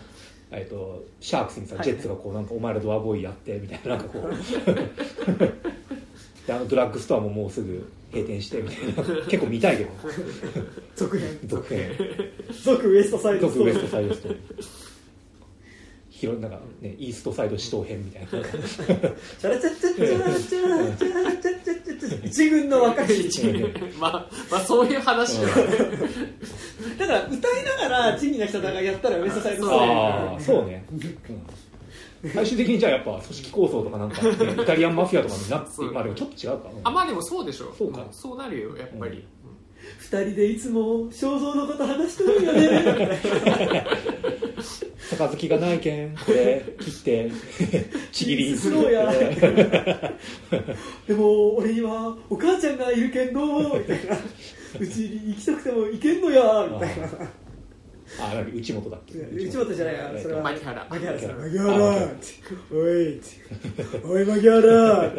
[0.51, 1.85] えっとシャークスにさ、はい。
[1.85, 4.33] ジェッツがこうなんかお前らドアボーイやってみたいななんかこう。
[6.47, 9.25] であのドラッグストアももうすぐ閉店してみたいな。
[9.27, 9.91] 結構見たいけど。
[10.95, 11.39] 続編。
[11.47, 11.91] 続編。
[12.63, 13.75] 続ウエストサイドストーリー。
[13.75, 14.43] 続ウエストサイドストーリー。
[16.11, 18.29] 広いなんかねイーストサイド死闘編みたいな。
[18.31, 23.09] チャラチャチャチャラチャラチャラチャチャチャチャ一軍の若い
[23.99, 25.49] まあまあそういう話は
[26.97, 31.01] だから歌いながら仁義なき戦いやったらウエストサイドストーリーそうね、うん、
[32.35, 38.07] 最終的にじゃあやっぱ組織構想とかなんか、ね、イタリアンマフィアとかになってまあでもちょっと違うかあまあでもそうでしょそうか。
[38.13, 39.25] そうなるよやっぱり、
[39.99, 43.87] 二人でいつも肖像のこと話しとるよね。
[45.19, 47.31] 杯がないけんこれ切って
[48.13, 49.13] ちぎりにするそうや。
[51.07, 54.17] でも俺にはお母ちゃんがいるけんのみたいな。
[54.81, 57.09] うちに行きたくても行けんのやみたいな
[58.21, 59.19] あなんか内本だっけ？
[59.19, 60.87] 内本じゃないやそれは牧原。
[60.91, 61.39] 牧原さん。
[61.39, 62.09] 牧牧原
[62.73, 63.21] おい
[64.05, 65.13] おい牧原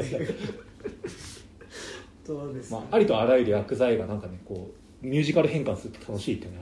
[2.26, 4.72] そうですまあ、ありとあらゆる薬剤がなんかねこ
[5.04, 6.54] うミュージカル変換すると楽しいってね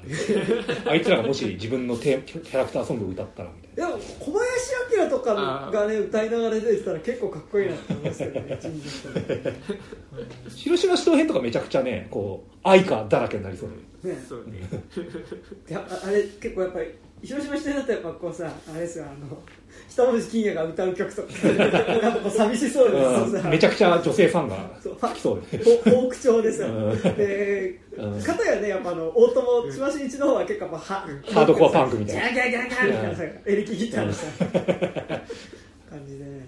[0.87, 8.57] あいつらがもし自分のテキャラクターソングを歌ったらみたいでも小林明とかがね歌いながら出てたら結構かっこいいなって思いますけどね
[10.55, 14.25] 広島市東編とかめちゃくちゃねこう愛花だらけになりそうでね。
[14.27, 14.59] そうね。
[15.69, 16.87] い やああれ結構やっぱり
[17.23, 19.37] 広島市内だとやっぱこうさあれですよあの
[19.89, 21.27] 北文字金也が歌う曲とか。
[22.01, 23.47] なんかこう寂しそうです。
[23.47, 24.95] めちゃくちゃ女性ファンがそう。
[24.95, 25.57] 好きそうで。
[25.57, 27.01] フォーク調ですよ、うん。
[27.01, 32.21] でうん片やねやっぱあの大友千葉真一の方は結構やっぱはハードコアパンクみたいな。
[32.21, 34.25] ギャーギャーギャーギャーみたいなさエレキギターのさ
[35.89, 36.47] 感じでね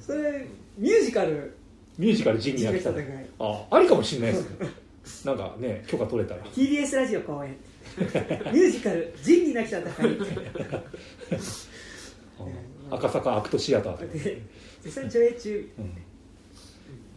[0.00, 0.46] それ
[0.78, 1.52] ミュージカル
[1.98, 2.90] ミュージカルジンにやってた
[3.40, 4.85] あありかもしれないですね
[5.24, 6.42] なんかね許可取れたら。
[6.46, 7.56] TBS ラジオ公演。
[7.98, 9.84] ミュージカル「仁義なき戦い」
[12.90, 14.12] 赤坂アクトシアターとか。
[14.12, 14.42] で
[14.82, 15.70] 絶賛上映中。
[15.78, 15.96] うん。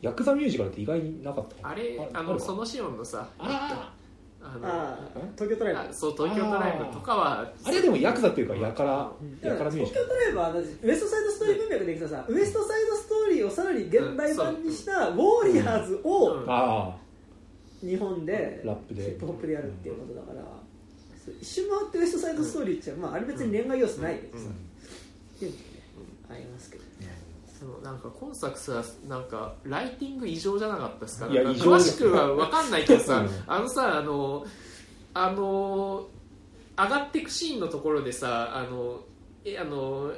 [0.02, 3.94] ヤクザミュージカルって意外になかったあれあのそのシオンのさあ
[4.42, 5.80] あのああ東京トライブ。
[5.82, 7.52] あそう東京トライブとかは。
[7.66, 9.12] あれでもヤクザっていうかやから
[9.42, 10.06] だやからミュージカル。
[10.06, 12.26] 東京トライブは私ウエストサイドストーリー文脈でいくとさ。
[12.30, 16.46] ウエストサイドストーリーをさらに現代版にしたウォーリアーズをうん。
[16.48, 16.96] あ
[17.82, 19.04] 日本でラップで。
[19.04, 20.42] ヒップホップでやるっていうことだから
[21.26, 24.52] そう一周回ってウエストサイドストーリーってまああれ別に恋愛要素ないけどさうん。
[24.52, 24.54] っ
[25.40, 25.58] ていうの
[26.36, 26.84] ありますけど。
[26.84, 26.90] ね
[27.60, 31.28] そうなんか今作さなんかライティング異常じゃなかったですか？
[31.28, 33.30] か詳しくは分かんないけどさ、うん。
[33.48, 34.46] あのさあの
[35.14, 36.08] あの
[36.78, 39.02] 上がってくシーンのところでさあの
[39.44, 40.14] えあの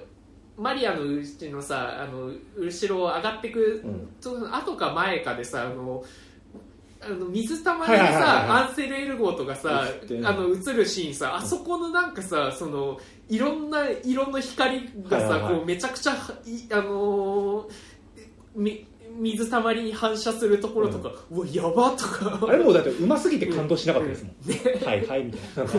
[0.56, 4.54] マリアのうちのさあの後ろを上がってく、うん。
[4.54, 6.04] 後か前かでさあの
[7.04, 9.86] あの水たまりにさアンセル・エルゴーとかさ
[10.24, 15.54] あの映るシーンさあそこのなんかさそのいろんな色の光がさ、はいはいはい。
[15.56, 16.16] こうめちゃくちゃい
[16.72, 17.70] あのー
[18.56, 18.86] み
[19.20, 22.48] 水たまりに反射するところとか、うわやばとか。
[22.48, 25.72] あれもうだってうますぎて感動しなかったですもん、はいはいみたいな。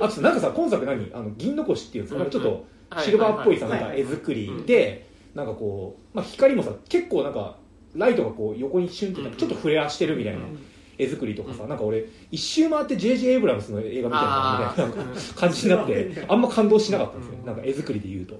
[0.00, 1.08] あとなんかさ今作何？
[1.14, 2.22] あの銀の腰っていうな？
[2.22, 2.66] んかちょっと
[3.00, 7.58] シルバーっぽいさはいはいなんか絵作りでなんかこう、まあ、光もさ結構なんか
[7.96, 10.40] ライトがこう横にシュンってなんかちょっとフレアしてるみたいな
[10.98, 17.46] 絵作りとかさ、なんか俺一周回って JJ エイブラムスの映画みたいなあみたいな感じになってあんま感動しなかったんですよ、うん。
[17.46, 18.38] なんか絵作りで言うと、ん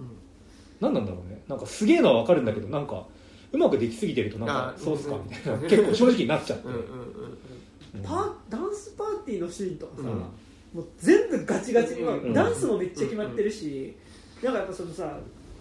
[0.81, 1.43] 何なんだろうね。
[1.49, 3.07] なんかすげえのは分かるんだけどなんか
[3.53, 5.59] うまくできすぎてるとなんかそうっすかうんみたいな。
[5.61, 6.87] 結構正直になっちゃって、うんうんうん
[7.95, 8.03] うん。
[8.03, 10.09] パダンスパーティーのシーンとかさ、うん。
[10.75, 12.33] もう全部ガチガチに、まあうん。
[12.33, 13.97] ダンスもめっちゃ決まってるし、
[14.43, 15.19] なんかやっぱそのさ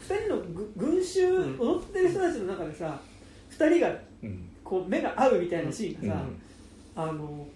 [0.08, 1.58] 2人のぐ群衆、ん。
[1.60, 3.00] 踊ってる人たちの中でさ
[3.58, 4.50] 2人がうん。
[4.64, 6.22] こう目が合うみたいなシーンがさ、
[6.96, 7.48] あの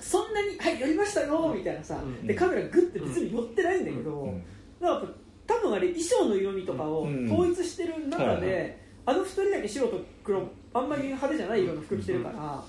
[0.00, 2.26] そんなに「はいやりましたよ」みたいなさ、うん。
[2.26, 4.42] でカメラグッて別に寄ってないんだけど、うん。
[4.80, 5.08] なんか
[5.46, 7.30] 多分あれ衣装の色味とかをうん。
[7.30, 10.42] 統一してる中で、あの2人だけ白と黒
[10.72, 12.64] あんまり派手じゃない色の服着てるから、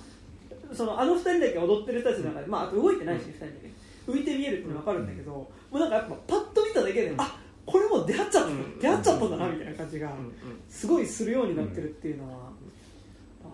[0.75, 4.11] そのあの2人だけ踊ってる人たちの中で、まあ、あと動いてないし、2人だけ。
[4.11, 8.79] 浮いて見えるっていうのは分かるんだけど、もうなんかやっぱパッと見ただけで、あこれもう出会っちゃった、うん。
[8.79, 10.11] 出会っちゃったんだなみたいな感じが
[10.67, 12.42] すごいするようになってるっていうのは、あ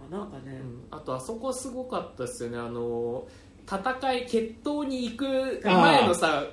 [0.10, 0.98] なんかね、うん。
[0.98, 2.58] あとあそこすごかったですよね。
[2.58, 3.28] あの
[3.68, 6.44] 戦い決闘に行く前のさ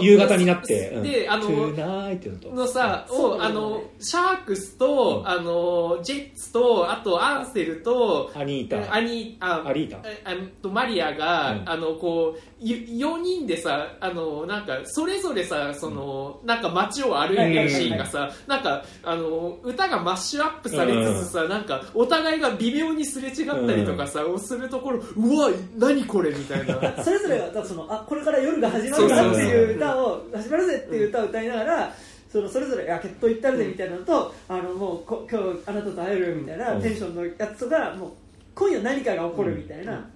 [0.00, 2.50] 夕方になって「で、あのトゥーナイト」のと。
[2.50, 5.28] のさ、そうをあのシャークスと、うん。
[5.28, 8.92] あのジェッツとあとアンセルとアニータ。
[8.92, 9.98] アニあアリータ。
[9.98, 11.68] ああとマリアが、うん。
[11.68, 26.80] あのこう4人でさあのなんかそれぞれさその、なんか街を歩いてるシーンがさ、なんかあの歌がマッシュアップされつつさ、なんかお互いが微妙にすれ違ったりとかさ、をするところうわ何これみたいな。
[27.04, 31.94] それぞれがだからそのあこれから夜が始まるなっていう歌を始まるぜっていう歌を歌いながら
[32.30, 36.82] そのそれぞれ「いや決闘行ったるぜ」みたいなのと、あのもうこ今日あなたと会えるみたいなうん。
[36.82, 38.10] テンションのやつがもう
[38.54, 40.08] 今夜何かが起こるみたいな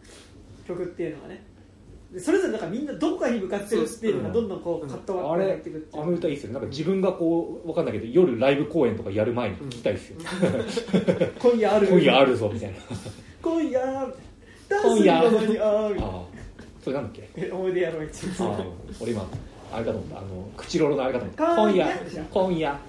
[0.66, 1.44] 曲っていうのがね。
[2.12, 6.02] でそれぞれなんかみんなどこかに向かってるっていうのがどんどんこうカットあ割ってくっていう。
[6.02, 6.55] あの歌いいっすよね。
[6.55, 10.18] なんか自分がこうわかんないけど夜ライブ公演とかやる前に聞きたいっすよ、
[11.40, 11.89] 今夜ある。
[11.89, 12.76] 今夜あるぞみたいな。
[13.42, 14.14] 今夜
[14.68, 15.40] ダンスの間に会う。
[15.40, 16.33] みたいなああ
[16.84, 17.28] それなんだっけ？
[17.36, 18.64] え思い出やろう一ああ
[19.00, 19.26] 俺今
[19.72, 20.18] あれかと思った。
[20.18, 21.56] あの口ロロのあれかと思った。
[21.56, 21.88] 今夜。
[22.30, 22.80] 今夜。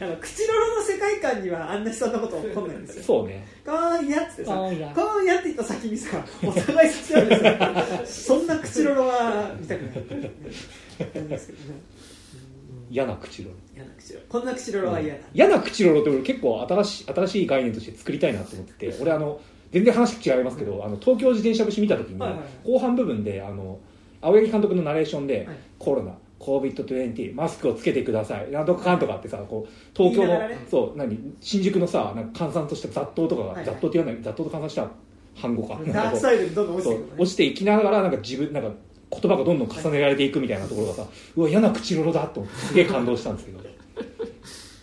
[0.00, 3.04] の口ロロの世界観にはあんな悲惨なこと起こんないんですよ。
[3.04, 3.46] そうね。
[3.66, 4.94] 今夜っつってさ今夜。
[4.94, 9.94] 今夜って言った先にさお互い好きなんですよそんな口ロロは見たくない。
[11.14, 11.80] なんですけどね
[12.90, 13.56] 嫌な口ロロ。
[13.74, 14.26] 嫌な口ロロ。
[14.28, 18.96] こんな口ロロは嫌だ、嫌な口ロロって俺結構新しい新しい概念として作りたいなと思ってて。
[19.00, 19.40] 俺あの
[19.70, 22.38] 全然話違いますけど、あの東京自転車節見た時に、はいはい。
[22.38, 23.78] はい後半部分であの
[24.20, 25.56] 青柳監督のナレーションで、はい。
[25.78, 30.58] コロナ COVID-20 マスクをつけてくださいなんとかかんとかってさこう東京の、ね。
[30.70, 33.56] そう何新宿のさなんか閑散とした雑踏とかが、はい。
[33.56, 34.88] はい雑踏って言わない雑踏と閑散した
[35.34, 35.80] 反語か。
[35.86, 37.04] ダークサイドにどんどん落ちてね。
[37.18, 38.70] 落ちていきながらなんか自分なんか
[39.10, 41.06] 言葉がどんどん重ねられていくみたいなところがさ
[41.36, 43.58] うわ嫌な口ロロだと思ってすげえ感動したんですけど、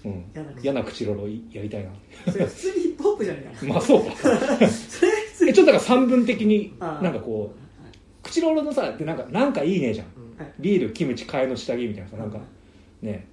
[0.05, 0.25] うん。
[0.61, 1.89] 嫌な口、ロロやりたいな。
[2.31, 4.15] それ普通にヒップホップじゃねえか まあそうか。
[4.15, 4.35] それ
[4.67, 5.51] 普通に。
[5.51, 7.03] えちょっとなんか三分的にああ。
[7.03, 10.07] なんかこう口ロロのさってなんかなんかいいねじゃん。
[10.37, 10.53] はい。
[10.59, 12.39] ビールキムチ替えの下着みたいなさなんか
[13.01, 13.27] ね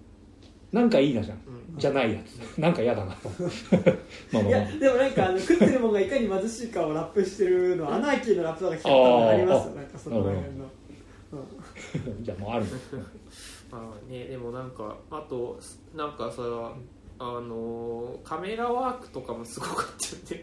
[0.73, 1.39] なんかいいなじゃん、
[1.73, 1.78] うん。
[1.78, 2.59] じゃないやつ。
[2.59, 3.15] なんか嫌だな
[4.33, 4.49] まあまあまあ。
[4.49, 9.73] いやでもなんかあの食ってるもんがいかに貧しいかをラップしてるのはアナーキーのラップとか聞いたことありますよ。
[9.73, 9.76] あー。
[9.76, 10.42] なんかその辺の、
[11.33, 12.25] うん。
[12.25, 12.70] じゃあもうあるの
[13.73, 15.59] まあねでもなんかあと
[15.97, 16.42] なんかさ
[17.18, 19.86] あのカメラワークとかもすごかっ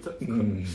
[0.01, 0.66] たよねうん。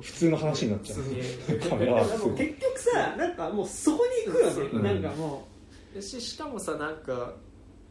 [0.00, 0.98] 普通の話になっちゃう。
[0.98, 1.20] すげ
[1.54, 4.80] えカメラはでも結局さなんかもうそこに行くよね、う。
[4.80, 5.46] んなんかも
[6.00, 7.32] ししかもさなんか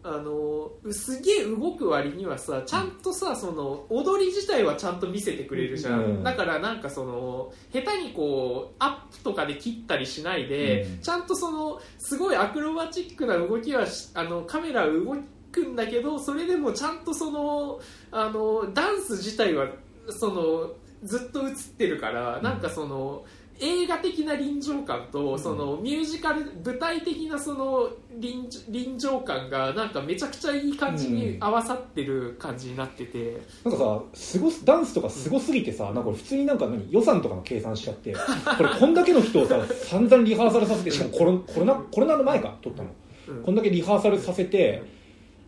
[0.08, 6.24] あのすげえ動く割にはさちゃんとさその踊り自体はちゃんと見せてくれるじゃん、うん。
[6.24, 11.00] だからなんかその下手にこうアップとかで切ったりしないで、うん。
[11.00, 15.16] ちゃんとそのすごいアクロバチックな動きはしあのカメラ動
[15.52, 17.80] くんだけどそれでもちゃんとその
[18.12, 19.70] あのダンス自体は
[20.10, 23.26] そのずっと映ってるから、なんかその
[23.60, 38.14] 映画的な臨場感と、そのミュージカル舞台的なその臨臨場感がなんかめちゃくちゃいい感じに合わさってる感じになってて、なんかさすごすダンスとかすごすぎてさ、なんかこれ普通になんか何予算とかの計算しちゃって
[38.58, 42.90] これこんだけの人をさ散々リハーサルさせてしかもコロコロナコロナの前か撮ったの、
[43.30, 43.44] うん。
[43.44, 44.84] こんだけリハーサルさせて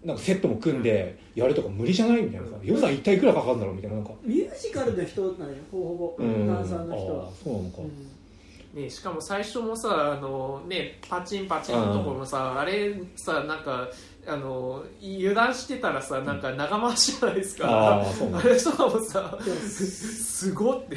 [0.07, 2.21] なんかセットも組んでやるとか無理じゃない？
[2.21, 4.11] みたいなさ予算一体いくらかかるんだろうみたいななんか。
[4.11, 5.85] うミュージカルの人なのよほぼ。
[5.85, 6.47] ほぼ、うん。
[6.47, 7.25] ダンサーの人は。
[7.25, 7.77] ああそうなのか、
[8.73, 13.89] ね、しかも最初もさあの、ね、パチンパチンのところもさ、あれさなんか
[14.25, 20.95] あの油断してたらさなんか長回しじゃないですか、ああそうなんあれとかもさすごって。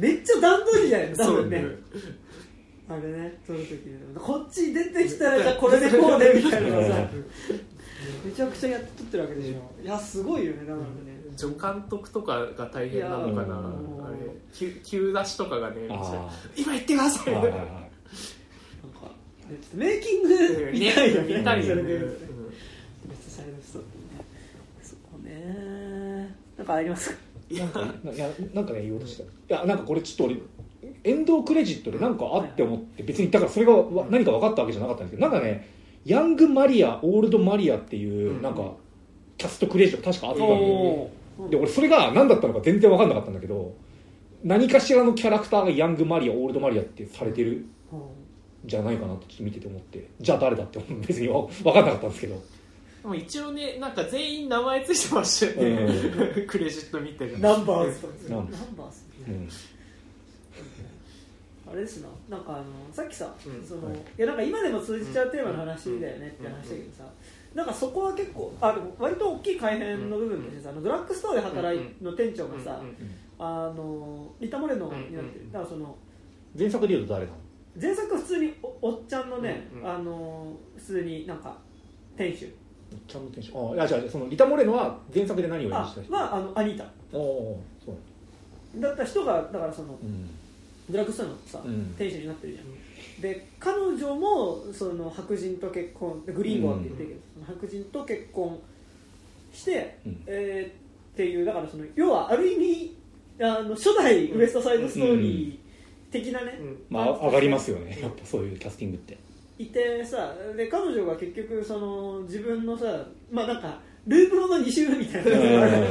[0.00, 1.64] めっちゃ段取りじゃない多分ね。
[2.90, 7.10] あれね撮る時にこっち出てきたらじゃあこれでこうねみたいなさ
[8.24, 9.82] めちゃくちゃやっとってるわけでしょ。
[9.82, 10.86] いやすごいよねだからね。
[11.36, 14.16] 助監督とかが大変なのかなあれ。
[14.52, 17.40] 急急出しとかがねあ今言ってくださいな。
[17.40, 17.50] んか
[19.50, 21.38] えちょっとメイキング見たいよね。
[21.38, 21.82] 見たいよね。
[21.82, 22.10] それでうん。
[22.10, 24.24] ベストサイドストーリーね
[24.82, 26.34] そこね。
[26.56, 27.16] なんかありますか？
[27.50, 27.80] なんか
[28.12, 29.24] いやなんかね言おうとした。
[29.24, 30.42] いやなんかこれちょっと俺
[31.04, 35.68] エンドクレジットでなんかあって思って別にだからそれがわ何か分かったわけじゃなかったんですけどなんかね
[36.08, 38.42] ヤングマリアオールドマリアっていううん。
[38.42, 38.72] なんか
[39.36, 41.48] キャストクレジット確かあったんでおー。
[41.50, 43.74] で俺それが何だったのか全然分かんなかったんだけど
[44.42, 47.70] 何かしらのキャラクターがヤングマリアオールドマリアってされてるん。
[48.64, 52.42] じゃないかなってちょっと見てて思ってじゃあ誰だって別にわ分かんなかったんですけど。
[53.02, 55.92] でも一応ねなんか全員名前ついてましたよね、
[56.48, 58.46] クレジット見てるナンバーズナン
[58.76, 58.98] バーズ。
[59.28, 59.48] うん
[61.70, 62.08] あれですな。
[62.28, 63.96] なんかあのさっきさ、うんそのはい。
[63.96, 67.04] いやなんか今でも通じちゃうテーマの話だよねって話だけどさ、
[67.54, 72.80] なんかそこは結構あでも割と大きい改変の部分としてさ、あのドラッグストアで働いの店長がさ、
[73.38, 75.96] あのリタ・モレノになってる、うんだからその
[76.58, 77.38] 前作で言うと誰なの？
[77.80, 79.90] 前作は普通におおっちゃんのね、うんうん。
[79.90, 81.56] あの普通になんか
[82.16, 82.48] 店主。
[83.06, 86.10] ちゃんとテンションああそのリタ・モレノは前作で何を演あじた人？
[86.10, 86.84] まああのアニータ。
[87.12, 90.30] おおそうだった人がだからそのうん
[90.90, 91.94] ドラッグストアのさ、うん。
[91.98, 93.20] 店主になってるじゃん。
[93.20, 98.58] で彼女もその白人と結婚グリーンゴーって言ってるけど、その白人と結婚
[99.52, 100.22] して、うん。
[100.26, 102.96] えーっていうだからその要はある意味
[103.40, 106.78] あの初代ウエストサイドストーリー的なね、うん。
[106.88, 107.98] まあ上がりますよね。
[108.00, 109.18] やっぱそういうキャスティングって。
[109.58, 115.30] いてさで彼女が結局その自分のさまあなんかループロの2周みたいな。
[115.36, 115.88] のがあるわ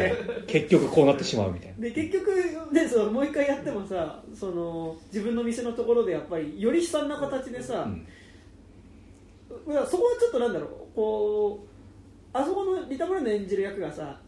[0.48, 1.84] け結局こうなってしまうみたいな。
[1.84, 2.34] で結局
[2.72, 8.08] ねそのもう一回やってもさその自分の店のところでやっぱりより悲惨な形でさ、うん。
[9.50, 14.20] そこはちょっとなんだろうこうあそこのリタ・モレの演じる役がさ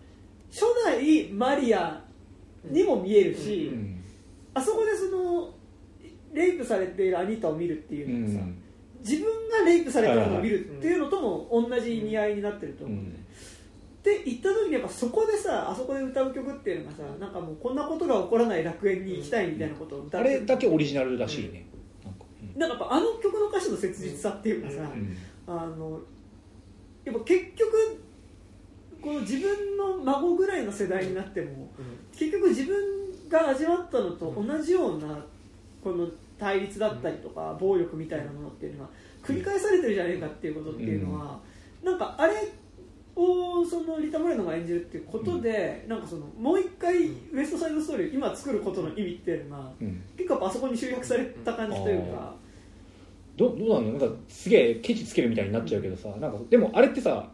[0.52, 2.00] 初代マリア
[2.66, 4.04] にも見えるし、うん。
[4.54, 5.50] あそこでその
[6.34, 8.56] レイプされているアニータを見るっていううのがさ、ん。
[9.00, 13.19] 自分がレイプされてるのを見るっていうのとも同じ意味合いになってると思う、うん
[14.00, 21.66] って言った時にやっぱそこでさあそこで歌う曲っていうのがさなんかもうこんなことが起こらない楽園に行きたいみたいなことを歌ってあれだけオリジナルらしいね。
[22.04, 25.18] なんかなんかやっぱあの曲の歌詞の切実さっていうかさ、うん。
[25.48, 26.00] あの
[27.04, 28.02] やっぱ結局
[29.02, 31.70] この自分の孫ぐらいの世代になっても
[32.12, 32.76] 結局自分
[33.30, 35.26] が味わったのと同じような
[35.84, 38.90] この対立だったりとか暴力みたいなものっていうのが
[39.24, 41.40] 繰り返されてるじゃねえかっていうことっていうのは
[41.84, 42.34] なんかあれ
[43.20, 46.96] をそのリタ・モレノが演じるっていうことで、なんかそのもう一回
[47.34, 50.02] ウエストサイドストーリーを今作ることの意味っていうのが、うん。
[50.18, 52.34] 結構あそこに集約された感じというか、
[53.36, 54.00] どどうなの？
[54.00, 57.30] なんかすげえケチつけるみたいになっちゃうけどさなんかでもあれってさ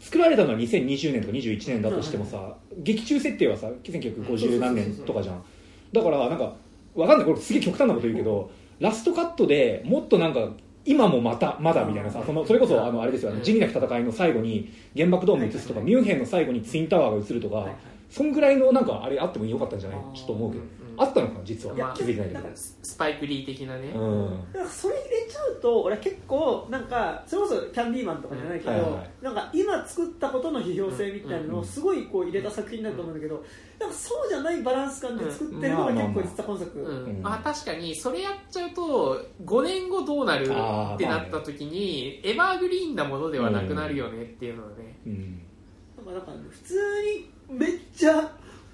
[0.00, 5.42] 作られたのは2020年とか21年だとしてもさ、劇中設定はさ1950何年とかじゃん。
[5.92, 6.54] だからなんか
[6.94, 7.26] わかんない。
[7.26, 10.50] これすげえ極端なこと言うけどラストカットでもっとなんか
[10.84, 17.68] 今もまたまだみたいなさそのそれこそあのあれですよ、ね、地味な戦いの最後に原爆ドーム映すとかミュンヘンの最後にツインタワーが映るとか、
[18.10, 19.98] そんぐらいのなんかあれあってもよかったんじゃない？
[20.14, 20.64] ちょっと思うけど。
[20.64, 24.52] うんあったのかな実は、まあ気づいてないけどなんかスパイクリー的なね、うん。
[24.52, 29.10] だからそれ入れちゃうと俺は結構なんかそれこそキャンディーマンとかじゃないけど、うんはいはい。
[29.22, 33.42] なんか今作ったことの批評性みたいなのをすごいこう入れた作品になると思うんだけど、
[33.78, 45.42] なんかそうじゃないバランス感で作ってるのが結構実は今作、うんうんまあ確かにそれやっちゃうと5年後どうなるってなった時にエバーグリーンなものではなくなるよねっていうのはね、うん。
[45.96, 46.74] なんかだから普通
[47.16, 48.30] にめっちゃ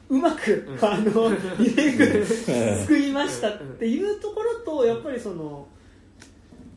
[0.09, 0.85] うまく、うん。
[0.85, 5.67] あのリメイク作りましたっていうところとやっぱりその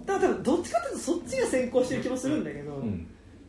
[0.05, 3.07] だから多分どっちかっていうとそっちが先行してる気もするんだけど、うん。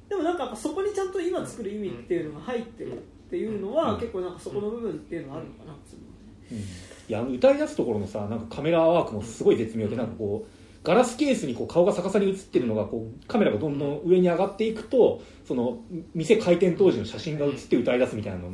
[0.08, 2.96] でもなんかやっぱそこにちゃんと今作る意味っていうのが入ってるっ
[3.30, 4.00] ていうのは、うん。
[4.00, 6.66] 結構なんかそこの部分っていうのはあるのかなっていうのはね
[7.08, 15.78] いや歌い出すところのさなんかカメラワークもすごい絶妙でなんかこうガラスケースにこう顔が逆さに映ってるのがこうカメラがどんどん上に上がっていくとその
[16.14, 18.50] 店開店当時の写真が写って歌い出すみたいなの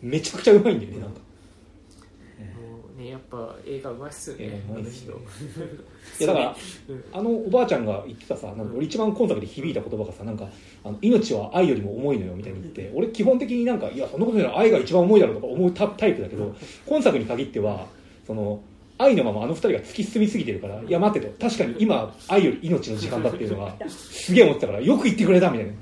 [0.00, 1.20] めちゃくちゃうまいんだよねなんか。
[2.96, 5.10] ねやっぱ映画うまいっすよね、映画うまいっす人。
[5.10, 5.20] よ
[6.18, 6.56] いやだから
[6.88, 7.04] うん。
[7.12, 10.48] あのおばあちゃんが言ってたさなんか俺一番今作で響いた言葉がさなんか
[10.82, 12.90] あの命は愛よりも重いのよみたいに言って。
[12.94, 16.54] 俺基本的になんかいやそんなことない愛が一番重いだろうとか思うタタイプだけど
[16.86, 17.86] 今作に限っては
[18.26, 18.60] その
[18.98, 21.44] 愛のままあの二人が突き進みすぎてるからいや待ってと。
[21.46, 25.72] 確かに今愛より命の時間だっていうのがすげえ思ってたからよく言ってくれたみたいな。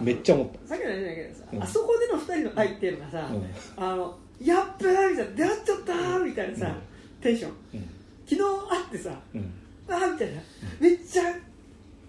[0.00, 1.62] めっちゃ思っさっきの話じゃないけどさ、うん。
[1.62, 3.84] あそこでの二人の愛っていうのがさ、うん。
[3.84, 7.22] あのやっべーみたいな出会っちゃったーみたいなさ、うん。
[7.22, 7.50] テンション。
[7.50, 7.90] うん。
[8.26, 9.52] 昨日会ってさうん。
[9.88, 10.42] あーみたいな。
[10.80, 11.34] めっちゃい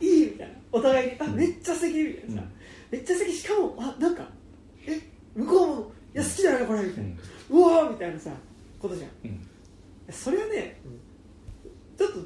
[0.08, 0.54] いみたいな。
[0.72, 2.48] お互いにあめっちゃ素敵みたいなさ、
[2.92, 2.98] うん。
[2.98, 3.38] めっちゃ素敵。
[3.38, 4.28] しかもあなんか
[4.88, 5.02] え
[5.36, 7.10] 向こうもいや好きだよねこれみたいな、
[7.50, 8.30] うわーみたいなさ
[8.80, 9.10] ことじゃん
[10.10, 10.82] それはね、
[11.98, 12.20] ちょっと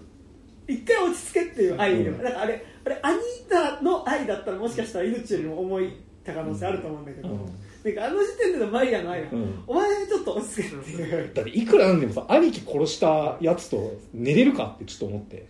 [0.67, 5.93] 一回落ち着けっていう愛では、うんなんかあれあれアニータの愛だったらもしかしたら命よりも重い
[6.23, 7.37] た可能性あると思うんだけど、うん。
[7.37, 9.63] なんかあの時点でのマリアの愛は、うん。
[9.67, 15.47] お前ちょっと落ち着けっていう、だっていくらなんでもさ兄貴殺したやつと寝れるかってちょっと思って。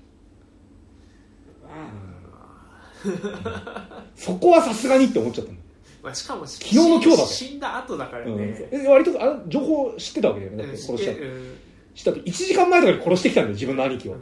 [4.16, 5.59] そこはさすがにって思っちゃったの。
[6.01, 10.77] まあ、しかも昨日の今日だぜ死んだ後だからね、うん、え割とあの情報知ってたわけだよね。
[10.77, 11.58] 殺したってうん
[11.95, 14.16] 知ったって1時間前とかに殺してきたんだよ自分の兄貴を、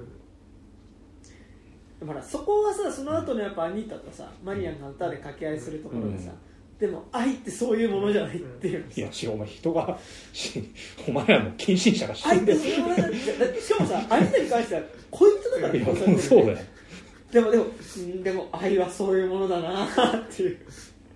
[1.99, 6.31] でもほらそこはさその後のやっぱアニータとさマリアンが歌で掛け合いするところでさ、
[6.79, 8.85] でも愛ってそういうものじゃないっていう。
[8.85, 9.99] のさいや違うお前人が
[10.33, 10.63] し
[11.07, 13.11] お前らの近親者が死愛ってんでそういうものじゃない。
[13.39, 14.81] だってしかもさアニータに関しては
[15.11, 16.19] 恋人だから殺されてる。
[16.19, 16.57] そうだよ。
[17.31, 19.87] でもでもうんでも愛はそういうものだなっ
[20.29, 20.59] ていう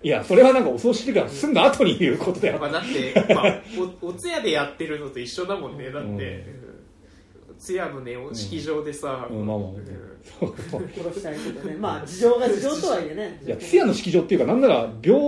[0.02, 2.58] いやそれはなんかお葬式が済んだ後に言うことだよ。
[2.58, 3.62] まあ、だって、まあ、
[4.02, 7.56] お お通夜でやってるのと一緒だもんねだって、うん。
[7.58, 9.68] 通夜のね式場でさ、うんまあまあ。
[9.68, 10.12] うん。
[10.24, 10.54] そう
[10.94, 11.76] 殺したいけどね。
[11.80, 13.40] まあ事情が事情とはいえね。
[13.46, 15.20] いや通夜の式場っていうかなんなら病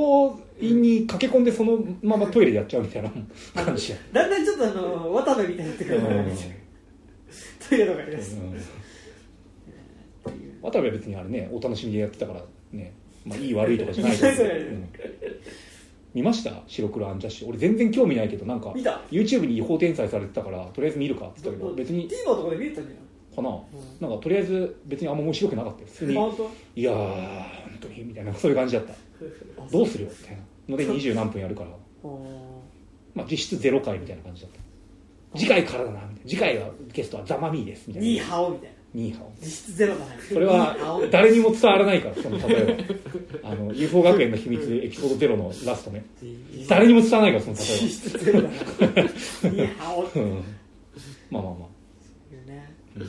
[0.61, 3.11] 院に駆け込んでそのままトイレでやっちゃうみたいな
[3.55, 6.27] 感じやだんだんちょっとあの渡部みたいになってくるからうん
[7.69, 8.39] トイレとかにです
[10.62, 12.93] 渡部は別にあれねお楽しみでやってたからね、
[13.25, 14.89] まあ、いい悪いとかじゃないけど、 そうん。
[16.15, 16.62] 見ました？
[16.67, 18.69] 白黒アンジャッシュ俺全然興味ないけどなんか
[19.11, 22.09] YouTube に違法転載されてたからとりあえず見るかって言ったけど別に。
[22.09, 22.91] TVer とかで見れたんじ
[23.35, 23.51] かな。
[24.01, 25.86] なんかとりあえず別にあんま面白くなかったよ。
[25.89, 26.12] 普通に。
[26.17, 26.27] ゃな
[26.77, 28.94] いやー本当にみたいなそういう感じだった。
[29.73, 30.77] どうするよみたいなの。
[30.77, 31.70] で二十何分やるから、
[33.15, 34.51] まあ、実質ゼロ回みたいな感じだっ
[35.33, 35.39] た。
[35.39, 36.31] 次回からだなみたいな。
[36.31, 38.09] 次回はゲストはザ・マミーですみたいな。
[38.09, 40.18] ニーハオみたいなニーハオ実質ゼロだね。
[40.28, 40.76] それは
[41.10, 42.86] 誰にも伝わらないからその例え
[43.42, 46.05] ばあの UFO 学園の秘密エピソードゼロのラストね。
[46.68, 48.55] 誰にも伝わらないからその実例質 ゼロだな。
[48.55, 50.44] ニーハオううん、
[51.28, 51.66] まあまあま
[52.47, 52.73] あ、ね。
[52.97, 53.02] うん、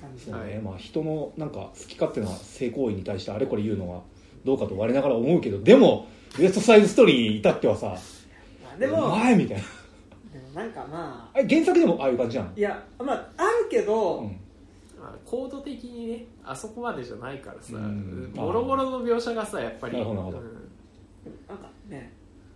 [0.00, 0.24] 感じ。
[0.26, 4.02] そうね、はいまあ人のなんか好き勝手な性行為に対してあれこれ言うのは
[4.44, 6.06] どうかと我ながら思うけどでも
[6.38, 7.96] ウエストサイズストーリーに至ってはさ
[8.78, 9.64] でも前みたいな
[10.56, 12.50] なんかまあ原作でもああいう感じなの？
[12.56, 14.40] いやまああるけど、うん。
[14.98, 18.32] まあ、コード的にねあそこまでじゃないからさ、うん。
[18.34, 19.92] もろもろの描写がさやっぱり。
[19.92, 20.38] なるほどなるほど。
[20.38, 20.44] うん。
[21.46, 22.12] なんかね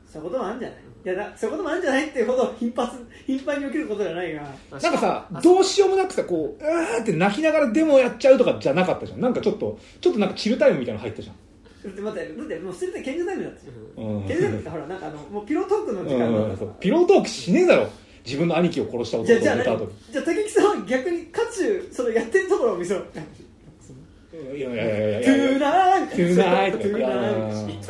[0.06, 0.78] そういうこともあるんじゃない？
[1.02, 4.42] いやだそういうこともあるんじゃないっていうほど頻発頻繁に起きることじゃないが。
[4.42, 9.20] まあなんかさあどうしようもなくさこううわーって泣きながらでもやっちゃうとかじゃなかったじゃん。
[9.20, 11.36] なんかちょっとちょっとなんかチルタイムみたいなの入ったじゃん
[11.84, 13.70] だって待ってだってもう捨てて賢者タイムだったじゃ
[14.02, 14.05] ん。
[14.05, 14.28] うん。
[14.28, 17.89] 賢者タイムってほらなんかあのもうピロートークの時間うんだったそうピロートークしねえだろ。
[18.25, 25.59] 自分の兄貴を殺した男じゃあじゃあ何を寝た後にじゃあ竹木さんは逆に渦中そのやってるところを見せろいやいやいやいトゥいや。
[25.59, 26.17] ナート。
[26.17, 26.78] ゥーナイト。
[26.78, 27.83] トゥーナーうん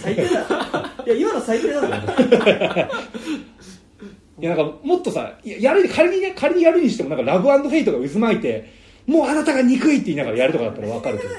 [0.00, 0.28] 最低だ。
[1.06, 1.86] いや今の最低だぞ
[4.40, 8.70] いやなんかもっとさやる仮にね仮にやるにしてもなんかラブフェイトが渦巻いて
[9.06, 11.30] もうあなたが憎いって言いながらやるとかだったら分かるけど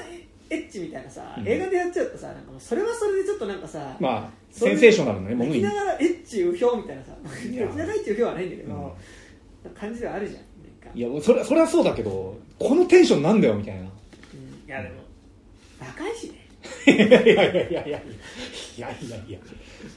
[0.52, 1.48] エッチみたいなさ、うん。
[1.48, 5.62] 映画でやっちゃうとさなんかそれはそれでちょっとなんかさ、まあセンセーショナルなねものに。
[5.62, 8.96] 泣きながらエッチうひょうみたいなさ泣きながらエッチうひょうはないんだけど、
[9.64, 9.70] うん。
[9.72, 10.42] 感じではあるじゃん
[10.98, 13.80] いやそれそれはそうだけどこのテンションなんだよみたいな。
[13.80, 13.86] うん。
[13.86, 13.90] い
[14.68, 14.96] やでも
[15.80, 16.46] 若いしね。
[16.86, 17.82] いやいやいやいや。
[17.88, 18.00] いや
[18.90, 19.38] いやい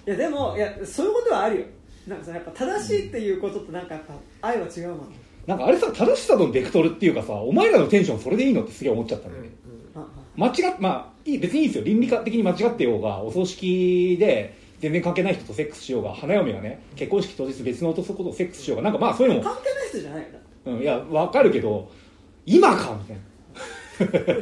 [0.05, 0.15] や。
[0.15, 1.65] でもいやそういうことはあるよ。
[2.07, 4.13] なんかさやっぱ正しいっていうこととなんかやっぱ
[4.47, 5.13] 愛は違うもん、
[5.47, 9.64] なんかあれさ正しさのベクトルっていうかさお前らのテンションそれでいいのってすげえ思っちゃったんだよね、ああ
[10.37, 11.83] 間違っまあいい別にいいですよ。
[11.83, 20.27] 倫理観的に間違ってようがお葬式で全然関係ない人とセックスしようが花嫁がね結婚式当日別の男とセックスしようがなんかまあそういうのも、関係ない人じゃないよ
[20.65, 21.89] なうん、いやわかるけど
[22.45, 23.23] 今かみたいな。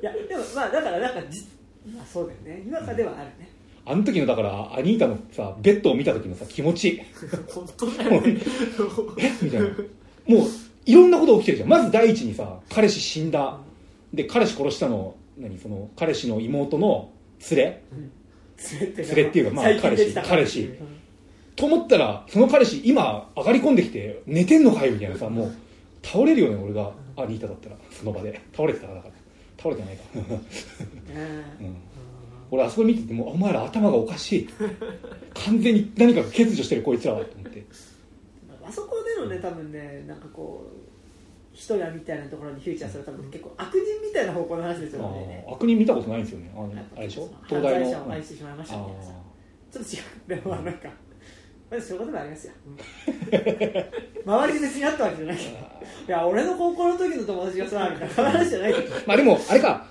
[0.00, 1.46] いやでもまあだからなんかじ
[1.86, 2.62] まあそうだよね。
[2.66, 3.48] 今かではあるね、
[3.84, 7.02] あの時のだからアニータのさベッドを見た時のさ気持ち。
[7.48, 8.36] 本当だよね。
[9.18, 9.32] え？
[9.42, 9.66] みたいな。
[9.66, 9.72] も
[10.44, 10.48] う
[10.84, 11.68] いろんなこと起きてるじゃん。
[11.70, 13.58] まず第一にさ彼氏死んだ
[14.12, 17.10] で彼氏殺したの何その彼氏の妹の
[17.50, 17.82] 連れ？
[18.72, 20.70] 連れって連れっていうかまあ彼氏彼氏。
[21.56, 25.54] と思ったらその彼氏今上がり込んできて寝てんのかよみたいなさもう
[26.02, 26.92] 倒れるよね俺が。
[27.20, 28.40] アニータだったらその場で。
[28.52, 29.14] 倒れてたらだから。
[29.58, 31.76] 倒れてないか、うんうん、
[32.52, 34.48] 俺あそこ見ててもうお前ら頭がおかしい
[35.34, 37.24] 完全に何かが欠如してるこいつらは。
[37.24, 37.64] と思って。
[38.64, 40.87] あそこでのね多分ねなんかこう
[41.58, 45.44] 人やみたいなところにフューチャーする多分結構悪人みたいな方向の話ですよね。
[45.50, 46.50] 悪人見たことないんですよね。
[46.54, 47.28] あのあれでしょ？
[47.48, 47.84] 東大の？
[47.84, 49.10] 犯罪者を愛してしまいましたみたいなさ
[49.72, 50.40] ちょっと違う。
[50.42, 50.88] でもなんか
[51.70, 52.52] まあそういうこともありますよ。
[54.24, 55.36] 周りで別にあったわけじゃない。
[55.36, 58.74] けどいや俺の高校の時の友達がさみたいな話じゃない。
[58.74, 59.86] け どまあでもあれか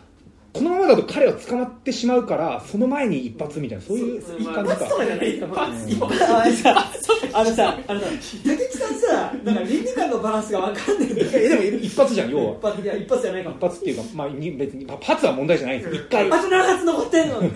[0.54, 4.76] このままだと彼は捕まってしまうからその前に一発みたいなそういういい感じか。
[4.76, 6.88] 一発とかじゃないよ一発うん一発あのさ
[7.34, 8.08] あのさあのさ
[8.44, 12.54] 竹木さんさなんか倫理観のバランスが分かんないんだけどえでも一発じゃん要は。
[12.54, 13.56] 一発いや一発じゃないかも。
[13.58, 16.28] 一発っていうか、まあ、に別にまあ発は問題じゃないんですよ一回。
[16.28, 17.42] あと7発残ってんの。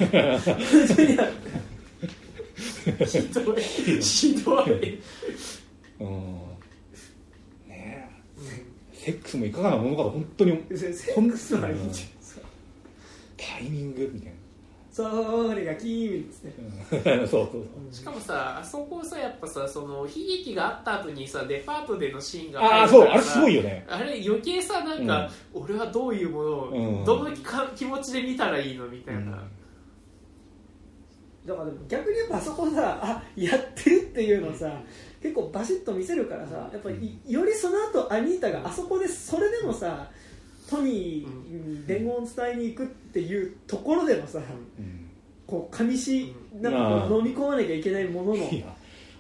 [2.82, 3.62] ひどい。
[4.02, 5.00] ひどい。
[6.00, 6.08] うん。
[7.68, 8.08] ねえ。
[8.94, 10.64] セックスもいかがなものかと本当に。
[10.76, 12.21] セックスはいいんじゃん
[13.42, 14.34] タイミングみたい
[14.92, 17.06] それがキーンっつって。
[17.06, 17.28] なうん。
[17.28, 23.86] そうそうしかもさあそこさやっぱさその悲劇があった後にさデパートでのシーンがああ入るからそうあれすごいよね。
[23.88, 27.06] あれ余計さなんか、俺はどういうものを、うん。
[27.06, 29.42] どのか気持ちで見たらいいのみたいな、
[31.46, 34.82] だからでも逆にやっぱあそこさあやってるっていうのをさ
[35.22, 40.10] 結構バシッと見せるからさやっぱりよりその後アニータがあそこでそれでもさ
[40.72, 45.08] トニーに伝言を伝えに行くっていうところでもさうん。
[45.46, 48.50] こう上しなんかこう飲み込まなきゃいけないものの。
[48.50, 48.68] いや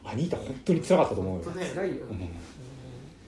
[0.06, 1.52] アニータ本当に辛かったと思うよ。
[1.76, 2.06] 辛いよ。
[2.10, 2.30] うん。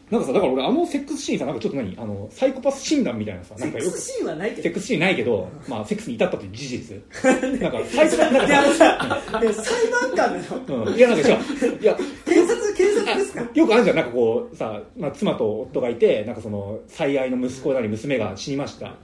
[0.09, 4.63] なんかさだから俺あのセックスシーンさなんかちょっと何あのサイコパス診断みたいなさセックなんかよくスシーンはないけど。
[4.63, 6.97] セックスシーンないけど、まあ、セックスに至ったという事実。
[7.59, 10.95] なんかサイコパスなんかさで裁判官でしょうん。
[10.95, 11.81] いやなんか違う。
[11.81, 12.62] いや検察
[13.53, 18.95] よくあるじゃんなんかこうさ、まあ、妻と夫がいてなんかその最愛の息子なり娘が死にました、はい。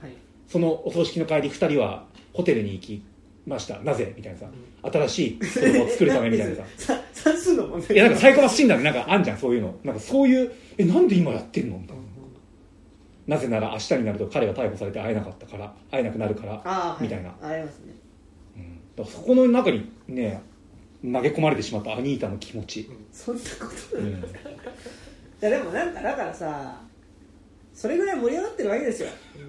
[0.48, 3.02] そのお葬式の帰り2人はホテルに行き
[3.46, 3.78] ました。
[3.80, 4.12] なぜ？
[4.16, 4.46] みたいなさ。
[4.82, 6.62] 新しい子供を作るためみたいなさ。
[6.76, 9.74] さ算数の問題いやなんかサイコパス診断でなんかあんじゃんそういうの。
[9.84, 11.78] なんかそういうえなんで今やってんの？
[11.78, 12.00] みたいな。
[13.26, 17.94] なぜなら明日になると彼が逮捕されて会えなかったから会えなくなるからみたいな、ありますね。
[18.56, 18.62] うん。
[18.96, 20.42] だからそこの中にね
[21.02, 23.46] 投げ込まれてしまったアニータの気持ち、そんなこ
[23.90, 24.20] とうんない。
[24.20, 24.24] い
[25.40, 26.78] やでもなんかだからさ
[27.72, 29.08] それぐらい盛り上がってるわけですよ。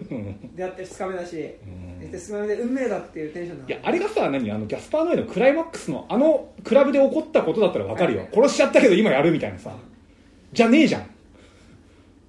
[0.10, 0.56] うん。
[0.56, 2.00] 出会って2日目だし、うん。
[2.00, 4.52] 出会って2日目で運命だっていうテンションないやあれがさ何？
[4.52, 8.28] あのギャスパーノエのクライマックスのあのクラブで起こったことだったら分かるよ。
[8.34, 9.76] 殺しちゃったけど今やるみたいなさ。
[10.54, 11.10] じゃねえじゃん。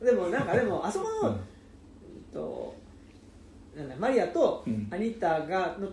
[0.04, 1.36] でもなんかでもあそこの、うん。
[2.34, 2.74] と
[3.76, 4.88] なんだマリアとうん。
[4.90, 5.88] アニータがの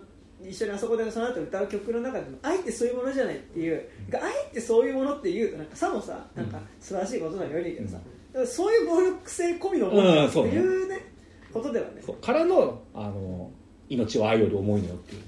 [0.48, 5.66] 一緒にあそこでその後歌う曲の中でも愛ってそういうものじゃないっていう、愛ってそういうものっていうとなん。
[5.66, 8.00] かさもさなんか素晴らしいことなのよりけどさ、だ
[8.34, 11.00] からそういう暴力性込みのものっていうね,、
[11.52, 12.02] ことではね。
[12.04, 13.50] そうからのあの
[13.88, 15.22] 命は愛より重いのよっていう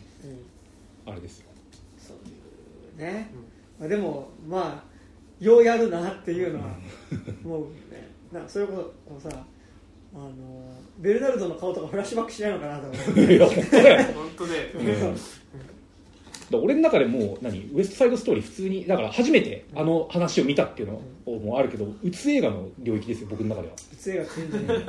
[1.07, 1.13] うん。
[1.13, 1.47] あれですよ。
[1.99, 2.17] そう
[3.03, 3.31] いうね、
[3.79, 6.69] まあ、でもまあようやるなっていうのは
[7.43, 8.11] もうね。
[8.33, 9.45] なそういうことをさ
[10.15, 10.31] あの
[11.03, 13.37] ベルナルドの顔とかフラッシュバックしないのかなと思って。
[13.37, 16.63] いや本当だよ本当で、うん。
[16.65, 21.03] 俺の中でもう何ウエストサイドストーリー普通にだから初めてあの話を見たっていうの
[21.39, 23.75] もあるけどうつ映画の領域ですよ僕の中では。
[23.75, 24.85] うつ映画って言うんじゃね。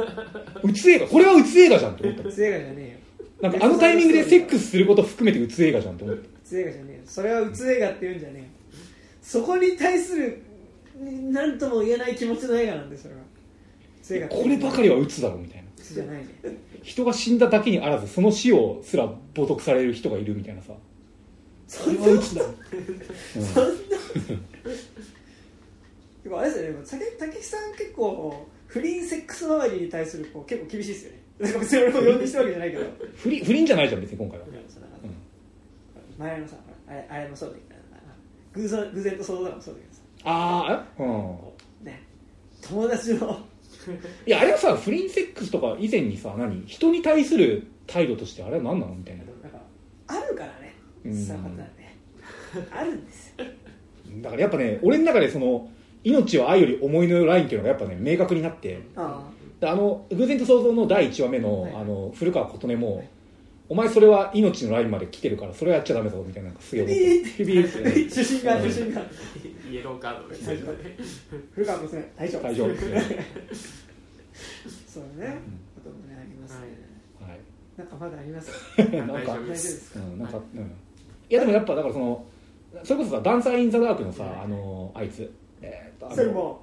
[0.62, 2.24] うつ映画これはうつ映画じゃんと思った。
[2.30, 2.98] うつ映画じゃねえよ。
[3.42, 6.22] なんかあのタイミングでセックスすること含めてうつ映画じゃんと思った。
[6.22, 7.02] うつ映画じゃねえよ。
[7.06, 8.46] それはうつ映画って言うんじゃねえよ。
[9.22, 10.44] そこに対する
[11.00, 13.22] 何とも言えない気持ちの映画なんでそれは。
[14.30, 16.28] こればかりはうつだろみたいなじゃないね。
[16.84, 20.74] 人が死んだだけにあらずその死をすら冒涜される人がいるみたいなさ。
[21.68, 22.48] そんなこれはうつだろ、
[23.34, 23.72] そんな。
[26.24, 31.20] でもあれですよね竹竹木さん結構不倫セックス周りに対するこう結構厳しいですよね。
[31.40, 32.86] なんか別に俺も呼んでしてるわけじゃないけど。
[33.18, 34.54] 不倫不倫じゃないじゃん別に今回は、うん
[36.16, 36.56] 前のさ
[36.88, 37.74] あれあれもそうだけど
[38.54, 40.02] 偶然偶然と想像だもそうだけどさ。
[40.26, 41.86] ああうん。
[41.86, 42.04] ね
[42.62, 43.46] 友達の
[44.26, 46.64] いやあれはさ不倫セックスとか以前にさ何？
[46.66, 48.96] 人に対する態度としてあれは何なの？
[48.96, 49.24] みたいな。
[50.08, 50.76] あるからね。
[51.06, 51.26] うん。
[51.26, 51.98] そういうことだね。
[52.72, 53.46] あるんですよ。
[54.22, 55.70] だからやっぱね俺の中でその
[56.04, 58.82] 命は愛より思いのラインっていうのがやっぱね明確になって。
[58.96, 61.74] あの偶然と想像の第1話目の,、はい。
[61.74, 63.02] あの古川琴音も、
[63.70, 66.92] お前それは命のラインまで来てるからそれはやっちゃダメだぞみたいななんかすげえ思
[67.66, 69.02] っ主審が主審が
[69.72, 70.28] イエローカード。
[70.30, 70.74] です大丈夫
[71.54, 72.90] 古川娘大丈夫大丈夫です。
[72.90, 73.26] ね
[74.88, 75.38] そうね。
[75.76, 76.68] こともねありますね。
[77.20, 77.40] はい。
[77.78, 78.52] なんかまだあります。
[78.78, 79.86] なんか大丈夫でです。
[79.86, 80.64] すかうんなんか、うん、い
[81.30, 82.26] やでもやっぱだからその
[82.84, 85.32] それこそさ「ダンサー・イン・ザ・ダーク」のさあのあいつ。
[85.62, 86.62] えーっとあのそれも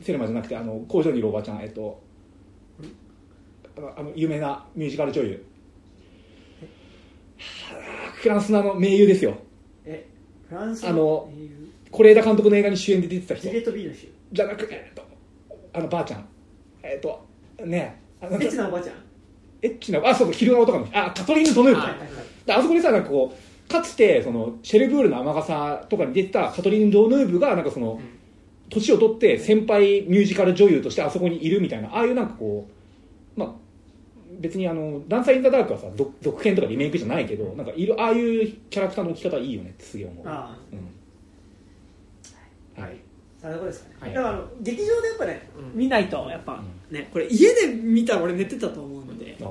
[0.00, 2.00] セルマじゃなくてあの工場にいるおばちゃんえっと
[3.96, 5.30] あの有名なミュージカル女優。
[5.30, 5.57] はあ
[8.14, 9.36] フランスのあの名優ですよ。
[9.84, 10.06] え
[10.48, 11.30] フランスあの
[11.90, 13.44] 是枝監督の映画に主演で出てた人。
[13.44, 15.02] ジュリエット・ビーの州じゃなくて、えっと、
[15.72, 16.28] あのばあちゃん。
[16.82, 17.26] えっと
[17.64, 18.96] ねあのエッチなおばちゃん？
[19.62, 22.08] エッチなあそう昼顔とかのあカトリーヌ・ドヌーブはいはいはい。
[22.46, 28.00] であそこにさなんかこうかつてそのシェルブールの雨傘とかに出てたカトリーヌ・ドヌーブがなんかその
[28.70, 32.77] 年を取って先輩ミュージカル女優としてあそこにいるみたいなああいうなんかこうまあ
[34.38, 40.24] 別にあの「ダンサー・イン・ザ・ダーク」はさ続続編とかリメイクじゃないけどなんかいるああいうキャラクターの置き方いいよねってすげえ思う。
[40.26, 40.76] あう
[42.80, 42.82] ん。
[42.82, 42.96] はい。
[43.42, 44.14] あそこですかね、はい。
[44.14, 45.78] だからあの劇場でやっぱね、うん。
[45.78, 49.44] 見ないとやっぱ、ねこれ家で見たら俺寝てたと思うので、あ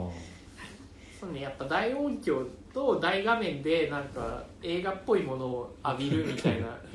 [1.19, 6.77] そうねやっぱ大音響と大画面でなんか映画っぽいものを浴びるみたいな。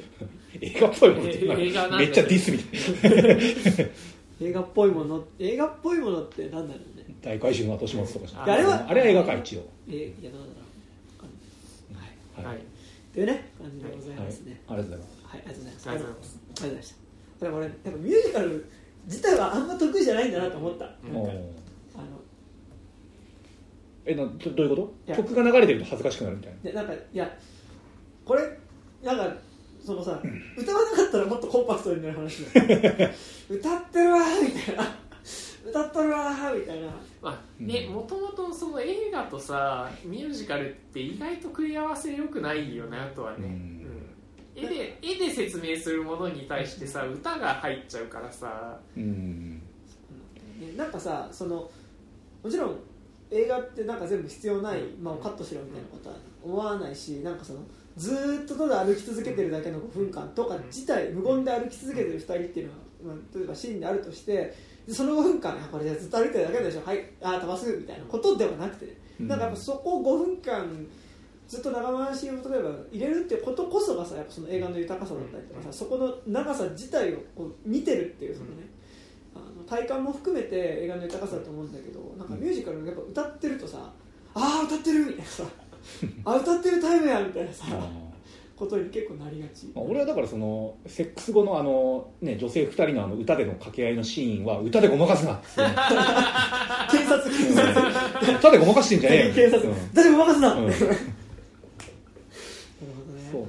[0.61, 3.43] 映画っぽいものってえ映画なんだめっちゃディスみたいな。
[4.43, 8.86] 映画っぽいもの映画っぽいものってなんだろうね大怪獣の後始末とかあれは？
[8.89, 9.65] あれは映画か一応。
[9.89, 10.52] えいやどうだろ
[12.42, 12.47] う。
[12.47, 12.65] はい、はい。
[13.15, 14.26] というね感じでございはい。
[14.26, 15.23] ますねありがとうございます。
[15.25, 15.89] はい、ありがとうございます。
[15.89, 16.36] ありがとうございます。
[16.36, 16.97] ありがとうございました
[17.47, 18.67] だから俺やっぱミュージカル
[19.07, 20.91] 自体はあんま得意じゃないんだなと思った。
[24.05, 25.15] えなどどういうこと？
[25.17, 26.59] 曲が流れてると恥ずかしくなるみたいな。
[26.62, 27.31] でなんかいや
[28.25, 28.42] これ
[29.05, 29.36] なんか
[29.84, 30.20] そのさ
[30.57, 32.42] 歌わなかったらもっとコンパクトになる話
[33.51, 34.84] 歌ってるわーみたいな。
[35.65, 36.89] 歌ってるわーみたいな
[37.23, 37.94] まあねうん。
[37.94, 43.44] もともとその映画とさミュージカルって意外と組み合わせよくないよなとはね、うん。
[43.44, 44.65] うん。
[44.65, 48.76] 絵で絵で説明するものに対してさ歌が入っちゃうからさ。
[48.97, 49.62] うん。
[50.62, 51.70] ねなんかさその
[52.42, 52.78] もちろん
[53.31, 57.60] 映画ってなんか全部必要ない、まあ、カットしろみたいなことは思わないしなんかその
[57.97, 64.55] ずーっとただ歩き続けてるだけの5分間とか自体無言で歩き続けてる2人っていうのは、まあ、例えばシーンであるとしてで
[64.89, 66.83] その5分間あこれずっと歩いてるだけでしょ。
[66.85, 67.05] はい。
[67.23, 69.28] あ飛ばすみたいなことではなくて、うん。
[69.28, 70.86] なんかやっぱそこを5分間
[71.52, 78.70] ずっと長回しを例えば入れるっていうことこそがさやっぱその映画の豊かさだったりとかさそこの長さ自体をこう見てるっていうそのね、
[79.35, 83.93] あの体感も含めて映画の豊かさだと思うんだけどなんかミュージカルやっぱ歌ってるとさ
[84.35, 85.44] ああ歌ってるみたいなさ
[86.25, 88.01] あ歌ってるタイムやみたいなさあ
[88.62, 89.66] ことに結構なりがち。
[89.66, 95.34] ーまあ俺はだからそのセックス後のあの、ね、女性2人のあの歌での掛け合いのシーンは歌でごまかすな。
[95.34, 99.34] っていう警察警察歌でごまかしてんじゃねえよ。
[99.34, 99.68] 警察。
[99.68, 99.74] うん。
[99.92, 100.66] 誰も任すな、うん。
[100.66, 100.99] なるほどね。
[103.32, 103.49] そうね。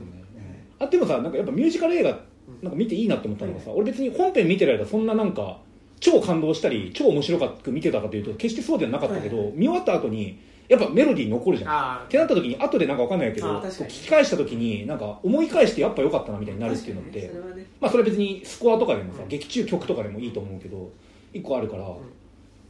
[0.80, 2.20] あでもさなんかやっぱミュージカル映画
[2.62, 5.60] なんか見ていいなって思ったのがさ、俺別に本編見てる間そんななんか
[6.00, 9.52] 超感動したり超面白く見てたかというと決してそうではなかったけど、はい。
[9.54, 10.40] 見終わった後に
[10.74, 11.72] やっぱメロディー残るじゃん。
[11.72, 17.28] あってなった時に後でなんかわかんないけど聞き返した時になんか思い返してやっぱ良かったなみたいになるっていうのって、ね。
[17.28, 17.66] それはね。
[17.80, 19.28] まあそれは別にスコアとかでもさ、うん。
[19.28, 20.92] 劇中曲とかでもいいと思うけど
[21.34, 21.88] 一個あるから、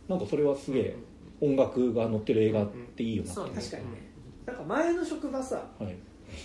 [0.07, 0.95] なんかそれはすげえ
[1.41, 3.35] 音楽が乗ってる映画っていいよなって。
[3.35, 3.51] そうね。
[3.55, 4.13] 確かにね。
[4.45, 5.95] なんか前の職場さはい。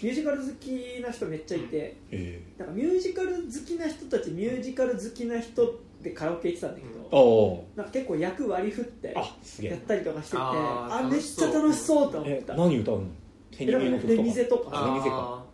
[0.03, 2.43] ミュージカル好きな人めっちゃいてえ。
[2.59, 9.71] なんかミュージカル好きな人たちミュージカル好きな人でカラオケ行ってたんだけど、なんか結構役割り振ってあすげえ。
[9.73, 13.03] やったりとかしててあめっちゃ楽しそうと思っえた何歌うの？
[13.51, 14.71] 手にのレミゼとか。
[14.73, 15.45] あレミゼか。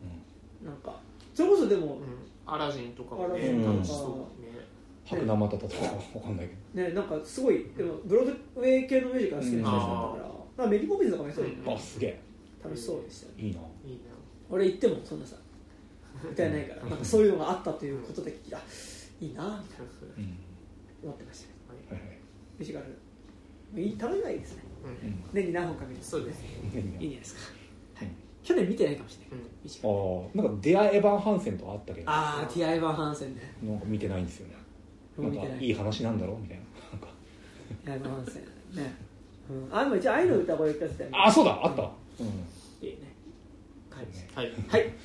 [0.62, 1.00] あなんか
[1.32, 2.04] それこそでもーうん。
[2.46, 3.72] アラジンとかもアラねジンとか。
[3.72, 4.50] 楽しそうね。
[5.06, 12.20] 白生たたとかわかんないけねなんかすごいでもブロードウェイ系のミュージカル好きな人たちだったから、なんかメリーポピンズとかもそうだよねどあすげえ。
[12.62, 13.42] 楽しそうでしたよね。
[13.44, 13.60] いいな。
[13.60, 14.14] いいな。
[14.50, 15.36] 俺行ってもそんなさ
[16.30, 18.58] 歌えないからなんかそういうのがあったということで聞いた
[19.20, 19.86] いいなみたいな
[20.16, 20.38] うん。
[21.02, 21.46] 思ってました。
[21.48, 21.54] よ
[21.90, 22.18] はいはい。
[23.82, 24.62] いいたまにはいいですね。
[24.84, 25.08] うん。
[25.08, 26.02] うん年に何本か見る。
[26.02, 26.48] そうですね。
[26.62, 27.40] いいんじゃないですか、
[27.96, 28.08] はい、
[28.42, 29.46] 去年見てないかもしれない、
[29.82, 29.88] あ
[30.34, 32.10] あなんかデア・エヴァン・ハンセンとかあったけど。
[32.10, 34.54] ああティア・エヴァン・ハンセンねなんか見てないんですよね。
[35.18, 36.64] なんかいいい話なんだろうみたいな。
[36.92, 37.08] なんか。
[37.84, 38.42] ティア・エヴァン・ハンセン
[38.76, 38.94] ね、
[39.50, 41.18] うん、あでも一応愛の歌声歌ってたよね。
[41.24, 41.82] あそうだあった。
[41.82, 42.86] うん。
[42.86, 42.98] いいね。
[43.90, 44.06] はい。
[44.34, 44.52] はい。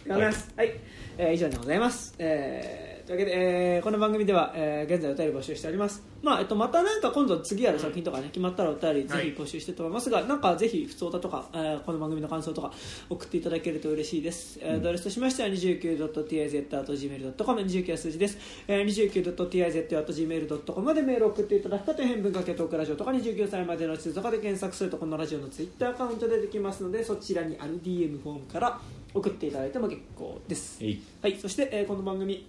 [0.08, 0.22] はい。
[0.22, 0.80] はい、
[1.18, 2.16] えー以上でございます。
[2.20, 6.04] えーというわけで、えーこの番組では、えー現在お便り募集しております。
[6.22, 12.72] まあ、えっと、またなんか今度次やる作品とかね、決まったらお便りぜひ募集してと思いますが、なんかぜひ、普通歌とか、えーこの番組の感想とか
[13.10, 14.60] 送っていただけると嬉しいです。
[14.62, 18.38] えーアドレスとしましては 29.tiz.gmail.com、29は数字です。
[18.68, 28.80] えー 29.tiz.gmail.com までメールを送っていただくか、天文かけトークラジオとか29歳までの地図とかで検索すると、このラジオのツイッターアカウントでできますので、そちらにある DM フォームから
[29.16, 30.78] 送っていただいても結構です。
[30.82, 32.46] えいはい、そして、えーこの番組、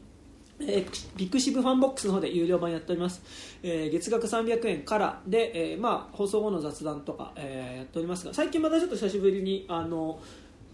[0.60, 3.22] えー pixivFANBOX の方で有料版やっております、
[3.62, 5.20] えー月額300円から。
[5.26, 10.20] で、えーまあ、放送後の雑談とか、えーやっておりますが最近またちょっと久しぶりにあの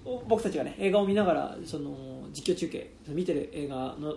[0.05, 4.15] お僕たちが、ね、映画を見ながらその実況中継見てる映画の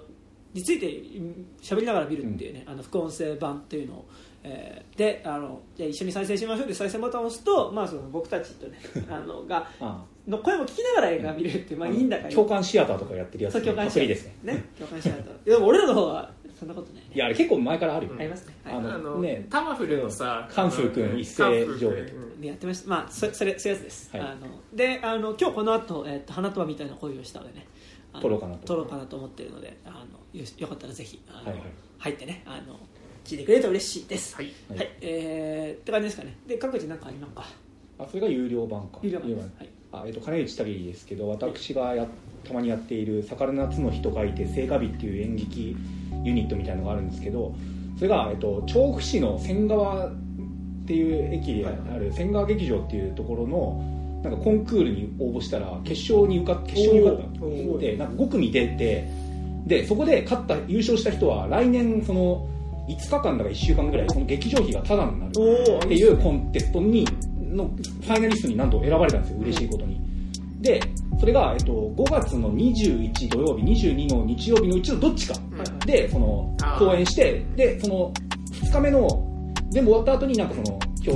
[0.53, 4.05] についてうん喋りながら見るっていうね、あの副音声版っていうのを、
[4.43, 13.53] えーであのじゃあ一緒に再生しましょうで再生ボタンを押すと、まあ、その僕たちとね あのがあの声も聞きながら映画見れるってまあいいんだか共感シアターとかやってるやつ。
[13.53, 14.53] そう共感しパクリですね。
[14.53, 17.03] ね共感しないとでも俺らの方はそんなことない。
[17.03, 18.13] ねいやあれ結構前からあるよ。
[18.17, 18.75] ありますね、はい。
[18.75, 19.47] あのあのね。
[19.49, 22.13] タマフルのさカンフー君一斉上映。
[22.39, 22.89] でやってました。
[22.89, 24.21] まあそそれそういうやつです、はい。
[24.21, 27.67] あのであの今日この後、えっと花束みたいな恋をしたのでね
[28.21, 28.67] 撮ろうかなと。
[28.67, 31.61] 撮ろうかなと思ってるのであのよしよかったらぜひあの、はいはい。
[31.97, 32.79] 入ってねあの
[33.25, 34.35] 聞いてくれると嬉しいです。
[34.35, 34.51] はい。
[34.69, 36.37] はい、はいえー、って感じですかね。
[36.45, 37.45] で各自なんかありますか？
[37.99, 38.99] あそれが有料版か。
[39.01, 39.59] 有料版です。
[39.59, 42.05] はいあえっと金内旅ですけど私がや
[42.43, 45.75] たまにやっている「魚夏の日」と書いて「聖火日」っていう演劇
[46.23, 47.53] ユニットみたいなのがあるんですけど
[47.97, 50.11] それが、えっと、調布市の仙川っ
[50.87, 53.83] ていう駅である仙川劇場っていうところの
[54.23, 59.07] なんかコンクールに応募したら決勝に受か決勝に受かったでなんか5組出て
[59.65, 62.47] でそこで勝った優勝した人は来年その
[62.87, 67.05] 5日間だか1週間ぐらいその劇場費がタダになるっていうコンテストに
[67.49, 70.01] のファイナリストになんと選ばれたんですよ嬉しいことに。
[70.61, 70.81] で
[71.19, 75.35] それが、えっと、5月の21土曜日22の日曜日のうちのどっちか。
[75.51, 78.13] うんでその公演してでその
[78.51, 79.07] 2日目の
[79.69, 81.11] 全部終わった後になんかその表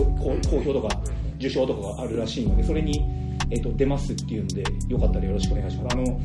[0.49, 1.01] 好好評とか
[1.37, 3.05] 受賞とかがあるらしいのでそれに、
[3.49, 5.93] えっと、出ますっていうのでよかったらよろしくお願いします。
[5.93, 6.19] あの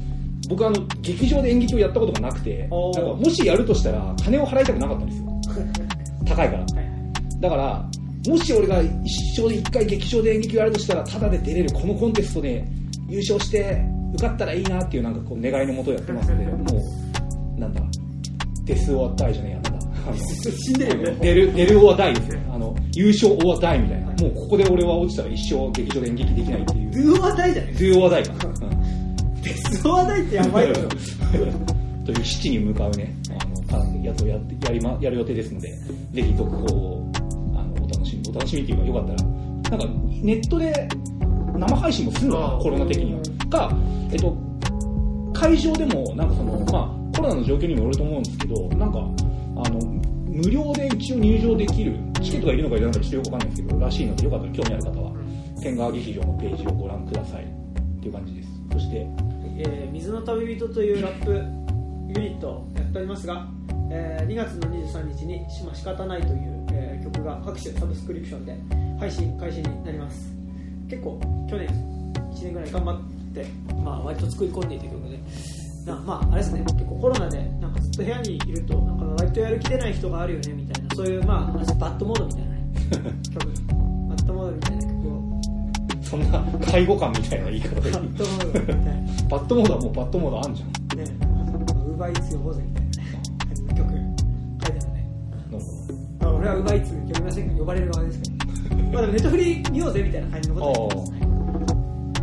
[0.49, 5.41] 僕あの劇場で演劇をやったことがなくてなんかもしやるとしたら金を払いたくなかったんですよ。
[6.25, 6.67] 高いから。
[7.41, 7.91] だから
[8.29, 12.63] もし俺が一生で一回劇場で演劇をやるとしたらタダで出れるこのコンテストで
[13.09, 13.83] 優勝して
[14.15, 16.83] 受かったらいいなっていうなんかこう願いのもとやってますのでも
[17.57, 17.81] うなんだ
[18.65, 19.89] デス・オア・ダイじゃねえやなんだ。
[20.53, 21.19] 死んでるよね。
[21.21, 22.47] 出る出るオアダイですね。
[22.53, 24.07] あの優勝オアダイみたいな。
[24.09, 26.91] もうここで俺は落ちたら一生劇場で演劇できないっていう。
[26.91, 28.33] ドゥオアダイじゃないドゥオアダイか
[29.43, 30.75] デスオアダイってやばいよ。
[32.05, 35.69] という七に向かうねあのかやつをやってやり、ま、やる予定ですので
[36.13, 37.13] ぜひ続報を
[38.31, 40.89] お楽しみっていうかよかったらなんかネットで
[41.59, 43.21] 生配信もするのコロナ的には。
[43.49, 43.73] か
[44.13, 44.37] えっと
[45.33, 49.81] 会場でもなんかそのまあコロナの状況にもよると思うんですけどなんかあの
[50.27, 55.13] 無料で一応入場できるチケットがいるのかいらないのかちょっとよくわかんないですけどらしいのでよかったら興味ある方は
[55.63, 57.47] 天川劇場のページをご覧くださいっ
[58.01, 58.49] ていう感じです。
[58.73, 59.07] そして
[59.61, 63.49] えー水の旅人というラップユニットをやっておりますが、
[63.91, 68.57] えー2月の23日に「しま仕方ない」という、えー曲が各種サブスクリプションで
[68.99, 70.35] 配信開始になります。
[70.89, 71.19] 結構
[71.49, 71.69] 去年
[72.33, 73.01] 1年ぐらい頑張っ
[73.35, 73.47] て、
[73.85, 75.19] まあ、割と作り込んでいた曲で。
[75.87, 76.61] なまああれですね。
[76.61, 82.59] 結構コロナでなんかずっと部屋にいるとなんか割とやる気出ない人があるよねみたいなそういうまあ BAD モードみたいなね
[83.33, 83.47] 曲。
[84.09, 85.41] BAD モードみたいな曲を。
[86.03, 87.91] そんな介護官みたいな言い方で。
[87.91, 88.83] BAD モードみたいな。
[89.29, 90.99] BAD モードはもう BAD モードあんじゃん。
[90.99, 91.05] ね、
[91.87, 92.88] ウーバーイーツ呼ぼうぜみたいな
[96.21, 98.37] あ俺はウーバーイーツ呼びませんが、呼ばれる側ですけど。
[98.93, 101.29] まあでもネットフリ見ようぜみたいな感じのことを言ってます、はい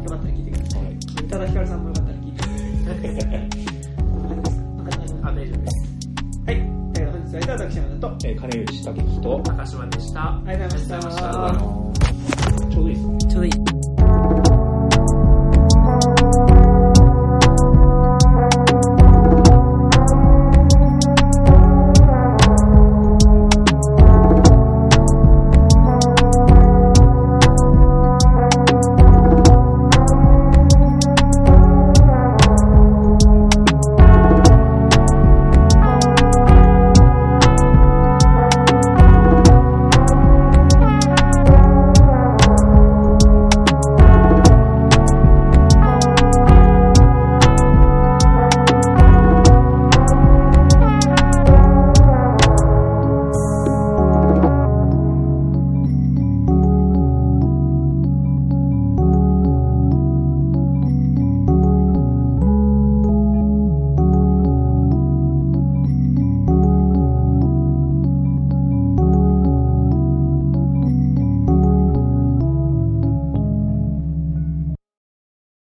[0.05, 0.81] よかったら聞いてください。
[0.83, 3.49] はい宇多田ヒカルさんもよかったら聞いてください。
[5.23, 5.75] あ大丈夫です
[6.45, 6.55] はい。
[6.55, 13.74] ということで本日使いた私山田とえー金内武樹と高島でしたありがとうございましたありがとうございましたちょうどいいですねちょうどいい